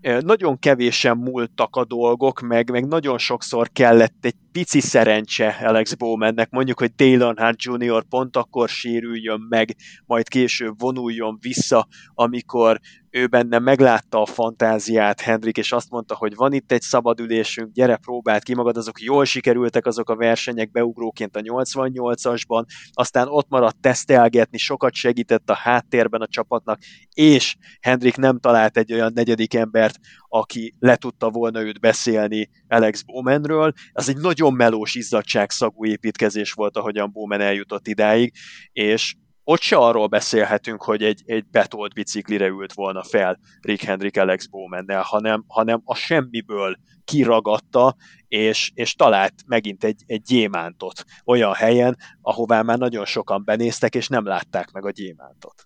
nagyon 0.04 0.58
kevésen 0.58 1.16
múltak 1.16 1.76
a 1.76 1.84
dolgok, 1.84 2.40
meg, 2.40 2.70
meg 2.70 2.86
nagyon 2.86 3.18
sokszor 3.18 3.70
kellett 3.72 4.24
egy 4.24 4.34
pici 4.52 4.80
szerencse 4.80 5.48
Alex 5.48 5.94
Bowmannek, 5.94 6.50
mondjuk, 6.50 6.78
hogy 6.78 6.92
Dale 6.96 7.24
Earnhardt 7.24 7.62
Jr. 7.62 8.04
pont 8.08 8.36
akkor 8.36 8.68
sérüljön 8.68 9.46
meg, 9.48 9.76
majd 10.06 10.28
később 10.28 10.74
vonuljon 10.80 11.38
vissza, 11.40 11.86
amikor 12.14 12.80
ő 13.14 13.26
benne 13.26 13.58
meglátta 13.58 14.20
a 14.20 14.26
fantáziát 14.26 15.20
Hendrik, 15.20 15.56
és 15.56 15.72
azt 15.72 15.90
mondta, 15.90 16.14
hogy 16.14 16.34
van 16.34 16.52
itt 16.52 16.72
egy 16.72 16.80
szabadülésünk, 16.80 17.72
gyere, 17.72 17.96
próbáld 17.96 18.42
ki 18.42 18.54
magad, 18.54 18.76
azok 18.76 19.00
jól 19.00 19.24
sikerültek 19.24 19.86
azok 19.86 20.10
a 20.10 20.16
versenyek 20.16 20.70
beugróként 20.70 21.36
a 21.36 21.40
88-asban, 21.40 22.64
aztán 22.92 23.28
ott 23.28 23.48
maradt 23.48 23.80
tesztelgetni, 23.80 24.58
sokat 24.58 24.94
segített 24.94 25.50
a 25.50 25.54
háttérben 25.54 26.20
a 26.20 26.26
csapatnak, 26.26 26.80
és 27.12 27.56
Hendrik 27.80 28.16
nem 28.16 28.38
talált 28.38 28.76
egy 28.76 28.92
olyan 28.92 29.12
negyedik 29.14 29.54
embert, 29.54 29.98
aki 30.28 30.74
le 30.78 30.96
tudta 30.96 31.30
volna 31.30 31.60
őt 31.62 31.80
beszélni 31.80 32.50
Alex 32.68 33.02
Bowmanről. 33.02 33.72
Ez 33.92 34.08
egy 34.08 34.16
nagyon 34.16 34.52
melós 34.52 34.94
izzadságszagú 34.94 35.84
építkezés 35.84 36.52
volt, 36.52 36.76
ahogyan 36.76 37.10
Bowman 37.12 37.40
eljutott 37.40 37.86
idáig, 37.86 38.32
és 38.72 39.14
ott 39.44 39.60
se 39.60 39.76
arról 39.76 40.06
beszélhetünk, 40.06 40.82
hogy 40.82 41.02
egy, 41.02 41.22
egy 41.26 41.46
betolt 41.50 41.94
biciklire 41.94 42.46
ült 42.46 42.72
volna 42.72 43.02
fel 43.02 43.38
Rick 43.60 43.82
Hendrick 43.82 44.16
Alex 44.16 44.46
Bowmannel, 44.46 45.02
hanem, 45.02 45.44
hanem 45.46 45.82
a 45.84 45.94
semmiből 45.94 46.76
kiragadta, 47.04 47.96
és, 48.28 48.70
és 48.74 48.94
talált 48.94 49.34
megint 49.46 49.84
egy, 49.84 50.02
egy 50.06 50.22
gyémántot 50.22 51.04
olyan 51.24 51.54
helyen, 51.54 51.96
ahová 52.20 52.62
már 52.62 52.78
nagyon 52.78 53.04
sokan 53.04 53.44
benéztek, 53.44 53.94
és 53.94 54.08
nem 54.08 54.26
látták 54.26 54.70
meg 54.70 54.84
a 54.84 54.90
gyémántot. 54.90 55.64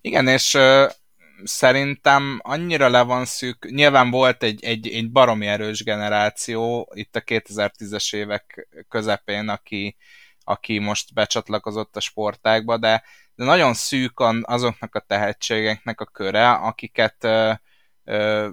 Igen, 0.00 0.26
és 0.26 0.54
uh, 0.54 0.90
szerintem 1.44 2.40
annyira 2.42 2.88
le 2.88 3.02
van 3.02 3.24
szűk, 3.24 3.70
nyilván 3.70 4.10
volt 4.10 4.42
egy, 4.42 4.64
egy, 4.64 4.88
egy 4.88 5.10
baromi 5.10 5.46
erős 5.46 5.84
generáció 5.84 6.92
itt 6.94 7.16
a 7.16 7.20
2010-es 7.20 8.14
évek 8.16 8.68
közepén, 8.88 9.48
aki, 9.48 9.96
aki 10.50 10.78
most 10.78 11.14
becsatlakozott 11.14 11.96
a 11.96 12.00
sportákba, 12.00 12.76
de, 12.76 13.02
de 13.34 13.44
nagyon 13.44 13.74
szűk 13.74 14.20
azoknak 14.42 14.94
a 14.94 15.00
tehetségeknek 15.00 16.00
a 16.00 16.04
köre, 16.04 16.50
akiket 16.50 17.24
ö, 17.24 17.52
ö, 18.04 18.48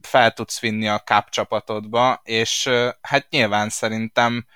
fel 0.00 0.32
tudsz 0.32 0.60
vinni 0.60 0.88
a 0.88 1.00
cup 1.00 1.28
csapatodba, 1.28 2.20
és 2.24 2.66
ö, 2.66 2.88
hát 3.00 3.26
nyilván 3.30 3.68
szerintem 3.68 4.46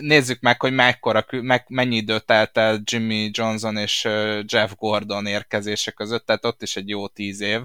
nézzük 0.00 0.40
meg, 0.40 0.60
hogy 0.60 0.72
mekkora, 0.72 1.24
meg, 1.30 1.64
mennyi 1.68 1.96
idő 1.96 2.18
telt 2.18 2.58
el 2.58 2.80
Jimmy 2.84 3.30
Johnson 3.32 3.76
és 3.76 4.04
Jeff 4.44 4.72
Gordon 4.76 5.26
érkezése 5.26 5.90
között, 5.90 6.26
tehát 6.26 6.44
ott 6.44 6.62
is 6.62 6.76
egy 6.76 6.88
jó 6.88 7.08
tíz 7.08 7.40
év. 7.40 7.60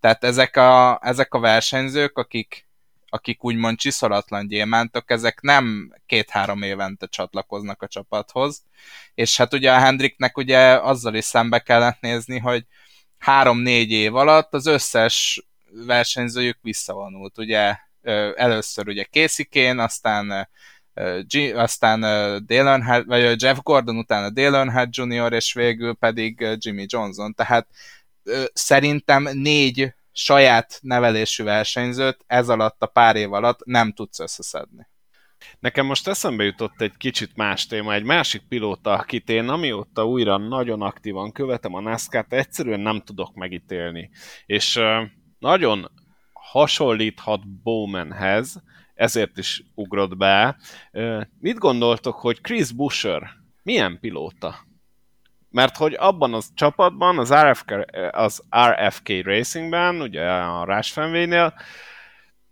Tehát 0.00 0.24
ezek 0.24 0.56
a, 0.56 0.98
ezek 1.02 1.34
a 1.34 1.38
versenyzők, 1.38 2.18
akik 2.18 2.66
akik 3.14 3.44
úgymond 3.44 3.78
csiszolatlan 3.78 4.48
gyémántok, 4.48 5.10
ezek 5.10 5.40
nem 5.40 5.94
két-három 6.06 6.62
évente 6.62 7.06
csatlakoznak 7.06 7.82
a 7.82 7.88
csapathoz, 7.88 8.62
és 9.14 9.36
hát 9.36 9.54
ugye 9.54 9.72
a 9.72 9.78
Hendriknek 9.78 10.36
ugye 10.36 10.58
azzal 10.80 11.14
is 11.14 11.24
szembe 11.24 11.58
kellett 11.58 12.00
nézni, 12.00 12.38
hogy 12.38 12.66
három-négy 13.18 13.90
év 13.90 14.14
alatt 14.14 14.54
az 14.54 14.66
összes 14.66 15.46
versenyzőjük 15.86 16.58
visszavonult, 16.62 17.38
ugye 17.38 17.76
először 18.34 18.88
ugye 18.88 19.04
Készikén, 19.04 19.78
aztán 19.78 20.48
G, 21.20 21.36
aztán 21.56 22.00
Dale 22.46 22.70
Earnhardt, 22.70 23.06
vagy 23.06 23.42
Jeff 23.42 23.58
Gordon, 23.62 23.96
utána 23.96 24.30
Dale 24.30 24.56
Earnhardt 24.56 24.96
Jr., 24.96 25.32
és 25.32 25.52
végül 25.52 25.94
pedig 25.94 26.46
Jimmy 26.58 26.84
Johnson. 26.88 27.34
Tehát 27.34 27.66
szerintem 28.52 29.28
négy 29.32 29.94
saját 30.16 30.78
nevelésű 30.82 31.44
versenyzőt 31.44 32.24
ez 32.26 32.48
alatt 32.48 32.82
a 32.82 32.86
pár 32.86 33.16
év 33.16 33.32
alatt 33.32 33.64
nem 33.64 33.92
tudsz 33.92 34.20
összeszedni. 34.20 34.86
Nekem 35.58 35.86
most 35.86 36.08
eszembe 36.08 36.44
jutott 36.44 36.80
egy 36.80 36.96
kicsit 36.96 37.36
más 37.36 37.66
téma, 37.66 37.94
egy 37.94 38.04
másik 38.04 38.48
pilóta, 38.48 38.92
akit 38.92 39.28
én 39.28 39.48
amióta 39.48 40.06
újra 40.06 40.36
nagyon 40.36 40.82
aktívan 40.82 41.32
követem 41.32 41.74
a 41.74 41.80
NASCAR-t, 41.80 42.32
egyszerűen 42.32 42.80
nem 42.80 43.00
tudok 43.00 43.34
megítélni. 43.34 44.10
És 44.46 44.80
nagyon 45.38 45.90
hasonlíthat 46.32 47.62
Bowmanhez, 47.62 48.62
ezért 48.94 49.38
is 49.38 49.62
ugrott 49.74 50.16
be. 50.16 50.56
Mit 51.38 51.58
gondoltok, 51.58 52.14
hogy 52.14 52.40
Chris 52.40 52.72
Busher 52.72 53.30
milyen 53.62 53.98
pilóta? 54.00 54.54
Mert 55.54 55.76
hogy 55.76 55.94
abban 55.98 56.34
az 56.34 56.50
csapatban, 56.54 57.18
az 57.18 57.34
RFK, 57.34 57.74
az 58.10 58.42
RFK 58.66 59.08
Racingben, 59.22 60.00
ugye 60.00 60.30
a 60.30 60.64
Rásfenvénél, 60.64 61.54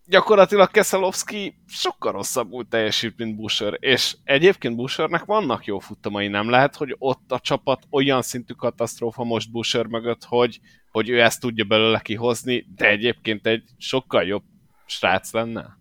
gyakorlatilag 0.05 0.71
Kesselowski 0.71 1.63
sokkal 1.67 2.13
rosszabbul 2.13 2.69
teljesít, 2.69 3.17
mint 3.17 3.37
Busher, 3.37 3.77
és 3.81 4.17
egyébként 4.25 4.77
Bushernek 4.77 5.25
vannak 5.25 5.65
jó 5.65 5.79
futamai, 5.79 6.29
nem 6.29 6.51
lehet, 6.51 6.77
hogy 6.77 6.95
ott 6.99 7.33
a 7.33 7.41
csapat 7.41 7.83
olyan 7.91 8.23
szintű 8.23 8.53
katasztrófa 8.53 9.25
most 9.25 9.51
Busher 9.51 9.87
mögött, 9.87 10.25
hogy, 10.25 10.61
hogy 10.91 11.09
ő 11.09 11.21
ezt 11.21 11.41
tudja 11.41 11.65
belőle 11.65 12.01
kihozni, 12.01 12.67
de 12.75 12.89
egyébként 12.89 13.47
egy 13.47 13.65
sokkal 13.79 14.25
jobb 14.25 14.45
srác 14.87 15.33
lenne? 15.33 15.79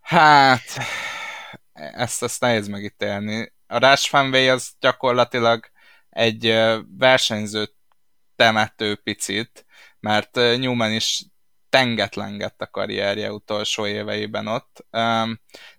Hát, 0.00 0.62
ezt, 1.72 2.22
ezt 2.22 2.40
nehéz 2.40 2.68
megítélni. 2.68 3.52
A 3.66 3.78
Rush 3.78 4.14
az 4.50 4.72
gyakorlatilag 4.80 5.72
egy 6.14 6.62
versenyző 6.98 7.68
temető 8.36 8.94
picit, 8.94 9.66
mert 10.00 10.34
Newman 10.34 10.92
is 10.92 11.24
tengetlengett 11.68 12.60
a 12.60 12.70
karrierje 12.70 13.32
utolsó 13.32 13.86
éveiben 13.86 14.46
ott. 14.46 14.86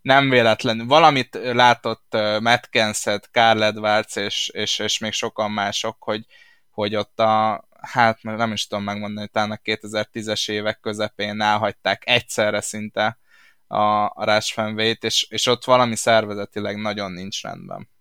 Nem 0.01 0.29
véletlen, 0.29 0.87
valamit 0.87 1.39
látott 1.41 2.17
Matt 2.39 2.69
Kenseth, 2.69 3.29
Carl 3.31 3.63
Edwards 3.63 4.15
és, 4.15 4.49
és, 4.53 4.79
és 4.79 4.97
még 4.97 5.11
sokan 5.11 5.51
mások, 5.51 6.03
hogy, 6.03 6.25
hogy 6.69 6.95
ott 6.95 7.19
a, 7.19 7.67
hát 7.81 8.23
nem 8.23 8.51
is 8.51 8.67
tudom 8.67 8.83
megmondani, 8.83 9.27
talán 9.27 9.51
a 9.51 9.59
2010-es 9.63 10.49
évek 10.49 10.79
közepén 10.79 11.41
elhagyták 11.41 12.03
egyszerre 12.05 12.61
szinte 12.61 13.19
a, 13.67 13.81
a 14.03 14.23
Rush 14.23 14.59
és, 14.99 15.27
és 15.29 15.45
ott 15.47 15.63
valami 15.63 15.95
szervezetileg 15.95 16.77
nagyon 16.77 17.11
nincs 17.11 17.41
rendben 17.41 17.93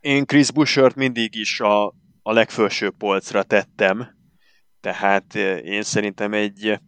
én 0.00 0.26
Chris 0.26 0.52
Bushert 0.52 0.94
mindig 0.94 1.34
is 1.34 1.60
a, 1.60 1.86
a 2.22 2.32
legfelső 2.32 2.90
polcra 2.90 3.42
tettem, 3.42 4.16
tehát 4.80 5.34
eh, 5.34 5.64
én 5.64 5.82
szerintem 5.82 6.32
egy, 6.32 6.78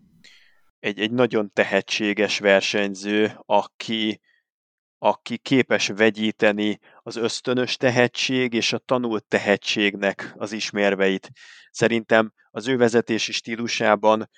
egy, 0.79 1.01
egy 1.01 1.11
nagyon 1.11 1.53
tehetséges 1.53 2.39
versenyző, 2.39 3.33
aki, 3.47 4.21
aki 4.99 5.39
képes 5.39 5.87
vegyíteni 5.87 6.79
az 7.03 7.17
ösztönös 7.17 7.77
tehetség 7.77 8.53
és 8.53 8.73
a 8.73 8.79
tanult 8.79 9.25
tehetségnek 9.25 10.33
az 10.37 10.53
ismérveit. 10.53 11.31
Szerintem 11.71 12.33
az 12.51 12.69
ő 12.69 12.77
vezetési 12.77 13.33
stílusában 13.33 14.31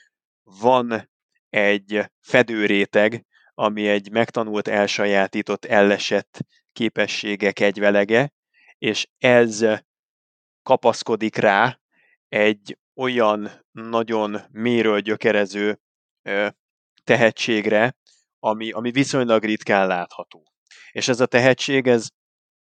van 0.42 1.10
egy 1.48 2.10
fedőréteg, 2.20 3.26
ami 3.54 3.88
egy 3.88 4.10
megtanult, 4.10 4.68
elsajátított, 4.68 5.64
ellesett 5.64 6.38
képességek 6.72 7.60
egyvelege, 7.60 8.32
és 8.82 9.08
ez 9.18 9.64
kapaszkodik 10.62 11.36
rá 11.36 11.80
egy 12.28 12.78
olyan 12.94 13.50
nagyon 13.70 14.40
méről 14.50 15.00
gyökerező 15.00 15.80
tehetségre, 17.04 17.96
ami, 18.38 18.70
ami 18.70 18.90
viszonylag 18.90 19.44
ritkán 19.44 19.86
látható. 19.86 20.52
És 20.90 21.08
ez 21.08 21.20
a 21.20 21.26
tehetség, 21.26 21.86
ez 21.86 22.08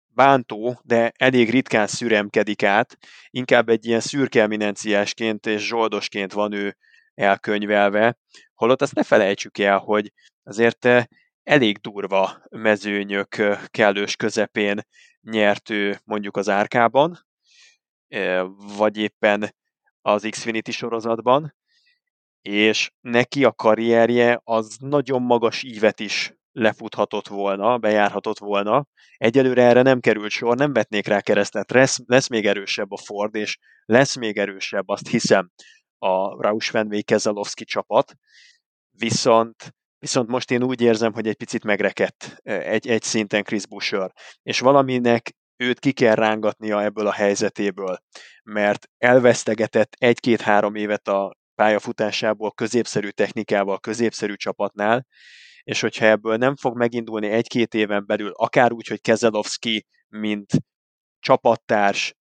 bántó, 0.06 0.80
de 0.84 1.12
elég 1.16 1.50
ritkán 1.50 1.86
szüremkedik 1.86 2.62
át, 2.62 2.98
inkább 3.30 3.68
egy 3.68 3.86
ilyen 3.86 4.00
szürke 4.00 4.42
eminenciásként 4.42 5.46
és 5.46 5.66
zsoldosként 5.66 6.32
van 6.32 6.52
ő 6.52 6.76
elkönyvelve, 7.14 8.18
holott 8.54 8.82
azt 8.82 8.94
ne 8.94 9.02
felejtsük 9.02 9.58
el, 9.58 9.78
hogy 9.78 10.12
azért 10.42 10.88
elég 11.46 11.78
durva 11.78 12.42
mezőnyök 12.50 13.28
kellős 13.66 14.16
közepén 14.16 14.80
nyert 15.20 15.70
ő 15.70 16.00
mondjuk 16.04 16.36
az 16.36 16.48
árkában, 16.48 17.18
vagy 18.76 18.96
éppen 18.96 19.54
az 20.00 20.26
Xfinity 20.30 20.70
sorozatban, 20.70 21.54
és 22.40 22.90
neki 23.00 23.44
a 23.44 23.52
karrierje 23.52 24.40
az 24.44 24.76
nagyon 24.78 25.22
magas 25.22 25.62
ívet 25.62 26.00
is 26.00 26.34
lefuthatott 26.52 27.28
volna, 27.28 27.78
bejárhatott 27.78 28.38
volna. 28.38 28.86
Egyelőre 29.16 29.62
erre 29.62 29.82
nem 29.82 30.00
került 30.00 30.30
sor, 30.30 30.56
nem 30.56 30.72
vetnék 30.72 31.06
rá 31.06 31.20
keresztet. 31.20 31.70
Lesz, 31.70 31.98
lesz 32.06 32.28
még 32.28 32.46
erősebb 32.46 32.90
a 32.90 32.96
Ford, 32.96 33.34
és 33.34 33.58
lesz 33.84 34.16
még 34.16 34.38
erősebb, 34.38 34.88
azt 34.88 35.08
hiszem, 35.08 35.50
a 35.98 36.42
Roush 36.42 36.70
Fenway 36.70 37.02
Keselowski 37.02 37.64
csapat, 37.64 38.14
viszont 38.90 39.74
Viszont 39.98 40.28
most 40.28 40.50
én 40.50 40.62
úgy 40.62 40.80
érzem, 40.80 41.12
hogy 41.12 41.26
egy 41.26 41.36
picit 41.36 41.64
megrekedt 41.64 42.36
egy, 42.42 42.88
egy 42.88 43.02
szinten 43.02 43.42
Chris 43.42 43.66
Busher, 43.66 44.12
és 44.42 44.60
valaminek 44.60 45.34
őt 45.56 45.78
ki 45.78 45.92
kell 45.92 46.14
rángatnia 46.14 46.82
ebből 46.82 47.06
a 47.06 47.12
helyzetéből, 47.12 47.98
mert 48.42 48.88
elvesztegetett 48.98 49.92
egy-két-három 49.98 50.74
évet 50.74 51.08
a 51.08 51.36
pályafutásából, 51.54 52.52
középszerű 52.52 53.08
technikával, 53.08 53.78
középszerű 53.78 54.34
csapatnál, 54.34 55.06
és 55.62 55.80
hogyha 55.80 56.06
ebből 56.06 56.36
nem 56.36 56.56
fog 56.56 56.76
megindulni 56.76 57.28
egy-két 57.28 57.74
éven 57.74 58.06
belül, 58.06 58.30
akár 58.30 58.72
úgy, 58.72 58.86
hogy 58.86 59.00
Kezelowski, 59.00 59.86
mint 60.08 60.50
csapattárs, 61.18 62.14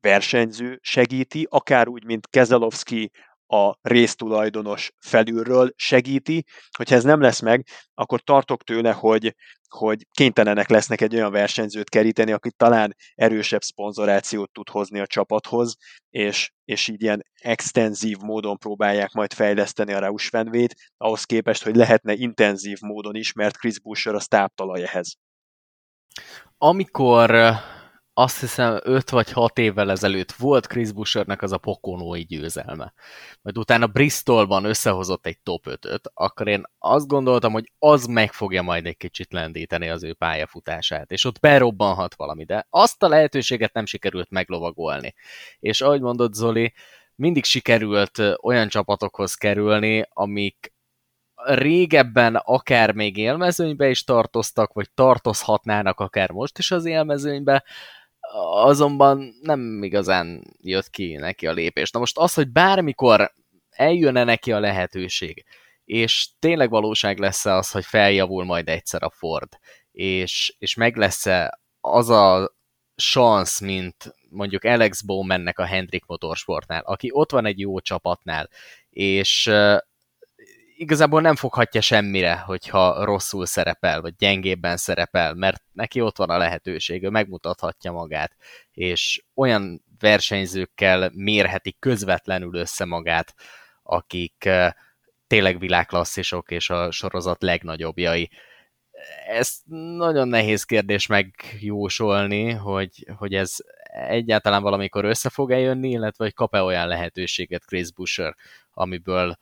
versenyző 0.00 0.78
segíti, 0.82 1.46
akár 1.50 1.88
úgy, 1.88 2.04
mint 2.04 2.26
Kezelowski 2.28 3.10
a 3.52 3.78
résztulajdonos 3.82 4.90
felülről 4.98 5.72
segíti. 5.76 6.44
Hogyha 6.76 6.94
ez 6.94 7.04
nem 7.04 7.20
lesz 7.20 7.40
meg, 7.40 7.66
akkor 7.94 8.20
tartok 8.20 8.62
tőle, 8.62 8.92
hogy, 8.92 9.34
hogy 9.68 10.06
kénytelenek 10.10 10.68
lesznek 10.68 11.00
egy 11.00 11.14
olyan 11.14 11.32
versenyzőt 11.32 11.88
keríteni, 11.88 12.32
aki 12.32 12.50
talán 12.56 12.96
erősebb 13.14 13.62
szponzorációt 13.62 14.52
tud 14.52 14.68
hozni 14.68 15.00
a 15.00 15.06
csapathoz, 15.06 15.76
és, 16.10 16.50
és 16.64 16.88
így 16.88 17.02
ilyen 17.02 17.26
extenzív 17.40 18.18
módon 18.18 18.58
próbálják 18.58 19.12
majd 19.12 19.32
fejleszteni 19.32 19.92
a 19.92 19.98
Rausch 19.98 20.46
ahhoz 20.96 21.24
képest, 21.24 21.62
hogy 21.62 21.76
lehetne 21.76 22.12
intenzív 22.12 22.78
módon 22.80 23.14
is, 23.14 23.32
mert 23.32 23.58
Chris 23.58 23.80
Buescher 23.80 24.14
a 24.14 24.20
táptalaj 24.28 24.82
ehhez. 24.82 25.16
Amikor 26.58 27.54
azt 28.20 28.40
hiszem 28.40 28.80
5 28.82 29.10
vagy 29.10 29.32
6 29.32 29.58
évvel 29.58 29.90
ezelőtt 29.90 30.32
volt 30.32 30.66
Chris 30.66 30.92
Bushernek 30.92 31.42
az 31.42 31.52
a 31.52 31.58
pokonói 31.58 32.22
győzelme. 32.24 32.92
Majd 33.42 33.58
utána 33.58 33.86
Bristolban 33.86 34.64
összehozott 34.64 35.26
egy 35.26 35.38
top 35.42 35.66
5-öt, 35.68 36.10
akkor 36.14 36.48
én 36.48 36.64
azt 36.78 37.06
gondoltam, 37.06 37.52
hogy 37.52 37.72
az 37.78 38.04
meg 38.06 38.32
fogja 38.32 38.62
majd 38.62 38.86
egy 38.86 38.96
kicsit 38.96 39.32
lendíteni 39.32 39.88
az 39.88 40.02
ő 40.02 40.14
pályafutását, 40.14 41.10
és 41.10 41.24
ott 41.24 41.40
berobbanhat 41.40 42.14
valami, 42.14 42.44
de 42.44 42.66
azt 42.70 43.02
a 43.02 43.08
lehetőséget 43.08 43.72
nem 43.72 43.86
sikerült 43.86 44.30
meglovagolni. 44.30 45.14
És 45.60 45.80
ahogy 45.80 46.00
mondott 46.00 46.34
Zoli, 46.34 46.72
mindig 47.14 47.44
sikerült 47.44 48.22
olyan 48.42 48.68
csapatokhoz 48.68 49.34
kerülni, 49.34 50.08
amik 50.08 50.72
régebben 51.44 52.36
akár 52.36 52.92
még 52.92 53.16
élmezőnybe 53.16 53.88
is 53.88 54.04
tartoztak, 54.04 54.72
vagy 54.72 54.90
tartozhatnának 54.94 56.00
akár 56.00 56.30
most 56.30 56.58
is 56.58 56.70
az 56.70 56.84
élmezőnybe, 56.84 57.64
azonban 58.62 59.34
nem 59.40 59.82
igazán 59.82 60.42
jött 60.62 60.90
ki 60.90 61.16
neki 61.16 61.46
a 61.46 61.52
lépés. 61.52 61.90
Na 61.90 61.98
most 61.98 62.18
az, 62.18 62.34
hogy 62.34 62.48
bármikor 62.48 63.32
eljönne 63.70 64.24
neki 64.24 64.52
a 64.52 64.60
lehetőség, 64.60 65.44
és 65.84 66.28
tényleg 66.38 66.70
valóság 66.70 67.18
lesz 67.18 67.46
az, 67.46 67.70
hogy 67.70 67.84
feljavul 67.84 68.44
majd 68.44 68.68
egyszer 68.68 69.02
a 69.02 69.10
Ford, 69.10 69.58
és, 69.92 70.54
és 70.58 70.74
meg 70.74 70.96
lesz-e 70.96 71.60
az 71.80 72.10
a 72.10 72.54
szansz, 72.94 73.60
mint 73.60 74.14
mondjuk 74.28 74.64
Alex 74.64 75.02
Bowmannek 75.02 75.58
a 75.58 75.64
Hendrik 75.64 76.04
Motorsportnál, 76.06 76.82
aki 76.82 77.08
ott 77.12 77.30
van 77.32 77.46
egy 77.46 77.58
jó 77.58 77.80
csapatnál, 77.80 78.48
és 78.90 79.50
igazából 80.80 81.20
nem 81.20 81.36
foghatja 81.36 81.80
semmire, 81.80 82.36
hogyha 82.36 83.04
rosszul 83.04 83.46
szerepel, 83.46 84.00
vagy 84.00 84.14
gyengébben 84.16 84.76
szerepel, 84.76 85.34
mert 85.34 85.62
neki 85.72 86.00
ott 86.00 86.16
van 86.16 86.30
a 86.30 86.38
lehetőség, 86.38 87.02
ő 87.02 87.08
megmutathatja 87.08 87.92
magát, 87.92 88.36
és 88.72 89.24
olyan 89.34 89.84
versenyzőkkel 89.98 91.10
mérheti 91.14 91.76
közvetlenül 91.78 92.54
össze 92.54 92.84
magát, 92.84 93.34
akik 93.82 94.48
tényleg 95.26 95.58
világklasszisok 95.58 96.50
és 96.50 96.70
a 96.70 96.90
sorozat 96.90 97.42
legnagyobbjai. 97.42 98.30
Ez 99.26 99.56
nagyon 99.96 100.28
nehéz 100.28 100.64
kérdés 100.64 101.06
megjósolni, 101.06 102.50
hogy, 102.50 103.06
hogy 103.16 103.34
ez 103.34 103.56
egyáltalán 104.08 104.62
valamikor 104.62 105.04
össze 105.04 105.28
fog 105.28 105.50
eljönni, 105.50 105.88
illetve 105.90 106.24
hogy 106.24 106.34
kap-e 106.34 106.62
olyan 106.62 106.88
lehetőséget 106.88 107.64
Chris 107.64 107.92
Busher, 107.92 108.34
amiből 108.72 109.38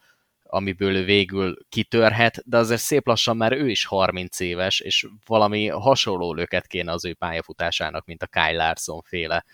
amiből 0.51 0.97
ő 0.97 1.05
végül 1.05 1.57
kitörhet, 1.69 2.43
de 2.45 2.57
azért 2.57 2.81
szép 2.81 3.07
lassan 3.07 3.37
már 3.37 3.53
ő 3.53 3.69
is 3.69 3.85
30 3.85 4.41
éves, 4.41 4.81
és 4.81 5.07
valami 5.27 5.69
hasonló 5.69 6.35
löket 6.35 6.67
kéne 6.67 6.93
az 6.93 7.05
ő 7.05 7.15
pályafutásának, 7.15 8.05
mint 8.05 8.23
a 8.23 8.27
Kyle 8.27 8.53
Larson 8.53 9.03
féle 9.03 9.45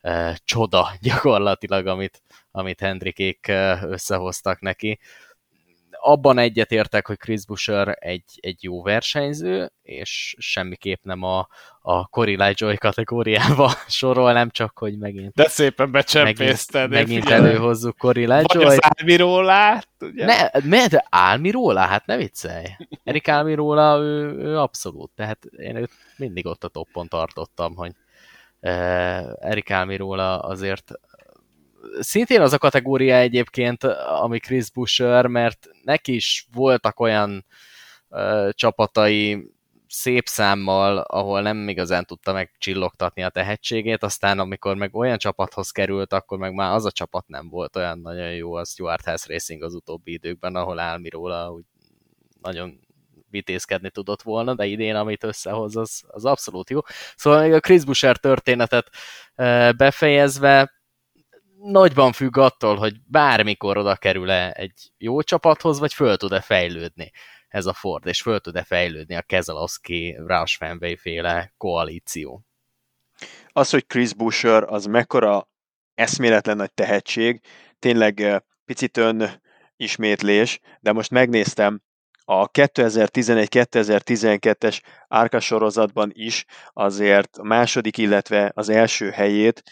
e, 0.00 0.38
csoda 0.44 0.92
gyakorlatilag, 1.00 1.86
amit, 1.86 2.22
amit 2.50 2.80
Hendrikék 2.80 3.52
összehoztak 3.82 4.60
neki 4.60 4.98
abban 6.00 6.38
egyetértek, 6.38 7.06
hogy 7.06 7.16
Chris 7.16 7.44
Busher 7.44 7.96
egy, 7.98 8.24
egy 8.40 8.62
jó 8.62 8.82
versenyző, 8.82 9.72
és 9.82 10.34
semmiképp 10.38 11.02
nem 11.02 11.22
a, 11.22 11.48
a 11.80 12.06
Cory 12.06 12.36
Joy 12.52 12.76
kategóriába 12.76 13.72
nem 14.32 14.50
csak 14.50 14.78
hogy 14.78 14.98
megint... 14.98 15.34
De 15.34 15.48
szépen 15.48 15.90
becsempészted. 15.90 16.90
Megint, 16.90 17.08
megint 17.08 17.30
előhozzuk 17.30 17.96
Cory 17.96 18.20
Joy. 18.20 18.42
Vagy 18.42 18.62
az 18.62 18.78
Almirólát, 18.78 19.88
ugye? 20.00 20.24
Ne, 20.24 20.48
ne, 20.64 20.86
de 20.86 21.06
Almirola? 21.10 21.80
Hát 21.80 22.06
ne 22.06 22.16
viccelj. 22.16 22.66
Erik 23.04 23.28
Almirola, 23.28 23.98
ő, 23.98 24.36
ő 24.38 24.58
abszolút, 24.58 25.10
tehát 25.14 25.44
én 25.44 25.76
őt 25.76 25.92
mindig 26.16 26.46
ott 26.46 26.64
a 26.64 26.68
toppon 26.68 27.08
tartottam, 27.08 27.74
hogy 27.74 27.92
uh, 28.60 29.48
Erik 29.48 29.70
Almirola 29.70 30.38
azért 30.38 30.92
szintén 32.00 32.40
az 32.40 32.52
a 32.52 32.58
kategória 32.58 33.16
egyébként, 33.16 33.84
ami 34.22 34.38
Chris 34.38 34.70
Busher, 34.70 35.26
mert 35.26 35.68
neki 35.82 36.14
is 36.14 36.46
voltak 36.52 37.00
olyan 37.00 37.46
ö, 38.08 38.48
csapatai 38.52 39.50
szép 39.92 40.26
számmal, 40.26 40.98
ahol 40.98 41.40
nem 41.42 41.68
igazán 41.68 42.04
tudta 42.04 42.32
megcsillogtatni 42.32 43.22
a 43.22 43.28
tehetségét, 43.28 44.02
aztán 44.02 44.38
amikor 44.38 44.76
meg 44.76 44.94
olyan 44.94 45.18
csapathoz 45.18 45.70
került, 45.70 46.12
akkor 46.12 46.38
meg 46.38 46.54
már 46.54 46.74
az 46.74 46.84
a 46.84 46.92
csapat 46.92 47.28
nem 47.28 47.48
volt 47.48 47.76
olyan 47.76 47.98
nagyon 47.98 48.32
jó, 48.32 48.54
az 48.54 48.70
Stuart 48.70 49.04
House 49.04 49.26
Racing 49.28 49.62
az 49.62 49.74
utóbbi 49.74 50.12
időkben, 50.12 50.56
ahol 50.56 50.78
állmi 50.78 51.08
róla, 51.08 51.50
úgy 51.50 51.64
nagyon 52.40 52.80
vitézkedni 53.30 53.90
tudott 53.90 54.22
volna, 54.22 54.54
de 54.54 54.66
idén, 54.66 54.94
amit 54.94 55.24
összehoz, 55.24 55.76
az, 55.76 56.02
az 56.06 56.24
abszolút 56.24 56.70
jó. 56.70 56.80
Szóval 57.16 57.40
még 57.42 57.52
a 57.52 57.60
Chris 57.60 57.84
Busher 57.84 58.16
történetet 58.16 58.90
befejezve, 59.76 60.79
nagyban 61.62 62.12
függ 62.12 62.36
attól, 62.36 62.76
hogy 62.76 62.94
bármikor 63.06 63.76
oda 63.76 63.96
kerül-e 63.96 64.52
egy 64.52 64.92
jó 64.98 65.22
csapathoz, 65.22 65.78
vagy 65.78 65.94
föl 65.94 66.16
tud-e 66.16 66.40
fejlődni 66.40 67.10
ez 67.48 67.66
a 67.66 67.72
Ford, 67.72 68.06
és 68.06 68.22
föl 68.22 68.40
tud-e 68.40 68.62
fejlődni 68.62 69.16
a 69.16 69.22
Keselowski, 69.22 70.16
Roush 70.26 70.56
Fenway 70.56 70.96
féle 70.96 71.54
koalíció. 71.56 72.44
Az, 73.52 73.70
hogy 73.70 73.86
Chris 73.86 74.14
Busher 74.14 74.62
az 74.62 74.84
mekkora 74.84 75.48
eszméletlen 75.94 76.56
nagy 76.56 76.72
tehetség, 76.72 77.40
tényleg 77.78 78.42
picit 78.64 78.96
ön 78.96 79.42
ismétlés, 79.76 80.60
de 80.80 80.92
most 80.92 81.10
megnéztem, 81.10 81.82
a 82.24 82.50
2011-2012-es 82.50 84.80
Árka 85.08 85.40
sorozatban 85.40 86.10
is 86.12 86.44
azért 86.72 87.36
a 87.36 87.42
második, 87.42 87.98
illetve 87.98 88.52
az 88.54 88.68
első 88.68 89.10
helyét 89.10 89.62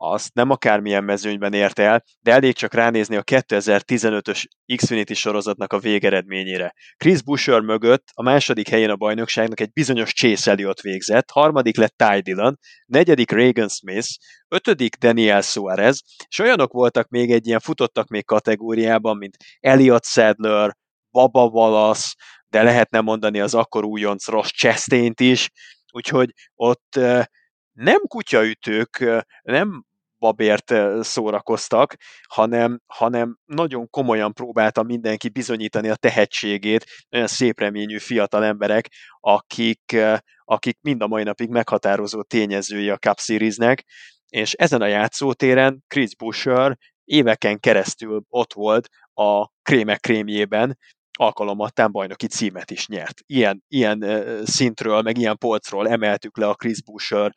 azt 0.00 0.34
nem 0.34 0.50
akármilyen 0.50 1.04
mezőnyben 1.04 1.52
ért 1.52 1.78
el, 1.78 2.04
de 2.20 2.32
elég 2.32 2.54
csak 2.54 2.74
ránézni 2.74 3.16
a 3.16 3.22
2015-ös 3.22 4.44
Xfinity 4.76 5.12
sorozatnak 5.12 5.72
a 5.72 5.78
végeredményére. 5.78 6.74
Chris 6.96 7.22
Busher 7.22 7.60
mögött 7.60 8.04
a 8.14 8.22
második 8.22 8.68
helyén 8.68 8.90
a 8.90 8.96
bajnokságnak 8.96 9.60
egy 9.60 9.72
bizonyos 9.72 10.12
Chase 10.12 10.50
Elliott 10.50 10.80
végzett, 10.80 11.30
harmadik 11.30 11.76
lett 11.76 11.96
Ty 11.96 12.20
Dillon, 12.20 12.58
negyedik 12.86 13.30
Reagan 13.30 13.68
Smith, 13.68 14.08
ötödik 14.48 14.96
Daniel 14.96 15.40
Suarez, 15.40 16.02
és 16.28 16.38
olyanok 16.38 16.72
voltak 16.72 17.08
még 17.08 17.30
egy 17.30 17.46
ilyen 17.46 17.60
futottak 17.60 18.08
még 18.08 18.24
kategóriában, 18.24 19.16
mint 19.16 19.36
Elliot 19.60 20.04
Sadler, 20.04 20.76
Baba 21.10 21.44
Wallace, 21.44 22.14
de 22.48 22.62
lehetne 22.62 23.00
mondani 23.00 23.40
az 23.40 23.54
akkor 23.54 23.84
újonc 23.84 24.26
Ross 24.26 24.50
chastain 24.50 25.12
is, 25.16 25.50
úgyhogy 25.92 26.32
ott 26.54 27.00
nem 27.72 28.00
kutyaütők, 28.08 29.24
nem 29.42 29.86
babért 30.18 30.74
szórakoztak, 31.00 31.94
hanem, 32.28 32.80
hanem 32.86 33.36
nagyon 33.44 33.90
komolyan 33.90 34.32
próbálta 34.32 34.82
mindenki 34.82 35.28
bizonyítani 35.28 35.88
a 35.88 35.96
tehetségét, 35.96 36.84
olyan 37.10 37.26
szép 37.26 37.60
reményű 37.60 37.98
fiatal 37.98 38.44
emberek, 38.44 38.88
akik, 39.20 39.96
akik 40.44 40.78
mind 40.80 41.02
a 41.02 41.06
mai 41.06 41.22
napig 41.22 41.48
meghatározó 41.48 42.22
tényezői 42.22 42.90
a 42.90 42.96
Cup 42.96 43.18
Series-nek, 43.18 43.84
és 44.28 44.52
ezen 44.52 44.80
a 44.80 44.86
játszótéren 44.86 45.84
Chris 45.86 46.16
Busher 46.16 46.76
éveken 47.04 47.60
keresztül 47.60 48.22
ott 48.28 48.52
volt 48.52 48.88
a 49.14 49.48
krémek 49.62 50.00
krémjében, 50.00 50.78
alkalomattán 51.18 51.92
bajnoki 51.92 52.26
címet 52.26 52.70
is 52.70 52.86
nyert. 52.86 53.20
Ilyen, 53.26 53.64
ilyen 53.68 54.04
szintről, 54.44 55.02
meg 55.02 55.18
ilyen 55.18 55.38
polcról 55.38 55.88
emeltük 55.88 56.38
le 56.38 56.48
a 56.48 56.54
Chris 56.54 56.82
Busher 56.82 57.32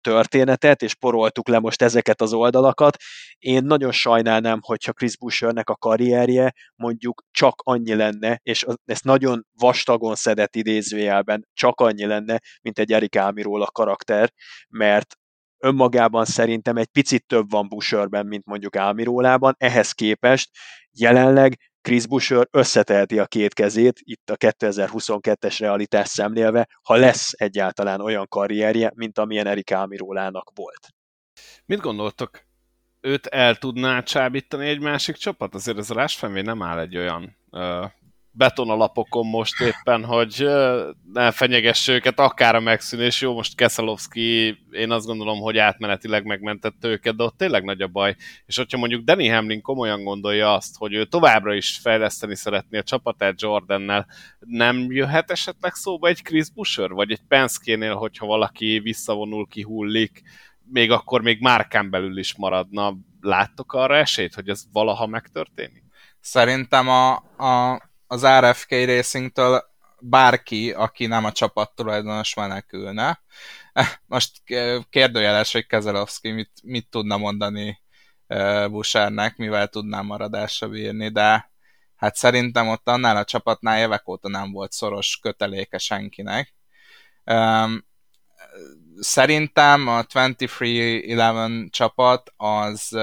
történetet, 0.00 0.82
és 0.82 0.94
poroltuk 0.94 1.48
le 1.48 1.58
most 1.58 1.82
ezeket 1.82 2.20
az 2.20 2.32
oldalakat. 2.32 2.96
Én 3.38 3.62
nagyon 3.64 3.92
sajnálnám, 3.92 4.58
hogyha 4.62 4.92
Chris 4.92 5.16
Bushernek 5.16 5.68
a 5.68 5.76
karrierje 5.76 6.52
mondjuk 6.74 7.22
csak 7.30 7.54
annyi 7.64 7.94
lenne, 7.94 8.40
és 8.42 8.66
ezt 8.84 9.04
nagyon 9.04 9.46
vastagon 9.58 10.14
szedett 10.14 10.56
idézőjelben 10.56 11.46
csak 11.52 11.80
annyi 11.80 12.06
lenne, 12.06 12.40
mint 12.62 12.78
egy 12.78 12.92
Erik 12.92 13.16
Ámiról 13.16 13.62
a 13.62 13.70
karakter, 13.70 14.32
mert 14.68 15.14
önmagában 15.62 16.24
szerintem 16.24 16.76
egy 16.76 16.88
picit 16.88 17.26
több 17.26 17.50
van 17.50 17.68
Busherben, 17.68 18.26
mint 18.26 18.44
mondjuk 18.44 18.76
Álmirólában, 18.76 19.54
ehhez 19.58 19.92
képest 19.92 20.50
jelenleg 20.92 21.69
Chris 21.82 22.06
Busher 22.06 22.46
összeteheti 22.50 23.18
a 23.18 23.26
két 23.26 23.54
kezét, 23.54 24.00
itt 24.02 24.30
a 24.30 24.36
2022-es 24.36 25.56
realitás 25.58 26.08
szemlélve, 26.08 26.68
ha 26.82 26.96
lesz 26.96 27.32
egyáltalán 27.36 28.00
olyan 28.00 28.28
karrierje, 28.28 28.92
mint 28.94 29.18
amilyen 29.18 29.46
Erik 29.46 29.70
Almirólának 29.70 30.50
volt. 30.54 30.88
Mit 31.66 31.80
gondoltok? 31.80 32.48
Őt 33.00 33.26
el 33.26 33.56
tudná 33.56 34.02
csábítani 34.02 34.68
egy 34.68 34.80
másik 34.80 35.16
csapat? 35.16 35.54
Azért 35.54 35.78
ez 35.78 35.90
a 35.90 35.94
Rásfenvé 35.94 36.40
nem 36.40 36.62
áll 36.62 36.78
egy 36.78 36.96
olyan 36.96 37.36
uh, 37.50 37.90
betonalapokon 38.32 39.26
most 39.26 39.60
éppen, 39.60 40.04
hogy 40.04 40.48
ne 41.12 41.30
fenyegesse 41.30 41.92
őket 41.92 42.18
akár 42.18 42.54
a 42.54 42.60
megszűnés. 42.60 43.20
Jó, 43.20 43.34
most 43.34 43.56
Keszelowski, 43.56 44.58
én 44.70 44.90
azt 44.90 45.06
gondolom, 45.06 45.40
hogy 45.40 45.58
átmenetileg 45.58 46.24
megmentette 46.24 46.88
őket, 46.88 47.16
de 47.16 47.22
ott 47.22 47.36
tényleg 47.36 47.64
nagy 47.64 47.80
a 47.80 47.86
baj. 47.86 48.16
És 48.46 48.56
hogyha 48.56 48.78
mondjuk 48.78 49.04
Danny 49.04 49.30
Hamlin 49.32 49.60
komolyan 49.60 50.04
gondolja 50.04 50.54
azt, 50.54 50.76
hogy 50.76 50.94
ő 50.94 51.04
továbbra 51.04 51.54
is 51.54 51.78
fejleszteni 51.78 52.36
szeretné 52.36 52.78
a 52.78 52.82
csapatát 52.82 53.40
Jordannel, 53.40 54.06
nem 54.38 54.92
jöhet 54.92 55.30
esetleg 55.30 55.74
szóba 55.74 56.08
egy 56.08 56.22
Chris 56.22 56.50
Busher, 56.50 56.90
vagy 56.90 57.10
egy 57.10 57.22
Penske-nél, 57.28 57.94
hogyha 57.94 58.26
valaki 58.26 58.78
visszavonul, 58.78 59.46
kihullik, 59.46 60.22
még 60.72 60.90
akkor 60.90 61.22
még 61.22 61.40
márkán 61.40 61.90
belül 61.90 62.18
is 62.18 62.36
maradna. 62.36 62.96
Láttok 63.20 63.72
arra 63.72 63.96
esélyt, 63.96 64.34
hogy 64.34 64.48
ez 64.48 64.64
valaha 64.72 65.06
megtörténik? 65.06 65.84
Szerintem 66.20 66.88
a, 66.88 67.12
a 67.36 67.80
az 68.10 68.26
RFK 68.26 68.70
Racingtől 68.70 69.64
bárki, 70.00 70.72
aki 70.72 71.06
nem 71.06 71.24
a 71.24 71.32
csapat 71.32 71.74
tulajdonos 71.74 72.34
menekülne. 72.34 73.22
Most 74.06 74.42
kérdőjeles, 74.90 75.52
hogy 75.52 75.66
Kezelowski 75.66 76.30
mit, 76.30 76.50
mit 76.62 76.88
tudna 76.88 77.16
mondani 77.16 77.80
Busárnek, 78.70 79.36
mivel 79.36 79.68
tudná 79.68 80.00
maradásra 80.00 80.68
bírni, 80.68 81.08
de 81.08 81.50
hát 81.96 82.16
szerintem 82.16 82.68
ott 82.68 82.88
annál 82.88 83.16
a 83.16 83.24
csapatnál 83.24 83.78
évek 83.78 84.08
óta 84.08 84.28
nem 84.28 84.52
volt 84.52 84.72
szoros 84.72 85.18
köteléke 85.22 85.78
senkinek. 85.78 86.54
Szerintem 88.98 89.88
a 89.88 90.02
23-11 90.02 91.70
csapat 91.70 92.32
az, 92.36 92.96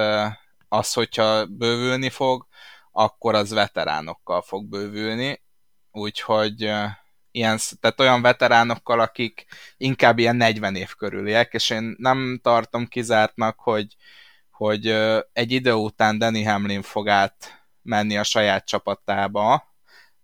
az, 0.68 0.94
hogyha 0.94 1.46
bővülni 1.46 2.10
fog, 2.10 2.47
akkor 3.00 3.36
az 3.36 3.52
veteránokkal 3.52 4.42
fog 4.42 4.66
bővülni, 4.66 5.42
úgyhogy 5.92 6.62
ilyen, 7.32 7.60
tehát 7.80 8.00
olyan 8.00 8.22
veteránokkal, 8.22 9.00
akik 9.00 9.46
inkább 9.78 10.20
ilyen 10.20 10.36
40 10.36 10.76
év 10.76 10.94
körüliek, 10.96 11.54
és 11.54 11.70
én 11.70 11.96
nem 11.98 12.40
tartom 12.44 12.88
kizártnak, 12.88 13.60
hogy, 13.60 13.96
hogy 14.52 14.88
egy 15.34 15.52
idő 15.52 15.74
után 15.74 16.18
Danny 16.18 16.46
Hamlin 16.46 16.82
fog 16.82 17.08
át 17.08 17.66
menni 17.82 18.18
a 18.18 18.24
saját 18.24 18.66
csapatába, 18.66 19.76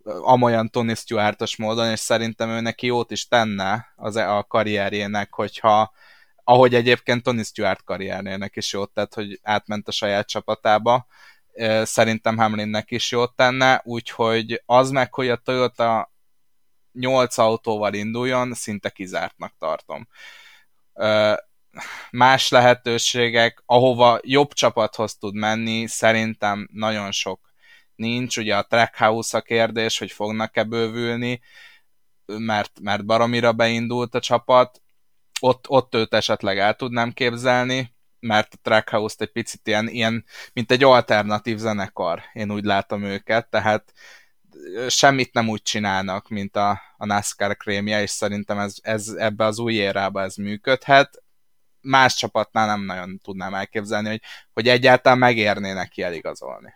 amolyan 0.04 0.70
Tony 0.70 0.96
Stewartos 0.96 1.56
módon, 1.56 1.92
és 1.92 2.00
szerintem 2.00 2.50
ő 2.50 2.60
neki 2.60 2.86
jót 2.86 3.12
is 3.12 3.28
tenne 3.28 3.94
az, 3.96 4.16
a 4.16 4.46
karrierjének, 4.48 5.34
hogyha 5.34 5.92
ahogy 6.44 6.76
egyébként 6.76 7.24
Tony 7.24 7.44
Stewart 7.44 7.84
karrierjének 7.84 8.56
is 8.56 8.74
jót 8.74 8.92
tett, 8.94 9.14
hogy 9.14 9.40
átment 9.44 9.88
a 9.88 9.92
saját 9.92 10.28
csapatába, 10.28 11.08
szerintem 11.84 12.38
Hamlinnek 12.38 12.92
is 12.92 13.12
jót 13.12 13.36
tenne, 13.36 13.82
úgyhogy 13.84 14.62
az 14.66 14.90
meg, 14.90 15.14
hogy 15.14 15.30
a 15.30 15.36
Toyota 15.36 16.12
8 16.92 17.38
autóval 17.38 17.94
induljon, 17.94 18.54
szinte 18.54 18.90
kizártnak 18.90 19.56
tartom. 19.58 20.08
Más 22.12 22.50
lehetőségek, 22.50 23.64
ahova 23.66 24.20
jobb 24.22 24.54
csapathoz 24.54 25.18
tud 25.18 25.36
menni, 25.36 25.88
szerintem 25.88 26.70
nagyon 26.72 27.12
sok 27.12 27.54
nincs. 27.96 28.38
Ugye 28.38 28.56
a 28.56 28.64
Trackhouse 28.64 29.38
a 29.38 29.42
kérdés, 29.42 29.98
hogy 29.98 30.12
fognak-e 30.12 30.64
bővülni, 30.64 31.42
mert, 32.26 32.80
mert 32.82 33.06
baromira 33.06 33.54
beindult 33.54 34.16
a 34.16 34.20
csapat. 34.20 34.82
Ott, 35.40 35.70
ott 35.70 35.96
őt 35.96 36.14
esetleg 36.14 36.58
el 36.58 36.74
tudnám 36.74 37.12
képzelni, 37.12 37.94
mert 38.24 38.54
a 38.54 38.58
Trackhouse-t 38.62 39.22
egy 39.22 39.32
picit 39.32 39.68
ilyen, 39.68 39.88
ilyen, 39.88 40.26
mint 40.54 40.72
egy 40.72 40.84
alternatív 40.84 41.58
zenekar, 41.58 42.22
én 42.34 42.52
úgy 42.52 42.64
látom 42.64 43.04
őket, 43.04 43.50
tehát 43.50 43.94
semmit 44.88 45.34
nem 45.34 45.50
úgy 45.50 45.62
csinálnak, 45.62 46.30
mint 46.30 46.56
a, 46.56 46.82
a 46.98 47.06
NASCAR 47.06 47.58
krémje, 47.58 48.02
és 48.02 48.10
szerintem 48.10 48.60
ez, 48.60 48.76
ez 48.82 49.08
ebbe 49.08 49.46
az 49.46 49.60
új 49.60 49.74
érába 49.74 50.22
ez 50.22 50.36
működhet. 50.36 51.24
Más 51.82 52.16
csapatnál 52.16 52.68
nem 52.68 52.86
nagyon 52.86 53.20
tudnám 53.24 53.54
elképzelni, 53.54 54.10
hogy, 54.10 54.22
hogy 54.54 54.68
egyáltalán 54.68 55.18
megérnének 55.18 55.90
ki 55.90 56.02
eligazolni. 56.02 56.74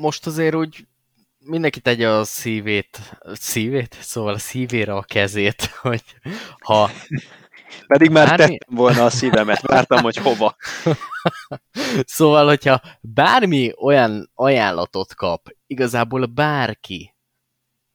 Most 0.00 0.26
azért 0.26 0.54
úgy 0.54 0.86
mindenki 1.38 1.80
tegye 1.80 2.08
a 2.08 2.24
szívét, 2.24 3.00
szívét? 3.32 3.96
Szóval 4.00 4.34
a 4.34 4.38
szívére 4.38 4.92
a 4.94 5.02
kezét, 5.02 5.62
hogy 5.82 6.02
ha 6.58 6.90
pedig 7.86 8.10
már 8.10 8.26
bármi... 8.26 8.58
tettem 8.58 8.76
volna 8.76 9.04
a 9.04 9.10
szívemet, 9.10 9.60
vártam, 9.60 10.02
hogy 10.02 10.16
hova. 10.16 10.56
szóval, 12.16 12.46
hogyha 12.46 12.80
bármi 13.00 13.72
olyan 13.76 14.30
ajánlatot 14.34 15.14
kap, 15.14 15.48
igazából 15.66 16.26
bárki, 16.26 17.14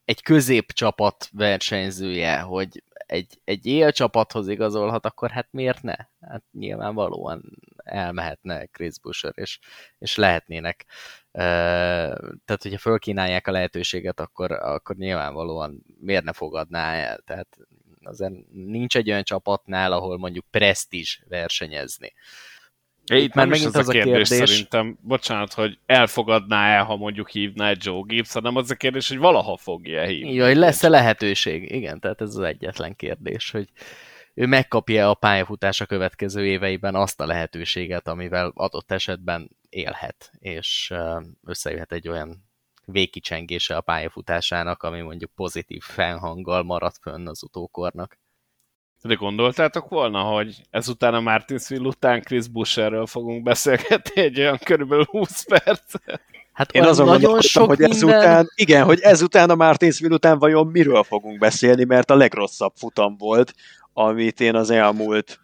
egy 0.04 0.22
középcsapat 0.22 1.28
versenyzője, 1.32 2.40
hogy 2.40 2.82
egy, 3.06 3.40
egy 3.44 3.66
élcsapathoz 3.66 4.48
igazolhat, 4.48 5.06
akkor 5.06 5.30
hát 5.30 5.48
miért 5.50 5.82
ne? 5.82 5.94
Hát 6.20 6.42
nyilvánvalóan 6.52 7.42
elmehetne 7.76 8.66
Chris 8.66 8.98
Busher, 8.98 9.32
és, 9.34 9.58
és 9.98 10.16
lehetnének. 10.16 10.86
Tehát, 11.32 12.62
hogyha 12.62 12.78
fölkínálják 12.78 13.46
a 13.46 13.50
lehetőséget, 13.50 14.20
akkor, 14.20 14.52
akkor 14.52 14.96
nyilvánvalóan 14.96 15.82
miért 16.00 16.24
ne 16.24 16.32
fogadná 16.32 16.92
el? 16.92 17.18
Tehát 17.18 17.58
azért 18.06 18.32
nincs 18.52 18.96
egy 18.96 19.10
olyan 19.10 19.24
csapatnál, 19.24 19.92
ahol 19.92 20.18
mondjuk 20.18 20.44
presztízs 20.50 21.20
versenyezni. 21.28 22.12
É, 23.12 23.22
itt 23.22 23.34
már 23.34 23.46
megint 23.46 23.76
az 23.76 23.88
a 23.88 23.92
kérdés, 23.92 24.28
kérdés 24.28 24.48
szerintem, 24.48 24.98
bocsánat, 25.00 25.52
hogy 25.52 25.78
elfogadná-e, 25.86 26.78
ha 26.78 26.96
mondjuk 26.96 27.30
hívná 27.30 27.68
egy 27.68 27.84
Joe 27.84 28.02
Gibbs, 28.06 28.32
hanem 28.32 28.56
az 28.56 28.70
a 28.70 28.74
kérdés, 28.74 29.08
hogy 29.08 29.18
valaha 29.18 29.56
fogja 29.56 30.02
hívni. 30.02 30.38
Hogy 30.38 30.56
lesz-e 30.56 30.88
lehetőség? 30.88 31.70
Igen, 31.70 32.00
tehát 32.00 32.20
ez 32.20 32.28
az 32.28 32.40
egyetlen 32.40 32.96
kérdés, 32.96 33.50
hogy 33.50 33.68
ő 34.34 34.46
megkapja 34.46 35.10
a 35.10 35.14
pályafutása 35.14 35.86
következő 35.86 36.46
éveiben 36.46 36.94
azt 36.94 37.20
a 37.20 37.26
lehetőséget, 37.26 38.08
amivel 38.08 38.52
adott 38.54 38.92
esetben 38.92 39.50
élhet, 39.68 40.32
és 40.38 40.92
összejöhet 41.44 41.92
egy 41.92 42.08
olyan 42.08 42.43
végkicsengése 42.86 43.76
a 43.76 43.80
pályafutásának, 43.80 44.82
ami 44.82 45.00
mondjuk 45.00 45.30
pozitív 45.34 45.82
felhanggal 45.82 46.62
maradt 46.62 46.98
fönn 47.00 47.28
az 47.28 47.42
utókornak. 47.42 48.18
De 49.02 49.14
gondoltátok 49.14 49.88
volna, 49.88 50.20
hogy 50.20 50.62
ezután 50.70 51.14
a 51.14 51.20
Martinsville 51.20 51.86
után 51.86 52.22
Chris 52.22 52.48
Busherről 52.48 53.06
fogunk 53.06 53.42
beszélgetni 53.42 54.20
egy 54.20 54.40
olyan 54.40 54.58
körülbelül 54.64 55.04
20 55.04 55.44
percet? 55.44 56.20
Hát 56.52 56.72
Én 56.72 56.82
azon 56.82 57.06
nagyon 57.06 57.40
sok 57.40 57.66
hogy 57.66 57.78
minden... 57.78 57.96
ezután, 57.96 58.46
igen, 58.54 58.84
hogy 58.84 59.00
ezután 59.00 59.50
a 59.50 59.54
Martinsville 59.54 60.14
után 60.14 60.38
vajon 60.38 60.66
miről 60.66 61.02
fogunk 61.02 61.38
beszélni, 61.38 61.84
mert 61.84 62.10
a 62.10 62.14
legrosszabb 62.14 62.72
futam 62.76 63.16
volt, 63.16 63.54
amit 63.92 64.40
én 64.40 64.54
az 64.54 64.70
elmúlt 64.70 65.40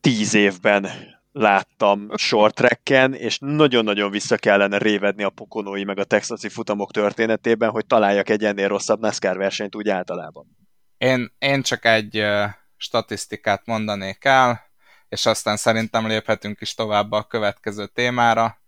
tíz 0.00 0.34
évben 0.34 0.88
láttam 1.36 2.16
short 2.16 2.54
tracken, 2.54 3.14
és 3.14 3.38
nagyon-nagyon 3.40 4.10
vissza 4.10 4.36
kellene 4.36 4.78
révedni 4.78 5.22
a 5.22 5.30
pokonói 5.30 5.84
meg 5.84 5.98
a 5.98 6.04
texasi 6.04 6.48
futamok 6.48 6.92
történetében, 6.92 7.70
hogy 7.70 7.86
találjak 7.86 8.28
egy 8.28 8.44
ennél 8.44 8.68
rosszabb 8.68 9.00
NASCAR 9.00 9.36
versenyt 9.36 9.74
úgy 9.74 9.88
általában. 9.88 10.56
Én, 10.98 11.34
én 11.38 11.62
csak 11.62 11.84
egy 11.84 12.18
uh, 12.18 12.44
statisztikát 12.76 13.66
mondanék 13.66 14.24
el, 14.24 14.62
és 15.08 15.26
aztán 15.26 15.56
szerintem 15.56 16.06
léphetünk 16.06 16.60
is 16.60 16.74
tovább 16.74 17.12
a 17.12 17.22
következő 17.22 17.86
témára, 17.86 18.58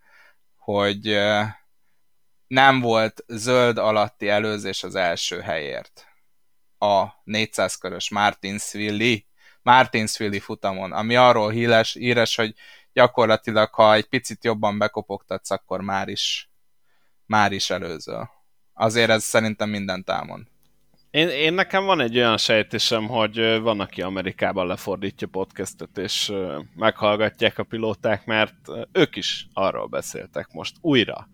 hogy 0.56 1.18
nem 2.46 2.80
volt 2.80 3.24
zöld 3.26 3.78
alatti 3.78 4.28
előzés 4.28 4.82
az 4.82 4.94
első 4.94 5.40
helyért 5.40 6.06
a 6.78 7.06
400 7.24 7.76
körös 7.76 8.10
Martinsville 8.10 9.18
Martinsville 9.66 10.40
futamon, 10.40 10.92
ami 10.92 11.16
arról 11.16 11.50
híres, 11.50 11.92
híres, 11.92 12.36
hogy 12.36 12.54
gyakorlatilag, 12.92 13.74
ha 13.74 13.94
egy 13.94 14.08
picit 14.08 14.44
jobban 14.44 14.78
bekopogtatsz, 14.78 15.50
akkor 15.50 15.80
már 15.80 16.08
is, 16.08 16.50
már 17.24 17.52
is 17.52 17.70
előzöl. 17.70 18.30
Azért 18.74 19.10
ez 19.10 19.24
szerintem 19.24 19.68
mindent 19.68 20.08
elmond. 20.08 20.46
Én, 21.10 21.28
én 21.28 21.54
nekem 21.54 21.84
van 21.84 22.00
egy 22.00 22.16
olyan 22.16 22.36
sejtésem, 22.36 23.06
hogy 23.06 23.60
van, 23.60 23.80
aki 23.80 24.02
Amerikában 24.02 24.66
lefordítja 24.66 25.26
podcastet, 25.26 25.98
és 25.98 26.32
meghallgatják 26.74 27.58
a 27.58 27.64
pilóták, 27.64 28.24
mert 28.24 28.54
ők 28.92 29.16
is 29.16 29.46
arról 29.52 29.86
beszéltek 29.86 30.48
most 30.52 30.76
újra, 30.80 31.28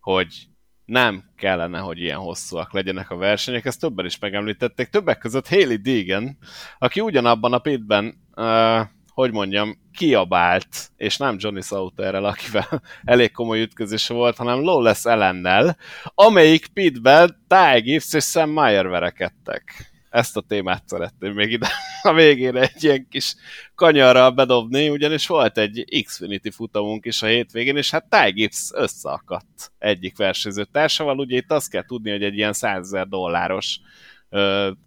hogy 0.00 0.46
nem 0.84 1.24
kellene, 1.36 1.78
hogy 1.78 2.00
ilyen 2.00 2.18
hosszúak 2.18 2.72
legyenek 2.72 3.10
a 3.10 3.16
versenyek, 3.16 3.64
ezt 3.64 3.80
többen 3.80 4.04
is 4.04 4.18
megemlítették, 4.18 4.88
többek 4.88 5.18
között 5.18 5.48
Haley 5.48 5.76
Deegan, 5.76 6.38
aki 6.78 7.00
ugyanabban 7.00 7.52
a 7.52 7.58
pitben, 7.58 8.14
uh, 8.36 8.80
hogy 9.12 9.32
mondjam, 9.32 9.78
kiabált, 9.92 10.90
és 10.96 11.16
nem 11.16 11.36
Johnny 11.38 11.60
Sauterrel, 11.60 12.24
akivel 12.24 12.82
elég 13.04 13.32
komoly 13.32 13.60
ütközés 13.60 14.08
volt, 14.08 14.36
hanem 14.36 14.62
Lawless 14.62 15.04
ellennel, 15.04 15.76
amelyik 16.04 16.66
pitben 16.66 17.44
Ty 17.48 17.80
Gibbs 17.80 18.12
és 18.12 18.24
Sam 18.24 18.50
Meyer 18.50 18.88
verekedtek 18.88 19.93
ezt 20.14 20.36
a 20.36 20.40
témát 20.40 20.88
szeretném 20.88 21.32
még 21.32 21.50
ide 21.50 21.68
a 22.02 22.12
végére 22.12 22.60
egy 22.60 22.84
ilyen 22.84 23.06
kis 23.08 23.34
kanyarral 23.74 24.30
bedobni, 24.30 24.88
ugyanis 24.88 25.26
volt 25.26 25.58
egy 25.58 26.02
Xfinity 26.04 26.50
futamunk 26.50 27.04
is 27.04 27.22
a 27.22 27.26
hétvégén, 27.26 27.76
és 27.76 27.90
hát 27.90 28.08
Ty 28.08 28.30
Gibbs 28.32 28.70
összeakadt 28.74 29.72
egyik 29.78 30.16
versenyző 30.16 30.64
társával, 30.64 31.18
ugye 31.18 31.36
itt 31.36 31.52
azt 31.52 31.70
kell 31.70 31.84
tudni, 31.84 32.10
hogy 32.10 32.22
egy 32.22 32.36
ilyen 32.36 32.52
100 32.52 32.86
ezer 32.86 33.08
dolláros 33.08 33.80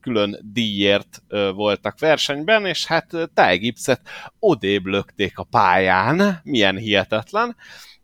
külön 0.01 0.39
díjért 0.41 1.21
voltak 1.53 1.99
versenyben, 1.99 2.65
és 2.65 2.85
hát 2.85 3.07
Ty 3.09 3.57
Gibbs-et 3.57 4.01
odébb 4.39 4.85
lökték 4.85 5.37
a 5.37 5.43
pályán, 5.43 6.39
milyen 6.43 6.77
hihetetlen, 6.77 7.55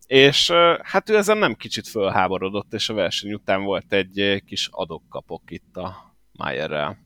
és 0.07 0.51
hát 0.81 1.09
ő 1.09 1.17
ezen 1.17 1.37
nem 1.37 1.53
kicsit 1.53 1.87
fölháborodott, 1.87 2.73
és 2.73 2.89
a 2.89 2.93
verseny 2.93 3.33
után 3.33 3.63
volt 3.63 3.93
egy 3.93 4.43
kis 4.45 4.69
adokkapok 4.71 5.41
itt 5.47 5.77
a 5.77 6.15
Mayerrel 6.31 7.03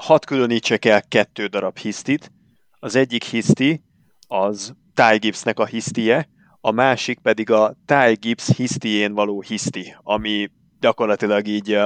hadd 0.00 0.24
különítsek 0.26 0.84
el 0.84 1.02
kettő 1.02 1.46
darab 1.46 1.78
hisztit. 1.78 2.32
Az 2.78 2.94
egyik 2.94 3.24
hiszti 3.24 3.82
az 4.26 4.74
Ty 4.94 5.16
Gibbsnek 5.18 5.58
a 5.58 5.66
hisztie, 5.66 6.28
a 6.60 6.70
másik 6.70 7.18
pedig 7.18 7.50
a 7.50 7.76
Ty 7.84 8.12
Gibbs 8.12 8.56
hisztién 8.56 9.12
való 9.12 9.40
hiszti, 9.40 9.96
ami 10.02 10.50
gyakorlatilag 10.80 11.46
így 11.46 11.78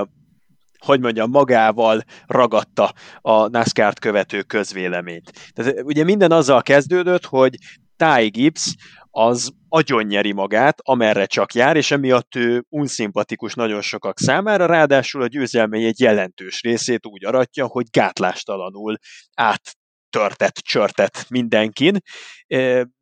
hogy 0.78 1.00
mondjam, 1.00 1.30
magával 1.30 2.02
ragadta 2.26 2.92
a 3.20 3.48
NASCAR-t 3.48 3.98
követő 3.98 4.42
közvéleményt. 4.42 5.32
Tehát 5.52 5.82
ugye 5.82 6.04
minden 6.04 6.30
azzal 6.30 6.62
kezdődött, 6.62 7.24
hogy 7.24 7.56
Ty 7.96 8.28
Gibbs 8.28 8.74
az 9.16 9.50
agyonnyeri 9.68 10.32
magát, 10.32 10.78
amerre 10.82 11.26
csak 11.26 11.54
jár, 11.54 11.76
és 11.76 11.90
emiatt 11.90 12.34
ő 12.34 12.64
unszimpatikus 12.68 13.54
nagyon 13.54 13.80
sokak 13.80 14.18
számára, 14.18 14.66
ráadásul 14.66 15.22
a 15.22 15.26
győzelmei 15.26 15.84
egy 15.84 16.00
jelentős 16.00 16.62
részét 16.62 17.06
úgy 17.06 17.24
aratja, 17.24 17.66
hogy 17.66 17.86
gátlástalanul 17.90 18.96
áttörtett, 19.34 20.54
csörtett 20.54 21.26
mindenkin, 21.28 21.98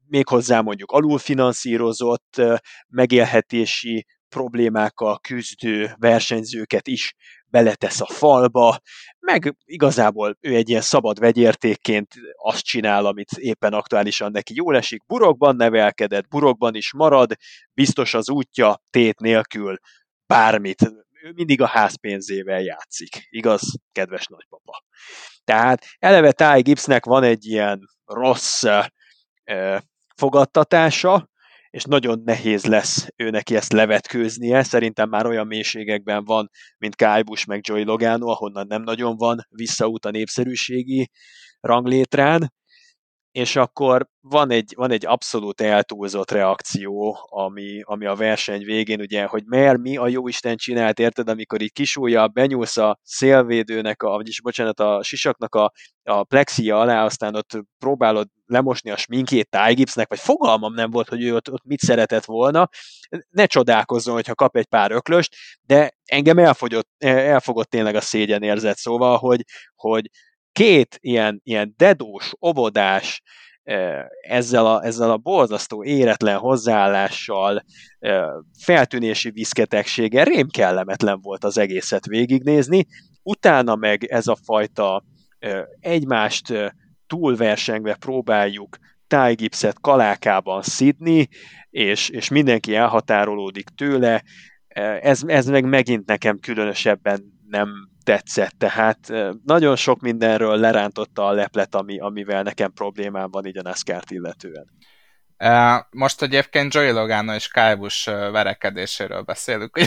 méghozzá 0.06 0.60
mondjuk 0.60 0.90
alulfinanszírozott, 0.90 2.42
megélhetési 2.88 4.06
problémákkal 4.28 5.18
küzdő 5.18 5.94
versenyzőket 5.98 6.88
is 6.88 7.14
beletesz 7.52 8.00
a 8.00 8.06
falba, 8.06 8.80
meg 9.20 9.56
igazából 9.64 10.36
ő 10.40 10.54
egy 10.54 10.68
ilyen 10.68 10.80
szabad 10.80 11.18
vegyértékként 11.18 12.14
azt 12.36 12.64
csinál, 12.64 13.06
amit 13.06 13.30
éppen 13.30 13.72
aktuálisan 13.72 14.30
neki 14.30 14.54
jól 14.54 14.76
esik. 14.76 15.06
Burokban 15.06 15.56
nevelkedett, 15.56 16.28
burokban 16.28 16.74
is 16.74 16.92
marad, 16.92 17.32
biztos 17.74 18.14
az 18.14 18.30
útja, 18.30 18.82
tét 18.90 19.20
nélkül, 19.20 19.76
bármit. 20.26 20.82
Ő 21.22 21.32
mindig 21.34 21.60
a 21.60 21.66
házpénzével 21.66 22.60
játszik. 22.60 23.26
Igaz, 23.30 23.62
kedves 23.92 24.26
nagypapa? 24.26 24.84
Tehát 25.44 25.84
eleve 25.98 26.32
Ty 26.32 26.60
Gibbsnek 26.60 27.04
van 27.04 27.22
egy 27.22 27.46
ilyen 27.46 27.80
rossz 28.04 28.64
eh, 29.44 29.78
fogadtatása, 30.16 31.30
és 31.72 31.84
nagyon 31.84 32.22
nehéz 32.24 32.64
lesz 32.64 33.06
ő 33.16 33.30
neki 33.30 33.56
ezt 33.56 33.72
levetkőznie. 33.72 34.62
Szerintem 34.62 35.08
már 35.08 35.26
olyan 35.26 35.46
mélységekben 35.46 36.24
van, 36.24 36.50
mint 36.78 36.96
Kyle 36.96 37.22
Busch 37.22 37.46
meg 37.46 37.60
Joey 37.66 37.84
Logano, 37.84 38.28
ahonnan 38.28 38.66
nem 38.66 38.82
nagyon 38.82 39.16
van 39.16 39.46
visszaút 39.48 40.04
a 40.04 40.10
népszerűségi 40.10 41.10
ranglétrán 41.60 42.52
és 43.32 43.56
akkor 43.56 44.06
van 44.20 44.50
egy, 44.50 44.72
van 44.76 44.90
egy 44.90 45.06
abszolút 45.06 45.60
eltúlzott 45.60 46.30
reakció, 46.30 47.18
ami, 47.30 47.80
ami 47.82 48.06
a 48.06 48.14
verseny 48.14 48.64
végén, 48.64 49.00
ugye, 49.00 49.24
hogy 49.24 49.42
mert 49.46 49.78
mi 49.78 49.96
a 49.96 50.08
jó 50.08 50.28
Isten 50.28 50.56
csinált, 50.56 50.98
érted, 50.98 51.28
amikor 51.28 51.60
így 51.60 51.72
kisúlja, 51.72 52.28
benyúlsz 52.28 52.76
a 52.76 52.98
szélvédőnek, 53.02 54.02
a, 54.02 54.10
vagyis 54.10 54.40
bocsánat, 54.40 54.80
a 54.80 55.02
sisaknak 55.02 55.54
a, 55.54 55.72
a 56.02 56.24
plexia 56.24 56.80
alá, 56.80 57.04
aztán 57.04 57.34
ott 57.34 57.50
próbálod 57.78 58.28
lemosni 58.46 58.90
a 58.90 58.96
sminkét 58.96 59.50
Ty 59.50 59.84
vagy 59.94 60.18
fogalmam 60.18 60.74
nem 60.74 60.90
volt, 60.90 61.08
hogy 61.08 61.22
ő 61.22 61.34
ott, 61.34 61.50
ott 61.52 61.64
mit 61.64 61.80
szeretett 61.80 62.24
volna, 62.24 62.68
ne 63.30 63.46
csodálkozzon, 63.46 64.14
hogyha 64.14 64.34
kap 64.34 64.56
egy 64.56 64.66
pár 64.66 64.90
öklöst, 64.90 65.34
de 65.66 65.90
engem 66.04 66.38
elfogyott, 66.38 66.88
elfogott 67.04 67.70
tényleg 67.70 67.94
a 67.94 68.00
szégyenérzet, 68.00 68.76
szóval, 68.76 69.18
hogy, 69.18 69.44
hogy 69.74 70.10
két 70.52 70.98
ilyen, 71.00 71.40
ilyen 71.44 71.74
dedós, 71.76 72.32
obodás, 72.38 73.22
ezzel 74.20 74.66
a, 74.66 74.84
ezzel 74.84 75.10
a 75.10 75.16
borzasztó 75.16 75.84
éretlen 75.84 76.38
hozzáállással, 76.38 77.64
feltűnési 78.58 79.30
viszketegsége 79.30 80.22
rém 80.22 80.48
kellemetlen 80.48 81.20
volt 81.20 81.44
az 81.44 81.58
egészet 81.58 82.06
végignézni, 82.06 82.86
utána 83.22 83.74
meg 83.74 84.04
ez 84.04 84.26
a 84.26 84.36
fajta 84.44 85.04
egymást 85.80 86.72
túlversengve 87.06 87.94
próbáljuk 87.94 88.76
Ty 89.06 89.34
Gibbs-et 89.34 89.80
kalákában 89.80 90.62
szidni, 90.62 91.28
és, 91.70 92.08
és 92.08 92.28
mindenki 92.28 92.74
elhatárolódik 92.74 93.68
tőle, 93.68 94.22
ez, 95.00 95.22
ez 95.26 95.46
meg 95.46 95.64
megint 95.64 96.06
nekem 96.06 96.38
különösebben 96.38 97.40
nem 97.48 97.91
tetszett, 98.02 98.54
tehát 98.58 99.12
nagyon 99.44 99.76
sok 99.76 100.00
mindenről 100.00 100.56
lerántotta 100.56 101.26
a 101.26 101.32
leplet, 101.32 101.74
ami, 101.74 101.98
amivel 101.98 102.42
nekem 102.42 102.72
problémám 102.72 103.30
van 103.30 103.46
így 103.46 103.58
a 103.58 103.62
NASCAR-t 103.62 104.10
illetően. 104.10 104.66
Most 105.90 106.22
egyébként 106.22 106.74
Joey 106.74 106.90
Logano 106.90 107.34
és 107.34 107.48
Kyle 107.48 107.74
Busch 107.74 108.06
verekedéséről 108.06 109.22
beszélünk, 109.22 109.78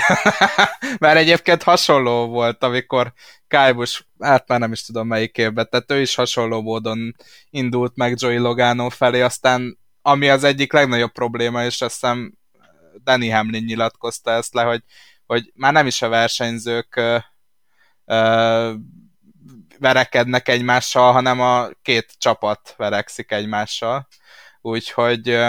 mert 1.00 1.18
egyébként 1.18 1.64
hasonló 1.64 2.28
volt, 2.28 2.64
amikor 2.64 3.14
Kyle 3.48 3.74
Busch, 3.74 4.02
hát 4.20 4.48
már 4.48 4.60
nem 4.60 4.72
is 4.72 4.86
tudom 4.86 5.08
melyik 5.08 5.38
évben, 5.38 5.68
tehát 5.70 5.92
ő 5.92 6.02
is 6.02 6.16
hasonló 6.16 6.62
módon 6.62 7.16
indult 7.50 7.96
meg 7.96 8.16
Joey 8.18 8.38
Logano 8.38 8.90
felé, 8.90 9.22
aztán 9.22 9.78
ami 10.02 10.30
az 10.30 10.44
egyik 10.44 10.74
legnagyobb 10.74 11.12
probléma, 11.12 11.64
és 11.64 11.82
azt 11.82 11.94
hiszem 11.94 12.34
Danny 13.04 13.32
Hamlin 13.32 13.64
nyilatkozta 13.64 14.32
ezt 14.32 14.54
le, 14.54 14.64
hogy, 14.64 14.82
hogy 15.26 15.52
már 15.56 15.74
nem 15.74 15.88
is 15.88 16.02
a 16.02 16.10
versenyzők 16.10 17.02
verekednek 19.80 20.48
egymással, 20.48 21.11
hanem 21.11 21.41
a 21.41 21.68
két 21.82 22.14
csapat 22.18 22.73
verekszik 22.77 23.32
egymással. 23.32 24.07
Úgyhogy 24.61 25.40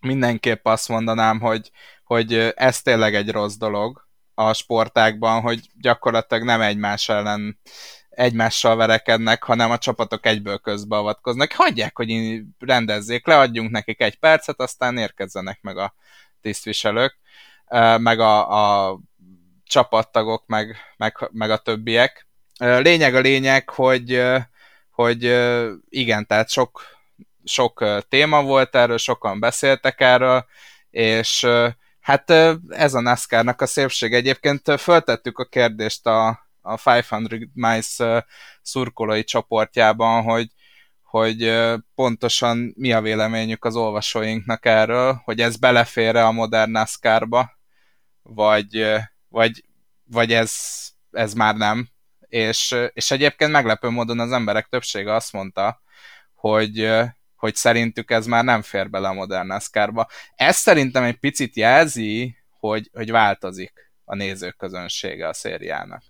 mindenképp 0.00 0.66
azt 0.66 0.88
mondanám, 0.88 1.40
hogy, 1.40 1.70
hogy 2.04 2.34
ez 2.56 2.82
tényleg 2.82 3.14
egy 3.14 3.30
rossz 3.30 3.56
dolog 3.56 4.08
a 4.34 4.52
sportákban, 4.52 5.40
hogy 5.40 5.68
gyakorlatilag 5.80 6.44
nem 6.44 6.60
egymás 6.60 7.08
ellen 7.08 7.58
egymással 8.08 8.76
verekednek, 8.76 9.42
hanem 9.42 9.70
a 9.70 9.78
csapatok 9.78 10.26
egyből 10.26 10.58
közbeavatkoznak. 10.58 11.52
Hagyják, 11.52 11.96
hogy 11.96 12.40
rendezzék 12.58 13.26
le, 13.26 13.38
adjunk 13.38 13.70
nekik 13.70 14.00
egy 14.00 14.18
percet, 14.18 14.60
aztán 14.60 14.98
érkezzenek 14.98 15.58
meg 15.62 15.76
a 15.76 15.94
tisztviselők, 16.40 17.18
meg 17.96 18.20
a, 18.20 18.88
a 18.88 18.98
csapattagok, 19.66 20.46
meg, 20.46 20.76
meg, 20.96 21.28
meg 21.32 21.50
a 21.50 21.56
többiek. 21.56 22.26
Lényeg 22.58 23.14
a 23.14 23.20
lényeg, 23.20 23.70
hogy, 23.70 24.22
hogy 24.90 25.22
igen, 25.88 26.26
tehát 26.26 26.50
sok, 26.50 26.82
sok 27.44 27.84
téma 28.08 28.42
volt 28.42 28.76
erről, 28.76 28.98
sokan 28.98 29.40
beszéltek 29.40 30.00
erről, 30.00 30.46
és 30.90 31.46
hát 32.00 32.30
ez 32.68 32.94
a 32.94 33.00
NASCAR-nak 33.00 33.60
a 33.60 33.66
szépség. 33.66 34.14
Egyébként 34.14 34.80
föltettük 34.80 35.38
a 35.38 35.44
kérdést 35.44 36.06
a, 36.06 36.28
a 36.60 36.72
500 36.72 37.06
Miles 37.52 37.98
szurkolói 38.62 39.24
csoportjában, 39.24 40.22
hogy, 40.22 40.46
hogy 41.02 41.52
pontosan 41.94 42.72
mi 42.76 42.92
a 42.92 43.00
véleményük 43.00 43.64
az 43.64 43.76
olvasóinknak 43.76 44.66
erről, 44.66 45.20
hogy 45.24 45.40
ez 45.40 45.56
belefér 45.56 46.16
a 46.16 46.32
modern 46.32 46.70
NASCAR-ba, 46.70 47.50
vagy, 48.22 48.96
vagy, 49.28 49.64
vagy 50.04 50.32
ez, 50.32 50.54
ez 51.10 51.34
már 51.34 51.56
nem. 51.56 51.88
És, 52.28 52.74
és 52.92 53.10
egyébként 53.10 53.50
meglepő 53.50 53.88
módon 53.88 54.20
az 54.20 54.32
emberek 54.32 54.66
többsége 54.66 55.14
azt 55.14 55.32
mondta, 55.32 55.82
hogy, 56.34 56.90
hogy 57.36 57.54
szerintük 57.54 58.10
ez 58.10 58.26
már 58.26 58.44
nem 58.44 58.62
fér 58.62 58.90
bele 58.90 59.08
a 59.08 59.12
modern 59.12 59.46
NASCAR-ba. 59.46 60.08
Ez 60.34 60.56
szerintem 60.56 61.02
egy 61.02 61.18
picit 61.18 61.56
jelzi, 61.56 62.36
hogy, 62.58 62.90
hogy 62.92 63.10
változik 63.10 63.92
a 64.04 64.14
nézők 64.14 64.56
közönsége 64.56 65.28
a 65.28 65.32
szériának. 65.32 66.02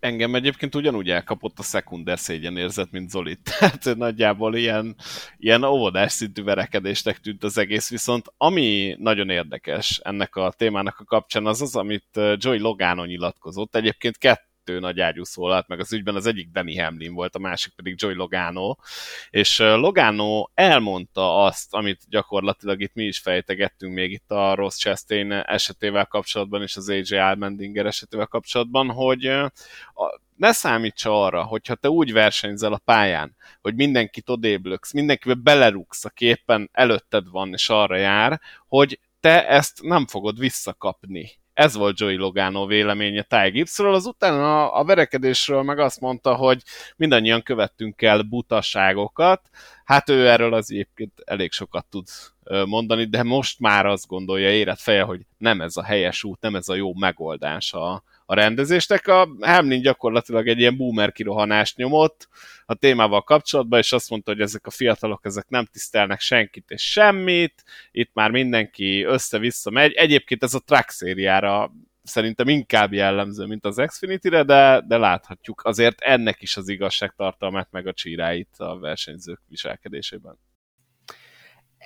Engem 0.00 0.34
egyébként 0.34 0.74
ugyanúgy 0.74 1.10
elkapott 1.10 1.58
a 1.58 1.62
szekunder 1.62 2.18
szégyenérzet, 2.18 2.90
mint 2.90 3.10
Zolit. 3.10 3.40
Tehát 3.58 3.96
nagyjából 3.96 4.56
ilyen, 4.56 4.96
ilyen 5.36 5.64
óvodás 5.64 6.12
szintű 6.12 6.42
verekedésnek 6.42 7.18
tűnt 7.18 7.44
az 7.44 7.58
egész, 7.58 7.90
viszont 7.90 8.32
ami 8.36 8.96
nagyon 8.98 9.30
érdekes 9.30 10.00
ennek 10.04 10.36
a 10.36 10.52
témának 10.56 10.98
a 10.98 11.04
kapcsán 11.04 11.46
az 11.46 11.62
az, 11.62 11.76
amit 11.76 12.20
Joey 12.36 12.58
Logano 12.58 13.04
nyilatkozott. 13.04 13.76
Egyébként 13.76 14.18
kettő 14.18 14.45
kettő 14.66 14.78
nagy 14.80 15.00
ágyú 15.00 15.24
szólalt 15.24 15.68
meg 15.68 15.80
az 15.80 15.92
ügyben, 15.92 16.14
az 16.14 16.26
egyik 16.26 16.48
Danny 16.50 16.80
Hamlin 16.80 17.14
volt, 17.14 17.34
a 17.34 17.38
másik 17.38 17.72
pedig 17.74 17.94
Joy 17.98 18.14
Logano, 18.14 18.76
és 19.30 19.58
Logano 19.58 20.48
elmondta 20.54 21.44
azt, 21.44 21.74
amit 21.74 22.02
gyakorlatilag 22.08 22.80
itt 22.80 22.94
mi 22.94 23.04
is 23.04 23.18
fejtegettünk 23.18 23.94
még 23.94 24.12
itt 24.12 24.30
a 24.30 24.54
Ross 24.54 24.76
Chastain 24.76 25.32
esetével 25.32 26.06
kapcsolatban, 26.06 26.62
és 26.62 26.76
az 26.76 26.88
AJ 26.88 27.18
Almendinger 27.18 27.86
esetével 27.86 28.26
kapcsolatban, 28.26 28.90
hogy 28.90 29.30
ne 30.36 30.52
számíts 30.52 31.04
arra, 31.04 31.42
hogyha 31.42 31.74
te 31.74 31.88
úgy 31.88 32.12
versenyzel 32.12 32.72
a 32.72 32.80
pályán, 32.84 33.36
hogy 33.60 33.74
mindenkit 33.74 34.28
odéblöksz, 34.28 34.92
mindenkibe 34.92 35.34
belerúgsz, 35.34 36.04
aki 36.04 36.26
éppen 36.26 36.68
előtted 36.72 37.28
van 37.30 37.52
és 37.52 37.68
arra 37.68 37.96
jár, 37.96 38.40
hogy 38.68 39.00
te 39.20 39.48
ezt 39.48 39.82
nem 39.82 40.06
fogod 40.06 40.38
visszakapni 40.38 41.38
ez 41.56 41.74
volt 41.74 41.98
Joey 42.00 42.16
Logano 42.16 42.66
véleménye 42.66 43.22
Ty 43.22 43.50
Gibbsről, 43.50 43.94
azután 43.94 44.34
a, 44.34 44.78
a 44.78 44.84
verekedésről 44.84 45.62
meg 45.62 45.78
azt 45.78 46.00
mondta, 46.00 46.34
hogy 46.34 46.62
mindannyian 46.96 47.42
követtünk 47.42 48.02
el 48.02 48.22
butaságokat, 48.22 49.40
hát 49.84 50.08
ő 50.08 50.28
erről 50.28 50.54
az 50.54 50.70
egyébként 50.70 51.12
elég 51.24 51.52
sokat 51.52 51.86
tud 51.90 52.06
mondani, 52.66 53.04
de 53.04 53.22
most 53.22 53.60
már 53.60 53.86
azt 53.86 54.06
gondolja 54.06 54.50
érett 54.50 54.80
feje, 54.80 55.02
hogy 55.02 55.20
nem 55.38 55.60
ez 55.60 55.76
a 55.76 55.82
helyes 55.82 56.24
út, 56.24 56.40
nem 56.40 56.54
ez 56.54 56.68
a 56.68 56.74
jó 56.74 56.94
megoldás 56.94 57.72
a, 57.72 58.02
a 58.26 58.34
rendezésnek. 58.34 59.06
A 59.06 59.28
Hamlin 59.40 59.80
gyakorlatilag 59.80 60.48
egy 60.48 60.58
ilyen 60.58 60.76
boomer 60.76 61.12
kirohanást 61.12 61.76
nyomott 61.76 62.28
a 62.66 62.74
témával 62.74 63.22
kapcsolatban, 63.22 63.78
és 63.78 63.92
azt 63.92 64.10
mondta, 64.10 64.30
hogy 64.30 64.40
ezek 64.40 64.66
a 64.66 64.70
fiatalok 64.70 65.24
ezek 65.24 65.48
nem 65.48 65.64
tisztelnek 65.64 66.20
senkit 66.20 66.70
és 66.70 66.90
semmit, 66.90 67.64
itt 67.90 68.10
már 68.14 68.30
mindenki 68.30 69.02
össze-vissza 69.02 69.70
megy. 69.70 69.92
Egyébként 69.92 70.42
ez 70.42 70.54
a 70.54 70.60
track 70.60 70.90
szériára 70.90 71.72
szerintem 72.02 72.48
inkább 72.48 72.92
jellemző, 72.92 73.44
mint 73.44 73.64
az 73.64 73.82
Xfinity-re, 73.86 74.42
de, 74.42 74.82
de 74.86 74.96
láthatjuk 74.96 75.64
azért 75.64 76.00
ennek 76.00 76.42
is 76.42 76.56
az 76.56 76.68
igazságtartalmát, 76.68 77.68
meg 77.70 77.86
a 77.86 77.92
csíráit 77.92 78.54
a 78.56 78.78
versenyzők 78.78 79.40
viselkedésében 79.48 80.38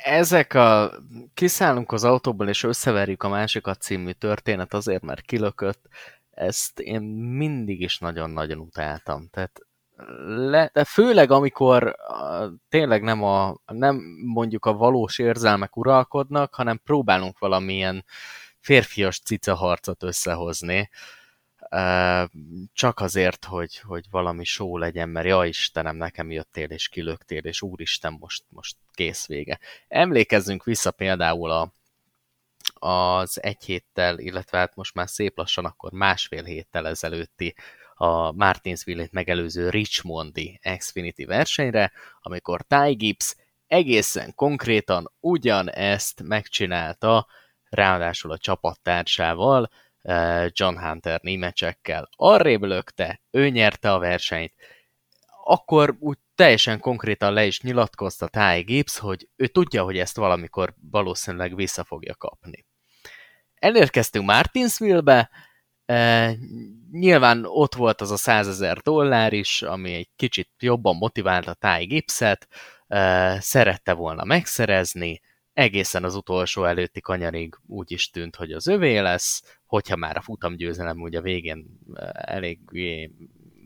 ezek 0.04 0.54
a 0.54 0.92
kiszállunk 1.34 1.92
az 1.92 2.04
autóból 2.04 2.48
és 2.48 2.62
összeverjük 2.62 3.22
a 3.22 3.28
másikat 3.28 3.80
című 3.80 4.10
történet 4.10 4.74
azért, 4.74 5.02
mert 5.02 5.20
kilökött, 5.20 5.88
ezt 6.40 6.80
én 6.80 7.02
mindig 7.36 7.80
is 7.80 7.98
nagyon-nagyon 7.98 8.58
utáltam. 8.58 9.28
Tehát 9.28 9.60
le, 10.26 10.70
de 10.72 10.84
főleg 10.84 11.30
amikor 11.30 11.96
tényleg 12.68 13.02
nem, 13.02 13.22
a, 13.22 13.56
nem 13.66 13.96
mondjuk 14.24 14.66
a 14.66 14.72
valós 14.72 15.18
érzelmek 15.18 15.76
uralkodnak, 15.76 16.54
hanem 16.54 16.80
próbálunk 16.84 17.38
valamilyen 17.38 18.04
férfias 18.58 19.20
cicaharcot 19.20 20.02
összehozni, 20.02 20.90
uh, 21.70 22.24
csak 22.72 23.00
azért, 23.00 23.44
hogy, 23.44 23.78
hogy 23.78 24.04
valami 24.10 24.44
só 24.44 24.78
legyen, 24.78 25.08
mert 25.08 25.26
ja 25.26 25.44
Istenem, 25.44 25.96
nekem 25.96 26.30
jöttél 26.30 26.70
és 26.70 26.88
kilöktél, 26.88 27.42
és 27.42 27.62
úristen, 27.62 28.16
most, 28.20 28.44
most 28.48 28.76
kész 28.92 29.26
vége. 29.26 29.58
Emlékezzünk 29.88 30.64
vissza 30.64 30.90
például 30.90 31.50
a, 31.50 31.72
az 32.82 33.42
egy 33.42 33.64
héttel, 33.64 34.18
illetve 34.18 34.58
hát 34.58 34.74
most 34.74 34.94
már 34.94 35.08
szép 35.08 35.36
lassan 35.36 35.64
akkor 35.64 35.92
másfél 35.92 36.44
héttel 36.44 36.86
ezelőtti 36.86 37.54
a 37.94 38.32
Martinsville-t 38.32 39.12
megelőző 39.12 39.70
Richmondi 39.70 40.60
Xfinity 40.78 41.24
versenyre, 41.24 41.92
amikor 42.20 42.62
Ty 42.62 42.92
Gibbs 42.92 43.36
egészen 43.66 44.34
konkrétan 44.34 45.12
ugyanezt 45.20 46.22
megcsinálta, 46.22 47.26
ráadásul 47.68 48.30
a 48.30 48.38
csapattársával, 48.38 49.70
eh, 50.02 50.46
John 50.50 50.76
Hunter 50.76 51.20
némecsekkel. 51.22 52.08
Arrébb 52.16 52.62
lökte, 52.62 53.20
ő 53.30 53.48
nyerte 53.48 53.92
a 53.92 53.98
versenyt, 53.98 54.52
akkor 55.44 55.96
úgy 55.98 56.18
teljesen 56.34 56.80
konkrétan 56.80 57.32
le 57.32 57.46
is 57.46 57.60
nyilatkozta 57.60 58.28
Ty 58.28 58.60
Gibbs, 58.62 58.98
hogy 58.98 59.28
ő 59.36 59.46
tudja, 59.46 59.82
hogy 59.82 59.98
ezt 59.98 60.16
valamikor 60.16 60.74
valószínűleg 60.90 61.54
vissza 61.54 61.84
fogja 61.84 62.14
kapni. 62.14 62.66
Elérkeztünk 63.60 64.26
Martinsville-be, 64.26 65.30
e, 65.86 66.32
nyilván 66.90 67.44
ott 67.44 67.74
volt 67.74 68.00
az 68.00 68.10
a 68.10 68.16
100 68.16 68.48
ezer 68.48 68.78
dollár 68.78 69.32
is, 69.32 69.62
ami 69.62 69.94
egy 69.94 70.08
kicsit 70.16 70.48
jobban 70.58 70.96
motiválta 70.96 71.54
Ty 71.54 71.84
Gibbs-et, 71.84 72.48
e, 72.86 73.40
szerette 73.40 73.92
volna 73.92 74.24
megszerezni, 74.24 75.20
egészen 75.52 76.04
az 76.04 76.14
utolsó 76.14 76.64
előtti 76.64 77.00
kanyarig 77.00 77.58
úgy 77.66 77.92
is 77.92 78.10
tűnt, 78.10 78.36
hogy 78.36 78.52
az 78.52 78.66
övé 78.66 78.98
lesz, 78.98 79.58
hogyha 79.66 79.96
már 79.96 80.16
a 80.16 80.20
futamgyőzelem 80.20 81.00
ugye 81.00 81.18
a 81.18 81.22
végén 81.22 81.78
elég 82.12 82.58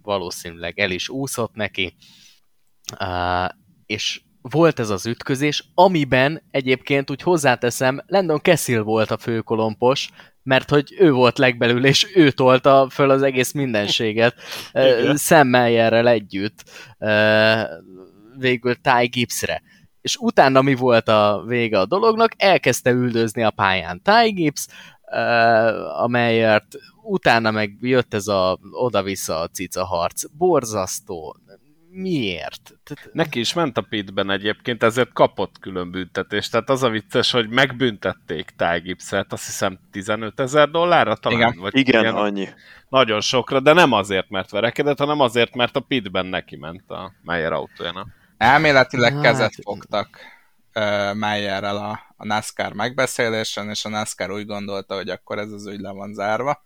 valószínűleg 0.03 0.79
el 0.79 0.91
is 0.91 1.09
úszott 1.09 1.55
neki, 1.55 1.97
és 3.87 4.23
volt 4.51 4.79
ez 4.79 4.91
az 4.91 5.07
ütközés, 5.07 5.65
amiben 5.75 6.43
egyébként 6.51 7.11
úgy 7.11 7.23
hozzáteszem, 7.23 8.03
Landon 8.07 8.41
Kessil 8.41 8.83
volt 8.83 9.11
a 9.11 9.19
főkolompos, 9.19 10.09
mert 10.43 10.71
hogy 10.71 10.95
ő 10.99 11.13
volt 11.13 11.39
legbelül, 11.39 11.87
és 11.87 12.17
ő 12.17 12.31
tolta 12.31 12.89
föl 12.91 13.11
az 13.11 13.23
egész 13.23 13.53
mindenséget 13.53 14.35
Sam 15.17 15.49
Meyerrel 15.49 16.09
együtt 16.09 16.65
végül 18.39 18.75
Ty 18.75 19.07
Gibbsre. 19.07 19.63
És 20.01 20.17
utána 20.17 20.63
mi 20.63 20.75
volt 20.75 21.09
a 21.09 21.43
vége 21.47 21.79
a 21.79 21.87
dolognak? 21.87 22.33
Elkezdte 22.37 22.91
üldözni 22.91 23.43
a 23.43 23.51
pályán 23.51 24.03
Ty 24.03 24.31
Gibbs, 24.31 24.67
a 25.97 26.07
Meyert, 26.07 26.77
utána 27.03 27.51
meg 27.51 27.77
jött 27.81 28.15
ez 28.15 28.27
a 28.27 28.59
oda-vissza 28.71 29.41
a 29.41 29.49
cica 29.49 29.85
harc. 29.85 30.25
Borzasztó, 30.37 31.37
miért? 31.95 32.75
Neki 33.13 33.41
is 33.41 33.53
ment 33.53 33.77
a 33.77 33.81
pitben 33.83 34.31
egyébként, 34.31 34.83
ezért 34.83 35.13
kapott 35.13 35.59
külön 35.59 35.91
büntetést. 35.91 36.51
Tehát 36.51 36.71
az 36.71 36.83
a 36.83 36.89
vicces, 36.89 37.31
hogy 37.31 37.49
megbüntették 37.49 38.51
Ty 38.57 38.81
Gibbs-et, 38.83 39.33
azt 39.33 39.45
hiszem 39.45 39.79
15 39.91 40.41
ezer 40.41 40.71
dollárra 40.71 41.17
talán? 41.17 41.39
Igen, 41.39 41.59
vagy 41.59 41.77
Igen 41.77 42.03
ilyen, 42.03 42.15
annyi. 42.15 42.49
Nagyon 42.89 43.21
sokra, 43.21 43.61
de 43.61 43.73
nem 43.73 43.93
azért, 43.93 44.31
mert 44.31 44.51
verekedett, 44.51 44.99
hanem 44.99 45.21
azért, 45.21 45.55
mert 45.55 45.77
a 45.77 45.81
pitben 45.81 46.27
neki 46.27 46.57
ment 46.57 46.91
a 46.91 47.13
Meyer 47.23 47.53
autójának. 47.53 48.07
Elméletileg 48.37 49.13
hát... 49.13 49.23
kezet 49.23 49.55
fogtak 49.63 50.09
uh, 50.75 51.15
Meyerrel 51.15 51.77
a, 51.77 52.01
a 52.17 52.27
NASCAR 52.27 52.73
megbeszélésen, 52.73 53.71
és 53.71 53.85
a 53.85 53.89
NASCAR 53.89 54.31
úgy 54.31 54.47
gondolta, 54.47 54.95
hogy 54.95 55.09
akkor 55.09 55.39
ez 55.39 55.51
az 55.51 55.67
ügy 55.67 55.81
le 55.81 55.91
van 55.91 56.15
zárva. 56.15 56.63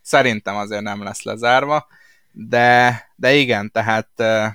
Szerintem 0.00 0.56
azért 0.56 0.82
nem 0.82 1.02
lesz 1.02 1.22
lezárva, 1.22 1.86
de, 2.32 3.00
de 3.16 3.34
igen, 3.34 3.70
tehát 3.70 4.08
uh, 4.16 4.46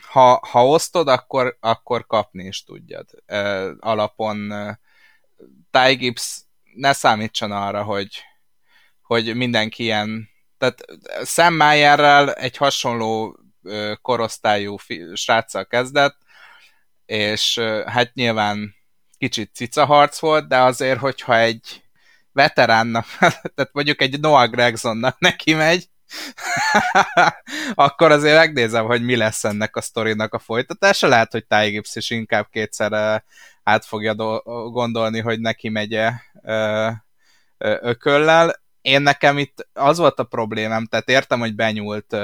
ha, 0.00 0.40
ha 0.50 0.66
osztod, 0.66 1.08
akkor, 1.08 1.56
akkor 1.60 2.06
kapni 2.06 2.44
is 2.44 2.64
tudjad. 2.64 3.06
Uh, 3.26 3.70
alapon 3.78 4.50
uh, 4.50 4.72
Ty 5.70 5.94
Gibbs 5.94 6.40
ne 6.74 6.92
számítson 6.92 7.52
arra, 7.52 7.82
hogy, 7.82 8.22
hogy 9.02 9.34
mindenki 9.34 9.82
ilyen, 9.82 10.28
tehát 10.58 10.84
Sam 11.24 11.54
Mayerrel 11.54 12.32
egy 12.32 12.56
hasonló 12.56 13.38
uh, 13.62 13.92
korosztályú 14.02 14.76
fi, 14.76 15.04
sráccal 15.14 15.66
kezdett, 15.66 16.16
és 17.06 17.58
hát 17.86 18.14
nyilván 18.14 18.74
kicsit 19.18 19.54
cicaharc 19.54 20.18
volt, 20.18 20.48
de 20.48 20.58
azért, 20.58 20.98
hogyha 20.98 21.36
egy 21.36 21.82
veteránnak, 22.32 23.06
tehát 23.54 23.70
mondjuk 23.72 24.00
egy 24.00 24.20
Noah 24.20 24.50
Gregsonnak 24.50 25.18
neki 25.18 25.54
megy, 25.54 25.88
akkor 27.74 28.12
azért 28.12 28.36
megnézem, 28.36 28.84
hogy 28.84 29.02
mi 29.02 29.16
lesz 29.16 29.44
ennek 29.44 29.76
a 29.76 29.80
sztorinak 29.80 30.34
a 30.34 30.38
folytatása. 30.38 31.06
Lehet, 31.06 31.32
hogy 31.32 31.46
Ty 31.46 31.70
Gibbs 31.70 31.96
is 31.96 32.10
inkább 32.10 32.48
kétszer 32.50 33.22
át 33.62 33.84
fogja 33.84 34.14
gondolni, 34.70 35.20
hogy 35.20 35.40
neki 35.40 35.68
megye 35.68 36.12
ököllel. 37.58 38.62
én 38.80 39.02
nekem 39.02 39.38
itt 39.38 39.68
az 39.72 39.98
volt 39.98 40.18
a 40.18 40.24
problémám, 40.24 40.86
tehát 40.86 41.08
értem, 41.08 41.40
hogy 41.40 41.54
benyúlt 41.54 42.16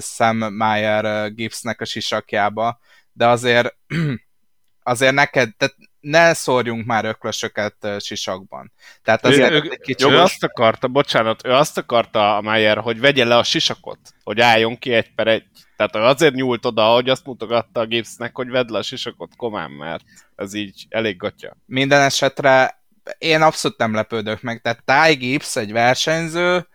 Sam 0.00 0.36
Meyer 0.36 1.34
Gibbsnek 1.34 1.80
a 1.80 1.84
sisakjába, 1.84 2.78
de 3.12 3.26
azért 3.26 3.76
azért 4.82 5.14
neked, 5.14 5.56
tehát 5.56 5.76
ne 6.00 6.34
szórjunk 6.34 6.86
már 6.86 7.04
öklösöket 7.04 7.88
sisakban. 7.98 8.72
Tehát 9.02 9.24
azért 9.24 9.50
ő, 9.50 9.54
egy 9.70 9.78
kicsit... 9.80 10.10
Ő 10.10 10.18
azt 10.18 10.44
akarta, 10.44 10.88
bocsánat, 10.88 11.46
ő 11.46 11.50
azt 11.50 11.78
akarta 11.78 12.36
a 12.36 12.40
Meyer, 12.40 12.78
hogy 12.78 13.00
vegye 13.00 13.24
le 13.24 13.36
a 13.36 13.42
sisakot, 13.42 13.98
hogy 14.22 14.40
álljon 14.40 14.78
ki 14.78 14.92
egy 14.92 15.14
per 15.14 15.26
egy. 15.26 15.44
Tehát 15.76 15.96
azért 15.96 16.34
nyúlt 16.34 16.66
oda, 16.66 16.92
hogy 16.92 17.08
azt 17.08 17.26
mutogatta 17.26 17.80
a 17.80 17.86
Gibbsnek, 17.86 18.36
hogy 18.36 18.48
vedd 18.48 18.72
le 18.72 18.78
a 18.78 18.82
sisakot 18.82 19.36
komán, 19.36 19.70
mert 19.70 20.04
ez 20.36 20.54
így 20.54 20.86
elég 20.88 21.16
gatya. 21.16 21.56
Minden 21.66 22.00
esetre 22.00 22.82
én 23.18 23.42
abszolút 23.42 23.78
nem 23.78 23.94
lepődök 23.94 24.42
meg. 24.42 24.60
Tehát 24.60 24.82
Ty 24.84 25.14
Gibbs 25.14 25.56
egy 25.56 25.72
versenyző, 25.72 26.68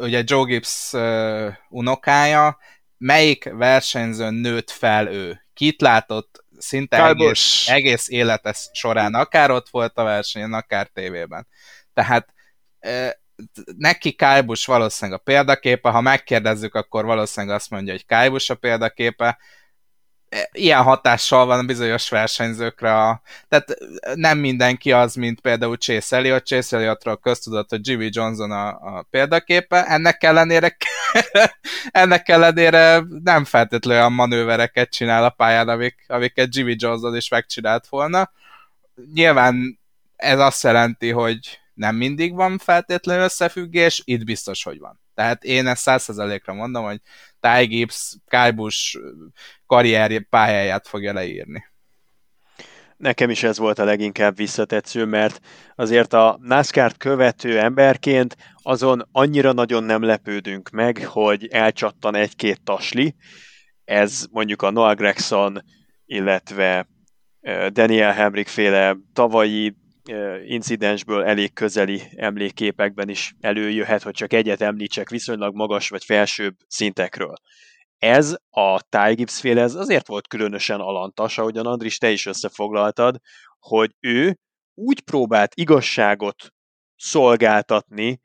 ugye 0.00 0.22
Joe 0.26 0.44
Gibbs 0.44 0.92
unokája, 1.68 2.58
melyik 2.98 3.50
versenyzőn 3.52 4.34
nőtt 4.34 4.70
fel 4.70 5.12
ő? 5.12 5.42
Kit 5.54 5.80
látott 5.80 6.44
szinte 6.58 7.06
egész, 7.06 7.68
egész 7.68 8.08
élete 8.08 8.54
során, 8.72 9.14
akár 9.14 9.50
ott 9.50 9.68
volt 9.68 9.98
a 9.98 10.02
versenyen, 10.02 10.52
akár 10.52 10.86
tévében. 10.86 11.46
Tehát 11.94 12.34
neki 13.76 14.12
Kálbus 14.12 14.66
valószínűleg 14.66 15.20
a 15.20 15.22
példaképe, 15.22 15.90
ha 15.90 16.00
megkérdezzük, 16.00 16.74
akkor 16.74 17.04
valószínűleg 17.04 17.56
azt 17.56 17.70
mondja, 17.70 17.92
hogy 17.92 18.06
Kálbus 18.06 18.50
a 18.50 18.54
példaképe, 18.54 19.38
ilyen 20.52 20.82
hatással 20.82 21.46
van 21.46 21.66
bizonyos 21.66 22.08
versenyzőkre. 22.08 23.08
A, 23.08 23.22
tehát 23.48 23.76
nem 24.14 24.38
mindenki 24.38 24.92
az, 24.92 25.14
mint 25.14 25.40
például 25.40 25.76
Chase 25.76 26.16
Elliott. 26.16 26.46
Chase 26.46 26.76
Elliottról 26.76 27.16
köztudott, 27.16 27.70
hogy 27.70 27.88
Jimmy 27.88 28.08
Johnson 28.12 28.50
a, 28.50 28.68
a 28.68 29.06
példaképe. 29.10 29.84
Ennek 29.84 30.22
ellenére, 30.22 30.76
ennek 31.90 32.28
ellenére 32.28 33.02
nem 33.22 33.44
feltétlenül 33.44 34.00
olyan 34.00 34.12
manővereket 34.12 34.90
csinál 34.90 35.24
a 35.24 35.30
pályán, 35.30 35.68
amik, 35.68 36.04
amiket 36.06 36.54
Jimmy 36.54 36.74
Johnson 36.78 37.16
is 37.16 37.28
megcsinált 37.28 37.86
volna. 37.86 38.30
Nyilván 39.14 39.78
ez 40.16 40.38
azt 40.38 40.62
jelenti, 40.62 41.10
hogy 41.10 41.60
nem 41.74 41.96
mindig 41.96 42.34
van 42.34 42.58
feltétlenül 42.58 43.24
összefüggés, 43.24 44.02
itt 44.04 44.24
biztos, 44.24 44.62
hogy 44.62 44.78
van. 44.78 45.00
Tehát 45.18 45.44
én 45.44 45.66
ezt 45.66 45.82
százszerzalékra 45.82 46.52
mondom, 46.52 46.84
hogy 46.84 47.00
Ty 47.40 47.64
Gibbs, 47.64 48.16
Kyle 48.28 48.50
Busch 48.50 48.98
karrier 49.66 50.28
pályáját 50.28 50.88
fogja 50.88 51.12
leírni. 51.12 51.64
Nekem 52.96 53.30
is 53.30 53.42
ez 53.42 53.58
volt 53.58 53.78
a 53.78 53.84
leginkább 53.84 54.36
visszatetsző, 54.36 55.04
mert 55.04 55.40
azért 55.74 56.12
a 56.12 56.38
NASCAR-t 56.42 56.96
követő 56.96 57.58
emberként 57.58 58.36
azon 58.62 59.08
annyira 59.12 59.52
nagyon 59.52 59.84
nem 59.84 60.02
lepődünk 60.02 60.70
meg, 60.70 61.06
hogy 61.06 61.46
elcsattan 61.46 62.14
egy-két 62.14 62.62
tasli. 62.64 63.14
Ez 63.84 64.26
mondjuk 64.30 64.62
a 64.62 64.70
Noah 64.70 64.94
Gregson, 64.94 65.64
illetve 66.06 66.88
Daniel 67.70 68.12
Hemrick 68.12 68.48
féle 68.48 68.96
tavalyi 69.12 69.76
incidensből 70.46 71.24
elég 71.24 71.52
közeli 71.52 72.02
emlékképekben 72.16 73.08
is 73.08 73.34
előjöhet, 73.40 74.02
hogy 74.02 74.14
csak 74.14 74.32
egyet 74.32 74.60
említsek 74.60 75.08
viszonylag 75.08 75.54
magas 75.54 75.88
vagy 75.88 76.04
felsőbb 76.04 76.54
szintekről. 76.66 77.34
Ez 77.98 78.36
a 78.50 78.80
Ty 78.88 79.14
Gibbs 79.14 79.40
féle, 79.40 79.62
ez 79.62 79.74
azért 79.74 80.06
volt 80.06 80.28
különösen 80.28 80.80
alantas, 80.80 81.38
ahogyan 81.38 81.66
Andris, 81.66 81.98
te 81.98 82.10
is 82.10 82.26
összefoglaltad, 82.26 83.16
hogy 83.58 83.94
ő 84.00 84.38
úgy 84.74 85.00
próbált 85.00 85.54
igazságot 85.54 86.52
szolgáltatni 86.96 88.20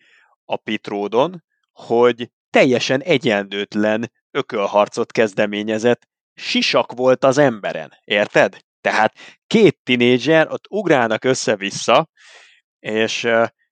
a 0.45 0.57
Pitródon, 0.57 1.43
hogy 1.72 2.30
teljesen 2.49 3.01
egyenlőtlen 3.01 4.11
ökölharcot 4.31 5.11
kezdeményezett, 5.11 6.07
sisak 6.34 6.91
volt 6.91 7.23
az 7.23 7.38
emberen, 7.38 7.93
érted? 8.03 8.57
Tehát 8.84 9.14
két 9.47 9.77
tinédzser 9.84 10.51
ott 10.51 10.65
ugrálnak 10.69 11.23
össze-vissza, 11.23 12.07
és, 12.80 13.27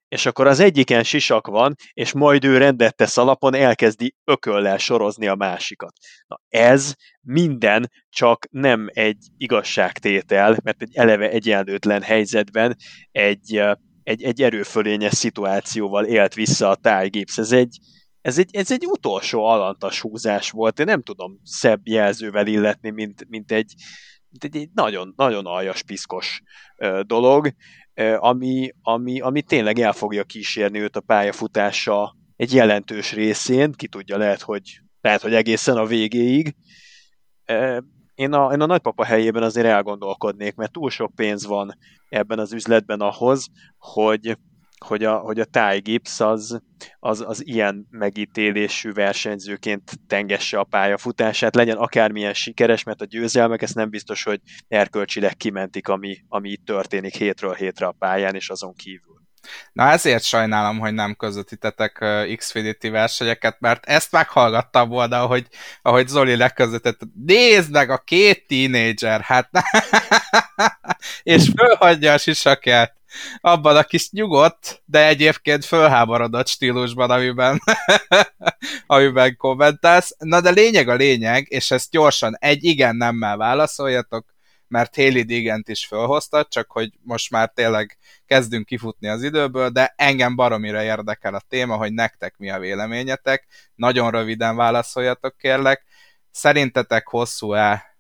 és 0.08 0.26
akkor 0.26 0.48
az 0.48 0.60
egyiken 0.60 1.04
sisak 1.04 1.48
van, 1.48 1.76
és 1.94 2.12
majd 2.12 2.46
ő 2.46 2.58
rendet 2.58 2.96
tesz 2.96 3.18
alapon 3.18 3.56
elkezdi 3.56 4.16
ököllel 4.24 4.78
sorozni 4.78 5.28
a 5.28 5.36
másikat. 5.36 5.94
Na 6.28 6.42
ez 6.50 6.94
minden 7.22 7.92
csak 8.10 8.48
nem 8.52 8.88
egy 8.94 9.28
igazságtétel, 9.38 10.58
mert 10.64 10.82
egy 10.82 10.96
eleve 10.96 11.30
egyenlőtlen 11.30 12.02
helyzetben 12.02 12.76
egy, 13.12 13.62
egy, 14.04 14.24
egy 14.24 14.42
erőfölényes 14.42 15.14
szituációval 15.14 16.06
élt 16.06 16.34
vissza 16.34 16.70
a 16.70 17.08
Gibbs. 17.08 17.38
Ez 17.38 17.52
egy, 17.52 17.78
ez 18.22 18.38
egy, 18.38 18.56
ez 18.56 18.72
egy 18.72 18.86
utolsó 18.86 19.46
alantas 19.46 20.02
húzás 20.02 20.50
volt. 20.50 20.80
Én 20.80 20.86
nem 20.86 21.02
tudom 21.02 21.40
szebb 21.44 21.88
jelzővel 21.88 22.48
illetni, 22.48 22.90
mint, 22.90 23.26
mint 23.30 23.52
egy, 23.52 23.74
egy, 24.40 24.56
egy 24.56 24.70
nagyon, 24.74 25.14
nagyon 25.16 25.46
aljas, 25.46 25.84
piszkos 25.84 26.42
dolog, 27.02 27.54
ami, 28.18 28.72
ami, 28.82 29.20
ami 29.20 29.42
tényleg 29.42 29.80
el 29.80 29.94
fogja 29.94 30.24
kísérni 30.24 30.80
őt 30.80 30.96
a 30.96 31.02
pályafutása 31.02 32.16
egy 32.36 32.54
jelentős 32.54 33.14
részén, 33.14 33.72
ki 33.72 33.88
tudja, 33.88 34.18
lehet, 34.18 34.42
hogy, 34.42 34.82
lehet, 35.02 35.22
hogy 35.22 35.34
egészen 35.34 35.78
a 35.78 35.86
végéig. 35.86 36.56
Én 38.16 38.34
a, 38.34 38.54
én 38.54 38.62
a 38.62 38.66
nagypapa 38.66 39.04
helyében 39.04 39.44
azért 39.44 39.66
elgondolkodnék, 39.66 40.56
mert 40.56 40.72
túl 40.72 40.90
sok 40.90 41.16
pénz 41.16 41.46
van 41.46 41.78
ebben 42.10 42.40
az 42.40 42.54
üzletben 42.54 43.00
ahhoz, 43.00 43.48
hogy, 43.78 44.38
hogy 44.86 45.04
a, 45.04 45.18
hogy 45.18 45.40
a 45.40 45.46
Ty 45.46 45.80
Gibbs 45.80 46.20
az, 46.20 46.62
az, 47.00 47.24
az 47.28 47.48
ilyen 47.48 47.88
megítélésű 47.90 48.92
versenyzőként 48.92 49.92
tengesse 50.08 50.60
a 50.60 50.64
pályafutását, 50.64 51.56
legyen 51.56 51.78
akármilyen 51.78 52.34
sikeres, 52.34 52.84
mert 52.84 53.02
a 53.02 53.06
győzelmek 53.06 53.62
ezt 53.62 53.76
nem 53.76 53.90
biztos, 53.90 54.24
hogy 54.24 54.40
erkölcsileg 54.68 55.38
kimentik, 55.38 55.88
ami, 55.88 56.18
ami 56.28 56.50
itt 56.50 56.66
történik 56.66 57.16
hétről 57.16 57.54
hétre 57.54 57.86
a 57.86 57.96
pályán, 58.00 58.36
és 58.36 58.50
azon 58.50 58.74
kívül. 58.74 59.20
Na 59.74 59.90
ezért 59.90 60.24
sajnálom, 60.24 60.80
hogy 60.80 60.94
nem 60.94 61.16
közvetítetek 61.16 62.06
Xfinity 62.36 62.90
versenyeket, 62.90 63.60
mert 63.60 63.86
ezt 63.86 64.12
meghallgattam 64.12 64.90
volna, 64.90 65.22
ahogy, 65.22 65.48
ahogy 65.82 66.08
Zoli 66.08 66.36
leközvetett. 66.36 67.00
Nézd 67.26 67.72
meg 67.72 67.90
a 67.90 67.98
két 67.98 68.48
tínédzser, 68.48 69.22
hát 69.22 69.50
és 71.24 71.50
fölhagyja 71.56 72.14
a 72.14 72.18
sisakját 72.18 73.01
abban 73.42 73.78
a 73.78 73.84
kis 73.84 74.12
nyugodt, 74.12 74.82
de 74.86 75.08
egyébként 75.08 75.66
fölháborodott 75.66 76.48
stílusban, 76.48 77.12
amiben, 77.12 77.62
amiben 78.86 79.36
kommentálsz. 79.36 80.16
Na 80.18 80.42
de 80.42 80.50
lényeg 80.50 80.88
a 80.88 80.96
lényeg, 80.96 81.46
és 81.50 81.72
ezt 81.72 81.92
gyorsan 81.92 82.38
egy 82.40 82.64
igen 82.64 82.96
nemmel 82.96 83.38
válaszoljatok, 83.38 84.26
mert 84.68 84.96
Haley 84.96 85.24
Digent 85.24 85.70
is 85.70 85.86
fölhozta, 85.86 86.46
csak 86.50 86.72
hogy 86.72 86.90
most 87.04 87.32
már 87.32 87.52
tényleg 87.54 87.98
kezdünk 88.26 88.66
kifutni 88.66 89.08
az 89.08 89.24
időből, 89.24 89.70
de 89.70 89.94
engem 89.96 90.36
baromira 90.36 90.84
érdekel 90.84 91.34
a 91.34 91.42
téma, 91.48 91.76
hogy 91.76 91.94
nektek 91.94 92.38
mi 92.38 92.50
a 92.50 92.60
véleményetek. 92.60 93.48
Nagyon 93.76 94.12
röviden 94.12 94.56
válaszoljatok 94.56 95.38
kérlek. 95.38 95.84
Szerintetek 96.32 97.08
hosszú-e 97.08 97.91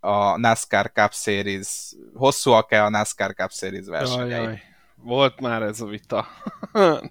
a 0.00 0.38
NASCAR 0.38 0.90
Cup 0.94 1.12
Series, 1.12 1.68
hosszúak-e 2.14 2.84
a 2.84 2.88
NASCAR 2.88 3.34
Cup 3.34 3.50
Series 3.50 3.86
versenyei? 3.86 4.30
Jaj, 4.30 4.42
jaj. 4.42 4.62
Volt 4.94 5.40
már 5.40 5.62
ez 5.62 5.80
a 5.80 5.86
vita. 5.86 6.26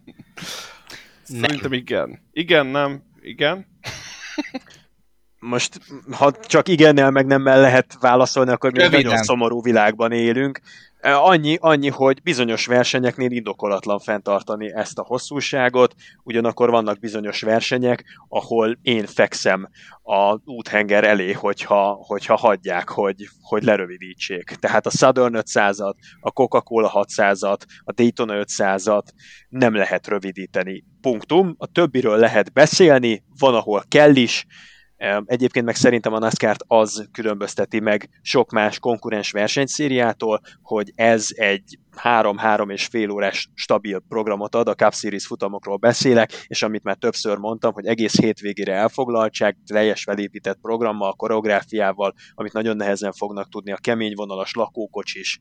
Szerintem 1.23 1.73
igen. 1.73 2.19
Igen, 2.31 2.65
nem, 2.65 3.03
igen. 3.21 3.65
Most, 5.39 5.79
ha 6.11 6.31
csak 6.31 6.67
igennel 6.67 7.11
meg 7.11 7.25
nem 7.25 7.43
lehet 7.43 7.97
válaszolni, 7.99 8.51
akkor 8.51 8.71
mi 8.71 8.83
nagyon 8.83 9.17
szomorú 9.17 9.61
világban 9.61 10.11
élünk. 10.11 10.59
Annyi, 11.13 11.57
annyi, 11.59 11.89
hogy 11.89 12.21
bizonyos 12.21 12.65
versenyeknél 12.65 13.31
indokolatlan 13.31 13.99
fenntartani 13.99 14.73
ezt 14.73 14.99
a 14.99 15.03
hosszúságot, 15.03 15.95
ugyanakkor 16.23 16.69
vannak 16.69 16.99
bizonyos 16.99 17.41
versenyek, 17.41 18.03
ahol 18.29 18.77
én 18.81 19.05
fekszem 19.05 19.69
a 20.03 20.39
úthenger 20.45 21.03
elé, 21.03 21.31
hogyha, 21.31 21.91
hogyha 22.07 22.35
hagyják, 22.35 22.89
hogy, 22.89 23.27
hogy 23.41 23.63
lerövidítsék. 23.63 24.43
Tehát 24.43 24.85
a 24.85 24.89
Southern 24.89 25.35
500-at, 25.37 25.93
a 26.19 26.31
Coca-Cola 26.31 26.91
600-at, 26.93 27.59
a 27.83 27.91
Daytona 27.91 28.43
500-at 28.43 29.05
nem 29.49 29.75
lehet 29.75 30.07
rövidíteni. 30.07 30.83
Punktum. 31.01 31.55
A 31.57 31.67
többiről 31.67 32.17
lehet 32.17 32.53
beszélni, 32.53 33.23
van, 33.39 33.55
ahol 33.55 33.83
kell 33.87 34.15
is, 34.15 34.45
Egyébként 35.25 35.65
meg 35.65 35.75
szerintem 35.75 36.13
a 36.13 36.19
NASCAR-t 36.19 36.63
az 36.67 37.09
különbözteti 37.11 37.79
meg 37.79 38.09
sok 38.21 38.51
más 38.51 38.79
konkurens 38.79 39.31
versenyszériától, 39.31 40.41
hogy 40.61 40.91
ez 40.95 41.27
egy 41.31 41.79
három-három 41.95 42.69
és 42.69 42.85
fél 42.85 43.09
órás 43.09 43.49
stabil 43.53 44.03
programot 44.07 44.55
ad, 44.55 44.67
a 44.67 44.73
Cup 44.73 44.93
Series 44.93 45.25
futamokról 45.25 45.77
beszélek, 45.77 46.31
és 46.47 46.63
amit 46.63 46.83
már 46.83 46.95
többször 46.95 47.37
mondtam, 47.37 47.73
hogy 47.73 47.85
egész 47.85 48.19
hétvégére 48.19 48.73
elfoglaltság, 48.73 49.57
teljes 49.65 50.03
felépített 50.03 50.59
programmal, 50.61 51.13
koreográfiával, 51.13 52.13
amit 52.33 52.53
nagyon 52.53 52.75
nehezen 52.75 53.11
fognak 53.11 53.49
tudni 53.49 53.71
a 53.71 53.77
kemény 53.81 54.13
vonalas 54.15 54.53
lakókocsis 54.53 55.39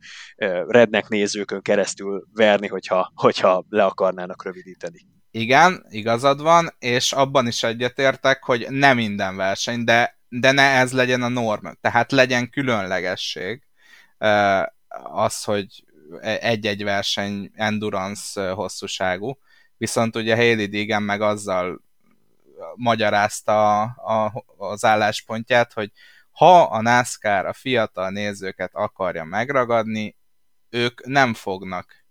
rednek 0.67 1.09
nézőkön 1.09 1.63
keresztül 1.63 2.27
verni, 2.33 2.67
hogyha, 2.67 3.13
hogyha 3.15 3.65
le 3.69 3.85
akarnának 3.85 4.45
rövidíteni. 4.45 5.07
Igen, 5.37 5.87
igazad 5.91 6.43
van, 6.43 6.75
és 6.79 7.13
abban 7.13 7.47
is 7.47 7.63
egyetértek, 7.63 8.43
hogy 8.43 8.67
nem 8.71 8.97
minden 8.97 9.37
verseny, 9.37 9.85
de, 9.85 10.19
de 10.29 10.53
ne 10.53 10.63
ez 10.63 10.93
legyen 10.93 11.23
a 11.23 11.29
norm. 11.29 11.67
Tehát 11.81 12.13
legyen 12.13 12.51
különlegesség 12.51 13.63
az, 15.13 15.45
hogy 15.45 15.85
egy-egy 16.21 16.85
verseny 16.85 17.51
endurance 17.55 18.51
hosszúságú, 18.51 19.39
viszont 19.77 20.17
ugye 20.17 20.37
Haley 20.37 20.67
Deegan 20.67 21.03
meg 21.03 21.21
azzal 21.21 21.81
magyarázta 22.75 23.83
a, 23.83 24.25
a, 24.25 24.45
az 24.57 24.85
álláspontját, 24.85 25.73
hogy 25.73 25.91
ha 26.31 26.63
a 26.63 26.81
NASCAR 26.81 27.47
a 27.47 27.53
fiatal 27.53 28.11
nézőket 28.11 28.71
akarja 28.75 29.25
megragadni, 29.25 30.17
ők 30.71 31.07
nem 31.07 31.35
fognak 31.35 32.05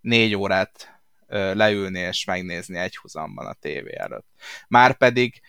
négy 0.00 0.34
órát 0.34 0.99
leülni 1.30 1.98
és 1.98 2.24
megnézni 2.24 2.78
egy 2.78 2.96
húzamban 2.96 3.46
a 3.46 3.52
tévé 3.52 3.94
előtt. 3.96 4.26
Márpedig, 4.68 5.40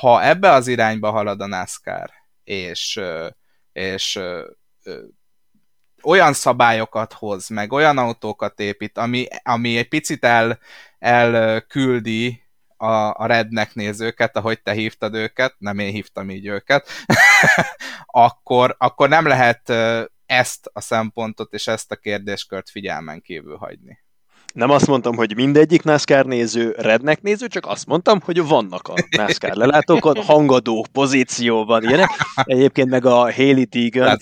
ha 0.00 0.24
ebbe 0.24 0.50
az 0.50 0.66
irányba 0.66 1.10
halad 1.10 1.40
a 1.40 1.46
NASCAR, 1.46 2.10
és, 2.44 3.00
és 3.72 4.20
olyan 6.02 6.32
szabályokat 6.32 7.12
hoz, 7.12 7.48
meg 7.48 7.72
olyan 7.72 7.98
autókat 7.98 8.60
épít, 8.60 8.98
ami, 8.98 9.26
ami 9.42 9.76
egy 9.76 9.88
picit 9.88 10.24
el, 10.24 10.58
elküldi 10.98 12.42
a, 12.76 13.22
a 13.22 13.26
rednek 13.26 13.74
nézőket, 13.74 14.36
ahogy 14.36 14.62
te 14.62 14.72
hívtad 14.72 15.14
őket, 15.14 15.54
nem 15.58 15.78
én 15.78 15.92
hívtam 15.92 16.30
így 16.30 16.46
őket, 16.46 16.88
akkor, 18.06 18.74
akkor 18.78 19.08
nem 19.08 19.26
lehet 19.26 19.72
ezt 20.26 20.70
a 20.72 20.80
szempontot 20.80 21.52
és 21.52 21.66
ezt 21.66 21.92
a 21.92 21.96
kérdéskört 21.96 22.70
figyelmen 22.70 23.20
kívül 23.20 23.56
hagyni. 23.56 23.98
Nem 24.54 24.70
azt 24.70 24.86
mondtam, 24.86 25.16
hogy 25.16 25.34
mindegyik 25.34 25.82
NASCAR 25.82 26.26
néző 26.26 26.74
rednek 26.78 27.22
néző, 27.22 27.46
csak 27.46 27.66
azt 27.66 27.86
mondtam, 27.86 28.20
hogy 28.24 28.46
vannak 28.46 28.88
a 28.88 28.94
NASCAR 29.16 29.54
lelátókon, 29.54 30.16
hangadó 30.16 30.86
pozícióban 30.92 31.82
ilyenek. 31.82 32.08
Egyébként 32.34 32.88
meg 32.88 33.04
a 33.04 33.32
Haley 33.32 33.66
Teagan, 33.66 34.18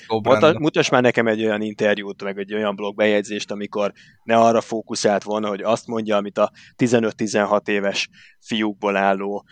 mutass 0.59 0.89
már 0.89 1.03
nekem 1.03 1.27
egy 1.27 1.45
olyan 1.45 1.63
interjút, 1.63 2.23
meg 2.23 2.39
egy 2.39 2.55
olyan 2.55 2.75
blog 2.75 2.95
bejegyzést, 2.95 3.51
amikor 3.51 3.93
ne 4.23 4.37
arra 4.37 4.61
fókuszált 4.61 5.23
volna, 5.23 5.49
hogy 5.49 5.63
azt 5.63 5.87
mondja, 5.87 6.17
amit 6.17 6.39
a 6.39 6.51
15-16 6.77 7.69
éves 7.69 8.09
fiúkból 8.41 8.97
álló 8.97 9.45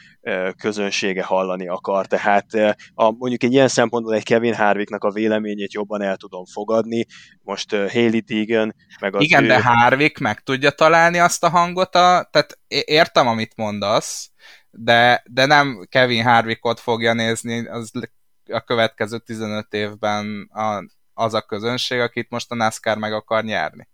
közönsége 0.56 1.22
hallani 1.22 1.68
akar. 1.68 2.06
Tehát 2.06 2.46
a, 2.94 3.10
mondjuk 3.10 3.42
egy 3.42 3.52
ilyen 3.52 3.68
szempontból 3.68 4.14
egy 4.14 4.22
Kevin 4.22 4.54
Harvicknak 4.54 5.04
a 5.04 5.10
véleményét 5.10 5.72
jobban 5.72 6.02
el 6.02 6.16
tudom 6.16 6.44
fogadni. 6.44 7.06
Most 7.42 7.70
Haley 7.70 8.20
Deegan, 8.20 8.74
meg 9.00 9.14
az 9.14 9.22
Igen, 9.22 9.44
ő... 9.44 9.46
de 9.46 9.62
Harvick 9.62 10.18
meg 10.18 10.40
tudja 10.40 10.63
találni 10.70 11.18
azt 11.18 11.44
a 11.44 11.48
hangot, 11.48 11.94
a... 11.94 12.28
tehát 12.30 12.58
értem, 12.68 13.26
amit 13.26 13.56
mondasz, 13.56 14.30
de, 14.70 15.22
de 15.26 15.46
nem 15.46 15.86
Kevin 15.88 16.22
Harvickot 16.22 16.80
fogja 16.80 17.12
nézni 17.12 17.66
az 17.66 17.90
a 18.52 18.60
következő 18.60 19.18
15 19.18 19.72
évben 19.72 20.50
a, 20.52 20.84
az 21.14 21.34
a 21.34 21.42
közönség, 21.42 21.98
akit 21.98 22.30
most 22.30 22.50
a 22.50 22.54
NASCAR 22.54 22.98
meg 22.98 23.12
akar 23.12 23.44
nyerni. 23.44 23.88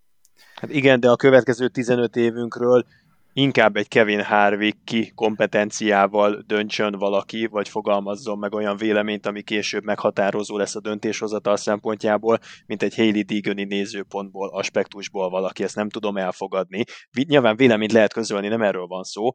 Hát 0.54 0.70
igen, 0.70 1.00
de 1.00 1.10
a 1.10 1.16
következő 1.16 1.68
15 1.68 2.16
évünkről 2.16 2.86
inkább 3.32 3.76
egy 3.76 3.88
Kevin 3.88 4.22
Harvick 4.22 4.84
ki 4.84 5.12
kompetenciával 5.14 6.42
döntsön 6.46 6.92
valaki, 6.92 7.46
vagy 7.46 7.68
fogalmazzon 7.68 8.38
meg 8.38 8.54
olyan 8.54 8.76
véleményt, 8.76 9.26
ami 9.26 9.42
később 9.42 9.84
meghatározó 9.84 10.56
lesz 10.56 10.76
a 10.76 10.80
döntéshozatal 10.80 11.56
szempontjából, 11.56 12.38
mint 12.66 12.82
egy 12.82 12.94
Haley 12.94 13.22
Deegani 13.22 13.64
nézőpontból, 13.64 14.48
aspektusból 14.48 15.30
valaki, 15.30 15.62
ezt 15.62 15.76
nem 15.76 15.88
tudom 15.88 16.16
elfogadni. 16.16 16.84
Nyilván 17.26 17.56
véleményt 17.56 17.92
lehet 17.92 18.12
közölni, 18.12 18.48
nem 18.48 18.62
erről 18.62 18.86
van 18.86 19.02
szó, 19.02 19.30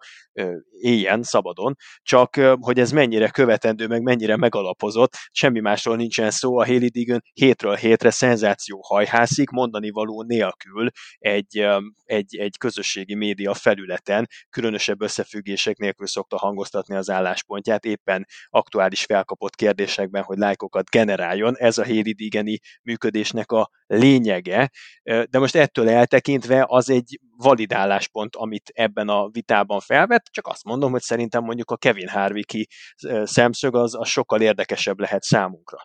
éljen, 0.79 1.23
szabadon, 1.23 1.75
csak 2.01 2.35
hogy 2.59 2.79
ez 2.79 2.91
mennyire 2.91 3.29
követendő, 3.29 3.87
meg 3.87 4.01
mennyire 4.01 4.37
megalapozott, 4.37 5.13
semmi 5.31 5.59
másról 5.59 5.95
nincsen 5.95 6.31
szó, 6.31 6.57
a 6.57 6.65
Haley 6.65 6.89
Deegan 6.89 7.21
hétről 7.33 7.75
hétre 7.75 8.09
szenzáció 8.09 8.81
hajhászik, 8.87 9.49
mondani 9.49 9.89
való 9.89 10.23
nélkül 10.23 10.89
egy, 11.17 11.65
egy, 12.03 12.35
egy 12.35 12.57
közösségi 12.57 13.15
média 13.15 13.53
felül 13.53 13.84
területen 13.85 14.27
különösebb 14.49 15.01
összefüggések 15.01 15.77
nélkül 15.77 16.07
szokta 16.07 16.37
hangoztatni 16.37 16.95
az 16.95 17.09
álláspontját, 17.09 17.85
éppen 17.85 18.25
aktuális 18.49 19.03
felkapott 19.03 19.55
kérdésekben, 19.55 20.23
hogy 20.23 20.37
lájkokat 20.37 20.89
generáljon. 20.89 21.57
Ez 21.57 21.77
a 21.77 21.83
Héli 21.83 22.61
működésnek 22.83 23.51
a 23.51 23.69
lényege, 23.87 24.69
de 25.03 25.39
most 25.39 25.55
ettől 25.55 25.89
eltekintve 25.89 26.63
az 26.67 26.89
egy 26.89 27.19
valid 27.37 27.73
álláspont, 27.73 28.35
amit 28.35 28.71
ebben 28.73 29.09
a 29.09 29.29
vitában 29.29 29.79
felvett, 29.79 30.25
csak 30.31 30.47
azt 30.47 30.63
mondom, 30.63 30.91
hogy 30.91 31.01
szerintem 31.01 31.43
mondjuk 31.43 31.71
a 31.71 31.77
Kevin 31.77 32.07
Harvicki 32.07 32.67
szemszög 33.23 33.75
az, 33.75 33.95
az 33.95 34.07
sokkal 34.07 34.41
érdekesebb 34.41 34.99
lehet 34.99 35.23
számunkra. 35.23 35.77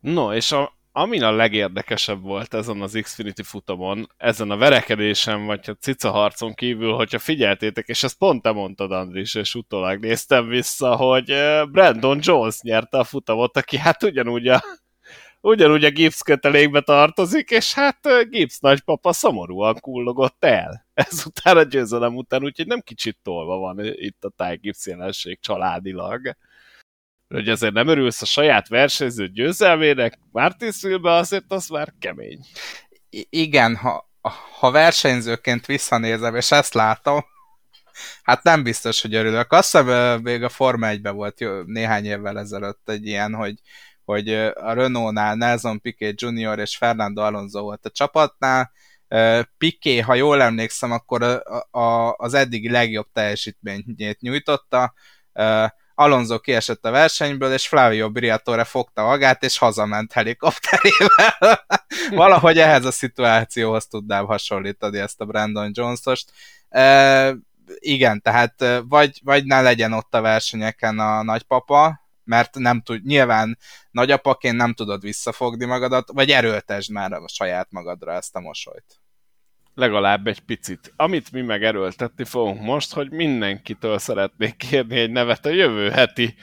No, 0.00 0.34
és 0.34 0.52
a, 0.52 0.75
amin 0.98 1.22
a 1.22 1.30
legérdekesebb 1.30 2.22
volt 2.22 2.54
ezen 2.54 2.80
az 2.80 2.98
Xfinity 3.02 3.42
futamon, 3.42 4.08
ezen 4.16 4.50
a 4.50 4.56
verekedésen, 4.56 5.46
vagy 5.46 5.60
a 5.70 5.72
cica 5.72 6.10
harcon 6.10 6.54
kívül, 6.54 6.92
hogyha 6.92 7.18
figyeltétek, 7.18 7.88
és 7.88 8.02
ezt 8.02 8.18
pont 8.18 8.42
te 8.42 8.52
mondtad, 8.52 8.92
Andris, 8.92 9.34
és 9.34 9.54
utólag 9.54 10.00
néztem 10.00 10.48
vissza, 10.48 10.96
hogy 10.96 11.34
Brandon 11.70 12.18
Jones 12.22 12.60
nyerte 12.60 12.98
a 12.98 13.04
futamot, 13.04 13.56
aki 13.56 13.76
hát 13.76 14.02
ugyanúgy 14.02 14.48
a, 14.48 14.62
ugyanúgy 15.40 15.84
a 15.84 15.90
Gibbs 15.90 16.22
kötelékbe 16.22 16.80
tartozik, 16.80 17.50
és 17.50 17.74
hát 17.74 18.28
Gibbs 18.30 18.58
nagypapa 18.58 19.12
szomorúan 19.12 19.80
kullogott 19.80 20.44
el 20.44 20.86
ezután 20.94 21.56
a 21.56 21.62
győzelem 21.62 22.16
után, 22.16 22.44
úgyhogy 22.44 22.66
nem 22.66 22.80
kicsit 22.80 23.18
tolva 23.22 23.56
van 23.56 23.84
itt 23.84 24.24
a 24.24 24.32
Ty 24.36 24.58
Gibbs 24.60 24.86
jelenség 24.86 25.40
családilag 25.40 26.36
hogy 27.28 27.48
azért 27.48 27.72
nem 27.72 27.88
örülsz 27.88 28.22
a 28.22 28.26
saját 28.26 28.68
versenyző 28.68 29.28
győzelmének, 29.28 30.18
Martin 30.32 30.70
Szülbe 30.70 31.12
azért 31.12 31.44
az 31.48 31.68
már 31.68 31.94
kemény. 31.98 32.40
I- 33.10 33.26
igen, 33.30 33.76
ha, 33.76 34.10
ha 34.58 34.70
versenyzőként 34.70 35.66
visszanézem, 35.66 36.36
és 36.36 36.50
ezt 36.50 36.74
látom, 36.74 37.24
hát 38.22 38.42
nem 38.42 38.62
biztos, 38.62 39.02
hogy 39.02 39.14
örülök. 39.14 39.52
Azt 39.52 39.76
hiszem, 39.76 40.20
még 40.22 40.42
a 40.42 40.48
Forma 40.48 40.88
1 40.88 41.02
volt 41.02 41.40
jó, 41.40 41.62
néhány 41.62 42.04
évvel 42.04 42.38
ezelőtt 42.38 42.88
egy 42.88 43.06
ilyen, 43.06 43.34
hogy, 43.34 43.54
hogy 44.04 44.34
a 44.34 44.72
Renault-nál 44.72 45.34
Nelson 45.34 45.80
Piquet 45.80 46.20
Jr. 46.20 46.58
és 46.58 46.76
Fernando 46.76 47.22
Alonso 47.22 47.60
volt 47.62 47.86
a 47.86 47.90
csapatnál, 47.90 48.72
Piqué, 49.58 49.98
ha 49.98 50.14
jól 50.14 50.42
emlékszem, 50.42 50.92
akkor 50.92 51.22
a, 51.22 51.78
a, 51.78 52.14
az 52.16 52.34
eddigi 52.34 52.70
legjobb 52.70 53.06
teljesítményét 53.12 54.20
nyújtotta, 54.20 54.94
Alonso 55.98 56.38
kiesett 56.38 56.84
a 56.84 56.90
versenyből, 56.90 57.52
és 57.52 57.68
Flavio 57.68 58.10
Briatore 58.10 58.64
fogta 58.64 59.02
magát, 59.02 59.42
és 59.42 59.58
hazament 59.58 60.12
helikopterével. 60.12 61.66
Valahogy 62.24 62.58
ehhez 62.58 62.84
a 62.84 62.90
szituációhoz 62.90 63.86
tudnám 63.86 64.26
hasonlítani 64.26 64.98
ezt 64.98 65.20
a 65.20 65.24
Brandon 65.24 65.70
Jones-ost. 65.74 66.32
E, 66.68 67.34
igen, 67.66 68.22
tehát 68.22 68.64
vagy, 68.88 69.20
vagy 69.24 69.44
ne 69.44 69.60
legyen 69.60 69.92
ott 69.92 70.14
a 70.14 70.20
versenyeken 70.20 70.98
a 70.98 71.22
nagypapa, 71.22 72.00
mert 72.24 72.54
nem 72.54 72.82
tud, 72.82 73.04
nyilván 73.04 73.58
nagyapaként 73.90 74.56
nem 74.56 74.74
tudod 74.74 75.02
visszafogni 75.02 75.64
magadat, 75.64 76.08
vagy 76.12 76.30
erőltesd 76.30 76.90
már 76.90 77.12
a 77.12 77.28
saját 77.28 77.68
magadra 77.70 78.12
ezt 78.12 78.36
a 78.36 78.40
mosolyt 78.40 79.00
legalább 79.76 80.26
egy 80.26 80.40
picit. 80.40 80.92
Amit 80.96 81.32
mi 81.32 81.40
meg 81.40 81.64
erőltetni 81.64 82.24
fogunk 82.24 82.60
most, 82.60 82.92
hogy 82.92 83.10
mindenkitől 83.10 83.98
szeretnék 83.98 84.56
kérni 84.56 84.98
egy 84.98 85.10
nevet 85.10 85.46
a 85.46 85.50
jövő 85.50 85.90
heti 85.90 86.34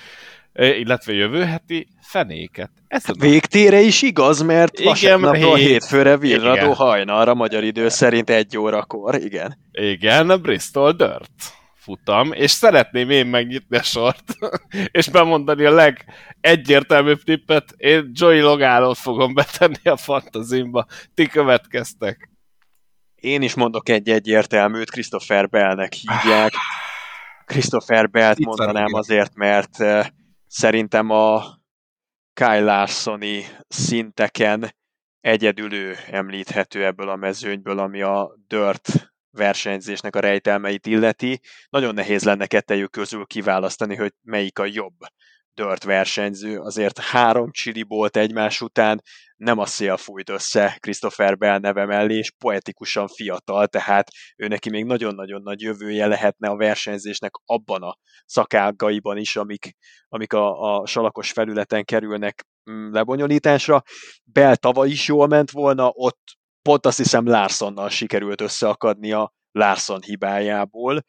illetve 0.55 1.13
jövő 1.13 1.43
heti 1.43 1.87
fenéket. 2.01 2.71
Ez 2.87 3.09
a 3.09 3.13
végtére 3.19 3.79
is 3.79 4.01
igaz, 4.01 4.41
mert 4.41 4.83
vasárnapról 4.83 5.55
hét, 5.55 5.67
hétfőre 5.67 6.17
virradó 6.17 6.71
hajnalra 6.71 7.33
magyar 7.33 7.63
idő 7.63 7.89
szerint 7.89 8.29
egy 8.29 8.57
órakor, 8.57 9.15
igen. 9.15 9.57
Igen, 9.71 10.41
Bristol 10.41 10.91
Dirt 10.91 11.53
futam, 11.75 12.31
és 12.31 12.51
szeretném 12.51 13.09
én 13.09 13.25
megnyitni 13.25 13.77
a 13.77 13.83
sort, 13.83 14.23
és 14.91 15.09
bemondani 15.09 15.65
a 15.65 15.93
legegyértelműbb 16.41 17.23
tippet, 17.23 17.73
én 17.77 18.11
Joey 18.13 18.39
Logánot 18.39 18.97
fogom 18.97 19.33
betenni 19.33 19.89
a 19.89 19.97
fantazimba. 19.97 20.85
Ti 21.13 21.27
következtek. 21.27 22.32
Én 23.23 23.41
is 23.41 23.53
mondok 23.53 23.89
egy 23.89 24.09
egyértelműt, 24.09 24.91
Christopher 24.91 25.49
Bellnek 25.49 25.93
hívják. 25.93 26.53
Christopher 27.45 28.09
Belt 28.09 28.39
mondanám 28.39 28.93
azért, 28.93 29.35
mert 29.35 29.77
szerintem 30.47 31.09
a 31.09 31.43
Kyle 32.33 32.59
Larsoni 32.59 33.45
szinteken 33.67 34.75
egyedül 35.19 35.73
ő 35.73 35.95
említhető 36.11 36.85
ebből 36.85 37.09
a 37.09 37.15
mezőnyből, 37.15 37.79
ami 37.79 38.01
a 38.01 38.35
Dirt 38.47 39.13
versenyzésnek 39.31 40.15
a 40.15 40.19
rejtelmeit 40.19 40.85
illeti. 40.85 41.41
Nagyon 41.69 41.93
nehéz 41.93 42.23
lenne 42.23 42.47
kettejük 42.47 42.91
közül 42.91 43.25
kiválasztani, 43.25 43.95
hogy 43.95 44.13
melyik 44.21 44.59
a 44.59 44.65
jobb 44.65 44.95
Dirt 45.55 45.83
versenyző. 45.83 46.59
Azért 46.59 46.99
három 46.99 47.51
chili 47.51 47.83
bolt 47.83 48.17
egymás 48.17 48.61
után 48.61 49.01
nem 49.35 49.59
a 49.59 49.65
szél 49.65 49.97
fújt 49.97 50.29
össze 50.29 50.77
Christopher 50.79 51.37
Bell 51.37 51.59
neve 51.59 51.85
mellé, 51.85 52.17
és 52.17 52.31
poetikusan 52.31 53.07
fiatal, 53.07 53.67
tehát 53.67 54.07
ő 54.35 54.47
neki 54.47 54.69
még 54.69 54.85
nagyon-nagyon 54.85 55.41
nagy 55.41 55.61
jövője 55.61 56.07
lehetne 56.07 56.49
a 56.49 56.55
versenyzésnek 56.55 57.31
abban 57.45 57.83
a 57.83 57.97
szakágaiban 58.25 59.17
is, 59.17 59.35
amik, 59.35 59.75
amik 60.07 60.33
a, 60.33 60.75
a 60.75 60.85
salakos 60.85 61.31
felületen 61.31 61.83
kerülnek 61.83 62.47
mm, 62.71 62.91
lebonyolításra. 62.91 63.83
Bell 64.23 64.55
tavaly 64.55 64.89
is 64.89 65.07
jól 65.07 65.27
ment 65.27 65.51
volna, 65.51 65.91
ott 65.93 66.21
pont 66.61 66.85
azt 66.85 66.97
hiszem 66.97 67.27
Larsonnal 67.27 67.89
sikerült 67.89 68.41
összeakadni 68.41 69.11
a 69.11 69.33
Larson 69.51 70.01
hibájából, 70.01 71.03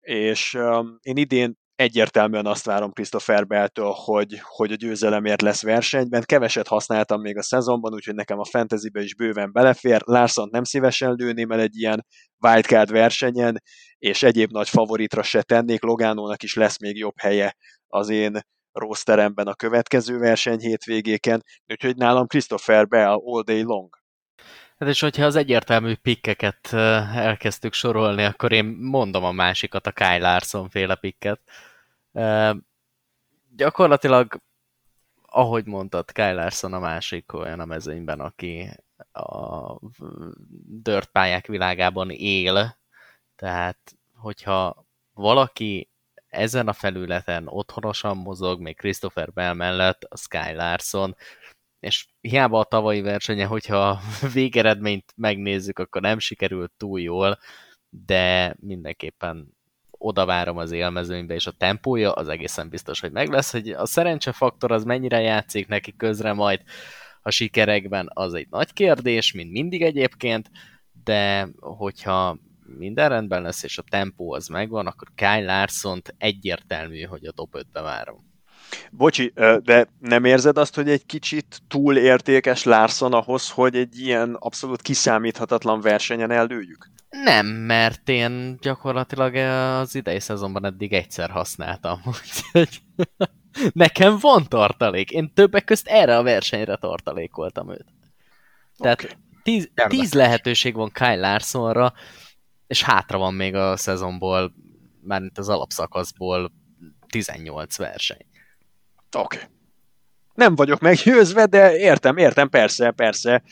és 0.00 0.54
um, 0.54 0.98
én 1.02 1.16
idén 1.16 1.62
egyértelműen 1.76 2.46
azt 2.46 2.64
várom 2.64 2.92
Christopher 2.92 3.46
Belltől, 3.46 3.92
hogy, 3.94 4.40
hogy 4.42 4.72
a 4.72 4.74
győzelemért 4.74 5.42
lesz 5.42 5.62
versenyben. 5.62 6.22
Keveset 6.26 6.68
használtam 6.68 7.20
még 7.20 7.36
a 7.36 7.42
szezonban, 7.42 7.92
úgyhogy 7.92 8.14
nekem 8.14 8.38
a 8.38 8.44
fantasybe 8.44 9.02
is 9.02 9.14
bőven 9.14 9.52
belefér. 9.52 10.00
Larson 10.04 10.48
nem 10.52 10.64
szívesen 10.64 11.12
lőném 11.12 11.50
el 11.50 11.60
egy 11.60 11.76
ilyen 11.76 12.06
wildcard 12.38 12.90
versenyen, 12.90 13.62
és 13.98 14.22
egyéb 14.22 14.50
nagy 14.50 14.68
favoritra 14.68 15.22
se 15.22 15.42
tennék. 15.42 15.82
Logánónak 15.82 16.42
is 16.42 16.54
lesz 16.54 16.78
még 16.78 16.96
jobb 16.96 17.20
helye 17.20 17.56
az 17.86 18.08
én 18.08 18.40
rosteremben 18.72 19.46
a 19.46 19.54
következő 19.54 20.18
verseny 20.18 20.58
hétvégéken, 20.58 21.42
úgyhogy 21.66 21.96
nálam 21.96 22.26
Christopher 22.26 22.86
Bell 22.86 23.20
all 23.24 23.42
day 23.42 23.62
long. 23.62 24.03
Hát 24.84 24.92
és 24.92 25.00
hogyha 25.00 25.24
az 25.24 25.36
egyértelmű 25.36 25.94
pikkeket 25.94 26.72
elkezdtük 26.72 27.72
sorolni, 27.72 28.24
akkor 28.24 28.52
én 28.52 28.64
mondom 28.64 29.24
a 29.24 29.32
másikat, 29.32 29.86
a 29.86 29.92
Kyle 29.92 30.18
Larson 30.18 30.68
féle 30.68 30.94
pikket. 30.94 31.40
Gyakorlatilag, 33.56 34.40
ahogy 35.26 35.66
mondtad, 35.66 36.12
Kyle 36.12 36.32
Larson 36.32 36.72
a 36.72 36.78
másik 36.78 37.32
olyan 37.32 37.60
a 37.60 37.64
mezőnyben, 37.64 38.20
aki 38.20 38.70
a 39.12 39.78
dört 40.82 41.10
pályák 41.10 41.46
világában 41.46 42.10
él, 42.10 42.76
tehát 43.36 43.96
hogyha 44.14 44.86
valaki 45.12 45.90
ezen 46.26 46.68
a 46.68 46.72
felületen 46.72 47.48
otthonosan 47.48 48.16
mozog, 48.16 48.60
még 48.60 48.76
Christopher 48.76 49.32
Bell 49.32 49.52
mellett, 49.52 50.04
a 50.04 50.16
Sky 50.16 50.52
Larson, 50.54 51.16
és 51.84 52.06
hiába 52.20 52.58
a 52.58 52.64
tavalyi 52.64 53.00
versenye, 53.00 53.46
hogyha 53.46 53.88
a 53.88 54.00
végeredményt 54.34 55.12
megnézzük, 55.16 55.78
akkor 55.78 56.00
nem 56.00 56.18
sikerült 56.18 56.72
túl 56.76 57.00
jól, 57.00 57.38
de 57.88 58.56
mindenképpen 58.60 59.56
oda 59.90 60.24
várom 60.24 60.56
az 60.56 60.72
élmezőnybe, 60.72 61.34
és 61.34 61.46
a 61.46 61.50
tempója 61.50 62.12
az 62.12 62.28
egészen 62.28 62.68
biztos, 62.68 63.00
hogy 63.00 63.12
meg 63.12 63.28
lesz, 63.28 63.52
hogy 63.52 63.68
a 63.68 63.86
szerencsefaktor 63.86 64.72
az 64.72 64.84
mennyire 64.84 65.20
játszik 65.20 65.66
neki 65.68 65.96
közre 65.96 66.32
majd 66.32 66.62
a 67.22 67.30
sikerekben, 67.30 68.10
az 68.12 68.34
egy 68.34 68.46
nagy 68.50 68.72
kérdés, 68.72 69.32
mint 69.32 69.50
mindig 69.50 69.82
egyébként, 69.82 70.50
de 71.04 71.48
hogyha 71.60 72.38
minden 72.76 73.08
rendben 73.08 73.42
lesz, 73.42 73.62
és 73.62 73.78
a 73.78 73.84
tempó 73.88 74.32
az 74.32 74.48
megvan, 74.48 74.86
akkor 74.86 75.08
Kyle 75.14 75.44
larson 75.44 76.02
egyértelmű, 76.18 77.02
hogy 77.02 77.24
a 77.26 77.32
top 77.32 77.50
5-be 77.52 77.80
várom. 77.80 78.33
Bocsi, 78.90 79.32
de 79.62 79.88
nem 79.98 80.24
érzed 80.24 80.58
azt, 80.58 80.74
hogy 80.74 80.88
egy 80.88 81.06
kicsit 81.06 81.60
túl 81.68 81.96
értékes 81.96 82.64
Larson 82.64 83.12
ahhoz, 83.12 83.50
hogy 83.50 83.76
egy 83.76 83.98
ilyen 83.98 84.36
abszolút 84.38 84.82
kiszámíthatatlan 84.82 85.80
versenyen 85.80 86.30
ellőjük? 86.30 86.92
Nem, 87.22 87.46
mert 87.46 88.08
én 88.08 88.58
gyakorlatilag 88.60 89.34
az 89.34 89.94
idei 89.94 90.20
szezonban 90.20 90.64
eddig 90.64 90.92
egyszer 90.92 91.30
használtam, 91.30 92.00
úgyhogy 92.06 92.82
nekem 93.72 94.18
van 94.20 94.46
tartalék. 94.48 95.10
Én 95.10 95.32
többek 95.34 95.64
közt 95.64 95.86
erre 95.86 96.16
a 96.16 96.22
versenyre 96.22 96.76
tartalékoltam 96.76 97.70
őt. 97.70 97.86
Tehát 98.76 99.02
okay. 99.02 99.16
tíz, 99.42 99.70
tíz 99.74 100.12
lehetőség 100.12 100.74
van 100.74 100.90
Kyle 100.92 101.16
Larsonra, 101.16 101.92
és 102.66 102.82
hátra 102.82 103.18
van 103.18 103.34
még 103.34 103.54
a 103.54 103.76
szezonból, 103.76 104.52
mármint 105.00 105.38
az 105.38 105.48
alapszakaszból 105.48 106.52
18 107.08 107.76
verseny. 107.76 108.26
Oké. 109.14 109.36
Okay. 109.36 109.48
Nem 110.34 110.54
vagyok 110.54 110.80
meggyőzve, 110.80 111.46
de 111.46 111.76
értem, 111.76 112.16
értem, 112.16 112.48
persze, 112.48 112.90
persze. 112.90 113.42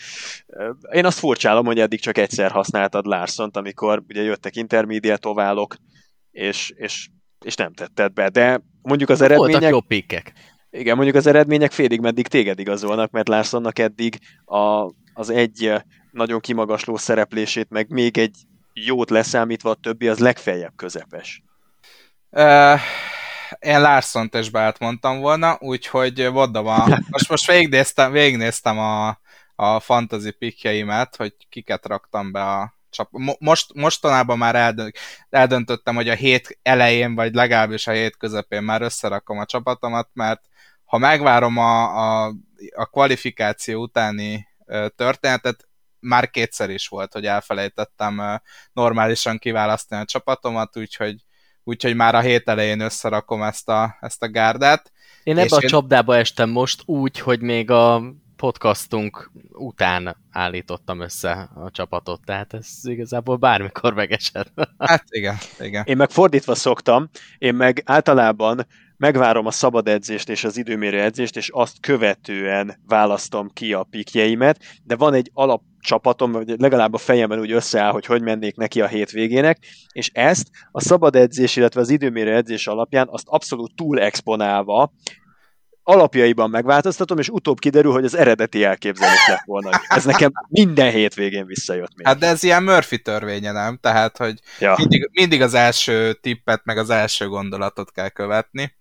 Én 0.93 1.05
azt 1.05 1.19
furcsálom, 1.19 1.65
hogy 1.65 1.81
eddig 1.81 2.01
csak 2.01 2.19
egyszer 2.19 2.51
használtad 2.51 3.07
Larsont, 3.07 3.57
amikor 3.57 4.03
ugye 4.09 4.23
jöttek 4.23 4.57
intermediate 4.57 5.29
oválok, 5.29 5.77
és, 6.31 6.73
és, 6.77 7.09
és 7.45 7.55
nem 7.55 7.73
tetted 7.73 8.13
be, 8.13 8.29
de 8.29 8.61
mondjuk 8.83 9.11
az 9.11 9.21
eredmények... 9.21 9.53
Voltak 9.53 9.71
jó 9.71 9.81
pikkek. 9.81 10.33
Igen, 10.71 10.95
mondjuk 10.95 11.17
az 11.17 11.27
eredmények 11.27 11.73
félig 11.73 12.01
meddig 12.01 12.27
téged 12.27 12.59
igazolnak, 12.59 13.11
mert 13.11 13.29
Larsonnak 13.29 13.79
eddig 13.79 14.19
a, 14.45 14.91
az 15.15 15.31
egy 15.31 15.73
nagyon 16.11 16.41
kimagasló 16.41 16.97
szereplését, 16.97 17.71
meg 17.71 17.91
még 17.91 18.19
egy 18.19 18.37
jót 18.73 19.11
leszámítva 19.11 19.71
a 19.71 19.75
többi, 19.75 20.09
az 20.09 20.19
legfeljebb 20.19 20.73
közepes. 20.77 21.43
Uh, 22.31 22.81
én 23.59 23.81
Larson-t 23.81 24.35
is 24.35 24.51
beállt 24.51 24.79
mondtam 24.79 25.21
volna, 25.21 25.57
úgyhogy 25.61 26.29
mondom, 26.33 26.67
a, 26.67 26.87
most, 27.11 27.29
most 27.29 27.47
végignéztem, 27.47 28.13
végignéztem 28.13 28.79
a, 28.79 29.21
a 29.55 29.81
fantasy 29.81 30.31
pickjeimet, 30.31 31.17
hogy 31.17 31.35
kiket 31.49 31.87
raktam 31.87 32.33
be 32.33 32.43
a 32.43 32.75
csap... 32.91 33.09
Most, 33.39 33.75
mostanában 33.75 34.39
már 34.39 34.55
eldönt, 34.55 34.97
eldöntöttem, 35.31 35.95
hogy 35.95 36.09
a 36.09 36.15
hét 36.15 36.59
elején, 36.63 37.15
vagy 37.15 37.35
legalábbis 37.35 37.87
a 37.87 37.93
hét 37.93 38.17
közepén 38.17 38.63
már 38.63 38.83
összerakom 38.83 39.39
a 39.39 39.47
csapatomat, 39.47 40.09
mert 40.13 40.43
ha 40.85 40.99
megvárom 40.99 41.59
a, 41.59 41.83
a, 41.97 42.35
a 42.75 42.87
kvalifikáció 42.87 43.83
utáni 43.83 44.49
történetet, 44.97 45.69
már 45.99 46.31
kétszer 46.31 46.71
is 46.71 46.89
volt, 46.89 47.13
hogy 47.13 47.27
elfelejtettem 47.27 48.41
normálisan 48.73 49.39
kiválasztani 49.39 50.03
a 50.03 50.05
csapatomat, 50.05 50.77
úgyhogy 50.77 51.25
úgyhogy 51.65 51.95
már 51.95 52.15
a 52.15 52.21
hét 52.21 52.49
elején 52.49 52.81
összerakom 52.81 53.43
ezt 53.43 53.69
a, 53.69 53.97
ezt 54.01 54.23
a 54.23 54.31
gárdát. 54.31 54.93
Én 55.23 55.39
ebbe 55.39 55.57
a 55.57 55.61
én... 55.61 55.69
csapdába 55.69 56.17
estem 56.17 56.51
most 56.51 56.83
úgy, 56.87 57.19
hogy 57.19 57.41
még 57.41 57.71
a 57.71 58.03
podcastunk 58.37 59.31
után 59.53 60.17
állítottam 60.31 61.01
össze 61.01 61.51
a 61.55 61.71
csapatot, 61.71 62.21
tehát 62.25 62.55
ez 62.55 62.69
igazából 62.83 63.37
bármikor 63.37 63.95
megesett. 63.95 64.53
Hát 64.79 65.05
igen, 65.09 65.37
igen. 65.61 65.85
Én 65.87 65.97
meg 65.97 66.11
fordítva 66.11 66.55
szoktam, 66.55 67.09
én 67.39 67.55
meg 67.55 67.83
általában 67.85 68.67
megvárom 68.97 69.47
a 69.47 69.51
szabad 69.51 69.89
edzést 69.89 70.29
és 70.29 70.45
az 70.45 70.57
időmérő 70.57 71.01
edzést, 71.01 71.37
és 71.37 71.49
azt 71.49 71.81
követően 71.81 72.81
választom 72.87 73.51
ki 73.53 73.73
a 73.73 73.83
pikjeimet, 73.83 74.63
de 74.85 74.97
van 74.97 75.15
egy 75.15 75.31
alap 75.35 75.63
csapatom, 75.83 76.33
vagy 76.33 76.55
legalább 76.59 76.95
a 76.95 76.99
fejemben 76.99 77.41
úgy 77.41 77.53
összeáll, 77.53 77.91
hogy 77.91 78.07
hogy 78.07 78.23
mennék 78.23 78.57
neki 78.57 78.81
a 78.81 78.87
hétvégének, 78.87 79.59
és 79.93 80.11
ezt 80.13 80.49
a 80.71 80.81
szabad 80.81 81.17
edzés, 81.17 81.57
illetve 81.57 81.81
az 81.81 81.91
időmérő 81.91 82.35
edzés 82.35 82.67
alapján 82.67 83.09
azt 83.11 83.27
abszolút 83.27 83.75
túl 83.75 84.01
exponálva 84.01 84.93
alapjaiban 85.83 86.51
megváltoztatom, 86.51 87.19
és 87.19 87.29
utóbb 87.29 87.59
kiderül, 87.59 87.93
hogy 87.93 88.05
az 88.05 88.17
eredeti 88.17 88.65
elképzelés 88.65 89.27
lett 89.29 89.43
volna. 89.45 89.71
Ez 89.89 90.05
nekem 90.05 90.33
minden 90.49 90.91
hétvégén 90.91 91.47
visszajött 91.47 91.97
még. 91.97 92.07
Hát 92.07 92.19
de 92.19 92.27
ez 92.27 92.43
ilyen 92.43 92.63
Murphy 92.63 92.99
törvénye, 92.99 93.53
nem? 93.53 93.79
Tehát, 93.81 94.17
hogy 94.17 94.41
ja. 94.59 94.75
mindig, 94.79 95.11
mindig 95.13 95.43
az 95.43 95.55
első 95.55 96.13
tippet, 96.13 96.61
meg 96.65 96.79
az 96.79 96.91
első 96.91 97.29
gondolatot 97.29 97.93
kell 97.93 98.09
követni. 98.09 98.75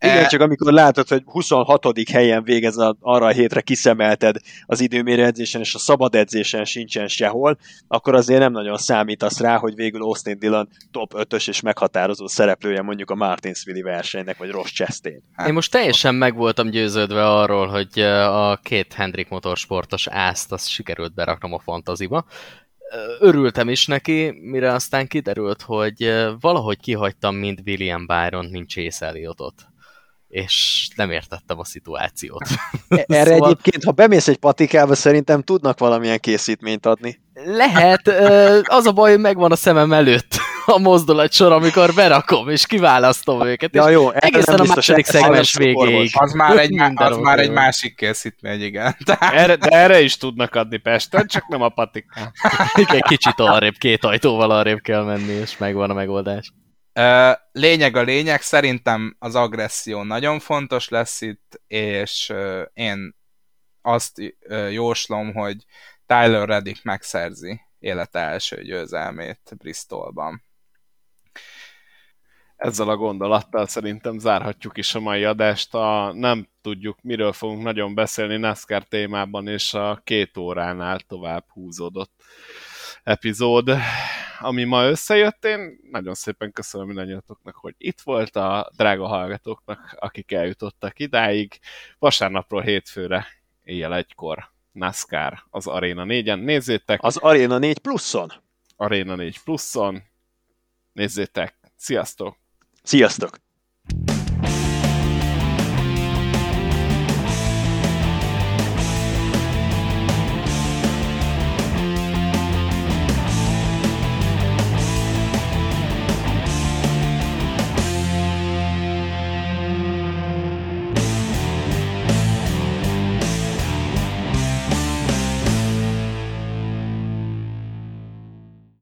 Igen, 0.00 0.24
e... 0.24 0.26
csak 0.26 0.40
amikor 0.40 0.72
látod, 0.72 1.08
hogy 1.08 1.22
26. 1.26 1.86
helyen 2.12 2.44
végez 2.44 2.76
a, 2.76 2.96
arra 3.00 3.26
a 3.26 3.30
hétre 3.30 3.60
kiszemelted 3.60 4.36
az 4.66 4.80
időmérő 4.80 5.24
edzésen, 5.24 5.60
és 5.60 5.74
a 5.74 5.78
szabad 5.78 6.14
edzésen 6.14 6.64
sincsen 6.64 7.08
sehol, 7.08 7.58
akkor 7.88 8.14
azért 8.14 8.40
nem 8.40 8.52
nagyon 8.52 8.76
számítasz 8.76 9.40
rá, 9.40 9.56
hogy 9.56 9.74
végül 9.74 10.02
Austin 10.02 10.38
Dillon 10.38 10.68
top 10.90 11.12
5-ös 11.16 11.48
és 11.48 11.60
meghatározó 11.60 12.26
szereplője 12.26 12.82
mondjuk 12.82 13.10
a 13.10 13.14
Martinsville 13.14 13.82
versenynek, 13.82 14.38
vagy 14.38 14.50
Ross 14.50 14.72
Chastain. 14.72 15.22
Hát, 15.32 15.48
Én 15.48 15.54
most 15.54 15.70
teljesen 15.70 16.14
meg 16.14 16.36
voltam 16.36 16.70
győződve 16.70 17.26
arról, 17.28 17.66
hogy 17.66 18.00
a 18.00 18.56
két 18.56 18.92
Hendrik 18.92 19.28
motorsportos 19.28 20.06
ászt 20.06 20.52
azt 20.52 20.68
sikerült 20.68 21.14
beraknom 21.14 21.52
a 21.52 21.58
fantaziba, 21.58 22.24
örültem 23.18 23.68
is 23.68 23.86
neki, 23.86 24.30
mire 24.42 24.72
aztán 24.72 25.06
kiderült, 25.06 25.62
hogy 25.62 26.12
valahogy 26.40 26.80
kihagytam 26.80 27.36
mind 27.36 27.58
William 27.66 28.06
Byron, 28.06 28.46
mint 28.46 28.68
Chase 28.68 29.06
Elliotot. 29.06 29.54
És 30.28 30.88
nem 30.96 31.10
értettem 31.10 31.58
a 31.58 31.64
szituációt. 31.64 32.44
E, 32.88 33.04
erre 33.06 33.30
szóval... 33.34 33.50
egyébként, 33.50 33.84
ha 33.84 33.92
bemész 33.92 34.28
egy 34.28 34.38
patikába, 34.38 34.94
szerintem 34.94 35.42
tudnak 35.42 35.78
valamilyen 35.78 36.18
készítményt 36.18 36.86
adni. 36.86 37.20
Lehet, 37.44 38.08
az 38.64 38.86
a 38.86 38.92
baj, 38.92 39.10
hogy 39.10 39.20
megvan 39.20 39.52
a 39.52 39.56
szemem 39.56 39.92
előtt 39.92 40.49
a 40.70 40.78
mozdulatsor, 40.78 41.52
amikor 41.52 41.94
berakom, 41.94 42.48
és 42.48 42.66
kiválasztom 42.66 43.46
őket. 43.46 43.74
Ja, 43.74 43.84
és 43.84 43.92
jó, 43.92 44.10
egészen 44.12 44.58
a 44.58 44.64
második 44.64 45.04
szegmens 45.04 45.56
végéig. 45.56 46.10
Az 46.12 46.32
már 46.32 46.58
egy, 46.58 46.80
az 46.94 47.16
már 47.16 47.38
egy 47.38 47.50
másik 47.50 47.96
készítmény, 47.96 48.62
igen. 48.62 48.96
Tehát, 49.04 49.34
Erre, 49.34 49.56
de 49.56 49.68
erre 49.68 50.00
is 50.00 50.16
tudnak 50.16 50.54
adni 50.54 50.76
Pesten, 50.76 51.26
csak 51.26 51.48
nem 51.48 51.62
a 51.62 51.68
patikán. 51.68 52.32
Igen, 52.74 53.00
kicsit 53.14 53.40
arrébb, 53.40 53.76
két 53.78 54.04
ajtóval 54.04 54.50
arrébb 54.50 54.80
kell 54.80 55.04
menni, 55.04 55.32
és 55.32 55.56
megvan 55.56 55.90
a 55.90 55.94
megoldás. 55.94 56.52
Lényeg 57.52 57.96
a 57.96 58.02
lényeg, 58.02 58.40
szerintem 58.40 59.16
az 59.18 59.34
agresszió 59.34 60.02
nagyon 60.02 60.38
fontos 60.38 60.88
lesz 60.88 61.20
itt, 61.20 61.60
és 61.66 62.32
én 62.72 63.18
azt 63.82 64.12
jóslom, 64.70 65.34
hogy 65.34 65.56
Tyler 66.06 66.48
Reddick 66.48 66.82
megszerzi 66.82 67.60
élete 67.78 68.18
első 68.18 68.62
győzelmét 68.62 69.40
Bristolban. 69.58 70.44
Ezzel 72.60 72.88
a 72.88 72.96
gondolattal 72.96 73.66
szerintem 73.66 74.18
zárhatjuk 74.18 74.78
is 74.78 74.94
a 74.94 75.00
mai 75.00 75.24
adást. 75.24 75.74
A, 75.74 76.12
nem 76.12 76.48
tudjuk, 76.62 77.02
miről 77.02 77.32
fogunk 77.32 77.62
nagyon 77.62 77.94
beszélni 77.94 78.36
NASCAR 78.36 78.82
témában, 78.82 79.48
és 79.48 79.74
a 79.74 80.00
két 80.04 80.36
óránál 80.36 81.00
tovább 81.00 81.44
húzódott 81.48 82.12
epizód, 83.02 83.70
ami 84.40 84.64
ma 84.64 84.84
összejött. 84.84 85.44
Én 85.44 85.78
nagyon 85.90 86.14
szépen 86.14 86.52
köszönöm 86.52 86.86
mindannyiatoknak, 86.86 87.56
hogy 87.56 87.74
itt 87.78 88.00
volt 88.00 88.36
a 88.36 88.70
drága 88.76 89.06
hallgatóknak, 89.06 89.96
akik 89.98 90.32
eljutottak 90.32 90.98
idáig. 90.98 91.58
Vasárnapról 91.98 92.62
hétfőre 92.62 93.26
éjjel 93.64 93.94
egykor 93.94 94.50
NASCAR 94.72 95.42
az 95.50 95.66
Arena 95.66 96.04
4-en. 96.06 96.44
Nézzétek! 96.44 97.02
Az 97.02 97.16
Arena 97.16 97.58
4 97.58 97.78
pluszon. 97.78 98.32
Arena 98.76 99.14
4 99.14 99.42
pluszon. 99.42 100.02
Nézzétek! 100.92 101.58
Sziasztok! 101.76 102.39
Sziasztok! 102.82 103.38